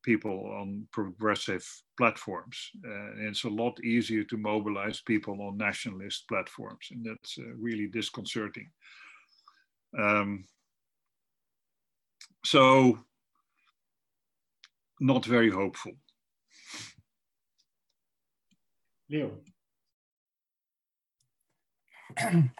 people 0.03 0.53
on 0.61 0.86
progressive 0.93 1.66
platforms. 1.97 2.70
Uh, 2.85 3.28
it's 3.28 3.44
a 3.44 3.49
lot 3.49 3.78
easier 3.85 4.24
to 4.24 4.36
mobilize 4.36 5.01
people 5.01 5.40
on 5.43 5.57
nationalist 5.57 6.27
platforms, 6.28 6.89
and 6.90 7.05
that's 7.05 7.36
uh, 7.39 7.55
really 7.59 7.86
disconcerting. 7.86 8.69
Um, 9.98 10.44
so, 12.44 12.98
not 15.01 15.24
very 15.24 15.51
hopeful. 15.51 15.93
Leo. 19.10 19.40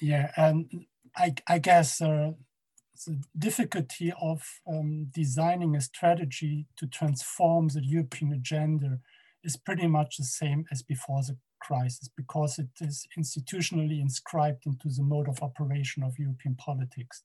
Yeah, 0.00 0.30
and 0.36 0.84
I, 1.16 1.34
I 1.48 1.58
guess 1.58 2.02
uh, 2.02 2.32
the 3.06 3.22
difficulty 3.36 4.12
of 4.20 4.42
um, 4.66 5.06
designing 5.12 5.74
a 5.74 5.80
strategy 5.80 6.66
to 6.76 6.86
transform 6.86 7.68
the 7.68 7.82
European 7.82 8.32
agenda 8.32 8.98
is 9.42 9.56
pretty 9.56 9.86
much 9.86 10.16
the 10.18 10.24
same 10.24 10.66
as 10.70 10.82
before 10.82 11.22
the 11.22 11.38
crisis 11.60 12.08
because 12.16 12.58
it 12.58 12.68
is 12.80 13.06
institutionally 13.18 14.00
inscribed 14.00 14.66
into 14.66 14.88
the 14.88 15.02
mode 15.02 15.28
of 15.28 15.42
operation 15.42 16.02
of 16.02 16.18
European 16.18 16.54
politics. 16.56 17.22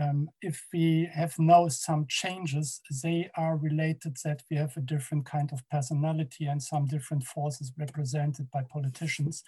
Um, 0.00 0.28
if 0.42 0.66
we 0.74 1.08
have 1.14 1.38
now 1.38 1.68
some 1.68 2.06
changes, 2.08 2.82
they 3.02 3.30
are 3.34 3.56
related 3.56 4.18
that 4.24 4.42
we 4.50 4.56
have 4.58 4.76
a 4.76 4.82
different 4.82 5.24
kind 5.24 5.50
of 5.52 5.66
personality 5.70 6.46
and 6.46 6.62
some 6.62 6.86
different 6.86 7.24
forces 7.24 7.72
represented 7.78 8.50
by 8.50 8.62
politicians 8.70 9.42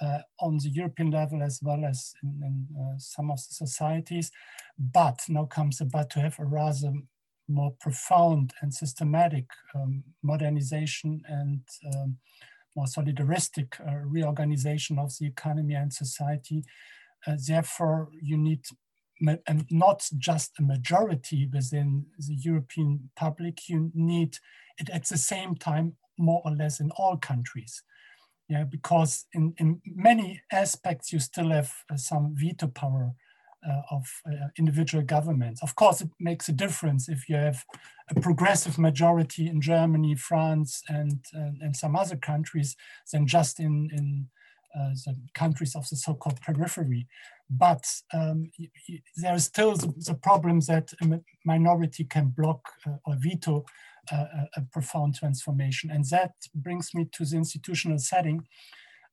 uh, 0.00 0.20
on 0.40 0.58
the 0.58 0.70
European 0.70 1.10
level 1.10 1.42
as 1.42 1.60
well 1.62 1.84
as 1.84 2.14
in, 2.22 2.40
in 2.42 2.66
uh, 2.80 2.98
some 2.98 3.30
of 3.30 3.36
the 3.36 3.54
societies. 3.54 4.30
But 4.78 5.20
now 5.28 5.44
comes 5.44 5.80
but 5.92 6.10
to 6.10 6.20
have 6.20 6.38
a 6.38 6.44
rather 6.44 6.92
more 7.48 7.74
profound 7.80 8.52
and 8.60 8.72
systematic 8.72 9.46
um, 9.74 10.02
modernization 10.22 11.22
and 11.28 11.60
um, 11.94 12.16
more 12.76 12.86
solidaristic 12.86 13.80
uh, 13.80 13.96
reorganization 14.04 14.98
of 14.98 15.12
the 15.18 15.26
economy 15.26 15.74
and 15.74 15.92
society. 15.92 16.64
Uh, 17.26 17.36
therefore, 17.46 18.08
you 18.20 18.36
need 18.36 18.60
and 19.46 19.64
not 19.70 20.06
just 20.18 20.52
a 20.58 20.62
majority 20.62 21.48
within 21.50 22.04
the 22.18 22.34
European 22.34 23.08
public, 23.16 23.66
you 23.66 23.90
need 23.94 24.36
it 24.76 24.90
at 24.90 25.06
the 25.06 25.16
same 25.16 25.54
time, 25.54 25.96
more 26.18 26.42
or 26.44 26.50
less 26.50 26.80
in 26.80 26.90
all 26.98 27.16
countries 27.16 27.82
yeah, 28.48 28.64
because 28.64 29.26
in, 29.32 29.54
in 29.58 29.80
many 29.84 30.40
aspects 30.52 31.12
you 31.12 31.18
still 31.18 31.50
have 31.50 31.72
uh, 31.90 31.96
some 31.96 32.34
veto 32.36 32.68
power 32.68 33.12
uh, 33.68 33.82
of 33.90 34.06
uh, 34.26 34.48
individual 34.58 35.04
governments. 35.04 35.62
Of 35.62 35.74
course, 35.74 36.00
it 36.00 36.10
makes 36.18 36.48
a 36.48 36.52
difference 36.52 37.08
if 37.08 37.28
you 37.28 37.36
have 37.36 37.64
a 38.10 38.20
progressive 38.20 38.78
majority 38.78 39.48
in 39.48 39.60
Germany, 39.60 40.14
France, 40.14 40.82
and, 40.88 41.24
and, 41.32 41.60
and 41.60 41.76
some 41.76 41.96
other 41.96 42.16
countries 42.16 42.76
than 43.12 43.26
just 43.26 43.60
in, 43.60 43.90
in 43.92 44.28
uh, 44.78 44.90
the 45.04 45.16
countries 45.34 45.74
of 45.74 45.88
the 45.88 45.96
so-called 45.96 46.40
periphery. 46.40 47.06
But 47.48 47.84
um, 48.12 48.50
there 49.16 49.34
is 49.34 49.44
still 49.44 49.76
the, 49.76 49.92
the 49.96 50.14
problem 50.14 50.60
that 50.60 50.92
a 51.00 51.20
minority 51.44 52.04
can 52.04 52.28
block 52.28 52.60
uh, 52.86 52.96
or 53.04 53.16
veto 53.18 53.64
a, 54.10 54.48
a 54.56 54.60
profound 54.72 55.14
transformation. 55.14 55.90
And 55.90 56.04
that 56.06 56.32
brings 56.54 56.94
me 56.94 57.06
to 57.12 57.24
the 57.24 57.36
institutional 57.36 57.98
setting. 57.98 58.46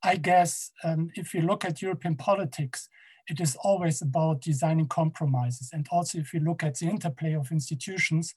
I 0.04 0.18
guess 0.18 0.72
um, 0.84 1.10
if 1.16 1.34
you 1.34 1.42
look 1.42 1.66
at 1.66 1.82
European 1.82 2.16
politics, 2.16 2.90
it 3.28 3.40
is 3.40 3.56
always 3.64 4.02
about 4.02 4.42
designing 4.42 4.88
compromises. 4.88 5.70
And 5.74 5.88
also 5.92 6.18
if 6.18 6.34
you 6.34 6.40
look 6.40 6.64
at 6.64 6.76
the 6.76 6.88
interplay 6.88 7.34
of 7.34 7.52
institutions, 7.52 8.34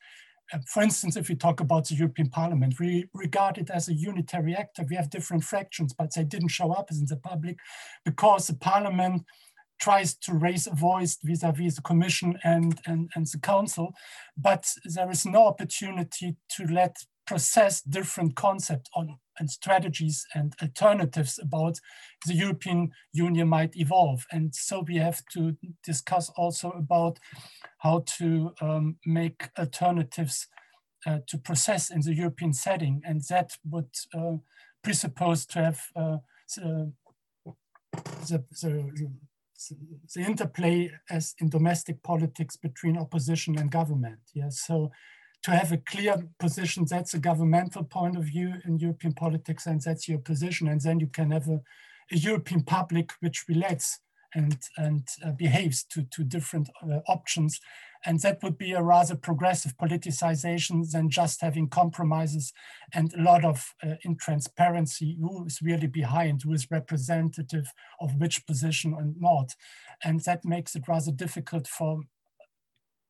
uh, 0.52 0.58
for 0.66 0.82
instance, 0.82 1.16
if 1.16 1.28
we 1.28 1.34
talk 1.34 1.60
about 1.60 1.88
the 1.88 1.96
European 1.96 2.28
Parliament, 2.28 2.78
we 2.78 3.08
regard 3.12 3.58
it 3.58 3.68
as 3.70 3.88
a 3.88 3.94
unitary 3.94 4.54
actor. 4.54 4.84
We 4.88 4.96
have 4.96 5.10
different 5.10 5.42
fractions, 5.42 5.92
but 5.92 6.14
they 6.14 6.22
didn't 6.22 6.48
show 6.48 6.72
up 6.72 6.90
in 6.90 7.04
the 7.06 7.16
public 7.16 7.56
because 8.04 8.46
the 8.46 8.54
Parliament 8.54 9.24
tries 9.80 10.14
to 10.14 10.32
raise 10.32 10.66
a 10.66 10.74
voice 10.74 11.18
vis-a-vis 11.22 11.76
the 11.76 11.82
commission 11.82 12.38
and, 12.44 12.78
and, 12.86 13.10
and 13.14 13.26
the 13.26 13.38
council, 13.38 13.92
but 14.36 14.66
there 14.84 15.10
is 15.10 15.26
no 15.26 15.46
opportunity 15.46 16.36
to 16.48 16.64
let 16.66 16.96
process 17.27 17.81
different 17.81 18.36
concepts 18.36 18.90
on 18.94 19.19
and 19.39 19.51
strategies 19.51 20.27
and 20.35 20.55
alternatives 20.62 21.39
about 21.43 21.78
the 22.27 22.35
European 22.35 22.90
Union 23.12 23.48
might 23.48 23.77
evolve. 23.77 24.27
And 24.32 24.55
so 24.55 24.85
we 24.86 24.97
have 24.97 25.23
to 25.32 25.57
discuss 25.85 26.31
also 26.36 26.70
about 26.70 27.19
how 27.78 28.05
to 28.19 28.53
um, 28.61 28.97
make 29.05 29.48
alternatives 29.59 30.48
uh, 31.07 31.19
to 31.28 31.39
process 31.39 31.90
in 31.90 32.01
the 32.01 32.15
European 32.15 32.53
setting. 32.53 33.03
And 33.05 33.23
that 33.28 33.53
would 33.69 33.94
uh, 34.15 34.36
presuppose 34.82 35.47
to 35.47 35.59
have 35.61 35.81
uh, 35.94 36.16
the, 36.57 36.93
the, 38.23 38.44
the, 38.61 39.16
the, 40.15 40.20
interplay 40.20 40.90
as 41.11 41.35
in 41.40 41.48
domestic 41.48 42.03
politics 42.03 42.57
between 42.57 42.98
opposition 42.98 43.59
and 43.59 43.70
government. 43.70 44.19
Yeah, 44.35 44.48
so 44.51 44.90
to 45.42 45.50
have 45.50 45.72
a 45.72 45.78
clear 45.78 46.16
position, 46.38 46.86
that's 46.88 47.14
a 47.14 47.18
governmental 47.18 47.84
point 47.84 48.16
of 48.16 48.24
view 48.24 48.54
in 48.64 48.78
European 48.78 49.12
politics, 49.12 49.66
and 49.66 49.80
that's 49.80 50.08
your 50.08 50.18
position. 50.18 50.68
And 50.68 50.80
then 50.80 51.00
you 51.00 51.06
can 51.06 51.30
have 51.30 51.48
a, 51.48 51.60
a 52.10 52.16
European 52.16 52.62
public 52.62 53.12
which 53.20 53.44
relates 53.48 54.00
and, 54.34 54.58
and 54.76 55.08
uh, 55.24 55.32
behaves 55.32 55.84
to, 55.84 56.02
to 56.02 56.22
different 56.22 56.68
uh, 56.82 56.98
options. 57.08 57.60
And 58.04 58.20
that 58.20 58.42
would 58.42 58.58
be 58.58 58.72
a 58.72 58.82
rather 58.82 59.16
progressive 59.16 59.76
politicization 59.76 60.90
than 60.90 61.10
just 61.10 61.40
having 61.40 61.68
compromises 61.68 62.52
and 62.92 63.12
a 63.14 63.22
lot 63.22 63.44
of 63.44 63.74
uh, 63.82 63.94
intransparency, 64.06 65.18
who 65.18 65.46
is 65.46 65.60
really 65.62 65.88
behind, 65.88 66.42
who 66.42 66.52
is 66.52 66.70
representative 66.70 67.72
of 68.00 68.16
which 68.16 68.46
position 68.46 68.94
and 68.94 69.20
not. 69.20 69.54
And 70.04 70.20
that 70.20 70.44
makes 70.44 70.76
it 70.76 70.86
rather 70.86 71.10
difficult 71.10 71.66
for 71.66 72.02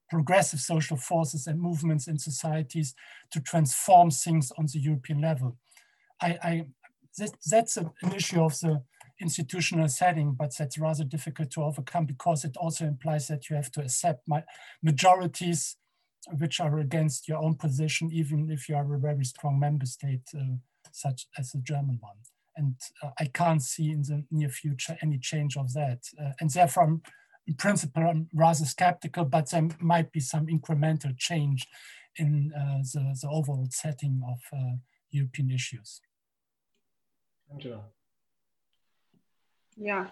progressive 0.09 0.61
social 0.61 0.97
forces 0.97 1.47
and 1.47 1.61
movements 1.61 2.07
in 2.09 2.19
societies 2.19 2.95
to 3.33 3.41
transform 3.41 4.11
things 4.11 4.53
on 4.59 4.67
the 4.67 4.79
European 4.79 5.21
level. 5.21 5.57
I, 6.21 6.39
I 6.43 6.67
that, 7.19 7.33
that's 7.51 7.77
an 7.77 7.91
issue 8.15 8.43
of 8.43 8.59
the 8.61 8.83
institutional 9.21 9.89
setting, 9.89 10.33
but 10.33 10.55
that's 10.57 10.79
rather 10.79 11.05
difficult 11.05 11.51
to 11.53 11.63
overcome 11.63 12.07
because 12.07 12.45
it 12.45 12.57
also 12.57 12.85
implies 12.85 13.29
that 13.29 13.49
you 13.49 13.57
have 13.57 13.71
to 13.73 13.81
accept 13.81 14.29
majorities 14.83 15.77
which 16.39 16.61
are 16.61 16.79
against 16.79 17.29
your 17.29 17.43
own 17.43 17.55
position, 17.55 18.11
even 18.13 18.51
if 18.51 18.69
you 18.69 18.77
are 18.77 18.95
a 18.95 18.99
very 18.99 19.25
strong 19.25 19.59
member 19.59 19.87
state, 19.87 20.29
uh, 20.35 20.57
such 20.93 21.27
as 21.39 21.53
the 21.53 21.59
German 21.59 21.99
one. 22.01 22.17
And 22.57 22.75
uh, 23.03 23.11
I 23.19 23.27
can't 23.27 23.63
see 23.63 23.91
in 23.91 24.03
the 24.03 24.25
near 24.31 24.49
future 24.49 24.97
any 25.03 25.19
change 25.19 25.57
of 25.57 25.73
that. 25.75 26.01
Uh, 26.21 26.33
and 26.41 26.51
therefore, 26.51 27.01
in 27.47 27.55
principle, 27.55 28.03
I'm 28.03 28.29
rather 28.35 28.65
skeptical, 28.65 29.25
but 29.25 29.51
there 29.51 29.69
might 29.81 30.11
be 30.13 30.21
some 30.21 30.47
incremental 30.47 31.17
change 31.17 31.67
in 32.17 32.53
uh, 32.57 32.83
the, 32.93 33.17
the 33.21 33.29
overall 33.29 33.69
setting 33.71 34.23
of 34.27 34.41
uh, 34.53 34.77
European 35.11 35.51
issues. 35.51 36.01
Angela. 37.53 37.83
Yeah. 39.77 40.07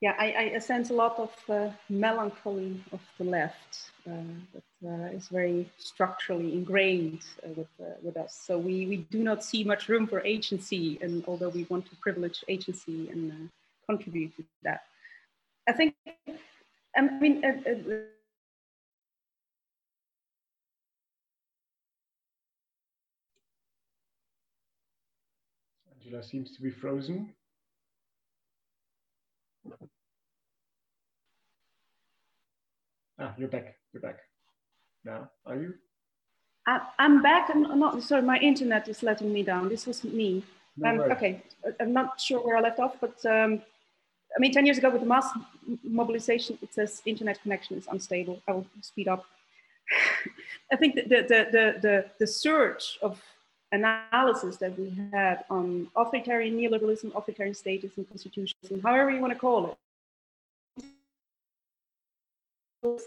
Yeah, 0.00 0.14
I, 0.18 0.52
I 0.54 0.58
sense 0.58 0.90
a 0.90 0.94
lot 0.94 1.18
of 1.18 1.32
uh, 1.48 1.70
melancholy 1.88 2.78
of 2.92 3.00
the 3.16 3.24
left 3.24 3.90
uh, 4.06 4.10
that 4.52 4.86
uh, 4.86 5.16
is 5.16 5.28
very 5.28 5.70
structurally 5.78 6.52
ingrained 6.52 7.22
uh, 7.42 7.48
with, 7.56 7.68
with 8.02 8.16
us. 8.18 8.38
So 8.46 8.58
we, 8.58 8.86
we 8.86 8.96
do 8.98 9.24
not 9.24 9.42
see 9.42 9.64
much 9.64 9.88
room 9.88 10.06
for 10.06 10.20
agency, 10.20 10.98
and 11.00 11.24
although 11.26 11.48
we 11.48 11.64
want 11.70 11.86
to 11.86 11.96
privilege 11.96 12.44
agency 12.48 13.08
and 13.08 13.48
contribute 13.88 14.36
to 14.36 14.44
that. 14.62 14.82
I 15.66 15.72
think, 15.72 15.94
I 16.96 17.00
mean, 17.00 17.42
uh, 17.44 17.48
uh, 17.48 17.74
Angela 25.94 26.22
seems 26.22 26.54
to 26.56 26.62
be 26.62 26.70
frozen. 26.70 27.32
Ah, 33.18 33.32
you're 33.38 33.48
back. 33.48 33.76
You're 33.92 34.02
back. 34.02 34.18
Now, 35.04 35.30
are 35.46 35.56
you? 35.56 35.74
I, 36.66 36.80
am 36.98 37.22
back. 37.22 37.48
I'm 37.50 37.78
not 37.78 38.02
sorry. 38.02 38.22
My 38.22 38.38
internet 38.38 38.88
is 38.88 39.02
letting 39.02 39.32
me 39.32 39.42
down. 39.42 39.68
This 39.68 39.86
was 39.86 40.04
me. 40.04 40.42
No 40.76 40.90
um, 40.90 41.00
okay, 41.12 41.42
I'm 41.78 41.92
not 41.92 42.20
sure 42.20 42.40
where 42.40 42.56
I 42.56 42.60
left 42.60 42.80
off, 42.80 42.96
but 43.00 43.24
um, 43.26 43.62
I 44.36 44.40
mean, 44.40 44.52
10 44.52 44.66
years 44.66 44.78
ago 44.78 44.90
with 44.90 45.00
the 45.00 45.06
mass 45.06 45.28
mobilization, 45.84 46.58
it 46.60 46.74
says 46.74 47.02
internet 47.06 47.40
connection 47.42 47.76
is 47.76 47.86
unstable. 47.86 48.40
I 48.48 48.52
will 48.52 48.66
speed 48.80 49.08
up. 49.08 49.24
I 50.72 50.76
think 50.76 50.96
that 50.96 51.08
the, 51.08 51.22
the, 51.22 51.46
the, 51.52 51.80
the, 51.80 52.04
the 52.18 52.26
surge 52.26 52.98
of 53.00 53.22
analysis 53.70 54.56
that 54.56 54.78
we 54.78 54.92
had 55.12 55.44
on 55.50 55.88
authoritarian 55.96 56.56
neoliberalism, 56.56 57.14
authoritarian 57.14 57.54
status 57.54 57.92
and 57.96 58.08
constitutions, 58.08 58.70
and 58.70 58.82
however 58.82 59.10
you 59.10 59.20
want 59.20 59.32
to 59.32 59.38
call 59.38 59.66
it, 59.70 59.76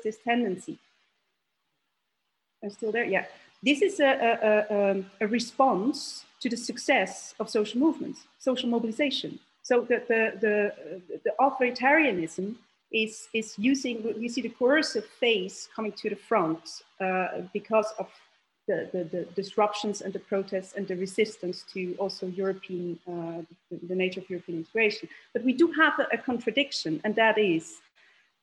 this 0.04 0.18
tendency. 0.24 0.78
I'm 2.64 2.70
still 2.72 2.92
there, 2.92 3.06
yeah. 3.06 3.26
This 3.64 3.82
is 3.82 4.00
a, 4.00 4.06
a, 4.06 4.76
a, 4.76 4.92
um, 4.92 5.06
a 5.22 5.28
response 5.28 6.26
to 6.42 6.50
the 6.50 6.58
success 6.58 7.34
of 7.40 7.50
social 7.50 7.80
movements, 7.80 8.22
social 8.40 8.70
mobilization. 8.70 9.40
So 9.68 9.82
the, 9.82 10.02
the, 10.08 10.22
the, 10.40 11.20
the 11.26 11.34
authoritarianism 11.42 12.56
is, 12.94 13.28
is 13.34 13.54
using, 13.58 14.02
we 14.18 14.30
see 14.30 14.40
the 14.40 14.56
coercive 14.58 15.06
phase 15.20 15.68
coming 15.76 15.92
to 15.92 16.10
the 16.10 16.16
front 16.16 16.84
uh, 17.02 17.42
because 17.52 17.94
of 18.00 18.08
the, 18.70 18.90
the, 18.94 19.04
the, 19.04 19.26
disruptions 19.36 20.00
and 20.02 20.14
the 20.14 20.20
protests 20.20 20.74
and 20.78 20.88
the 20.88 20.96
resistance 20.96 21.66
to 21.74 21.96
also 22.00 22.28
European, 22.28 22.98
uh, 23.10 23.42
the, 23.70 23.88
the, 23.90 23.96
nature 23.96 24.22
of 24.22 24.30
European 24.30 24.60
integration. 24.60 25.10
But 25.34 25.44
we 25.44 25.52
do 25.52 25.70
have 25.74 26.00
a, 26.00 26.16
a 26.16 26.18
contradiction, 26.18 27.02
and 27.04 27.14
that 27.16 27.38
is 27.38 27.76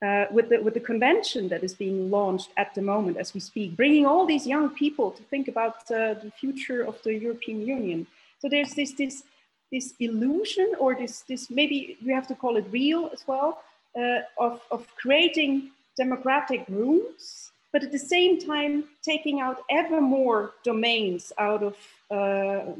uh, 0.05 0.25
with, 0.29 0.49
the, 0.49 0.61
with 0.61 0.75
the 0.75 0.79
convention 0.79 1.49
that 1.49 1.63
is 1.63 1.73
being 1.73 2.11
launched 2.11 2.49
at 2.57 2.75
the 2.75 2.83
moment 2.83 3.17
as 3.17 3.33
we 3.33 3.39
speak, 3.39 3.75
bringing 3.75 4.05
all 4.05 4.27
these 4.27 4.45
young 4.45 4.69
people 4.69 5.09
to 5.09 5.23
think 5.23 5.47
about 5.47 5.77
uh, 5.89 6.13
the 6.13 6.31
future 6.39 6.83
of 6.83 7.01
the 7.01 7.15
European 7.15 7.65
Union. 7.65 8.05
So 8.37 8.47
there's 8.47 8.75
this, 8.75 8.93
this 8.93 9.23
this 9.71 9.93
illusion 9.99 10.73
or 10.79 10.95
this, 10.95 11.21
this 11.21 11.49
maybe 11.49 11.97
we 12.05 12.13
have 12.13 12.27
to 12.27 12.35
call 12.35 12.57
it 12.57 12.65
real 12.71 13.09
as 13.13 13.23
well, 13.27 13.61
uh, 13.99 14.19
of, 14.37 14.61
of 14.71 14.87
creating 14.95 15.71
democratic 15.97 16.65
rooms, 16.67 17.51
but 17.71 17.83
at 17.83 17.91
the 17.91 17.99
same 17.99 18.39
time 18.39 18.85
taking 19.01 19.39
out 19.39 19.63
ever 19.69 20.01
more 20.01 20.53
domains 20.63 21.31
out 21.37 21.63
of 21.63 21.75
uh, 22.11 22.71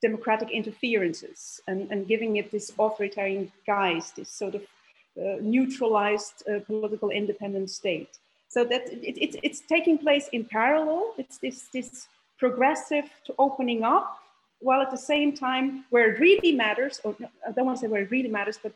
democratic 0.00 0.50
interferences 0.50 1.60
and, 1.66 1.90
and 1.90 2.06
giving 2.06 2.36
it 2.36 2.50
this 2.50 2.72
authoritarian 2.78 3.50
guise, 3.66 4.12
this 4.12 4.30
sort 4.30 4.54
of 4.54 4.62
uh, 4.62 5.36
neutralized 5.40 6.44
uh, 6.48 6.60
political 6.60 7.10
independent 7.10 7.70
state. 7.70 8.18
So 8.48 8.64
that 8.64 8.82
it, 8.92 9.18
it, 9.18 9.40
it's 9.42 9.60
taking 9.60 9.98
place 9.98 10.28
in 10.32 10.44
parallel. 10.44 11.14
It's 11.18 11.38
this, 11.38 11.68
this 11.72 12.06
progressive 12.38 13.10
to 13.26 13.34
opening 13.38 13.82
up 13.82 14.20
while 14.60 14.80
at 14.80 14.90
the 14.90 14.98
same 14.98 15.34
time, 15.34 15.84
where 15.90 16.12
it 16.12 16.20
really 16.20 16.52
matters, 16.52 17.00
or 17.04 17.16
I 17.46 17.52
don't 17.52 17.66
want 17.66 17.78
to 17.78 17.82
say 17.82 17.88
where 17.88 18.02
it 18.02 18.10
really 18.10 18.28
matters, 18.28 18.58
but 18.62 18.74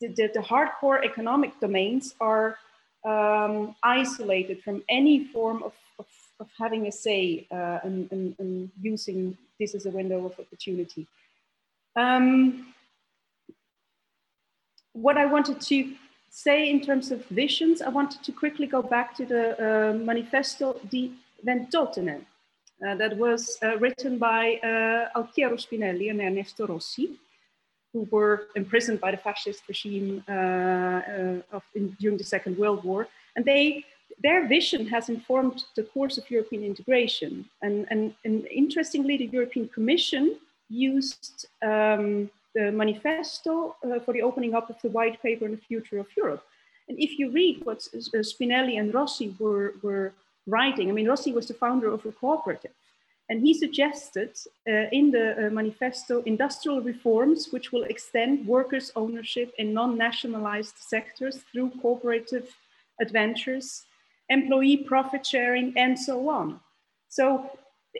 the, 0.00 0.08
the, 0.08 0.30
the 0.34 0.40
hardcore 0.40 1.04
economic 1.04 1.58
domains 1.60 2.14
are 2.20 2.56
um, 3.04 3.74
isolated 3.82 4.62
from 4.62 4.82
any 4.88 5.24
form 5.24 5.62
of, 5.62 5.72
of, 5.98 6.06
of 6.38 6.48
having 6.58 6.86
a 6.86 6.92
say 6.92 7.46
uh, 7.50 7.78
and, 7.82 8.10
and, 8.12 8.34
and, 8.38 8.70
using 8.80 9.36
this 9.58 9.74
as 9.74 9.86
a 9.86 9.90
window 9.90 10.26
of 10.26 10.38
opportunity. 10.38 11.06
Um, 11.96 12.74
what 14.92 15.16
I 15.16 15.26
wanted 15.26 15.60
to 15.60 15.94
say 16.30 16.70
in 16.70 16.80
terms 16.80 17.10
of 17.10 17.24
visions, 17.26 17.82
I 17.82 17.88
wanted 17.88 18.22
to 18.22 18.32
quickly 18.32 18.66
go 18.66 18.82
back 18.82 19.16
to 19.16 19.24
the 19.24 19.42
uh, 19.58 19.92
Manifesto 19.94 20.80
di 20.88 21.12
Ventotene, 21.44 22.16
uh, 22.16 22.24
that 22.80 23.16
was 23.16 23.58
uh, 23.62 23.76
written 23.78 24.18
by 24.18 24.58
uh, 24.62 25.18
Altiero 25.18 25.56
Spinelli 25.56 26.10
and 26.10 26.20
Ernesto 26.20 26.66
Rossi, 26.66 27.18
who 27.92 28.08
were 28.10 28.46
imprisoned 28.56 29.00
by 29.00 29.10
the 29.10 29.16
fascist 29.16 29.62
regime 29.68 30.22
of, 31.52 31.62
in, 31.74 31.96
during 32.00 32.16
the 32.16 32.24
Second 32.24 32.56
World 32.56 32.84
War. 32.84 33.08
And 33.36 33.44
they, 33.44 33.84
their 34.22 34.46
vision 34.48 34.86
has 34.86 35.08
informed 35.08 35.64
the 35.76 35.82
course 35.82 36.16
of 36.16 36.30
European 36.30 36.62
integration. 36.64 37.44
And, 37.62 37.86
and, 37.90 38.14
and 38.24 38.46
interestingly, 38.46 39.16
the 39.16 39.26
European 39.26 39.68
Commission 39.68 40.36
used 40.68 41.46
um, 41.62 42.30
the 42.54 42.72
manifesto 42.72 43.76
uh, 43.84 44.00
for 44.00 44.12
the 44.14 44.22
opening 44.22 44.54
up 44.54 44.70
of 44.70 44.80
the 44.82 44.88
white 44.88 45.20
paper 45.22 45.44
on 45.44 45.52
the 45.52 45.56
future 45.56 45.98
of 45.98 46.06
Europe. 46.16 46.44
And 46.88 46.98
if 46.98 47.18
you 47.18 47.30
read 47.30 47.64
what 47.64 47.78
Spinelli 47.78 48.78
and 48.78 48.92
Rossi 48.92 49.34
were, 49.38 49.74
were 49.82 50.12
writing. 50.46 50.88
I 50.88 50.92
mean, 50.92 51.08
Rossi 51.08 51.32
was 51.32 51.48
the 51.48 51.54
founder 51.54 51.90
of 51.90 52.04
a 52.06 52.12
cooperative. 52.12 52.72
And 53.28 53.40
he 53.40 53.54
suggested 53.54 54.32
uh, 54.68 54.90
in 54.90 55.12
the 55.12 55.46
uh, 55.46 55.50
manifesto 55.50 56.20
industrial 56.22 56.80
reforms 56.80 57.48
which 57.52 57.70
will 57.70 57.84
extend 57.84 58.44
workers' 58.44 58.90
ownership 58.96 59.52
in 59.56 59.72
non 59.72 59.96
nationalized 59.96 60.74
sectors 60.78 61.38
through 61.52 61.70
cooperative 61.80 62.48
adventures, 63.00 63.84
employee 64.28 64.78
profit 64.78 65.24
sharing, 65.24 65.72
and 65.76 65.96
so 65.96 66.28
on. 66.28 66.58
So 67.08 67.50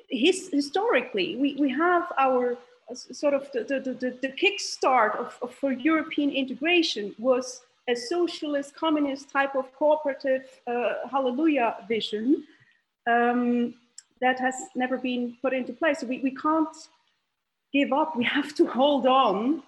his, 0.08 0.50
historically, 0.52 1.36
we, 1.36 1.56
we 1.60 1.70
have 1.70 2.12
our 2.18 2.58
uh, 2.90 2.94
sort 2.94 3.34
of 3.34 3.50
the, 3.52 3.62
the, 3.62 3.80
the, 3.80 4.18
the 4.20 4.32
kickstart 4.32 5.16
of, 5.16 5.38
of, 5.42 5.54
for 5.54 5.70
European 5.72 6.30
integration 6.30 7.14
was 7.18 7.62
a 7.88 7.94
socialist, 7.94 8.74
communist 8.74 9.30
type 9.30 9.54
of 9.54 9.74
cooperative 9.74 10.44
uh, 10.66 11.08
hallelujah 11.10 11.76
vision 11.88 12.44
um, 13.06 13.74
that 14.20 14.38
has 14.38 14.54
never 14.74 14.98
been 14.98 15.36
put 15.42 15.52
into 15.52 15.72
place. 15.72 16.00
So 16.00 16.06
we, 16.06 16.18
we 16.18 16.34
can't 16.34 16.76
give 17.72 17.92
up. 17.92 18.16
We 18.16 18.24
have 18.24 18.54
to 18.56 18.66
hold 18.66 19.06
on 19.06 19.62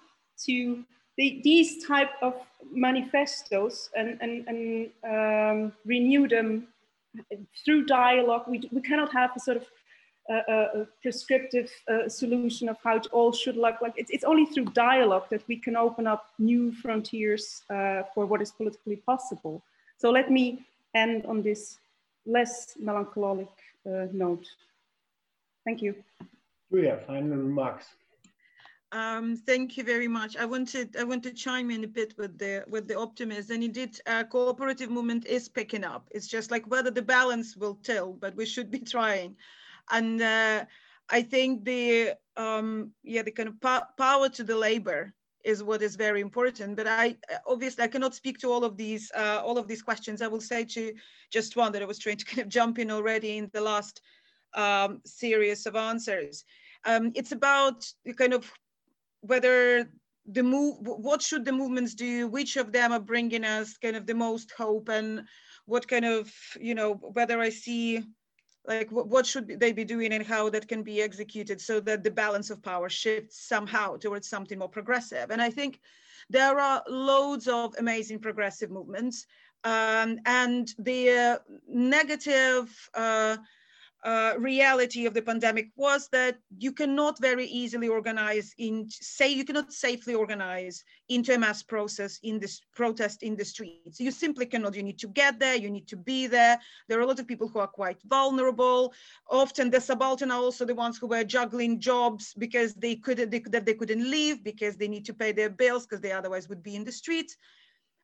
to 0.45 0.83
the, 1.17 1.41
these 1.43 1.85
type 1.85 2.11
of 2.21 2.35
manifestos 2.71 3.89
and, 3.95 4.17
and, 4.21 4.47
and 4.47 4.89
um, 5.03 5.73
renew 5.85 6.27
them 6.27 6.67
through 7.63 7.85
dialogue. 7.85 8.45
We, 8.47 8.69
we 8.71 8.81
cannot 8.81 9.11
have 9.13 9.31
a 9.35 9.39
sort 9.39 9.57
of 9.57 9.65
a 10.29 10.87
prescriptive 11.01 11.69
uh, 11.87 12.07
solution 12.07 12.69
of 12.69 12.77
how 12.83 12.95
it 12.95 13.07
all 13.11 13.31
should 13.31 13.57
look 13.57 13.81
like. 13.81 13.93
It's, 13.97 14.09
it's 14.09 14.23
only 14.23 14.45
through 14.45 14.65
dialogue 14.65 15.25
that 15.29 15.45
we 15.47 15.57
can 15.57 15.75
open 15.75 16.07
up 16.07 16.29
new 16.39 16.71
frontiers 16.71 17.63
uh, 17.69 18.03
for 18.13 18.25
what 18.25 18.41
is 18.41 18.51
politically 18.51 18.97
possible. 18.97 19.61
So 19.97 20.11
let 20.11 20.31
me 20.31 20.65
end 20.95 21.25
on 21.25 21.41
this 21.41 21.77
less 22.25 22.77
melancholic 22.79 23.49
uh, 23.85 24.07
note. 24.13 24.47
Thank 25.65 25.81
you. 25.81 25.95
Julia, 26.71 26.99
final 27.05 27.37
remarks. 27.37 27.85
Um, 28.93 29.35
thank 29.35 29.75
you 29.75 29.83
very 29.83 30.07
much. 30.07 30.37
I 30.37 30.45
wanted 30.45 30.95
I 30.97 31.03
want 31.03 31.23
to 31.23 31.33
chime 31.33 31.71
in 31.71 31.83
a 31.83 31.87
bit 31.87 32.13
with 32.17 32.37
the 32.37 32.63
with 32.67 32.87
the 32.87 32.97
optimism. 32.97 33.55
And 33.55 33.63
indeed, 33.63 33.99
uh, 34.05 34.23
cooperative 34.25 34.91
movement 34.91 35.25
is 35.25 35.49
picking 35.49 35.83
up. 35.83 36.07
It's 36.11 36.27
just 36.27 36.51
like 36.51 36.65
whether 36.67 36.91
the 36.91 37.01
balance 37.01 37.57
will 37.57 37.75
tilt, 37.81 38.19
but 38.19 38.35
we 38.35 38.45
should 38.45 38.69
be 38.69 38.79
trying. 38.79 39.35
And 39.91 40.21
uh, 40.21 40.65
I 41.09 41.21
think 41.21 41.65
the 41.65 42.13
um, 42.37 42.91
yeah 43.03 43.21
the 43.21 43.31
kind 43.31 43.49
of 43.49 43.59
po 43.61 43.81
power 43.97 44.29
to 44.29 44.43
the 44.43 44.55
labor 44.55 45.13
is 45.43 45.61
what 45.61 45.81
is 45.81 45.95
very 45.95 46.21
important. 46.21 46.75
But 46.75 46.87
I 46.87 47.17
obviously 47.45 47.83
I 47.83 47.87
cannot 47.87 48.15
speak 48.15 48.37
to 48.39 48.51
all 48.51 48.63
of 48.63 48.77
these 48.77 49.11
uh, 49.15 49.41
all 49.43 49.57
of 49.57 49.67
these 49.67 49.81
questions. 49.81 50.21
I 50.21 50.27
will 50.27 50.41
say 50.41 50.65
to 50.65 50.93
just 51.29 51.55
one 51.55 51.71
that 51.73 51.81
I 51.81 51.85
was 51.85 51.99
trying 51.99 52.17
to 52.17 52.25
kind 52.25 52.39
of 52.39 52.49
jump 52.49 52.79
in 52.79 52.91
already 52.91 53.37
in 53.37 53.49
the 53.53 53.61
last 53.61 54.01
um, 54.53 55.01
series 55.05 55.65
of 55.65 55.75
answers. 55.75 56.45
Um, 56.85 57.11
it's 57.15 57.31
about 57.31 57.85
the 58.05 58.13
kind 58.13 58.33
of 58.33 58.51
whether 59.21 59.89
the 60.25 60.43
move, 60.43 60.77
what 60.81 61.21
should 61.21 61.45
the 61.45 61.51
movements 61.51 61.93
do? 61.93 62.27
Which 62.27 62.55
of 62.57 62.71
them 62.71 62.91
are 62.91 62.99
bringing 62.99 63.43
us 63.43 63.77
kind 63.77 63.95
of 63.95 64.05
the 64.05 64.15
most 64.15 64.51
hope 64.51 64.89
and 64.89 65.23
what 65.65 65.87
kind 65.87 66.05
of, 66.05 66.31
you 66.59 66.75
know, 66.75 66.93
whether 66.93 67.39
I 67.39 67.49
see 67.49 68.03
like 68.65 68.89
what 68.91 69.25
should 69.25 69.59
they 69.59 69.73
be 69.73 69.83
doing 69.83 70.13
and 70.13 70.25
how 70.25 70.49
that 70.49 70.67
can 70.67 70.83
be 70.83 71.01
executed 71.01 71.59
so 71.59 71.79
that 71.81 72.03
the 72.03 72.11
balance 72.11 72.49
of 72.49 72.63
power 72.63 72.89
shifts 72.89 73.37
somehow 73.37 73.97
towards 73.97 74.27
something 74.27 74.59
more 74.59 74.69
progressive. 74.69 75.31
And 75.31 75.41
I 75.41 75.49
think 75.49 75.81
there 76.29 76.57
are 76.59 76.81
loads 76.87 77.47
of 77.47 77.75
amazing 77.77 78.19
progressive 78.19 78.71
movements 78.71 79.25
um, 79.65 80.19
and 80.25 80.73
the 80.79 81.09
uh, 81.09 81.37
negative 81.67 82.89
uh, 82.93 83.37
uh, 84.03 84.33
reality 84.37 85.05
of 85.05 85.13
the 85.13 85.21
pandemic 85.21 85.69
was 85.75 86.09
that 86.09 86.37
you 86.57 86.71
cannot 86.73 87.19
very 87.21 87.45
easily 87.45 87.87
organize 87.87 88.53
in 88.57 88.85
say 88.89 89.31
you 89.31 89.45
cannot 89.45 89.71
safely 89.71 90.13
organize 90.13 90.83
into 91.07 91.33
a 91.33 91.37
mass 91.37 91.63
process 91.63 92.19
in 92.23 92.37
this 92.39 92.61
protest 92.75 93.23
in 93.23 93.35
the 93.35 93.45
streets. 93.45 93.99
You 93.99 94.11
simply 94.11 94.45
cannot. 94.45 94.75
You 94.75 94.83
need 94.83 94.99
to 94.99 95.07
get 95.07 95.39
there 95.39 95.55
you 95.55 95.69
need 95.69 95.87
to 95.87 95.95
be 95.95 96.27
there. 96.27 96.59
There 96.87 96.99
are 96.99 97.03
a 97.03 97.05
lot 97.05 97.19
of 97.19 97.27
people 97.27 97.47
who 97.47 97.59
are 97.59 97.67
quite 97.67 98.01
vulnerable. 98.05 98.93
Often 99.29 99.69
the 99.69 99.79
subaltern 99.79 100.31
are 100.31 100.39
also 100.39 100.65
the 100.65 100.75
ones 100.75 100.97
who 100.97 101.07
were 101.07 101.23
juggling 101.23 101.79
jobs 101.79 102.33
because 102.37 102.73
they 102.73 102.95
couldn't 102.95 103.29
they, 103.29 103.39
that 103.39 103.65
they 103.65 103.73
couldn't 103.73 104.09
leave 104.09 104.43
because 104.43 104.75
they 104.75 104.87
need 104.87 105.05
to 105.05 105.13
pay 105.13 105.31
their 105.31 105.49
bills 105.49 105.85
because 105.85 106.01
they 106.01 106.11
otherwise 106.11 106.49
would 106.49 106.63
be 106.63 106.75
in 106.75 106.83
the 106.83 106.91
streets 106.91 107.37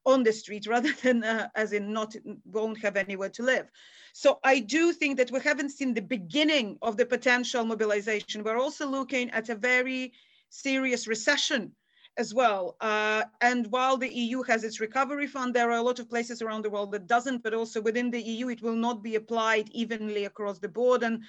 on 0.05 0.23
the 0.23 0.33
street 0.33 0.67
rather 0.75 0.93
than 1.03 1.23
uh, 1.23 1.49
as 1.55 1.73
in 1.73 1.93
not 1.93 2.15
won't 2.45 2.79
have 2.81 2.97
anywhere 2.97 3.29
to 3.29 3.43
live. 3.43 3.69
So 4.13 4.39
I 4.43 4.59
do 4.59 4.91
think 4.93 5.17
that 5.17 5.31
we 5.31 5.39
haven't 5.39 5.69
seen 5.69 5.93
the 5.93 6.01
beginning 6.01 6.77
of 6.81 6.97
the 6.97 7.05
potential 7.05 7.63
mobilization. 7.65 8.43
We're 8.43 8.59
also 8.59 8.87
looking 8.87 9.29
at 9.31 9.49
a 9.49 9.55
very 9.55 10.13
serious 10.49 11.07
recession 11.07 11.71
as 12.17 12.33
well. 12.33 12.75
Uh, 12.81 13.23
and 13.41 13.67
while 13.67 13.97
the 13.97 14.13
EU 14.13 14.43
has 14.43 14.63
its 14.63 14.79
recovery 14.79 15.27
fund, 15.27 15.53
there 15.53 15.71
are 15.71 15.77
a 15.77 15.81
lot 15.81 15.99
of 15.99 16.09
places 16.09 16.41
around 16.41 16.63
the 16.63 16.69
world 16.69 16.91
that 16.91 17.07
doesn't, 17.07 17.43
but 17.43 17.53
also 17.53 17.79
within 17.81 18.11
the 18.11 18.21
EU, 18.21 18.49
it 18.49 18.61
will 18.61 18.75
not 18.75 19.01
be 19.01 19.15
applied 19.15 19.69
evenly 19.71 20.25
across 20.25 20.59
the 20.59 20.67
board. 20.67 21.03
And 21.03 21.23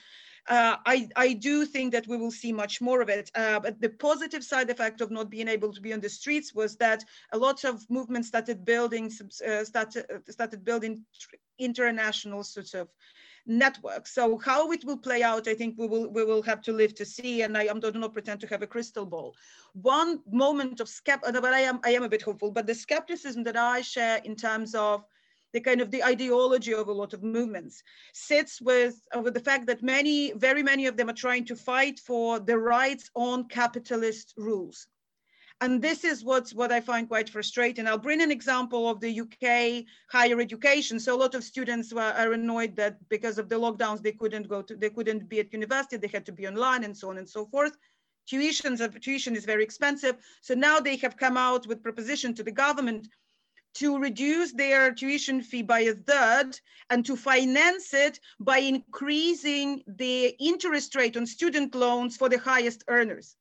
uh, 0.49 0.77
I, 0.87 1.09
I, 1.17 1.33
do 1.35 1.65
think 1.65 1.93
that 1.93 2.07
we 2.07 2.17
will 2.17 2.31
see 2.31 2.53
much 2.53 2.81
more 2.81 3.01
of 3.01 3.09
it. 3.09 3.31
Uh, 3.35 3.61
but 3.61 3.81
the 3.81 3.91
positive 3.91 4.43
side 4.43 4.71
effect 4.71 5.01
of 5.01 5.11
not 5.11 5.31
being 5.31 5.49
able 5.49 5.73
to 5.73 5.81
be 5.81 5.93
on 5.93 6.01
the 6.01 6.09
streets 6.09 6.55
was 6.55 6.77
that 6.77 7.05
a 7.33 7.39
lot 7.39 7.65
of 7.65 7.89
movements 7.91 8.29
started 8.29 8.65
building, 8.65 9.13
uh, 9.47 9.65
started, 9.65 10.07
uh, 10.13 10.19
started 10.31 10.65
building 10.65 11.05
international 11.59 12.43
sorts 12.43 12.75
of 12.75 12.89
networks. 13.47 14.15
So 14.15 14.39
how 14.39 14.71
it 14.73 14.85
will 14.85 14.97
play 14.97 15.23
out, 15.23 15.49
I 15.49 15.55
think 15.55 15.77
we 15.79 15.87
will 15.87 16.11
we 16.11 16.25
will 16.25 16.43
have 16.43 16.63
to 16.63 16.73
live 16.73 16.95
to 16.97 17.05
see. 17.05 17.43
And 17.43 17.57
I, 17.57 17.63
I 17.63 17.79
do 17.79 17.93
not 17.93 18.13
pretend 18.13 18.41
to 18.41 18.47
have 18.49 18.63
a 18.63 18.67
crystal 18.67 19.07
ball. 19.07 19.35
One 19.75 20.21
moment 20.31 20.81
of 20.81 20.89
skepticism, 20.89 21.43
but 21.43 21.55
I 21.55 21.61
am 21.61 21.81
I 21.85 21.91
am 21.91 22.03
a 22.03 22.09
bit 22.09 22.23
hopeful. 22.23 22.51
But 22.51 22.67
the 22.67 22.75
skepticism 22.75 23.43
that 23.45 23.57
I 23.57 23.81
share 23.81 24.19
in 24.25 24.37
terms 24.37 24.75
of 24.75 25.05
the 25.53 25.61
kind 25.61 25.81
of 25.81 25.91
the 25.91 26.05
ideology 26.05 26.75
of 26.75 26.89
a 26.89 26.93
lot 26.93 27.13
of 27.13 27.23
movements 27.23 27.83
sits 28.13 28.61
with, 28.61 29.01
uh, 29.17 29.21
with 29.21 29.35
the 29.35 29.41
fact 29.41 29.67
that 29.67 29.83
many, 29.83 30.33
very 30.33 30.63
many 30.63 30.87
of 30.87 30.97
them 30.97 31.11
are 31.11 31.15
trying 31.15 31.45
to 31.47 31.57
fight 31.57 31.99
for 31.99 32.39
the 32.39 32.59
rights 32.59 33.11
on 33.15 33.49
capitalist 33.49 34.35
rules. 34.37 34.87
And 35.63 35.83
this 35.83 36.05
is 36.05 36.25
what's 36.25 36.55
what 36.55 36.73
I 36.73 36.81
find 36.81 37.07
quite 37.07 37.29
frustrating. 37.29 37.87
I'll 37.87 37.99
bring 37.99 38.23
an 38.23 38.31
example 38.31 38.89
of 38.89 38.99
the 38.99 39.21
UK 39.21 39.85
higher 40.11 40.41
education. 40.41 40.99
So 40.99 41.15
a 41.15 41.21
lot 41.21 41.35
of 41.35 41.45
students 41.45 41.93
were, 41.93 42.01
are 42.01 42.33
annoyed 42.33 42.77
that 42.77 42.97
because 43.11 43.37
of 43.37 43.51
the 43.51 43.57
lockdowns, 43.57 44.03
they 44.03 44.13
couldn't 44.13 44.49
go 44.49 44.63
to, 44.63 44.75
they 44.75 44.89
couldn't 44.89 45.29
be 45.29 45.41
at 45.41 45.53
university, 45.53 45.99
they 45.99 46.09
had 46.09 46.25
to 46.27 46.33
be 46.33 46.49
online 46.49 46.85
and 46.85 46.97
so 46.97 47.11
on 47.11 47.19
and 47.19 47.29
so 47.29 47.45
forth. 47.45 47.77
Tuitions, 48.31 48.81
tuition 49.03 49.37
is 49.37 49.45
very 49.45 49.63
expensive. 49.63 50.17
So 50.41 50.55
now 50.55 50.81
they 50.81 50.97
have 50.97 51.19
come 51.19 51.37
out 51.37 51.67
with 51.67 51.83
proposition 51.83 52.33
to 52.35 52.43
the 52.43 52.53
government 52.53 53.09
to 53.75 53.99
reduce 53.99 54.53
their 54.53 54.93
tuition 54.93 55.43
fee 55.43 55.63
by 55.63 55.81
a 55.81 55.95
third 55.95 56.59
and 56.91 57.07
to 57.07 57.17
finance 57.17 57.95
it 57.95 58.21
by 58.41 58.59
increasing 58.59 59.83
the 59.87 60.35
interest 60.41 60.95
rate 60.95 61.17
on 61.17 61.27
student 61.27 61.75
loans 61.75 62.17
for 62.17 62.29
the 62.29 62.39
highest 62.39 62.85
earners. 62.89 63.37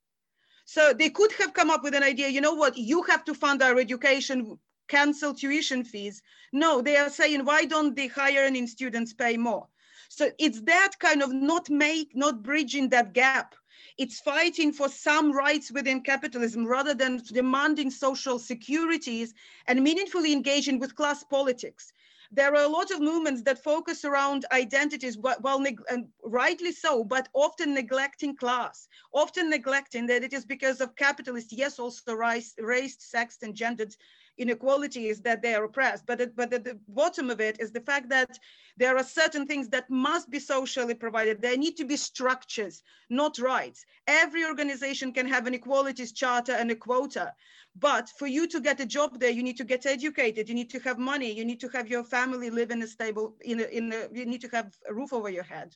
So 0.66 0.94
they 0.94 1.10
could 1.10 1.32
have 1.34 1.54
come 1.54 1.72
up 1.72 1.84
with 1.84 1.96
an 1.96 2.04
idea, 2.04 2.28
you 2.28 2.42
know 2.42 2.54
what, 2.54 2.78
you 2.78 3.02
have 3.04 3.26
to 3.26 3.34
fund 3.34 3.64
our 3.64 3.80
education, 3.80 4.60
cancel 4.88 5.34
tuition 5.34 5.84
fees. 5.84 6.22
No, 6.54 6.82
they 6.82 6.96
are 6.98 7.10
saying, 7.10 7.44
why 7.44 7.66
don't 7.66 7.96
the 7.96 8.08
higher 8.08 8.42
earning 8.42 8.68
students 8.68 9.14
pay 9.14 9.36
more? 9.36 9.68
So 10.10 10.30
it's 10.38 10.62
that 10.62 10.92
kind 11.00 11.24
of 11.24 11.34
not 11.34 11.70
make, 11.70 12.16
not 12.16 12.44
bridging 12.44 12.90
that 12.90 13.14
gap 13.14 13.56
it's 14.00 14.22
fighting 14.22 14.72
for 14.72 14.88
some 14.88 15.34
rights 15.34 15.72
within 15.74 16.00
capitalism 16.02 16.66
rather 16.66 16.94
than 16.94 17.22
demanding 17.34 17.92
social 17.92 18.40
securities 18.40 19.34
and 19.68 19.84
meaningfully 19.84 20.32
engaging 20.32 20.80
with 20.80 20.96
class 20.96 21.22
politics. 21.26 21.92
There 22.32 22.54
are 22.54 22.64
a 22.64 22.68
lot 22.68 22.92
of 22.92 23.02
movements 23.02 23.42
that 23.44 23.64
focus 23.64 24.06
around 24.06 24.46
identities, 24.52 25.18
well, 25.18 25.66
and 25.90 26.08
rightly 26.24 26.72
so, 26.72 27.04
but 27.04 27.28
often 27.34 27.74
neglecting 27.74 28.36
class, 28.36 28.88
often 29.14 29.50
neglecting 29.50 30.06
that 30.08 30.24
it 30.24 30.32
is 30.34 30.46
because 30.46 30.80
of 30.80 30.96
capitalist, 30.96 31.52
yes, 31.52 31.80
also 31.80 32.14
race, 32.14 32.54
race 32.60 32.98
sex, 33.00 33.40
and 33.42 33.56
gendered 33.56 33.96
inequalities 34.38 35.22
that 35.22 35.42
they 35.42 35.56
are 35.56 35.64
oppressed. 35.64 36.06
But, 36.06 36.22
it, 36.22 36.36
but 36.36 36.54
at 36.54 36.64
the 36.64 36.80
bottom 36.88 37.32
of 37.32 37.42
it 37.42 37.60
is 37.60 37.72
the 37.72 37.82
fact 37.82 38.10
that 38.10 38.38
there 38.78 38.96
are 38.96 39.04
certain 39.04 39.48
things 39.48 39.68
that 39.70 39.90
must 39.90 40.30
be 40.30 40.40
socially 40.40 40.94
provided. 40.94 41.42
There 41.42 41.58
need 41.58 41.78
to 41.78 41.86
be 41.86 41.98
structures, 41.98 42.84
not 43.10 43.40
rights. 43.40 43.86
Every 44.08 44.46
organization 44.46 45.14
can 45.14 45.28
have 45.28 45.48
an 45.48 45.56
equalities 45.56 46.12
charter 46.12 46.54
and 46.54 46.70
a 46.70 46.76
quota. 46.76 47.34
But 47.80 48.10
for 48.20 48.28
you 48.28 48.48
to 48.48 48.60
get 48.60 48.80
a 48.80 48.86
job 48.86 49.20
there, 49.20 49.30
you 49.30 49.44
need 49.44 49.58
to 49.58 49.64
get 49.64 49.86
educated, 49.86 50.50
you 50.50 50.56
need 50.56 50.70
to 50.72 50.80
have 50.80 50.98
money, 50.98 51.32
you 51.32 51.46
need 51.46 51.62
to 51.62 51.70
have 51.70 51.88
your 51.88 52.04
family 52.04 52.50
live 52.50 52.72
in 52.72 52.82
a 52.82 52.88
stable, 52.88 53.36
in 53.42 53.60
a, 53.60 53.64
in 53.64 53.94
a, 53.94 54.08
you 54.12 54.26
need 54.26 54.42
to 54.42 54.50
have 54.50 54.76
a 54.90 54.94
roof 54.94 55.14
over 55.14 55.30
your 55.30 55.44
head. 55.44 55.76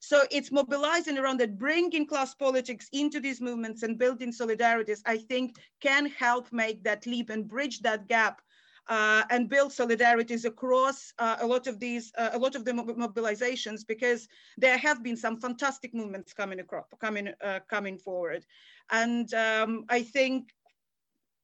So 0.00 0.24
it's 0.30 0.52
mobilizing 0.52 1.18
around 1.18 1.40
that, 1.40 1.58
bringing 1.58 2.06
class 2.06 2.34
politics 2.34 2.88
into 2.92 3.18
these 3.20 3.40
movements 3.40 3.82
and 3.82 3.98
building 3.98 4.32
solidarities, 4.32 5.00
I 5.06 5.16
think 5.16 5.56
can 5.80 6.06
help 6.06 6.52
make 6.52 6.84
that 6.84 7.06
leap 7.06 7.30
and 7.30 7.48
bridge 7.48 7.80
that 7.80 8.08
gap 8.08 8.40
uh, 8.88 9.24
and 9.30 9.48
build 9.48 9.72
solidarities 9.72 10.44
across 10.44 11.12
uh, 11.18 11.36
a 11.40 11.46
lot 11.46 11.66
of 11.66 11.78
these, 11.78 12.12
uh, 12.16 12.30
a 12.32 12.38
lot 12.38 12.54
of 12.56 12.64
the 12.64 12.72
mobilizations, 12.72 13.86
because 13.86 14.28
there 14.56 14.78
have 14.78 15.02
been 15.02 15.16
some 15.16 15.36
fantastic 15.40 15.92
movements 15.94 16.32
coming 16.32 16.60
across, 16.60 16.86
coming, 17.00 17.28
uh, 17.44 17.60
coming 17.68 17.98
forward. 17.98 18.46
And 18.90 19.32
um, 19.34 19.84
I 19.88 20.02
think, 20.02 20.54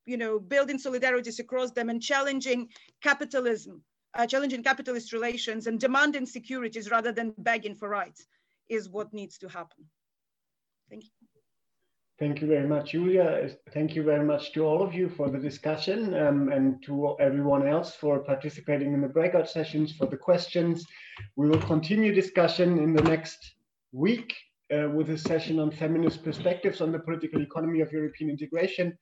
you 0.07 0.17
know, 0.17 0.39
building 0.39 0.79
solidarities 0.79 1.39
across 1.39 1.71
them 1.71 1.89
and 1.89 2.03
challenging 2.03 2.69
capitalism, 3.03 3.83
uh, 4.15 4.27
challenging 4.27 4.63
capitalist 4.63 5.13
relations 5.13 5.67
and 5.67 5.81
demanding 5.81 6.27
securities 6.27 6.91
rather 6.91 7.13
than 7.13 7.35
begging 7.39 7.75
for 7.75 7.89
rights 7.89 8.27
is 8.69 8.89
what 8.89 9.13
needs 9.13 9.39
to 9.39 9.49
happen. 9.49 9.85
Thank 10.91 11.05
you. 11.05 11.11
Thank 12.17 12.41
you 12.41 12.47
very 12.47 12.69
much, 12.69 12.93
Julia. 12.93 13.51
Thank 13.73 13.97
you 13.97 14.05
very 14.05 14.25
much 14.25 14.53
to 14.53 14.65
all 14.65 14.83
of 14.83 14.95
you 14.95 15.09
for 15.09 15.29
the 15.29 15.39
discussion 15.39 16.15
um, 16.15 16.49
and 16.53 16.81
to 16.85 17.17
everyone 17.19 17.67
else 17.67 17.97
for 17.97 18.21
participating 18.21 18.95
in 18.95 19.01
the 19.01 19.09
breakout 19.09 19.51
sessions, 19.51 19.91
for 19.97 20.07
the 20.07 20.17
questions. 20.17 20.87
We 21.35 21.49
will 21.49 21.61
continue 21.63 22.15
discussion 22.15 22.79
in 22.79 22.95
the 22.95 23.03
next 23.03 23.55
week 23.91 24.33
uh, 24.73 24.89
with 24.91 25.11
a 25.11 25.19
session 25.19 25.59
on 25.59 25.73
feminist 25.73 26.23
perspectives 26.23 26.81
on 26.81 26.93
the 26.93 27.01
political 27.01 27.43
economy 27.43 27.81
of 27.81 27.91
European 27.91 28.31
integration. 28.31 28.97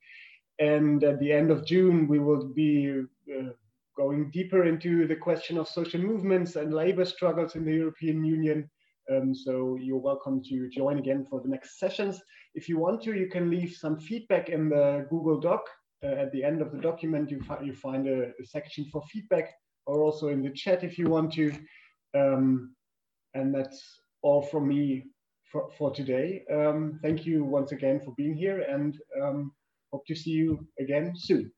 And 0.58 1.02
at 1.04 1.18
the 1.18 1.32
end 1.32 1.50
of 1.50 1.66
June, 1.66 2.06
we 2.06 2.18
will 2.18 2.48
be 2.48 3.02
uh, 3.30 3.50
going 3.96 4.30
deeper 4.30 4.64
into 4.64 5.06
the 5.06 5.16
question 5.16 5.58
of 5.58 5.68
social 5.68 6.00
movements 6.00 6.56
and 6.56 6.72
labor 6.72 7.04
struggles 7.04 7.56
in 7.56 7.64
the 7.64 7.74
European 7.74 8.24
Union. 8.24 8.70
Um, 9.10 9.34
so 9.34 9.76
you're 9.80 9.98
welcome 9.98 10.42
to 10.44 10.68
join 10.68 10.98
again 10.98 11.26
for 11.28 11.40
the 11.40 11.48
next 11.48 11.78
sessions. 11.78 12.20
If 12.54 12.68
you 12.68 12.78
want 12.78 13.02
to, 13.02 13.14
you 13.14 13.28
can 13.28 13.50
leave 13.50 13.74
some 13.74 13.98
feedback 13.98 14.48
in 14.48 14.68
the 14.68 15.06
Google 15.10 15.40
Doc. 15.40 15.62
Uh, 16.04 16.08
at 16.08 16.32
the 16.32 16.42
end 16.42 16.60
of 16.60 16.72
the 16.72 16.78
document, 16.78 17.30
you, 17.30 17.40
fi 17.40 17.60
you 17.62 17.74
find 17.74 18.08
a, 18.08 18.32
a, 18.40 18.44
section 18.44 18.84
for 18.86 19.02
feedback 19.12 19.52
or 19.86 20.02
also 20.02 20.28
in 20.28 20.42
the 20.42 20.50
chat 20.50 20.82
if 20.82 20.98
you 20.98 21.08
want 21.08 21.32
to. 21.32 21.52
Um, 22.14 22.74
and 23.34 23.54
that's 23.54 24.00
all 24.22 24.42
from 24.42 24.68
me 24.68 25.06
for, 25.50 25.70
for 25.78 25.92
today. 25.92 26.42
Um, 26.52 26.98
thank 27.02 27.24
you 27.24 27.44
once 27.44 27.72
again 27.72 28.00
for 28.04 28.12
being 28.16 28.34
here 28.34 28.62
and 28.62 28.98
um, 29.22 29.52
hope 29.92 30.04
to 30.06 30.14
see 30.14 30.30
you 30.30 30.66
again 30.80 31.12
soon. 31.14 31.52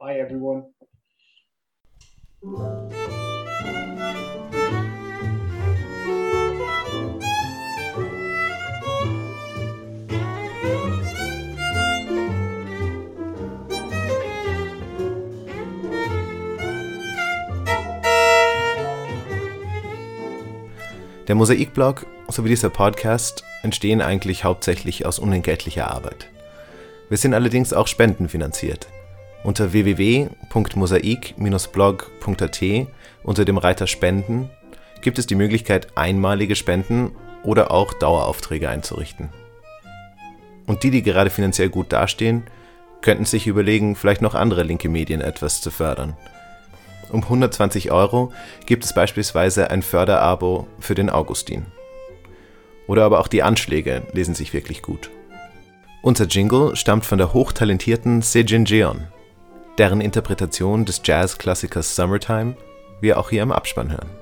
Bye, 0.00 0.20
everyone. 0.20 0.64
Der 21.26 21.34
Mosaikblog 21.34 22.06
sowie 22.28 22.48
dieser 22.48 22.70
Podcast 22.70 23.44
entstehen 23.62 24.00
eigentlich 24.00 24.44
hauptsächlich 24.44 25.04
aus 25.04 25.18
unentgeltlicher 25.18 25.90
Arbeit. 25.90 26.30
Wir 27.08 27.16
sind 27.16 27.34
allerdings 27.34 27.72
auch 27.72 27.86
spendenfinanziert. 27.86 28.88
Unter 29.44 29.72
www.mosaik-blog.at 29.72 32.62
unter 33.22 33.44
dem 33.44 33.58
Reiter 33.58 33.86
Spenden 33.86 34.50
gibt 35.00 35.18
es 35.18 35.26
die 35.26 35.34
Möglichkeit, 35.34 35.96
einmalige 35.96 36.56
Spenden 36.56 37.12
oder 37.42 37.70
auch 37.70 37.94
Daueraufträge 37.94 38.68
einzurichten. 38.68 39.30
Und 40.66 40.82
die, 40.82 40.90
die 40.90 41.02
gerade 41.02 41.30
finanziell 41.30 41.68
gut 41.68 41.92
dastehen, 41.92 42.44
könnten 43.00 43.24
sich 43.24 43.46
überlegen, 43.46 43.96
vielleicht 43.96 44.22
noch 44.22 44.34
andere 44.34 44.64
linke 44.64 44.88
Medien 44.88 45.20
etwas 45.20 45.60
zu 45.60 45.70
fördern– 45.70 46.16
um 47.10 47.22
120 47.22 47.90
Euro 47.90 48.32
gibt 48.66 48.84
es 48.84 48.92
beispielsweise 48.92 49.70
ein 49.70 49.82
Förderabo 49.82 50.66
für 50.78 50.94
den 50.94 51.08
Augustin. 51.08 51.66
Oder 52.86 53.04
aber 53.04 53.20
auch 53.20 53.28
die 53.28 53.42
Anschläge 53.42 54.02
lesen 54.12 54.34
sich 54.34 54.52
wirklich 54.52 54.82
gut. 54.82 55.10
Unser 56.00 56.26
Jingle 56.26 56.76
stammt 56.76 57.04
von 57.04 57.18
der 57.18 57.32
hochtalentierten 57.32 58.22
Sejin 58.22 58.64
Jeon, 58.64 59.08
deren 59.78 60.00
Interpretation 60.00 60.84
des 60.84 61.00
Jazzklassikers 61.04 61.96
Summertime 61.96 62.56
wir 63.00 63.18
auch 63.18 63.30
hier 63.30 63.42
im 63.42 63.52
Abspann 63.52 63.90
hören. 63.90 64.17